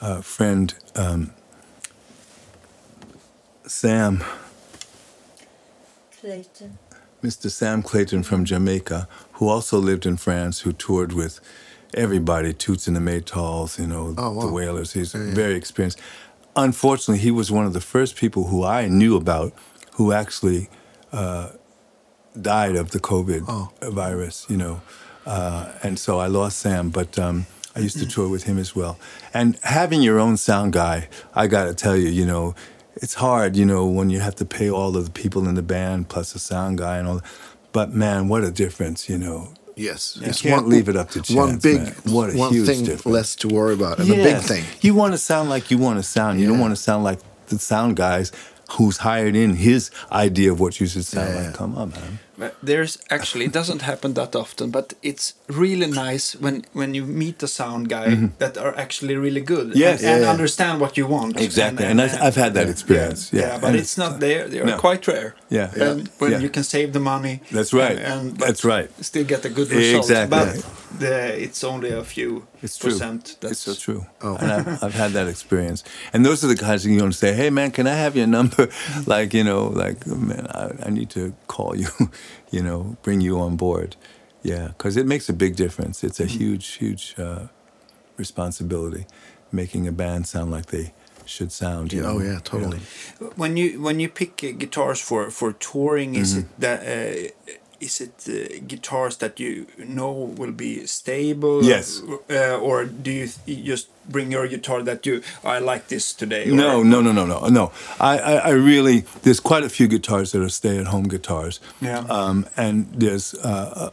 uh, 0.00 0.20
friend, 0.20 0.74
um, 0.96 1.30
Sam. 3.66 4.22
Clayton. 6.20 6.78
Mr. 7.22 7.50
Sam 7.50 7.82
Clayton 7.82 8.22
from 8.24 8.44
Jamaica, 8.44 9.06
who 9.34 9.48
also 9.48 9.78
lived 9.78 10.06
in 10.06 10.16
France, 10.16 10.60
who 10.60 10.72
toured 10.72 11.12
with 11.12 11.40
everybody, 11.94 12.52
Toots 12.52 12.86
and 12.88 12.96
the 12.96 13.00
Maytals, 13.00 13.78
you 13.78 13.86
know, 13.86 14.14
Oh, 14.18 14.30
wow. 14.32 14.46
the 14.46 14.52
Wailers. 14.52 14.92
He's 14.92 15.14
Yeah, 15.14 15.24
yeah. 15.26 15.34
very 15.34 15.54
experienced. 15.54 16.00
Unfortunately, 16.56 17.22
he 17.22 17.30
was 17.30 17.50
one 17.50 17.64
of 17.66 17.72
the 17.72 17.80
first 17.80 18.16
people 18.16 18.48
who 18.48 18.62
I 18.64 18.88
knew 18.88 19.16
about 19.16 19.52
who 19.94 20.12
actually 20.12 20.68
uh, 21.12 21.50
died 22.40 22.76
of 22.76 22.90
the 22.90 23.00
COVID 23.00 23.44
Oh. 23.48 23.70
virus, 23.90 24.46
you 24.48 24.56
know. 24.56 24.82
Uh, 25.24 25.72
and 25.82 25.98
so 25.98 26.18
I 26.18 26.26
lost 26.26 26.58
Sam, 26.58 26.90
but 26.90 27.18
um, 27.18 27.46
I 27.76 27.80
used 27.80 27.98
to 27.98 28.06
tour 28.06 28.28
with 28.28 28.44
him 28.44 28.58
as 28.58 28.74
well. 28.74 28.98
And 29.32 29.58
having 29.62 30.02
your 30.02 30.18
own 30.18 30.36
sound 30.36 30.72
guy, 30.72 31.08
I 31.34 31.46
got 31.46 31.64
to 31.66 31.74
tell 31.74 31.96
you, 31.96 32.08
you 32.08 32.26
know, 32.26 32.54
it's 32.96 33.14
hard, 33.14 33.56
you 33.56 33.64
know, 33.64 33.86
when 33.86 34.10
you 34.10 34.20
have 34.20 34.34
to 34.36 34.44
pay 34.44 34.68
all 34.70 34.96
of 34.96 35.04
the 35.06 35.10
people 35.10 35.48
in 35.48 35.54
the 35.54 35.62
band 35.62 36.08
plus 36.08 36.34
a 36.34 36.38
sound 36.38 36.78
guy 36.78 36.98
and 36.98 37.08
all. 37.08 37.22
But 37.72 37.92
man, 37.94 38.28
what 38.28 38.44
a 38.44 38.50
difference, 38.50 39.08
you 39.08 39.16
know. 39.16 39.54
Yes. 39.76 40.18
You 40.20 40.32
can't 40.50 40.68
leave 40.68 40.88
it 40.88 40.96
up 40.96 41.10
to 41.10 41.22
chance, 41.22 41.34
One 41.36 41.58
big, 41.58 41.78
man. 41.82 41.94
What 42.04 42.34
a 42.34 42.36
one 42.36 42.52
huge 42.52 42.66
thing 42.66 42.84
difference. 42.84 43.06
less 43.06 43.36
to 43.36 43.48
worry 43.48 43.74
about, 43.74 43.98
and 44.00 44.10
a 44.10 44.14
big 44.14 44.38
thing. 44.38 44.64
You 44.80 44.94
want 44.94 45.12
to 45.14 45.18
sound 45.18 45.48
like 45.50 45.70
you 45.70 45.78
want 45.78 45.98
to 45.98 46.02
sound. 46.02 46.40
You 46.40 46.48
don't 46.48 46.58
want 46.60 46.72
to 46.72 46.80
sound 46.82 47.04
like 47.04 47.20
the 47.48 47.58
sound 47.58 47.96
guys 47.96 48.32
who's 48.72 48.98
hired 48.98 49.36
in 49.36 49.54
his 49.54 49.90
idea 50.10 50.50
of 50.52 50.58
what 50.60 50.80
you 50.80 50.86
should 50.86 51.04
sound 51.04 51.34
Yeah. 51.34 51.42
like. 51.46 51.54
Come 51.54 51.76
on, 51.76 51.90
man. 51.90 52.18
There's 52.62 52.98
actually 53.10 53.44
it 53.44 53.52
doesn't 53.52 53.82
happen 53.82 54.14
that 54.14 54.34
often, 54.34 54.70
but 54.70 54.94
it's 55.02 55.34
really 55.48 55.86
nice 55.86 56.34
when 56.40 56.64
when 56.72 56.94
you 56.94 57.04
meet 57.06 57.42
a 57.42 57.46
sound 57.46 57.88
guy 57.88 58.08
mm-hmm. 58.08 58.26
that 58.38 58.56
are 58.56 58.74
actually 58.76 59.16
really 59.16 59.40
good. 59.42 59.74
Yes. 59.76 60.00
and, 60.02 60.10
and 60.10 60.22
Yeah. 60.22 60.30
understand 60.30 60.80
what 60.80 60.96
you 60.96 61.06
want. 61.08 61.40
Exactly, 61.40 61.84
and, 61.86 62.00
I've, 62.00 62.20
I've 62.20 62.36
had 62.36 62.54
that 62.54 62.68
experience. 62.68 63.30
yeah, 63.32 63.40
Yeah, 63.42 63.58
but 63.60 63.74
it's 63.74 63.96
not 63.98 64.18
there. 64.20 64.48
They 64.48 64.60
are 64.60 64.66
No. 64.66 64.78
quite 64.78 65.06
rare. 65.06 65.34
Yeah. 65.50 65.70
and 65.88 66.08
when 66.18 66.30
Yeah. 66.32 66.42
you 66.42 66.50
can 66.50 66.64
save 66.64 66.92
the 66.92 67.00
money. 67.00 67.40
That's 67.50 67.72
right. 67.72 67.98
And, 67.98 68.30
and 68.30 68.36
That's 68.38 68.64
right. 68.64 68.88
Still 69.04 69.24
get 69.24 69.44
a 69.44 69.48
good 69.50 69.70
result. 69.70 70.04
Exactly. 70.04 70.38
But 70.38 70.64
the, 70.98 71.42
it's 71.42 71.62
only 71.64 71.90
a 71.90 72.04
few 72.04 72.46
It's 72.62 72.76
true. 72.78 72.90
percent. 72.90 73.36
It's 73.42 73.60
so 73.60 73.74
true. 73.74 74.06
Oh. 74.22 74.36
And 74.40 74.50
I've, 74.52 74.82
I've 74.84 74.94
had 74.94 75.12
that 75.12 75.28
experience. 75.28 75.84
And 76.12 76.24
those 76.24 76.44
are 76.44 76.48
the 76.48 76.54
guys 76.66 76.82
that 76.84 76.90
you 76.90 76.98
don't 76.98 77.12
say, 77.14 77.34
hey, 77.34 77.50
man, 77.50 77.70
can 77.70 77.86
I 77.86 77.94
have 77.94 78.16
your 78.16 78.26
number? 78.26 78.68
like, 79.06 79.34
you 79.34 79.44
know, 79.44 79.66
like, 79.84 80.06
man, 80.06 80.46
I, 80.50 80.70
I 80.86 80.90
need 80.90 81.10
to 81.10 81.32
call 81.46 81.76
you, 81.76 81.88
you 82.50 82.62
know, 82.62 82.96
bring 83.02 83.20
you 83.20 83.38
on 83.40 83.56
board. 83.56 83.96
Yeah, 84.42 84.68
because 84.68 84.96
it 84.96 85.06
makes 85.06 85.28
a 85.28 85.32
big 85.32 85.56
difference. 85.56 86.02
It's 86.04 86.20
a 86.20 86.26
huge, 86.26 86.66
huge 86.78 87.14
uh, 87.18 87.46
responsibility 88.16 89.06
making 89.52 89.86
a 89.88 89.92
band 89.92 90.26
sound 90.26 90.50
like 90.50 90.66
they 90.66 90.92
should 91.26 91.52
sound. 91.52 91.92
You 91.92 92.02
Oh 92.02 92.18
know? 92.18 92.24
yeah, 92.24 92.40
totally. 92.44 92.80
when 93.36 93.56
you 93.56 93.80
when 93.82 94.00
you 94.00 94.08
pick 94.08 94.42
uh, 94.44 94.52
guitars 94.58 95.00
for 95.00 95.30
for 95.30 95.52
touring 95.52 96.14
is 96.14 96.32
Mm-hmm. 96.32 96.40
it 96.40 96.60
that 96.60 96.80
uh, 96.82 97.52
is 97.82 98.00
it 98.00 98.14
uh, 98.28 98.34
guitars 98.66 99.16
that 99.16 99.40
you 99.40 99.66
know 99.78 100.12
will 100.38 100.52
be 100.52 100.86
stable 100.86 101.64
Yes. 101.64 102.00
uh, 102.30 102.58
or 102.68 102.84
do 103.04 103.10
you 103.10 103.26
just 103.72 103.88
bring 104.12 104.32
your 104.32 104.46
guitar 104.48 104.82
that 104.82 105.06
you 105.06 105.22
I 105.44 105.58
like 105.72 105.84
this 105.88 106.12
today 106.14 106.44
No, 106.46 106.82
no, 106.82 107.00
no, 107.02 107.12
no, 107.12 107.24
no, 107.26 107.48
no. 107.48 107.72
I, 108.00 108.18
I, 108.18 108.34
I 108.34 108.50
really 108.50 109.04
there's 109.22 109.40
quite 109.40 109.64
a 109.64 109.68
few 109.68 109.88
guitars 109.88 110.30
that 110.32 110.42
are 110.42 110.48
stay-at-home 110.48 111.08
guitars. 111.08 111.60
Yeah. 111.80 111.98
Um, 112.08 112.46
and 112.56 112.86
there's 113.02 113.34
uh, 113.34 113.90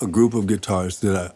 a, 0.00 0.04
a 0.04 0.08
group 0.08 0.34
of 0.34 0.46
guitars 0.46 1.00
that 1.00 1.16
I 1.16 1.30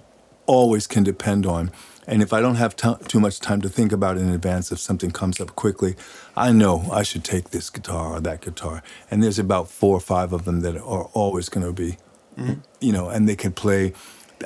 always 0.47 0.87
can 0.87 1.05
depend 1.05 1.47
on. 1.47 1.71
And 2.07 2.23
if 2.23 2.33
I 2.33 2.41
don't 2.41 2.57
have 2.57 2.77
to- 2.77 2.99
too 3.09 3.21
much 3.21 3.41
time 3.41 3.61
to 3.63 3.69
think 3.69 3.93
about 3.93 4.17
it 4.17 4.21
in 4.21 4.31
advance, 4.31 4.71
if 4.71 4.79
something 4.79 5.11
comes 5.11 5.41
up 5.41 5.55
quickly, 5.57 5.97
I 6.37 6.53
know 6.53 6.89
I 6.93 7.03
should 7.03 7.25
take 7.25 7.51
this 7.51 7.71
guitar 7.71 8.17
or 8.17 8.21
that 8.21 8.41
guitar. 8.43 8.83
And 9.11 9.23
there's 9.23 9.39
about 9.39 9.71
four 9.71 9.97
or 9.97 10.01
five 10.01 10.33
of 10.33 10.45
them 10.45 10.61
that 10.61 10.77
are 10.77 11.09
always 11.13 11.49
going 11.49 11.67
to 11.67 11.73
be, 11.73 11.97
mm-hmm. 12.39 12.55
you 12.81 12.93
know, 12.93 13.09
and 13.09 13.29
they 13.29 13.37
can 13.37 13.53
play. 13.53 13.93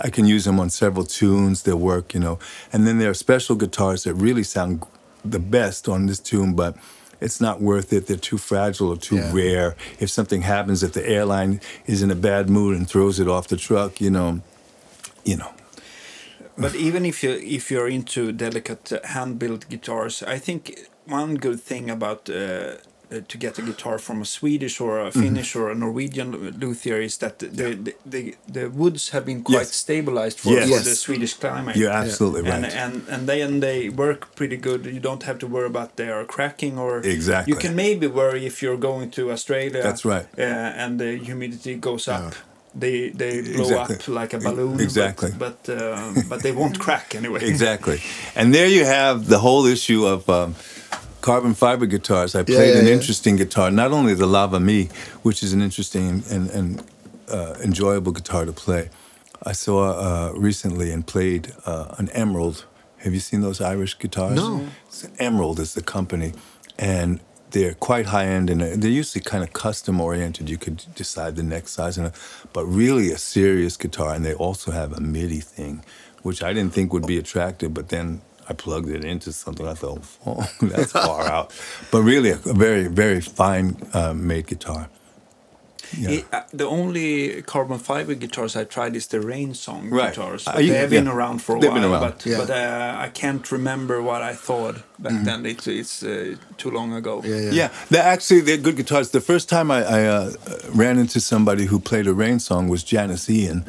I 0.02 0.10
can 0.10 0.26
use 0.26 0.44
them 0.44 0.60
on 0.60 0.70
several 0.70 1.04
tunes. 1.04 1.62
They'll 1.62 1.76
work, 1.78 2.14
you 2.14 2.20
know. 2.20 2.38
And 2.72 2.86
then 2.86 2.98
there 2.98 3.10
are 3.10 3.14
special 3.14 3.56
guitars 3.56 4.04
that 4.04 4.14
really 4.14 4.44
sound 4.44 4.84
the 5.24 5.40
best 5.40 5.88
on 5.88 6.06
this 6.06 6.20
tune, 6.20 6.54
but 6.54 6.76
it's 7.20 7.40
not 7.40 7.60
worth 7.60 7.92
it. 7.92 8.06
They're 8.06 8.16
too 8.16 8.38
fragile 8.38 8.90
or 8.90 8.96
too 8.96 9.16
Yeah. 9.16 9.32
rare. 9.32 9.76
If 9.98 10.10
something 10.10 10.42
happens, 10.42 10.84
if 10.84 10.92
the 10.92 11.08
airline 11.08 11.60
is 11.86 12.02
in 12.02 12.10
a 12.10 12.14
bad 12.14 12.48
mood 12.48 12.76
and 12.76 12.88
throws 12.88 13.18
it 13.18 13.26
off 13.26 13.48
the 13.48 13.56
truck, 13.56 14.00
you 14.00 14.10
know, 14.10 14.40
you 15.24 15.36
know. 15.36 15.50
But 16.64 16.74
even 16.74 17.04
if 17.04 17.22
you 17.24 17.32
if 17.58 17.70
you're 17.70 17.88
into 17.98 18.32
delicate 18.32 18.92
hand 19.04 19.38
built 19.38 19.68
guitars 19.68 20.22
I 20.22 20.38
think 20.46 20.62
one 21.06 21.34
good 21.36 21.60
thing 21.70 21.90
about 21.90 22.28
uh, 22.28 22.34
uh, 23.10 23.20
to 23.32 23.38
get 23.38 23.58
a 23.58 23.62
guitar 23.62 23.98
from 23.98 24.20
a 24.20 24.24
Swedish 24.24 24.76
or 24.82 24.98
Mm-hmm. 24.98 25.18
a 25.18 25.22
Finnish 25.22 25.56
or 25.56 25.70
a 25.70 25.74
Norwegian 25.74 26.30
luthier 26.60 27.00
is 27.00 27.16
that 27.18 27.38
the 27.38 27.46
the, 27.84 27.94
the, 28.14 28.22
the 28.52 28.64
woods 28.82 29.10
have 29.14 29.24
been 29.24 29.42
quite 29.42 29.58
Yes. 29.68 29.74
stabilized 29.74 30.38
for, 30.40 30.50
Yes. 30.52 30.84
the 30.84 30.94
Swedish 30.94 31.34
climate. 31.42 31.74
You're 31.80 31.96
absolutely 32.04 32.50
and, 32.50 32.64
right. 32.64 32.76
and 32.84 32.94
and 33.08 33.26
they 33.28 33.40
and 33.46 33.62
they 33.62 33.88
work 33.88 34.20
pretty 34.34 34.56
good. 34.68 34.80
You 34.84 35.00
don't 35.00 35.22
have 35.28 35.38
to 35.38 35.46
worry 35.46 35.66
about 35.74 35.88
they 35.96 36.10
are 36.10 36.24
cracking 36.26 36.78
or 36.78 37.00
Exactly. 37.16 37.50
You 37.52 37.58
can 37.64 37.74
maybe 37.74 38.06
worry 38.22 38.44
if 38.50 38.60
you're 38.62 38.80
going 38.90 39.10
to 39.12 39.22
Australia. 39.32 39.82
That's 39.82 40.04
right. 40.04 40.26
Uh, 40.38 40.82
and 40.82 40.98
the 41.00 41.10
humidity 41.28 41.74
goes 41.88 42.08
up. 42.08 42.34
They 42.74 43.10
they 43.10 43.40
blow 43.42 43.62
Exactly. 43.64 43.96
up 43.96 44.08
like 44.08 44.32
a 44.34 44.38
balloon. 44.38 44.72
but- 44.76 44.82
Exactly. 44.82 45.30
But 45.38 45.68
um, 45.68 46.14
but 46.28 46.42
they 46.42 46.52
won't 46.52 46.78
crack 46.84 47.14
anyway. 47.14 47.40
exactly. 47.44 48.00
And 48.34 48.54
there 48.54 48.66
you 48.68 48.84
have 48.84 49.26
the 49.28 49.38
whole 49.38 49.66
issue 49.66 50.06
of 50.06 50.28
um, 50.28 50.54
carbon 51.20 51.54
fiber 51.54 51.86
guitars. 51.86 52.34
I 52.34 52.42
played 52.42 52.74
yeah, 52.74 52.80
an 52.80 52.86
yeah. 52.86 52.92
interesting 52.92 53.36
guitar, 53.36 53.70
not 53.70 53.90
only 53.92 54.14
the 54.14 54.26
Lava 54.26 54.60
Me, 54.60 54.88
which 55.22 55.42
is 55.42 55.52
an 55.52 55.60
interesting 55.62 56.08
and, 56.08 56.26
and, 56.30 56.50
and 56.50 56.82
uh, 57.28 57.54
enjoyable 57.64 58.12
guitar 58.12 58.44
to 58.44 58.52
play. 58.52 58.90
I 59.46 59.52
saw 59.52 59.78
uh, 59.92 60.32
recently 60.36 60.90
and 60.92 61.06
played 61.06 61.52
uh, 61.66 61.94
an 61.98 62.08
Emerald. 62.10 62.64
Have 62.98 63.14
you 63.14 63.20
seen 63.20 63.40
those 63.40 63.60
Irish 63.60 63.98
guitars? 63.98 64.36
No. 64.36 64.56
It's- 64.88 65.08
Emerald 65.18 65.58
is 65.60 65.72
the 65.74 65.82
company, 65.82 66.32
and 66.78 67.20
they're 67.50 67.74
quite 67.74 68.06
high 68.06 68.26
end 68.26 68.50
and 68.50 68.60
they're 68.60 68.90
usually 68.90 69.22
kind 69.22 69.42
of 69.42 69.52
custom 69.52 70.00
oriented. 70.00 70.48
You 70.48 70.58
could 70.58 70.84
decide 70.94 71.36
the 71.36 71.42
neck 71.42 71.68
size, 71.68 71.98
and 71.98 72.12
but 72.52 72.64
really 72.66 73.10
a 73.10 73.18
serious 73.18 73.76
guitar. 73.76 74.14
And 74.14 74.24
they 74.24 74.34
also 74.34 74.70
have 74.70 74.92
a 74.92 75.00
MIDI 75.00 75.40
thing, 75.40 75.84
which 76.22 76.42
I 76.42 76.52
didn't 76.52 76.72
think 76.74 76.92
would 76.92 77.06
be 77.06 77.18
attractive, 77.18 77.74
but 77.74 77.88
then 77.88 78.20
I 78.48 78.54
plugged 78.54 78.88
it 78.88 79.04
into 79.04 79.32
something. 79.32 79.66
I 79.66 79.74
thought, 79.74 80.02
oh, 80.26 80.48
that's 80.62 80.92
far 80.92 81.22
out. 81.22 81.52
But 81.90 82.02
really, 82.02 82.30
a, 82.30 82.36
a 82.36 82.54
very, 82.54 82.88
very 82.88 83.20
fine 83.20 83.76
uh, 83.92 84.14
made 84.14 84.46
guitar. 84.46 84.88
Yeah. 85.96 86.10
It- 86.10 86.24
uh, 86.32 86.40
the 86.52 86.64
only 86.66 87.42
carbon 87.42 87.78
fiber 87.78 88.14
guitars 88.14 88.56
I 88.56 88.64
tried 88.64 88.96
is 88.96 89.06
the 89.06 89.18
RainSong 89.18 89.90
Right. 89.90 90.10
guitars. 90.14 90.46
Uh, 90.46 90.52
But 90.54 90.64
you- 90.64 90.72
they 90.72 90.78
have 90.78 90.90
been 90.90 91.06
yeah. 91.06 91.12
around 91.16 91.38
for 91.42 91.56
a 91.56 91.60
They've 91.60 91.72
while, 91.72 92.00
but 92.00 92.24
Yeah. 92.26 92.38
but 92.38 92.50
uh, 92.50 93.04
I 93.06 93.08
can't 93.12 93.50
remember 93.52 94.02
what 94.02 94.20
I 94.22 94.34
thought 94.34 94.76
back 94.98 95.12
Mm-hmm. 95.12 95.24
then. 95.24 95.46
It's 95.46 95.66
it's 95.66 96.02
uh, 96.02 96.34
too 96.56 96.70
long 96.70 96.92
ago. 96.92 97.22
Yeah, 97.24 97.36
yeah. 97.40 97.52
Yeah, 97.60 97.68
they're 97.90 98.08
actually 98.14 98.40
they're 98.42 98.62
good 98.62 98.76
guitars. 98.76 99.10
The 99.10 99.20
first 99.20 99.48
time 99.48 99.70
I, 99.70 99.80
I 99.98 100.00
uh, 100.16 100.30
ran 100.74 100.98
into 100.98 101.20
somebody 101.20 101.66
who 101.66 101.78
played 101.80 102.06
a 102.06 102.12
RainSong 102.14 102.68
was 102.68 102.82
Janis 102.92 103.28
Ian, 103.30 103.64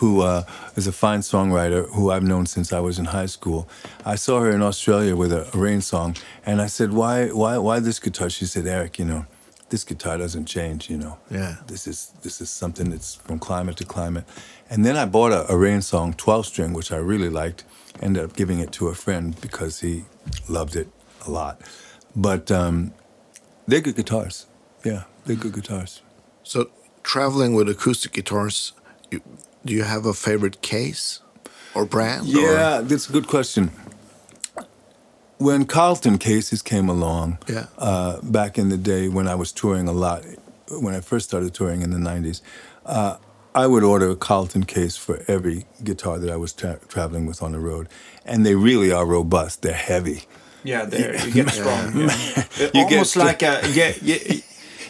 who 0.00 0.20
uh, 0.22 0.42
is 0.76 0.86
a 0.86 0.92
fine 0.92 1.20
songwriter 1.22 1.86
who 1.94 2.10
I've 2.10 2.26
known 2.32 2.46
since 2.46 2.72
I 2.72 2.80
was 2.80 2.98
in 2.98 3.06
high 3.06 3.26
school. 3.28 3.66
I 4.14 4.16
saw 4.16 4.40
her 4.40 4.50
in 4.50 4.62
Australia 4.62 5.14
with 5.16 5.32
a, 5.32 5.42
a 5.54 5.56
RainSong, 5.66 6.16
and 6.46 6.60
I 6.60 6.68
said, 6.68 6.92
"Why, 6.92 7.28
why, 7.28 7.58
why 7.58 7.80
this 7.80 7.98
guitar?" 8.00 8.28
She 8.30 8.46
said, 8.46 8.66
"Eric, 8.66 8.98
you 8.98 9.04
know, 9.06 9.24
this 9.70 9.84
guitar 9.84 10.18
doesn't 10.18 10.46
change. 10.46 10.90
You 10.90 10.98
know, 10.98 11.18
Yeah. 11.30 11.56
this 11.66 11.86
is 11.86 12.12
this 12.22 12.40
is 12.40 12.50
something 12.50 12.90
that's 12.90 13.14
from 13.14 13.38
climate 13.38 13.76
to 13.78 13.84
climate." 13.84 14.24
And 14.70 14.84
then 14.84 14.96
I 14.96 15.04
bought 15.06 15.32
a, 15.32 15.42
a 15.52 15.54
RainSong, 15.56 16.16
twelve 16.16 16.46
string, 16.46 16.72
which 16.72 16.90
I 16.92 16.96
really 16.96 17.28
liked. 17.30 17.64
Ended 18.00 18.24
up 18.24 18.36
giving 18.36 18.58
it 18.58 18.72
to 18.72 18.88
a 18.88 18.94
friend 18.94 19.40
because 19.40 19.80
he 19.80 20.04
loved 20.48 20.74
it 20.76 20.88
a 21.26 21.30
lot. 21.30 21.60
But 22.16 22.50
um, 22.50 22.92
they're 23.68 23.80
good 23.80 23.96
guitars. 23.96 24.46
Yeah, 24.84 25.04
they're 25.26 25.36
good 25.36 25.54
guitars. 25.54 26.02
So 26.42 26.70
traveling 27.02 27.54
with 27.54 27.68
acoustic 27.68 28.12
guitars, 28.12 28.72
you, 29.10 29.20
do 29.64 29.72
you 29.74 29.84
have 29.84 30.06
a 30.06 30.12
favorite 30.12 30.60
case 30.60 31.20
or 31.74 31.84
brand? 31.86 32.26
Yeah, 32.26 32.80
that's 32.82 33.08
a 33.08 33.12
good 33.12 33.26
question. 33.28 33.70
When 35.38 35.66
Calton 35.66 36.18
cases 36.18 36.62
came 36.62 36.88
along, 36.88 37.38
Yeah. 37.48 37.66
uh, 37.78 38.20
back 38.22 38.56
in 38.58 38.68
the 38.68 38.76
day 38.76 39.08
when 39.08 39.26
I 39.28 39.34
was 39.34 39.52
touring 39.52 39.88
a 39.88 39.92
lot, 39.92 40.22
when 40.80 40.94
I 40.94 41.00
first 41.00 41.28
started 41.28 41.52
touring 41.52 41.82
in 41.82 41.90
the 41.90 41.98
'90s, 41.98 42.40
uh, 42.86 43.16
I 43.54 43.66
would 43.66 43.82
order 43.84 44.10
a 44.10 44.16
Calton 44.16 44.64
case 44.64 44.96
for 44.96 45.22
every 45.28 45.66
guitar 45.82 46.18
that 46.18 46.30
I 46.30 46.36
was 46.36 46.52
tra- 46.52 46.78
traveling 46.88 47.26
with 47.26 47.42
on 47.42 47.52
the 47.52 47.58
road, 47.60 47.88
and 48.24 48.44
they 48.46 48.54
really 48.54 48.92
are 48.92 49.04
robust. 49.06 49.62
They're 49.62 49.72
heavy. 49.92 50.24
Yeah, 50.64 50.84
there 50.86 51.14
you 51.26 51.32
get 51.44 51.50
strong. 51.50 51.96
Yeah. 51.96 52.16
You 52.58 52.84
get 52.88 52.92
Almost 52.92 53.10
str- 53.10 53.18
like 53.20 53.42
a 53.42 53.60
yeah, 53.72 53.92
yeah, 54.02 54.16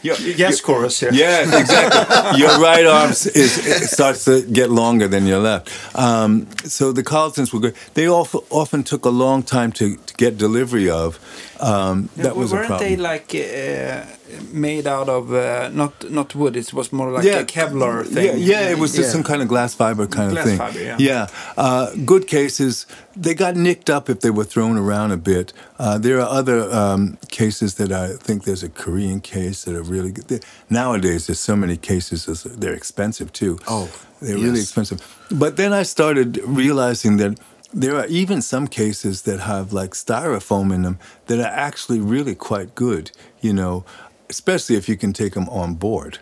yes 0.04 0.60
chorus 0.60 1.00
here. 1.00 1.12
Yeah, 1.12 1.58
exactly. 1.60 2.38
your 2.40 2.60
right 2.60 2.86
arm 2.86 3.10
is, 3.10 3.26
it 3.26 3.88
starts 3.88 4.24
to 4.26 4.42
get 4.42 4.70
longer 4.70 5.08
than 5.08 5.26
your 5.26 5.40
left. 5.40 5.70
Um, 5.96 6.46
so 6.64 6.92
the 6.92 7.02
Caltons 7.02 7.52
were 7.52 7.60
good. 7.60 7.74
They 7.94 8.08
often, 8.08 8.40
often 8.50 8.82
took 8.84 9.04
a 9.06 9.10
long 9.10 9.42
time 9.42 9.72
to, 9.72 9.96
to 9.96 10.14
get 10.16 10.36
delivery 10.38 10.90
of. 10.90 11.18
Um, 11.60 12.10
Yeah, 12.16 12.24
that 12.24 12.36
was 12.36 12.52
a 12.52 12.56
weren't 12.56 12.66
problem. 12.68 12.88
they 12.90 12.96
like 12.96 13.34
uh, 13.34 14.04
made 14.52 14.86
out 14.86 15.08
of 15.08 15.32
uh, 15.32 15.68
not 15.72 16.10
not 16.10 16.34
wood? 16.34 16.56
It 16.56 16.72
was 16.72 16.92
more 16.92 17.10
like 17.10 17.24
a 17.26 17.44
Kevlar 17.44 18.04
thing. 18.06 18.24
Yeah, 18.38 18.60
yeah, 18.62 18.70
it 18.70 18.78
was 18.78 18.92
just 18.94 19.08
Yeah. 19.08 19.12
some 19.12 19.22
kind 19.22 19.42
of 19.42 19.48
glass 19.48 19.74
fiber 19.74 20.06
kind 20.06 20.32
Glass 20.32 20.44
of 20.44 20.50
thing. 20.50 20.58
fiber, 20.58 21.02
yeah. 21.02 21.26
uh, 21.56 21.90
good 22.04 22.26
cases. 22.26 22.86
They 23.16 23.34
got 23.34 23.54
nicked 23.56 23.88
up 23.90 24.08
if 24.08 24.18
they 24.20 24.30
were 24.30 24.44
thrown 24.44 24.76
around 24.78 25.12
a 25.12 25.16
bit. 25.16 25.52
Uh, 25.78 25.98
there 25.98 26.18
are 26.20 26.28
other 26.40 26.60
um, 26.72 27.16
cases 27.30 27.74
that 27.74 27.92
I 27.92 28.16
think 28.16 28.44
there's 28.44 28.62
a 28.64 28.68
Korean 28.68 29.20
case 29.20 29.64
that 29.64 29.74
are 29.74 29.82
really 29.94 30.12
good. 30.12 30.44
Nowadays, 30.70 31.26
there's 31.26 31.40
so 31.40 31.56
many 31.56 31.76
cases. 31.76 32.26
They're 32.60 32.74
expensive 32.74 33.32
too. 33.32 33.58
Oh, 33.68 33.88
they're 34.20 34.36
really 34.38 34.60
expensive. 34.60 34.98
But 35.30 35.56
then 35.56 35.72
I 35.72 35.82
started 35.84 36.38
realizing 36.44 37.18
that 37.18 37.38
there 37.76 37.96
are 37.96 38.06
even 38.06 38.40
some 38.40 38.68
cases 38.68 39.22
that 39.22 39.40
have 39.40 39.72
like 39.72 39.90
styrofoam 39.94 40.72
in 40.72 40.82
them 40.82 40.96
that 41.26 41.38
are 41.40 41.52
actually 41.68 42.00
really 42.00 42.34
quite 42.36 42.74
good. 42.76 43.10
You 43.40 43.52
know, 43.52 43.84
especially 44.30 44.76
if 44.76 44.88
you 44.88 44.96
can 44.96 45.12
take 45.12 45.34
them 45.34 45.48
on 45.48 45.74
board, 45.74 46.18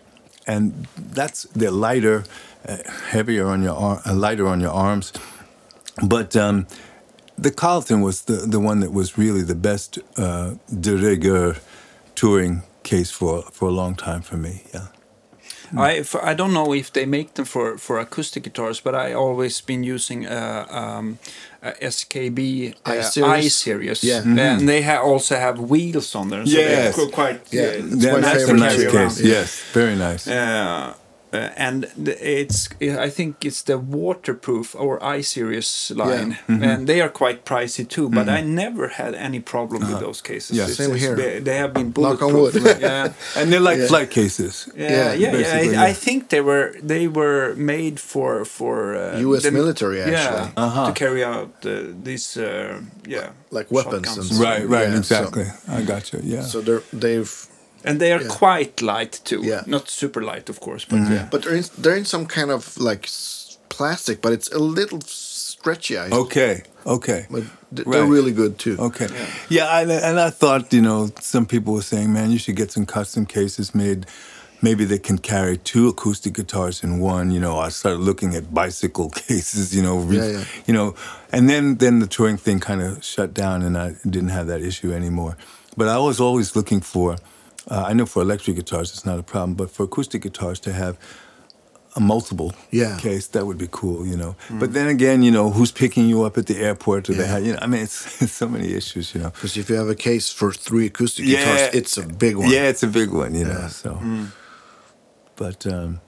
and 0.47 0.87
that's 0.97 1.43
they're 1.55 1.71
lighter, 1.71 2.23
uh, 2.67 2.77
heavier 3.09 3.47
on 3.47 3.63
your 3.63 3.75
arm, 3.75 3.99
uh, 4.05 4.13
lighter 4.13 4.47
on 4.47 4.59
your 4.59 4.71
arms. 4.71 5.13
But 6.01 6.35
um, 6.35 6.67
the 7.37 7.51
Calton 7.51 8.01
was 8.01 8.23
the 8.23 8.47
the 8.47 8.59
one 8.59 8.79
that 8.79 8.91
was 8.91 9.17
really 9.17 9.43
the 9.43 9.55
best 9.55 9.99
uh, 10.17 10.55
de 10.79 10.97
rigueur 10.97 11.57
touring 12.15 12.63
case 12.83 13.11
for 13.11 13.43
for 13.51 13.67
a 13.67 13.71
long 13.71 13.95
time 13.95 14.21
for 14.21 14.37
me. 14.37 14.63
Yeah. 14.73 14.87
I 15.77 15.97
f- 15.99 16.15
I 16.31 16.33
don't 16.35 16.53
know 16.53 16.73
if 16.73 16.91
they 16.91 17.05
make 17.05 17.33
them 17.33 17.45
for, 17.45 17.77
for 17.77 17.99
acoustic 17.99 18.43
guitars, 18.43 18.79
but 18.81 18.93
I 18.93 19.13
always 19.13 19.61
been 19.61 19.83
using 19.83 20.25
uh, 20.27 20.65
um, 20.69 21.17
a 21.61 21.71
SKB 21.71 22.73
uh, 22.85 22.91
I-Series? 22.91 23.45
I 23.45 23.47
series. 23.49 24.03
Yeah. 24.03 24.21
and 24.23 24.67
they 24.67 24.81
ha- 24.81 25.01
also 25.01 25.35
have 25.35 25.59
wheels 25.59 26.15
on 26.15 26.29
them. 26.29 26.45
So 26.45 26.59
Yes. 26.59 26.95
they're 26.95 27.07
quite 27.07 27.41
Yeah, 27.51 27.61
uh, 27.63 27.65
it's 27.93 28.05
Yeah, 28.05 28.11
my 28.13 28.19
that's 28.21 28.35
a 28.43 28.45
favorite 28.47 28.59
nice 28.59 28.75
carry 28.83 28.85
around. 28.95 29.09
case. 29.09 29.21
Yes, 29.21 29.61
very 29.73 29.95
nice. 29.95 30.27
uh, 30.27 30.93
uh, 31.33 31.49
and 31.67 31.85
it's 32.07 32.69
I 33.07 33.09
think 33.09 33.43
it's 33.45 33.63
the 33.63 33.77
waterproof 33.77 34.75
or 34.75 35.03
I 35.17 35.21
series 35.23 35.91
line, 35.95 36.37
Mm-hmm. 36.47 36.63
and 36.63 36.87
they 36.87 37.01
are 37.01 37.09
quite 37.09 37.43
pricey 37.45 37.85
too. 37.87 38.09
But 38.09 38.27
I 38.29 38.41
never 38.41 38.87
had 38.87 39.13
any 39.15 39.39
problem 39.39 39.81
with 39.89 39.99
those 39.99 40.21
cases. 40.21 40.57
Yeah. 40.57 40.63
It's- 40.69 40.77
Same 40.77 40.91
it's 40.95 41.03
here. 41.05 41.15
be- 41.15 41.39
They 41.43 41.57
have 41.57 41.73
been 41.73 41.91
Knock 41.97 42.21
on 42.21 42.31
bulletproof. 42.33 42.63
wood. 42.63 42.81
yeah. 42.81 43.13
And 43.37 43.51
they're 43.51 43.67
like 43.71 43.79
Yeah. 43.79 43.87
flight 43.87 44.09
cases. 44.11 44.69
Yeah, 44.75 44.91
Yeah, 44.91 45.13
yeah, 45.13 45.61
yeah. 45.61 45.83
I. 45.85 45.89
I 45.89 45.93
think 46.05 46.27
they 46.29 46.41
were 46.41 46.67
they 46.87 47.07
were 47.07 47.53
made 47.55 47.95
for 47.99 48.45
for 48.45 48.95
uh, 48.95 49.19
US 49.27 49.43
the- 49.43 49.51
military, 49.51 49.99
actually. 50.01 50.47
Yeah, 50.47 50.65
Uh-huh. 50.65 50.85
to 50.87 50.93
carry 50.93 51.23
out 51.23 51.49
uh, 51.65 51.71
these 52.03 52.37
uh, 52.41 52.79
yeah 53.07 53.29
Like 53.51 53.67
weapons 53.71 54.07
shotguns. 54.07 54.31
and 54.31 54.39
Right, 54.39 54.65
right, 54.69 54.89
Yeah, 54.89 55.01
so- 55.01 55.15
exactly. 55.17 55.45
I 55.77 55.81
got 55.93 56.03
you. 56.13 56.19
Yeah. 56.35 56.45
So 56.51 56.61
they're, 56.61 56.83
they've 57.01 57.31
and 57.85 57.99
they 57.99 58.11
are 58.13 58.21
Yeah. 58.21 58.29
quite 58.29 58.81
light 58.81 59.19
too. 59.23 59.41
Yeah. 59.43 59.63
not 59.67 59.89
super 59.89 60.21
light, 60.21 60.49
of 60.49 60.59
course, 60.59 60.85
but 60.85 60.99
Mm-hmm. 60.99 61.13
yeah. 61.13 61.27
But 61.31 61.43
they're 61.43 61.55
in, 61.55 61.65
they're 61.77 61.97
in 61.97 62.05
some 62.05 62.25
kind 62.25 62.51
of 62.51 62.77
like 62.77 63.07
plastic, 63.69 64.21
but 64.21 64.31
it's 64.33 64.49
a 64.51 64.59
little 64.59 65.01
stretchy. 65.07 65.97
I 65.97 66.09
okay, 66.09 66.63
okay. 66.85 67.25
But 67.29 67.43
they're 67.71 68.05
really 68.05 68.31
good 68.31 68.57
too. 68.59 68.75
Okay. 68.79 69.07
Yeah, 69.49 69.65
I, 69.67 69.81
and 70.09 70.19
I 70.19 70.29
thought, 70.29 70.71
you 70.73 70.81
know, 70.81 71.09
some 71.21 71.45
people 71.45 71.73
were 71.73 71.81
saying, 71.81 72.11
man, 72.13 72.29
you 72.31 72.37
should 72.37 72.55
get 72.55 72.71
some 72.71 72.85
custom 72.85 73.25
cases 73.25 73.73
made. 73.73 74.05
Maybe 74.61 74.85
they 74.85 74.99
can 74.99 75.17
carry 75.17 75.57
two 75.57 75.89
acoustic 75.89 76.33
guitars 76.35 76.83
in 76.83 76.99
one. 76.99 77.31
You 77.31 77.39
know, 77.41 77.57
I 77.59 77.69
started 77.69 77.99
looking 77.99 78.33
at 78.35 78.53
bicycle 78.53 79.09
cases. 79.27 79.75
You 79.75 79.81
know, 79.81 79.97
Yeah, 80.09 80.27
yeah. 80.27 80.43
you 80.67 80.73
know, 80.73 80.95
and 81.31 81.49
then 81.49 81.77
then 81.77 81.99
the 81.99 82.07
touring 82.07 82.37
thing 82.37 82.59
kind 82.61 82.81
of 82.81 83.03
shut 83.03 83.33
down, 83.33 83.61
and 83.63 83.75
I 83.77 83.95
didn't 84.09 84.29
have 84.29 84.47
that 84.47 84.61
issue 84.61 84.93
anymore. 84.93 85.35
But 85.75 85.87
I 85.87 85.97
was 85.97 86.19
always 86.19 86.55
looking 86.55 86.81
for. 86.81 87.17
Uh, 87.69 87.85
I 87.89 87.93
know 87.93 88.05
for 88.05 88.21
electric 88.21 88.55
guitars 88.57 88.91
it's 88.91 89.05
not 89.05 89.19
a 89.19 89.23
problem, 89.23 89.53
but 89.55 89.69
for 89.71 89.83
acoustic 89.83 90.21
guitars 90.21 90.59
to 90.61 90.73
have 90.73 90.97
a 91.95 91.99
multiple 91.99 92.53
Yeah. 92.71 92.97
case 92.97 93.27
that 93.27 93.45
would 93.45 93.57
be 93.57 93.67
cool, 93.71 94.05
you 94.07 94.17
know. 94.17 94.35
But 94.49 94.73
then 94.73 94.87
again, 94.87 95.21
you 95.23 95.31
know, 95.31 95.51
who's 95.51 95.71
picking 95.71 96.09
you 96.09 96.23
up 96.23 96.37
at 96.37 96.45
the 96.47 96.57
airport? 96.57 97.05
They 97.05 97.13
Yeah. 97.15 97.25
have, 97.27 97.45
you 97.45 97.51
know? 97.53 97.59
I 97.61 97.67
mean, 97.67 97.81
it's, 97.83 98.21
it's 98.23 98.33
so 98.33 98.47
many 98.47 98.73
issues, 98.73 99.13
you 99.13 99.21
know. 99.21 99.29
Because 99.29 99.55
if 99.57 99.69
you 99.69 99.75
have 99.77 99.89
a 99.89 99.95
case 99.95 100.29
for 100.31 100.51
three 100.51 100.87
acoustic 100.87 101.25
guitars, 101.25 101.69
it's 101.73 101.97
a 101.97 102.01
big 102.05 102.35
one. 102.35 102.49
Yeah, 102.49 102.67
it's 102.71 102.83
a 102.83 102.87
big 102.87 103.09
one, 103.11 103.35
you 103.35 103.45
know. 103.45 103.59
Yeah. 103.59 103.67
So, 103.69 103.99
but 105.35 105.65
um, 105.67 105.99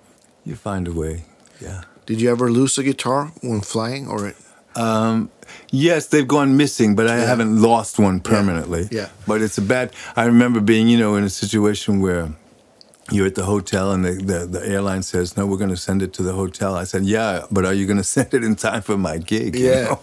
you 0.44 0.56
find 0.56 0.88
a 0.88 0.92
way. 0.92 1.26
Yeah. 1.62 1.82
Did 2.06 2.20
you 2.22 2.32
ever 2.32 2.52
lose 2.52 2.78
a 2.78 2.84
guitar 2.84 3.32
when 3.42 3.62
flying, 3.62 4.08
or 4.08 4.28
it, 4.28 4.36
Um, 4.76 5.30
yes, 5.72 6.08
they've 6.08 6.28
gone 6.28 6.58
missing, 6.58 6.96
but 6.96 7.08
I 7.08 7.18
Yeah. 7.20 7.26
haven't 7.26 7.62
lost 7.62 7.98
one 8.00 8.20
permanently. 8.20 8.88
Yeah. 8.92 9.10
But 9.28 9.42
it's 9.42 9.58
a 9.58 9.62
bad. 9.62 9.92
I 10.16 10.26
remember 10.26 10.60
being, 10.60 10.88
you 10.88 10.98
know, 10.98 11.16
in 11.16 11.24
a 11.24 11.30
situation 11.30 12.02
where 12.02 12.30
you're 13.12 13.28
at 13.28 13.36
the 13.36 13.46
hotel 13.46 13.92
and 13.92 14.04
the, 14.04 14.14
the, 14.14 14.46
the 14.46 14.68
airline 14.68 15.04
says, 15.04 15.38
no, 15.38 15.46
we're 15.46 15.58
going 15.58 15.70
to 15.70 15.78
send 15.78 16.02
it 16.02 16.12
to 16.14 16.24
the 16.24 16.34
hotel. 16.34 16.76
I 16.76 16.86
said, 16.86 17.04
yeah, 17.06 17.46
but 17.52 17.64
are 17.66 17.74
you 17.74 17.86
going 17.86 17.98
to 18.06 18.10
send 18.18 18.34
it 18.34 18.44
in 18.44 18.56
time 18.56 18.82
for 18.82 18.98
my 18.98 19.18
gig? 19.18 19.56
you 19.56 19.70
Yeah. 19.70 19.84
know? 19.84 20.00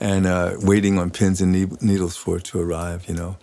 And 0.00 0.26
uh, 0.26 0.56
waiting 0.60 0.98
on 0.98 1.10
pins 1.10 1.40
and 1.40 1.52
ne- 1.52 1.76
needles 1.80 2.16
for 2.16 2.38
it 2.38 2.44
to 2.44 2.60
arrive, 2.60 3.06
you 3.08 3.14
know. 3.14 3.36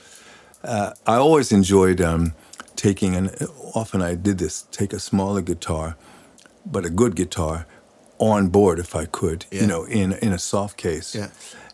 Uh, 0.63 0.91
I 1.07 1.15
always 1.15 1.51
enjoyed 1.51 2.01
um, 2.01 2.33
taking, 2.75 3.15
and 3.15 3.33
often 3.73 4.01
I 4.01 4.15
did 4.15 4.37
this, 4.37 4.63
take 4.71 4.93
a 4.93 4.99
smaller 4.99 5.41
guitar, 5.41 5.95
but 6.65 6.85
a 6.85 6.89
good 6.89 7.15
guitar, 7.15 7.65
on 8.21 8.47
board 8.49 8.79
if 8.79 8.95
I 8.95 9.05
could, 9.05 9.45
Yeah. 9.51 9.61
you 9.61 9.67
know, 9.67 9.83
in 9.85 10.13
in 10.13 10.31
a 10.33 10.37
soft 10.39 10.77
case. 10.77 11.15
Yeah. 11.19 11.27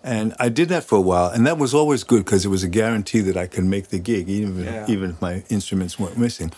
And 0.04 0.34
I 0.40 0.50
did 0.50 0.70
that 0.70 0.84
for 0.86 0.98
a 0.98 1.02
while, 1.02 1.30
and 1.36 1.46
that 1.48 1.58
was 1.58 1.74
always 1.74 2.04
good 2.06 2.24
because 2.24 2.46
it 2.46 2.50
was 2.50 2.64
a 2.64 2.70
guarantee 2.70 3.22
that 3.22 3.36
I 3.36 3.48
could 3.48 3.66
make 3.66 3.88
the 3.90 4.00
gig, 4.00 4.30
even 4.30 4.64
Yeah. 4.64 4.86
even 4.94 5.10
if 5.12 5.22
my 5.22 5.44
instruments 5.50 6.00
weren't 6.00 6.18
missing. 6.18 6.52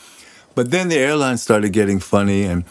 But 0.56 0.70
then 0.72 0.90
the 0.90 0.98
airlines 0.98 1.42
started 1.42 1.74
getting 1.74 2.00
funny, 2.02 2.44
and 2.52 2.64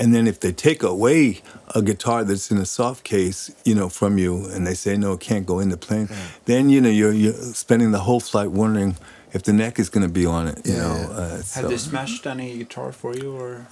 and 0.00 0.12
then 0.14 0.26
if 0.26 0.38
they 0.40 0.52
take 0.52 0.82
away 0.82 1.40
a 1.74 1.80
guitar 1.80 2.24
that's 2.24 2.50
in 2.50 2.58
a 2.58 2.66
soft 2.66 3.04
case, 3.04 3.52
you 3.64 3.74
know, 3.76 3.88
from 3.88 4.18
you, 4.18 4.32
and 4.54 4.66
they 4.66 4.74
say 4.74 4.96
no, 4.96 5.12
it 5.12 5.20
can't 5.20 5.46
go 5.46 5.60
in 5.60 5.68
the 5.70 5.76
plane, 5.76 6.08
then 6.46 6.68
you 6.70 6.80
know 6.80 6.90
you're 6.90 7.12
you're 7.22 7.54
spending 7.54 7.92
the 7.92 8.00
whole 8.00 8.20
flight 8.20 8.50
wondering 8.50 8.96
if 9.32 9.42
the 9.42 9.52
neck 9.52 9.78
is 9.78 9.88
going 9.90 10.06
to 10.08 10.12
be 10.20 10.26
on 10.26 10.48
it. 10.48 10.58
You 10.66 10.72
Yeah, 10.74 10.82
know, 10.82 10.96
yeah. 10.96 11.18
Uh, 11.22 11.30
Have 11.36 11.44
so- 11.44 11.68
they 11.68 11.78
smashed 11.78 12.26
any 12.26 12.58
guitar 12.58 12.92
for 12.92 13.14
you 13.14 13.30
or? 13.36 13.66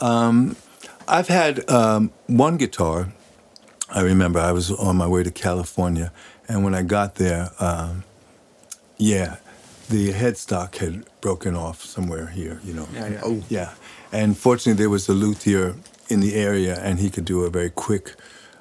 I've 1.08 1.28
had 1.28 1.68
um, 1.70 2.10
one 2.26 2.56
guitar. 2.56 3.12
I 3.90 4.02
remember 4.02 4.38
I 4.38 4.52
was 4.52 4.70
on 4.70 4.96
my 4.96 5.06
way 5.06 5.22
to 5.22 5.30
California, 5.30 6.12
and 6.48 6.64
when 6.64 6.74
I 6.74 6.82
got 6.82 7.16
there, 7.16 7.50
um, 7.58 8.04
yeah, 8.96 9.36
the 9.88 10.12
headstock 10.12 10.76
had 10.76 11.04
broken 11.20 11.54
off 11.54 11.82
somewhere 11.82 12.28
here. 12.28 12.60
You 12.64 12.74
know. 12.74 12.88
Yeah, 12.92 13.08
yeah. 13.08 13.20
Oh. 13.24 13.42
Yeah, 13.48 13.74
and 14.12 14.36
fortunately 14.36 14.78
there 14.78 14.90
was 14.90 15.08
a 15.08 15.12
luthier 15.12 15.74
in 16.08 16.20
the 16.20 16.34
area, 16.34 16.78
and 16.80 16.98
he 16.98 17.10
could 17.10 17.24
do 17.24 17.42
a 17.44 17.50
very 17.50 17.70
quick 17.70 18.14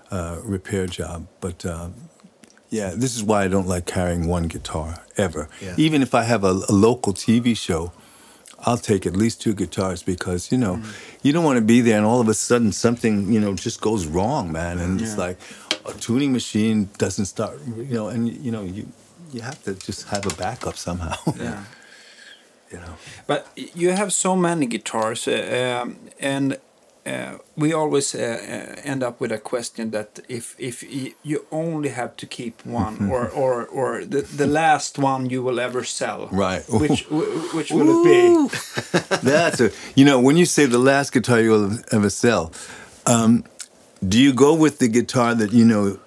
uh, 0.10 0.40
repair 0.44 0.88
job. 0.88 1.28
But 1.40 1.66
um, 1.66 1.94
yeah, 2.70 2.94
this 2.96 3.16
is 3.16 3.24
why 3.24 3.44
I 3.44 3.48
don't 3.48 3.68
like 3.68 3.86
carrying 3.86 4.28
one 4.28 4.48
guitar 4.48 5.04
ever. 5.18 5.48
Yeah. 5.62 5.76
Even 5.78 6.02
if 6.02 6.14
I 6.16 6.24
have 6.24 6.44
a, 6.44 6.52
a 6.68 6.74
local 6.74 7.14
TV 7.14 7.56
show, 7.56 7.92
I'll 8.66 8.78
take 8.78 9.06
at 9.06 9.16
least 9.16 9.42
two 9.42 9.54
guitars 9.54 10.04
because 10.04 10.52
you 10.52 10.58
know 10.58 10.82
you 11.24 11.34
don't 11.34 11.44
want 11.44 11.58
to 11.58 11.66
be 11.66 11.82
there 11.82 11.98
and 11.98 12.06
all 12.06 12.22
of 12.22 12.28
a 12.28 12.34
sudden 12.34 12.72
something 12.72 13.32
you 13.34 13.40
know 13.40 13.54
just 13.56 13.82
goes 13.82 14.06
wrong, 14.06 14.52
man, 14.52 14.80
and 14.80 15.02
it's 15.02 15.18
like 15.18 15.38
a 15.86 15.94
tuning 15.94 16.32
machine 16.32 16.90
doesn't 16.98 17.26
start, 17.26 17.60
you 17.78 17.94
know, 17.96 18.08
and 18.08 18.28
you 18.46 18.52
know 18.52 18.64
you 18.64 18.88
you 19.34 19.42
have 19.42 19.62
to 19.64 19.74
just 19.74 20.08
have 20.10 20.26
a 20.26 20.36
backup 20.36 20.78
somehow. 20.78 21.16
Yeah. 21.38 21.64
you 22.72 22.78
know. 22.80 22.96
But 23.28 23.48
you 23.56 23.92
have 23.92 24.12
so 24.14 24.36
many 24.36 24.66
guitars, 24.66 25.28
uh, 25.28 25.82
um, 25.84 25.98
and 26.20 26.58
uh, 27.06 27.38
we 27.56 27.74
always 27.74 28.14
uh, 28.16 28.20
uh, 28.20 28.82
end 28.84 29.04
up 29.04 29.20
with 29.20 29.32
a 29.32 29.38
question 29.40 29.92
that 29.92 30.20
if 30.30 30.56
if 30.60 30.84
y- 30.84 31.14
you 31.24 31.46
only 31.52 31.90
have 31.90 32.16
to 32.18 32.26
keep 32.28 32.64
one, 32.66 33.10
or 33.12 33.28
or 33.30 33.66
or 33.66 34.06
the, 34.06 34.22
the 34.38 34.46
last 34.48 34.98
one 35.00 35.30
you 35.30 35.42
will 35.44 35.60
ever 35.60 35.84
sell, 35.84 36.28
Right. 36.32 36.64
Which 36.70 37.06
wh- 37.10 37.54
which 37.56 37.72
will 37.72 37.90
it 37.90 38.04
be? 38.04 38.50
That's 39.32 39.60
a 39.62 39.72
you 39.96 40.06
know 40.06 40.20
when 40.20 40.38
you 40.38 40.46
say 40.46 40.68
the 40.68 40.78
last 40.80 41.12
guitar 41.14 41.40
you'll 41.42 41.72
ever 41.92 42.10
sell, 42.10 42.52
um, 43.06 43.44
do 44.08 44.18
you 44.20 44.34
go 44.34 44.54
with 44.54 44.78
the 44.80 44.88
guitar 44.88 45.34
that 45.36 45.52
you 45.54 45.66
know 45.66 45.98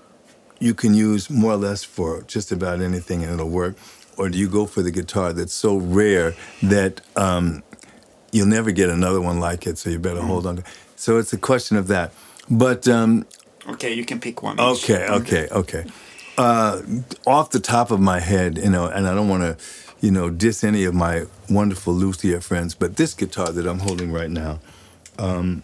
you 0.60 0.74
can 0.74 0.94
use 0.94 1.28
more 1.28 1.52
or 1.52 1.56
less 1.56 1.82
for 1.84 2.22
just 2.28 2.52
about 2.52 2.80
anything 2.80 3.22
and 3.24 3.32
it'll 3.34 3.50
work, 3.50 3.74
or 4.16 4.28
do 4.28 4.38
you 4.38 4.48
go 4.48 4.66
for 4.66 4.82
the 4.82 4.90
guitar 4.92 5.32
that's 5.32 5.52
so 5.52 5.76
rare 5.76 6.34
that 6.62 7.00
um, 7.16 7.62
you'll 8.32 8.46
never 8.48 8.70
get 8.72 8.88
another 8.90 9.20
one 9.20 9.40
like 9.40 9.66
it, 9.66 9.76
so 9.78 9.90
you 9.90 9.98
better 9.98 10.22
hold 10.22 10.46
on 10.46 10.56
to. 10.56 10.62
So 11.04 11.18
it's 11.18 11.34
a 11.34 11.36
question 11.36 11.76
of 11.76 11.88
that, 11.88 12.14
but. 12.48 12.88
Um, 12.88 13.26
Okay, 13.66 13.92
you 13.92 14.06
can 14.06 14.20
pick 14.20 14.42
one. 14.42 14.58
Okay, 14.58 15.06
okay, 15.06 15.48
okay. 15.50 15.84
Uh, 16.38 16.80
off 17.26 17.50
the 17.50 17.60
top 17.60 17.90
of 17.90 18.00
my 18.00 18.20
head, 18.20 18.56
you 18.56 18.70
know, 18.70 18.86
and 18.86 19.06
I 19.06 19.14
don't 19.14 19.28
want 19.28 19.42
to, 19.42 19.56
you 20.00 20.10
know, 20.10 20.30
diss 20.30 20.64
any 20.64 20.84
of 20.84 20.94
my 20.94 21.24
wonderful 21.50 21.92
luthier 21.92 22.40
friends, 22.40 22.74
but 22.74 22.96
this 22.96 23.12
guitar 23.12 23.52
that 23.52 23.66
I'm 23.66 23.80
holding 23.80 24.12
right 24.12 24.30
now, 24.30 24.60
um, 25.18 25.62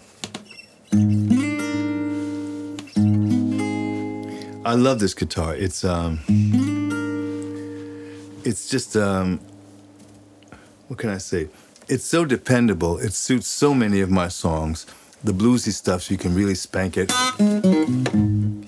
I 4.66 4.74
love 4.74 4.98
this 4.98 5.14
guitar. 5.14 5.54
It's 5.54 5.84
um, 5.84 6.20
it's 8.44 8.68
just 8.68 8.94
um, 8.94 9.40
what 10.88 10.98
can 10.98 11.08
I 11.08 11.18
say? 11.18 11.48
It's 11.88 12.04
so 12.04 12.26
dependable. 12.26 12.98
It 12.98 13.14
suits 13.14 13.46
so 13.46 13.72
many 13.72 14.02
of 14.02 14.10
my 14.10 14.28
songs. 14.28 14.84
The 15.22 15.32
bluesy 15.32 15.72
stuff, 15.72 16.02
so 16.02 16.12
you 16.12 16.18
can 16.18 16.34
really 16.34 16.54
spank 16.54 16.96
it 16.96 17.10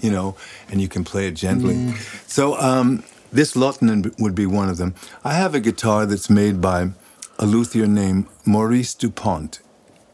you 0.03 0.11
know, 0.11 0.37
and 0.69 0.81
you 0.81 0.89
can 0.89 1.05
play 1.05 1.27
it 1.29 1.35
gently. 1.35 1.95
So 2.27 2.59
um, 2.59 3.05
this 3.33 3.55
Lottonen 3.55 4.13
would 4.19 4.35
be 4.35 4.47
one 4.47 4.69
of 4.69 4.77
them. 4.77 4.95
I 5.25 5.35
have 5.35 5.55
a 5.55 5.61
guitar 5.61 6.07
that's 6.07 6.29
made 6.29 6.61
by 6.61 6.91
a 7.39 7.47
luthier 7.47 7.87
named 7.87 8.27
Maurice 8.45 8.95
Dupont. 8.95 9.61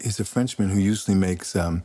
He's 0.01 0.19
a 0.19 0.23
Frenchman 0.25 0.69
who 0.69 0.79
usually 0.79 1.17
makes 1.17 1.55
um, 1.55 1.83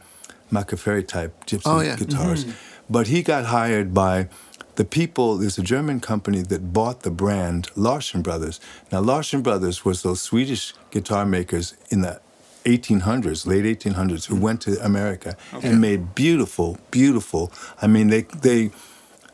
Maccaferri 0.53 1.07
type 1.09 1.47
gypsy 1.47 1.63
Oh, 1.65 1.81
yeah. 1.81 1.97
guitars. 1.97 2.45
But 2.89 3.09
he 3.09 3.23
got 3.23 3.47
hired 3.47 3.95
by 3.95 4.29
the 4.77 4.85
people, 4.85 5.39
there's 5.39 5.57
a 5.57 5.63
German 5.63 6.01
company 6.01 6.43
that 6.43 6.73
bought 6.73 7.03
the 7.03 7.11
brand 7.11 7.71
Larson 7.77 8.23
Brothers. 8.23 8.61
Now, 8.93 9.01
Larson 9.01 9.41
Brothers 9.41 9.85
was 9.85 10.03
those 10.03 10.21
Swedish 10.21 10.75
guitar 10.91 11.25
makers 11.25 11.75
in 11.91 12.03
the 12.03 12.21
1800s, 12.65 13.47
late 13.47 13.65
1800s, 13.65 14.27
who 14.27 14.37
went 14.37 14.61
to 14.63 14.85
America 14.85 15.37
and 15.53 15.81
made 15.81 16.15
beautiful, 16.15 16.79
beautiful. 16.91 17.53
I 17.83 17.87
mean, 17.87 18.09
they 18.09 18.23
they 18.23 18.71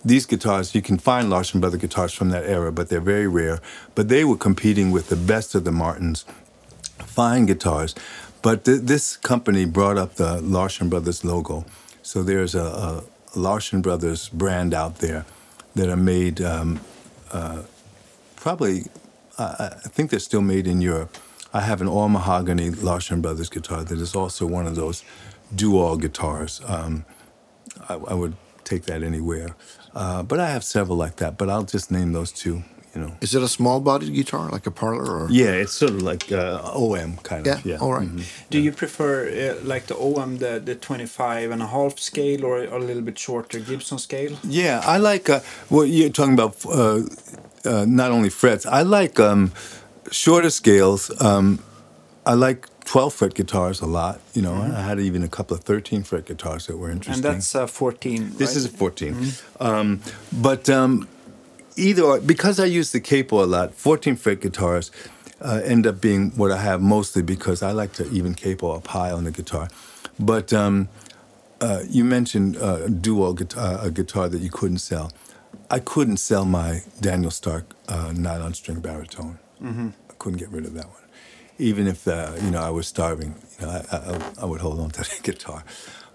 these 0.05 0.27
guitars 0.27 0.75
you 0.75 0.83
can 0.83 0.99
find 0.99 1.31
Larson 1.31 1.61
Brother 1.61 1.77
guitars 1.79 2.13
from 2.13 2.31
that 2.31 2.45
era, 2.45 2.73
but 2.73 2.89
they're 2.89 3.01
very 3.01 3.29
rare. 3.29 3.61
But 3.95 4.09
they 4.09 4.25
were 4.25 4.37
competing 4.37 4.91
with 4.91 5.09
the 5.09 5.17
best 5.17 5.55
of 5.55 5.65
the 5.65 5.73
Martins, 5.73 6.25
fine 6.99 7.47
guitars. 7.47 7.95
But 8.43 8.65
th- 8.65 8.81
this 8.83 9.17
company 9.17 9.67
brought 9.67 9.99
up 9.99 10.15
the 10.15 10.41
Larson 10.41 10.89
Brothers 10.89 11.25
logo. 11.25 11.65
So 12.03 12.23
there's 12.23 12.55
a, 12.55 12.65
a 12.65 13.05
Larson 13.39 13.83
Brothers 13.83 14.29
brand 14.31 14.75
out 14.75 14.97
there 14.97 15.25
that 15.75 15.89
are 15.89 15.97
made 15.97 16.41
um, 16.41 16.81
uh, 17.31 17.63
probably, 18.37 18.85
I 19.39 19.77
I 19.85 19.89
think 19.89 20.11
they're 20.11 20.19
still 20.19 20.43
made 20.43 20.67
in 20.67 20.81
Europe. 20.81 21.17
I 21.53 21.61
have 21.63 21.81
an 21.81 21.89
all 21.89 22.09
mahogany 22.09 22.71
Larson 22.71 23.21
Brothers 23.21 23.49
guitar 23.49 23.83
that 23.85 23.99
is 23.99 24.15
also 24.15 24.47
one 24.47 24.67
of 24.67 24.77
those 24.77 25.05
do-all 25.55 25.97
guitars. 25.97 26.61
Um, 26.67 27.05
I, 27.89 27.95
I 27.95 28.15
would 28.15 28.35
take 28.65 28.85
that 28.85 29.03
anywhere. 29.03 29.57
Uh, 29.95 30.23
but 30.23 30.39
I 30.39 30.49
have 30.51 30.63
several 30.63 30.97
like 30.97 31.17
that. 31.17 31.37
But 31.37 31.51
I'll 31.51 31.65
just 31.65 31.91
name 31.91 32.13
those 32.13 32.31
two. 32.33 32.63
You 32.95 33.01
know. 33.03 33.13
Is 33.21 33.35
it 33.37 33.43
a 33.43 33.47
small 33.49 33.81
bodied 33.81 34.13
guitar, 34.15 34.49
like 34.51 34.67
a 34.67 34.71
parlor? 34.73 35.05
Or? 35.25 35.31
Yeah, 35.31 35.51
it's 35.53 35.73
sort 35.73 35.93
of 35.93 36.03
like 36.03 36.33
uh, 36.33 36.61
OM 36.75 37.17
kind 37.23 37.47
Yeah, 37.47 37.55
of. 37.59 37.65
Yeah. 37.65 37.77
all 37.79 37.93
right. 37.95 38.09
Do 38.51 38.59
you 38.59 38.73
prefer 38.73 39.29
uh, 39.29 39.65
like 39.65 39.87
the 39.87 39.97
OM, 39.97 40.39
the, 40.39 40.61
the 40.65 40.75
25 40.75 41.53
and 41.53 41.63
a 41.63 41.69
half 41.69 42.01
scale, 42.01 42.45
or 42.45 42.65
a 42.65 42.79
little 42.81 43.03
bit 43.03 43.17
shorter 43.17 43.61
Gibson 43.61 43.99
scale? 43.99 44.37
Yeah, 44.43 44.81
I 44.85 44.99
like 44.99 45.31
uh, 45.31 45.39
what 45.69 45.89
you're 45.89 46.11
talking 46.11 46.35
about. 46.35 46.65
Uh, 46.67 47.03
uh, 47.65 47.85
not 47.87 48.11
only 48.11 48.29
frets, 48.31 48.67
I 48.67 48.83
like 48.83 49.21
um, 49.21 49.53
shorter 50.11 50.51
scales. 50.51 51.11
Um, 51.21 51.59
I 52.27 52.35
like 52.35 52.67
12 52.85 53.15
fret 53.15 53.35
guitars 53.35 53.81
a 53.81 53.87
lot. 53.87 54.21
You 54.35 54.43
know, 54.43 54.55
I 54.55 54.81
had 54.81 55.01
even 55.01 55.23
a 55.23 55.29
couple 55.29 55.57
of 55.57 55.63
13 55.65 56.03
fret 56.03 56.27
guitars 56.27 56.67
that 56.67 56.77
were 56.77 56.91
interesting. 56.91 57.25
And 57.25 57.37
that's 57.37 57.55
uh, 57.55 57.67
14. 57.67 58.33
This 58.37 58.51
right? 58.51 58.57
is 58.57 58.65
a 58.65 58.69
14. 58.69 59.33
Um, 59.61 60.01
but 60.33 60.69
um, 60.69 61.09
either 61.77 62.21
because 62.21 62.61
I 62.61 62.67
use 62.67 62.93
the 62.93 63.01
capo 63.01 63.45
a 63.45 63.47
lot, 63.47 63.75
14 63.75 64.17
fret 64.17 64.41
guitars 64.41 64.91
uh, 65.41 65.61
end 65.65 65.87
up 65.87 66.01
being 66.01 66.31
what 66.33 66.51
I 66.51 66.59
have 66.59 66.83
mostly 66.83 67.23
because 67.23 67.63
I 67.63 67.73
like 67.73 67.93
to 67.95 68.11
even 68.11 68.35
capo 68.35 68.73
up 68.73 68.87
high 68.89 69.11
on 69.11 69.25
the 69.25 69.31
guitar. 69.31 69.69
But 70.19 70.53
um, 70.53 70.89
uh, 71.61 71.83
you 71.89 72.05
mentioned 72.05 72.57
uh, 72.57 72.83
a 72.85 72.91
dual 72.91 73.35
guitar, 73.35 73.79
a 73.83 73.91
guitar 73.91 74.29
that 74.29 74.41
you 74.41 74.51
couldn't 74.51 74.79
sell. 74.79 75.13
I 75.71 75.79
couldn't 75.79 76.19
sell 76.19 76.45
my 76.45 76.83
Daniel 77.01 77.31
Stark 77.31 77.75
uh, 77.89 78.13
nylon 78.15 78.55
string 78.55 78.81
baritone. 78.81 79.39
I 79.63 80.13
couldn't 80.19 80.39
get 80.39 80.51
rid 80.51 80.65
of 80.67 80.75
that 80.75 80.87
one. 80.87 80.97
Even 81.59 81.87
if 81.87 82.09
uh, 82.09 82.33
you 82.43 82.51
know 82.51 82.61
I 82.61 82.71
was 82.71 82.87
starving, 82.87 83.35
you 83.59 83.67
know, 83.67 83.73
I, 83.73 83.97
I, 83.97 84.33
I 84.43 84.45
would 84.47 84.61
hold 84.61 84.81
on 84.81 84.91
to 84.91 85.01
that 85.01 85.21
guitar. 85.23 85.65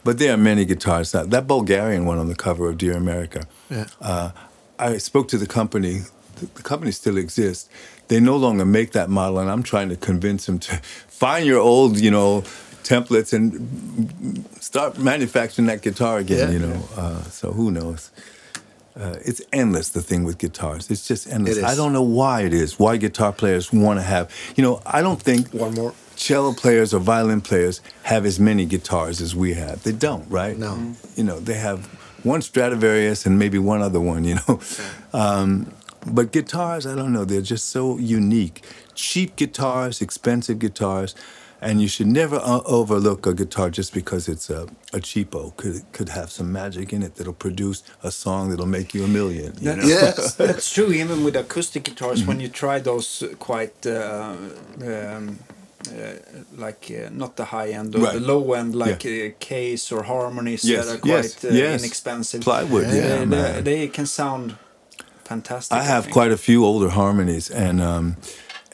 But 0.03 0.19
there 0.19 0.33
are 0.33 0.37
many 0.37 0.65
guitars. 0.65 1.11
That, 1.11 1.31
that 1.31 1.47
Bulgarian 1.47 2.05
one 2.05 2.19
on 2.19 2.27
the 2.27 2.35
cover 2.35 2.69
of 2.69 2.77
Dear 2.77 2.95
America. 2.95 3.47
Yeah. 3.69 3.87
Uh, 3.99 4.31
I 4.77 4.97
spoke 4.97 5.27
to 5.29 5.37
the 5.37 5.47
company. 5.47 6.01
The, 6.35 6.45
the 6.45 6.61
company 6.61 6.91
still 6.91 7.17
exists. 7.17 7.69
They 8.07 8.19
no 8.19 8.37
longer 8.37 8.65
make 8.65 8.91
that 8.91 9.09
model, 9.09 9.39
and 9.39 9.49
I'm 9.49 9.63
trying 9.63 9.89
to 9.89 9.95
convince 9.95 10.45
them 10.45 10.59
to 10.59 10.75
find 11.07 11.45
your 11.45 11.59
old, 11.59 11.99
you 11.99 12.11
know, 12.11 12.43
templates 12.83 13.33
and 13.33 14.45
start 14.59 14.99
manufacturing 14.99 15.65
that 15.67 15.81
guitar 15.81 16.19
again. 16.19 16.51
Yeah. 16.51 16.53
You 16.53 16.59
know, 16.59 16.87
uh, 16.95 17.23
so 17.23 17.51
who 17.51 17.71
knows? 17.71 18.11
Uh, 18.97 19.15
it's 19.25 19.41
endless. 19.51 19.89
The 19.89 20.01
thing 20.01 20.23
with 20.23 20.37
guitars, 20.37 20.89
it's 20.89 21.05
just 21.07 21.27
endless. 21.27 21.57
It 21.57 21.59
is. 21.59 21.65
I 21.65 21.75
don't 21.75 21.91
know 21.91 22.01
why 22.01 22.41
it 22.43 22.53
is. 22.53 22.79
Why 22.79 22.95
guitar 22.97 23.33
players 23.33 23.73
want 23.73 23.99
to 23.99 24.03
have? 24.03 24.31
You 24.55 24.63
know, 24.63 24.81
I 24.85 25.01
don't 25.01 25.21
think 25.21 25.53
One 25.53 25.73
more. 25.73 25.93
cello 26.15 26.53
players 26.53 26.93
or 26.93 26.99
violin 26.99 27.41
players 27.41 27.81
have 28.03 28.25
as 28.25 28.39
many 28.39 28.65
guitars 28.65 29.19
as 29.19 29.35
we 29.35 29.53
have. 29.55 29.83
They 29.83 29.91
don't, 29.91 30.29
right? 30.29 30.57
No. 30.57 30.93
You 31.17 31.25
know, 31.25 31.39
they 31.41 31.55
have 31.55 31.85
one 32.23 32.41
Stradivarius 32.41 33.25
and 33.25 33.37
maybe 33.37 33.57
one 33.59 33.81
other 33.81 33.99
one. 33.99 34.23
You 34.23 34.35
know, 34.47 34.59
um, 35.13 35.73
but 36.07 36.31
guitars, 36.31 36.85
I 36.87 36.95
don't 36.95 37.11
know. 37.11 37.25
They're 37.25 37.41
just 37.41 37.67
so 37.69 37.97
unique. 37.97 38.63
Cheap 38.93 39.35
guitars, 39.35 40.01
expensive 40.01 40.59
guitars. 40.59 41.15
And 41.61 41.81
you 41.81 41.87
should 41.87 42.07
never 42.07 42.35
uh, 42.35 42.61
overlook 42.65 43.25
a 43.25 43.33
guitar 43.33 43.69
just 43.69 43.93
because 43.93 44.27
it's 44.27 44.49
a, 44.49 44.63
a 44.93 44.99
cheapo. 44.99 45.55
Could 45.57 45.81
could 45.93 46.09
have 46.09 46.29
some 46.29 46.51
magic 46.51 46.91
in 46.93 47.01
it 47.01 47.15
that'll 47.15 47.33
produce 47.33 47.81
a 48.03 48.11
song 48.11 48.49
that'll 48.49 48.67
make 48.79 48.93
you 48.93 49.03
a 49.05 49.07
million. 49.07 49.53
You 49.59 49.69
That- 49.69 49.77
know? 49.77 49.87
Yes. 49.87 50.35
That's 50.47 50.71
true, 50.73 50.91
even 50.91 51.23
with 51.23 51.35
acoustic 51.35 51.83
guitars, 51.83 52.19
Mm-hmm. 52.19 52.27
when 52.27 52.39
you 52.41 52.49
try 52.49 52.79
those 52.79 53.23
uh, 53.23 53.27
quite, 53.39 53.85
uh, 53.87 54.35
um, 54.83 55.39
uh, 55.87 55.91
like, 56.57 56.91
uh, 56.91 57.09
not 57.11 57.35
the 57.35 57.45
high 57.45 57.69
end, 57.69 57.95
or 57.95 57.99
Right. 58.01 58.13
the 58.13 58.19
low 58.33 58.53
end, 58.53 58.75
like 58.75 59.05
uh, 59.05 59.33
Kays 59.39 59.91
or 59.91 60.03
harmonies 60.03 60.63
Yes, 60.63 60.85
that 60.85 60.95
are 60.95 60.99
quite 60.99 61.23
yes, 61.23 61.45
uh, 61.45 61.49
yes. 61.51 61.81
inexpensive. 61.81 62.41
Plywood, 62.41 62.87
yeah, 62.93 63.25
they, 63.25 63.61
they 63.61 63.87
can 63.87 64.05
sound 64.05 64.55
fantastic. 65.23 65.77
I 65.77 65.83
have 65.83 66.03
think. 66.03 66.13
quite 66.13 66.31
a 66.31 66.37
few 66.37 66.63
older 66.65 66.89
harmonies, 66.89 67.49
and 67.49 67.81
um, 67.81 68.17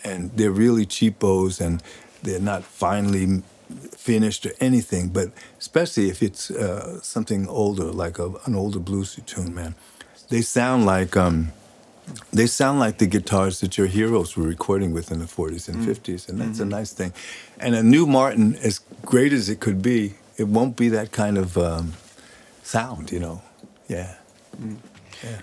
and 0.03 0.31
they're 0.35 0.51
really 0.65 0.85
cheapos, 0.85 1.61
and 1.61 1.81
they're 2.23 2.39
not 2.39 2.63
finely 2.63 3.43
finished 3.95 4.45
or 4.45 4.51
anything. 4.59 5.09
But 5.09 5.31
especially 5.59 6.09
if 6.09 6.21
it's 6.21 6.51
uh, 6.51 7.01
something 7.01 7.47
older, 7.47 7.85
like 7.85 8.19
a, 8.19 8.33
an 8.45 8.55
older 8.55 8.79
bluesy 8.79 9.25
tune, 9.25 9.53
man, 9.53 9.75
they 10.29 10.41
sound 10.41 10.85
like 10.85 11.15
um, 11.17 11.51
they 12.31 12.47
sound 12.47 12.79
like 12.79 12.97
the 12.97 13.05
guitars 13.05 13.59
that 13.59 13.77
your 13.77 13.87
heroes 13.87 14.35
were 14.35 14.47
recording 14.47 14.91
with 14.91 15.11
in 15.11 15.19
the 15.19 15.25
40s 15.25 15.67
and 15.69 15.77
50s, 15.87 16.29
and 16.29 16.39
that's 16.39 16.59
a 16.59 16.65
nice 16.65 16.93
thing. 16.93 17.13
And 17.59 17.75
a 17.75 17.83
new 17.83 18.05
Martin, 18.05 18.55
as 18.55 18.79
great 19.03 19.33
as 19.33 19.49
it 19.49 19.59
could 19.59 19.81
be, 19.81 20.15
it 20.37 20.47
won't 20.47 20.75
be 20.75 20.89
that 20.89 21.11
kind 21.11 21.37
of 21.37 21.57
um, 21.57 21.93
sound, 22.63 23.11
you 23.11 23.19
know. 23.19 23.41
Yeah. 23.87 24.15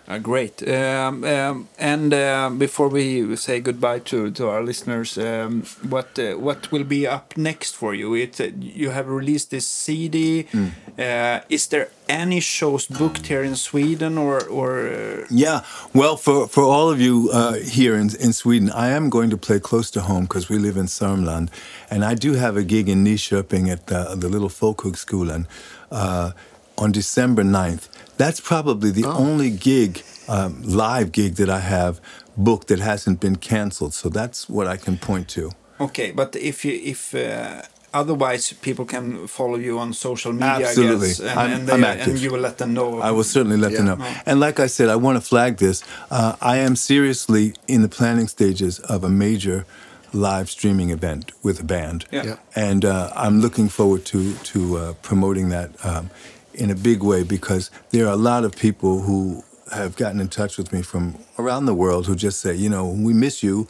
Uh, 0.08 0.18
great. 0.18 0.62
Um, 0.68 1.24
um, 1.24 1.68
and 1.78 2.12
uh, 2.12 2.50
before 2.58 2.88
we 2.88 3.36
say 3.36 3.60
goodbye 3.60 4.00
to, 4.00 4.30
to 4.30 4.48
our 4.48 4.62
listeners, 4.62 5.16
um, 5.18 5.62
what 5.88 6.18
uh, 6.18 6.34
what 6.34 6.72
will 6.72 6.84
be 6.84 7.06
up 7.06 7.36
next 7.36 7.76
for 7.76 7.94
you? 7.94 8.14
It 8.14 8.40
uh, 8.40 8.48
you 8.60 8.90
have 8.90 9.08
released 9.08 9.50
this 9.50 9.66
CD. 9.66 10.42
Hmm. 10.52 10.66
Uh, 10.98 11.40
is 11.48 11.66
there 11.68 11.88
any 12.08 12.40
shows 12.40 12.86
booked 12.86 13.26
here 13.26 13.42
in 13.42 13.56
Sweden 13.56 14.18
or 14.18 14.42
or? 14.48 14.88
Uh, 14.88 15.26
Yeah, 15.30 15.60
well, 15.94 16.16
for, 16.16 16.48
for 16.48 16.64
all 16.64 16.90
of 16.90 17.00
you 17.00 17.30
uh, 17.32 17.54
here 17.54 17.94
in, 17.94 18.10
in 18.20 18.32
Sweden, 18.32 18.70
I 18.70 18.88
am 18.88 19.10
going 19.10 19.30
to 19.30 19.36
play 19.36 19.60
close 19.60 19.90
to 19.92 20.00
home 20.00 20.24
because 20.24 20.48
we 20.48 20.58
live 20.58 20.76
in 20.76 20.86
Sörmland. 20.86 21.50
And 21.90 22.04
I 22.04 22.14
do 22.14 22.34
have 22.34 22.56
a 22.56 22.62
gig 22.62 22.88
in 22.88 23.04
Nyköping 23.04 23.68
at 23.70 23.86
the, 23.86 24.16
the 24.16 24.28
little 24.28 24.48
Folkhögskolan 24.48 25.46
uh, 25.90 26.32
on 26.76 26.92
December 26.92 27.42
9th. 27.44 27.88
That's 28.18 28.40
probably 28.40 28.90
the 28.90 29.06
only 29.06 29.50
gig, 29.50 30.02
um, 30.28 30.62
live 30.62 31.10
gig 31.12 31.34
that 31.36 31.48
I 31.48 31.60
have 31.60 32.00
booked 32.36 32.68
that 32.68 32.80
hasn't 32.80 33.20
been 33.20 33.36
canceled. 33.36 33.94
So 33.94 34.08
that's 34.08 34.48
what 34.48 34.66
I 34.66 34.76
can 34.76 34.96
point 34.98 35.28
to. 35.36 35.50
okay, 35.80 36.12
but 36.12 36.36
if 36.36 36.64
you 36.64 36.72
if. 36.92 37.14
Uh, 37.14 37.62
Otherwise, 37.94 38.52
people 38.60 38.84
can 38.84 39.26
follow 39.26 39.56
you 39.56 39.78
on 39.78 39.94
social 39.94 40.32
media, 40.32 40.66
Absolutely. 40.68 41.06
I 41.06 41.08
guess, 41.08 41.20
and, 41.20 41.40
I'm- 41.40 41.52
and, 41.52 41.66
they, 41.66 41.72
I'm 41.72 41.84
active. 41.84 42.08
and 42.08 42.18
you 42.22 42.30
will 42.30 42.40
let 42.42 42.58
them 42.58 42.74
know. 42.74 43.00
I 43.00 43.10
will 43.12 43.24
certainly 43.24 43.56
let 43.56 43.72
them 43.72 43.86
Yeah. 43.86 43.94
know. 43.94 44.14
And 44.26 44.38
like 44.40 44.60
I 44.60 44.68
said, 44.68 44.90
I 44.90 44.96
want 44.96 45.16
to 45.16 45.22
flag 45.26 45.56
this. 45.56 45.82
Uh, 46.10 46.34
I 46.54 46.58
am 46.58 46.76
seriously 46.76 47.54
in 47.66 47.80
the 47.80 47.88
planning 47.88 48.28
stages 48.28 48.78
of 48.94 49.04
a 49.04 49.08
major 49.08 49.64
live 50.12 50.50
streaming 50.50 50.90
event 50.90 51.32
with 51.42 51.60
a 51.60 51.64
band. 51.64 52.04
Yeah. 52.12 52.24
Yeah. 52.26 52.36
And 52.54 52.84
uh, 52.84 53.10
I'm 53.16 53.40
looking 53.40 53.70
forward 53.70 54.04
to, 54.12 54.34
to 54.52 54.60
uh, 54.76 54.92
promoting 55.00 55.48
that 55.48 55.70
um, 55.82 56.10
in 56.58 56.70
a 56.70 56.74
big 56.74 57.02
way 57.02 57.22
because 57.22 57.70
there 57.90 58.06
are 58.06 58.12
a 58.12 58.16
lot 58.16 58.44
of 58.44 58.52
people 58.56 59.02
who 59.02 59.44
have 59.72 59.96
gotten 59.96 60.20
in 60.20 60.28
touch 60.28 60.58
with 60.58 60.72
me 60.72 60.82
from 60.82 61.16
around 61.38 61.66
the 61.66 61.74
world 61.74 62.06
who 62.06 62.16
just 62.16 62.40
say, 62.40 62.54
you 62.54 62.68
know, 62.68 62.86
we 62.88 63.12
miss 63.14 63.42
you. 63.42 63.68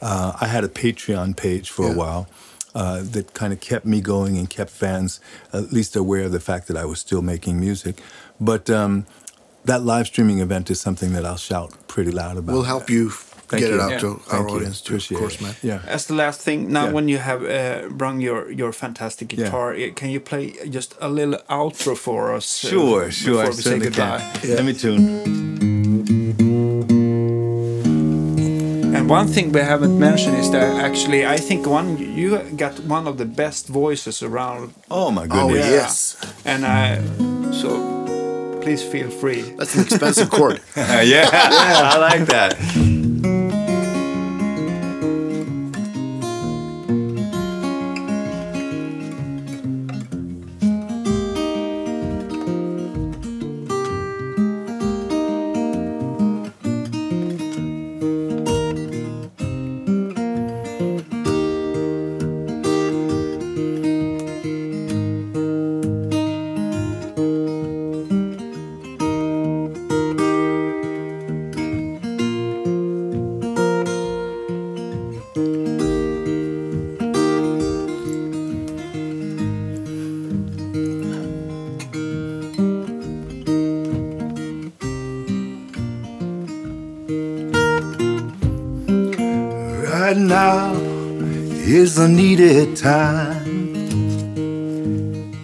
Uh, 0.00 0.32
I 0.40 0.46
had 0.46 0.62
a 0.64 0.68
Patreon 0.68 1.36
page 1.36 1.70
for 1.70 1.86
Yeah. 1.86 1.92
a 1.92 1.96
while 1.96 2.28
uh, 2.74 3.02
that 3.02 3.34
kind 3.34 3.52
of 3.52 3.60
kept 3.60 3.84
me 3.86 4.00
going 4.00 4.36
and 4.38 4.48
kept 4.48 4.70
fans 4.70 5.20
at 5.52 5.72
least 5.72 5.96
aware 5.96 6.24
of 6.24 6.32
the 6.32 6.40
fact 6.40 6.68
that 6.68 6.76
I 6.76 6.84
was 6.84 7.00
still 7.00 7.22
making 7.22 7.58
music. 7.58 8.00
But 8.40 8.70
um, 8.70 9.06
that 9.64 9.82
live 9.82 10.06
streaming 10.06 10.38
event 10.40 10.70
is 10.70 10.80
something 10.80 11.12
that 11.14 11.24
I'll 11.24 11.36
shout 11.38 11.72
pretty 11.88 12.10
loud 12.12 12.36
about. 12.36 12.52
We'll 12.52 12.62
help 12.64 12.88
you 12.90 13.10
Thank 13.48 13.62
get 13.62 13.70
you. 13.70 13.76
it 13.76 13.80
out 13.80 13.90
Yeah. 13.90 13.98
to 13.98 14.08
our 14.08 14.16
Thank 14.18 14.50
you. 14.50 14.56
audience 14.56 14.80
too, 14.80 14.96
of 14.96 15.08
course, 15.20 15.34
it. 15.36 15.42
man. 15.42 15.54
Yeah. 15.62 15.80
As 15.86 16.06
the 16.06 16.14
last 16.14 16.40
thing, 16.40 16.70
now 16.72 16.84
Yeah. 16.84 16.92
when 16.92 17.08
you 17.08 17.18
have 17.18 17.42
uh, 17.44 17.88
brung 17.90 18.20
your, 18.20 18.50
your 18.52 18.72
fantastic 18.72 19.28
guitar, 19.28 19.74
uh, 19.74 19.90
can 19.94 20.10
you 20.10 20.20
play 20.20 20.52
just 20.70 20.94
a 21.00 21.08
little 21.08 21.38
outro 21.48 21.94
for 21.96 22.34
us? 22.36 22.64
uh, 22.64 22.68
Sure, 22.68 23.10
sure. 23.10 23.42
I 23.42 23.46
Before 23.46 23.56
we 23.56 23.62
say 23.62 23.78
goodbye. 23.78 24.22
can. 24.42 24.54
Let 24.56 24.64
me 24.64 24.72
tune. 24.74 25.04
And 28.96 29.08
one 29.10 29.26
thing 29.28 29.52
we 29.52 29.60
haven't 29.60 29.98
mentioned 29.98 30.36
is 30.38 30.50
that 30.50 30.76
actually, 30.84 31.24
I 31.26 31.36
think 31.38 31.66
one 31.66 31.96
you 31.98 32.38
got 32.56 32.78
one 32.80 33.06
of 33.06 33.16
the 33.16 33.24
best 33.24 33.68
voices 33.68 34.22
around, 34.22 34.72
Oh 34.90 35.10
my 35.10 35.24
Oh, 35.30 35.48
goodness. 35.48 35.66
Yeah. 35.66 35.70
yes. 35.72 36.16
and 36.44 36.64
I 36.66 37.00
so 37.52 37.68
please 38.62 38.82
feel 38.82 39.10
free. 39.10 39.42
That's 39.56 39.74
an 39.76 39.82
expensive 39.84 40.30
chord. 40.30 40.60
yeah, 40.76 41.28
I 41.94 41.98
like 41.98 42.26
that. 42.26 42.56
Time. 92.80 93.74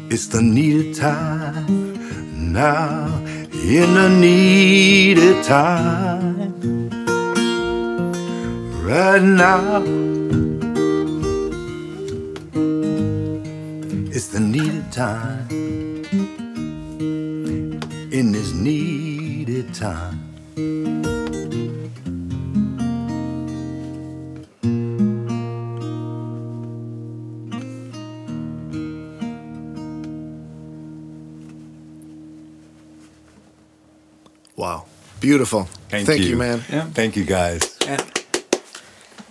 It's 0.09 0.29
the 0.29 0.41
needed 0.41 0.95
time 0.95 2.53
now 2.53 3.07
in 3.53 3.95
the 3.95 4.09
needed 4.09 5.43
time. 5.43 6.55
Right 8.85 9.23
now, 9.23 9.83
it's 14.15 14.29
the 14.29 14.41
needed 14.41 14.93
time 14.93 15.44
Beautiful. 35.29 35.65
Thank, 35.89 36.07
Thank 36.07 36.21
you. 36.23 36.31
you, 36.31 36.37
man. 36.37 36.63
Yeah. 36.71 36.87
Thank 36.95 37.17
you, 37.17 37.25
guys. 37.25 37.61
And 37.89 38.01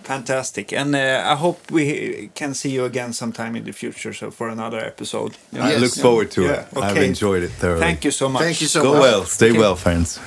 fantastic. 0.02 0.72
And 0.72 0.94
uh, 0.94 1.22
I 1.32 1.34
hope 1.36 1.70
we 1.70 2.30
can 2.34 2.54
see 2.54 2.70
you 2.70 2.84
again 2.84 3.12
sometime 3.12 3.56
in 3.56 3.64
the 3.64 3.72
future. 3.72 4.12
So 4.12 4.30
for 4.30 4.48
another 4.48 4.78
episode. 4.84 5.36
I 5.52 5.70
Yes. 5.72 5.80
look 5.80 5.94
forward 5.94 6.30
to 6.32 6.42
Yeah, 6.42 6.66
it. 6.72 6.76
I've 6.76 6.96
enjoyed 7.02 7.42
it 7.44 7.50
thoroughly. 7.60 7.80
Thank 7.80 8.04
you 8.04 8.10
so 8.12 8.28
much. 8.28 8.42
Thank 8.42 8.60
you 8.60 8.66
so 8.68 8.82
Go 8.82 8.88
much. 8.92 8.96
Go 8.96 9.00
well. 9.02 9.24
Stay 9.24 9.50
Okay. 9.50 9.58
well, 9.58 9.76
friends. 9.76 10.18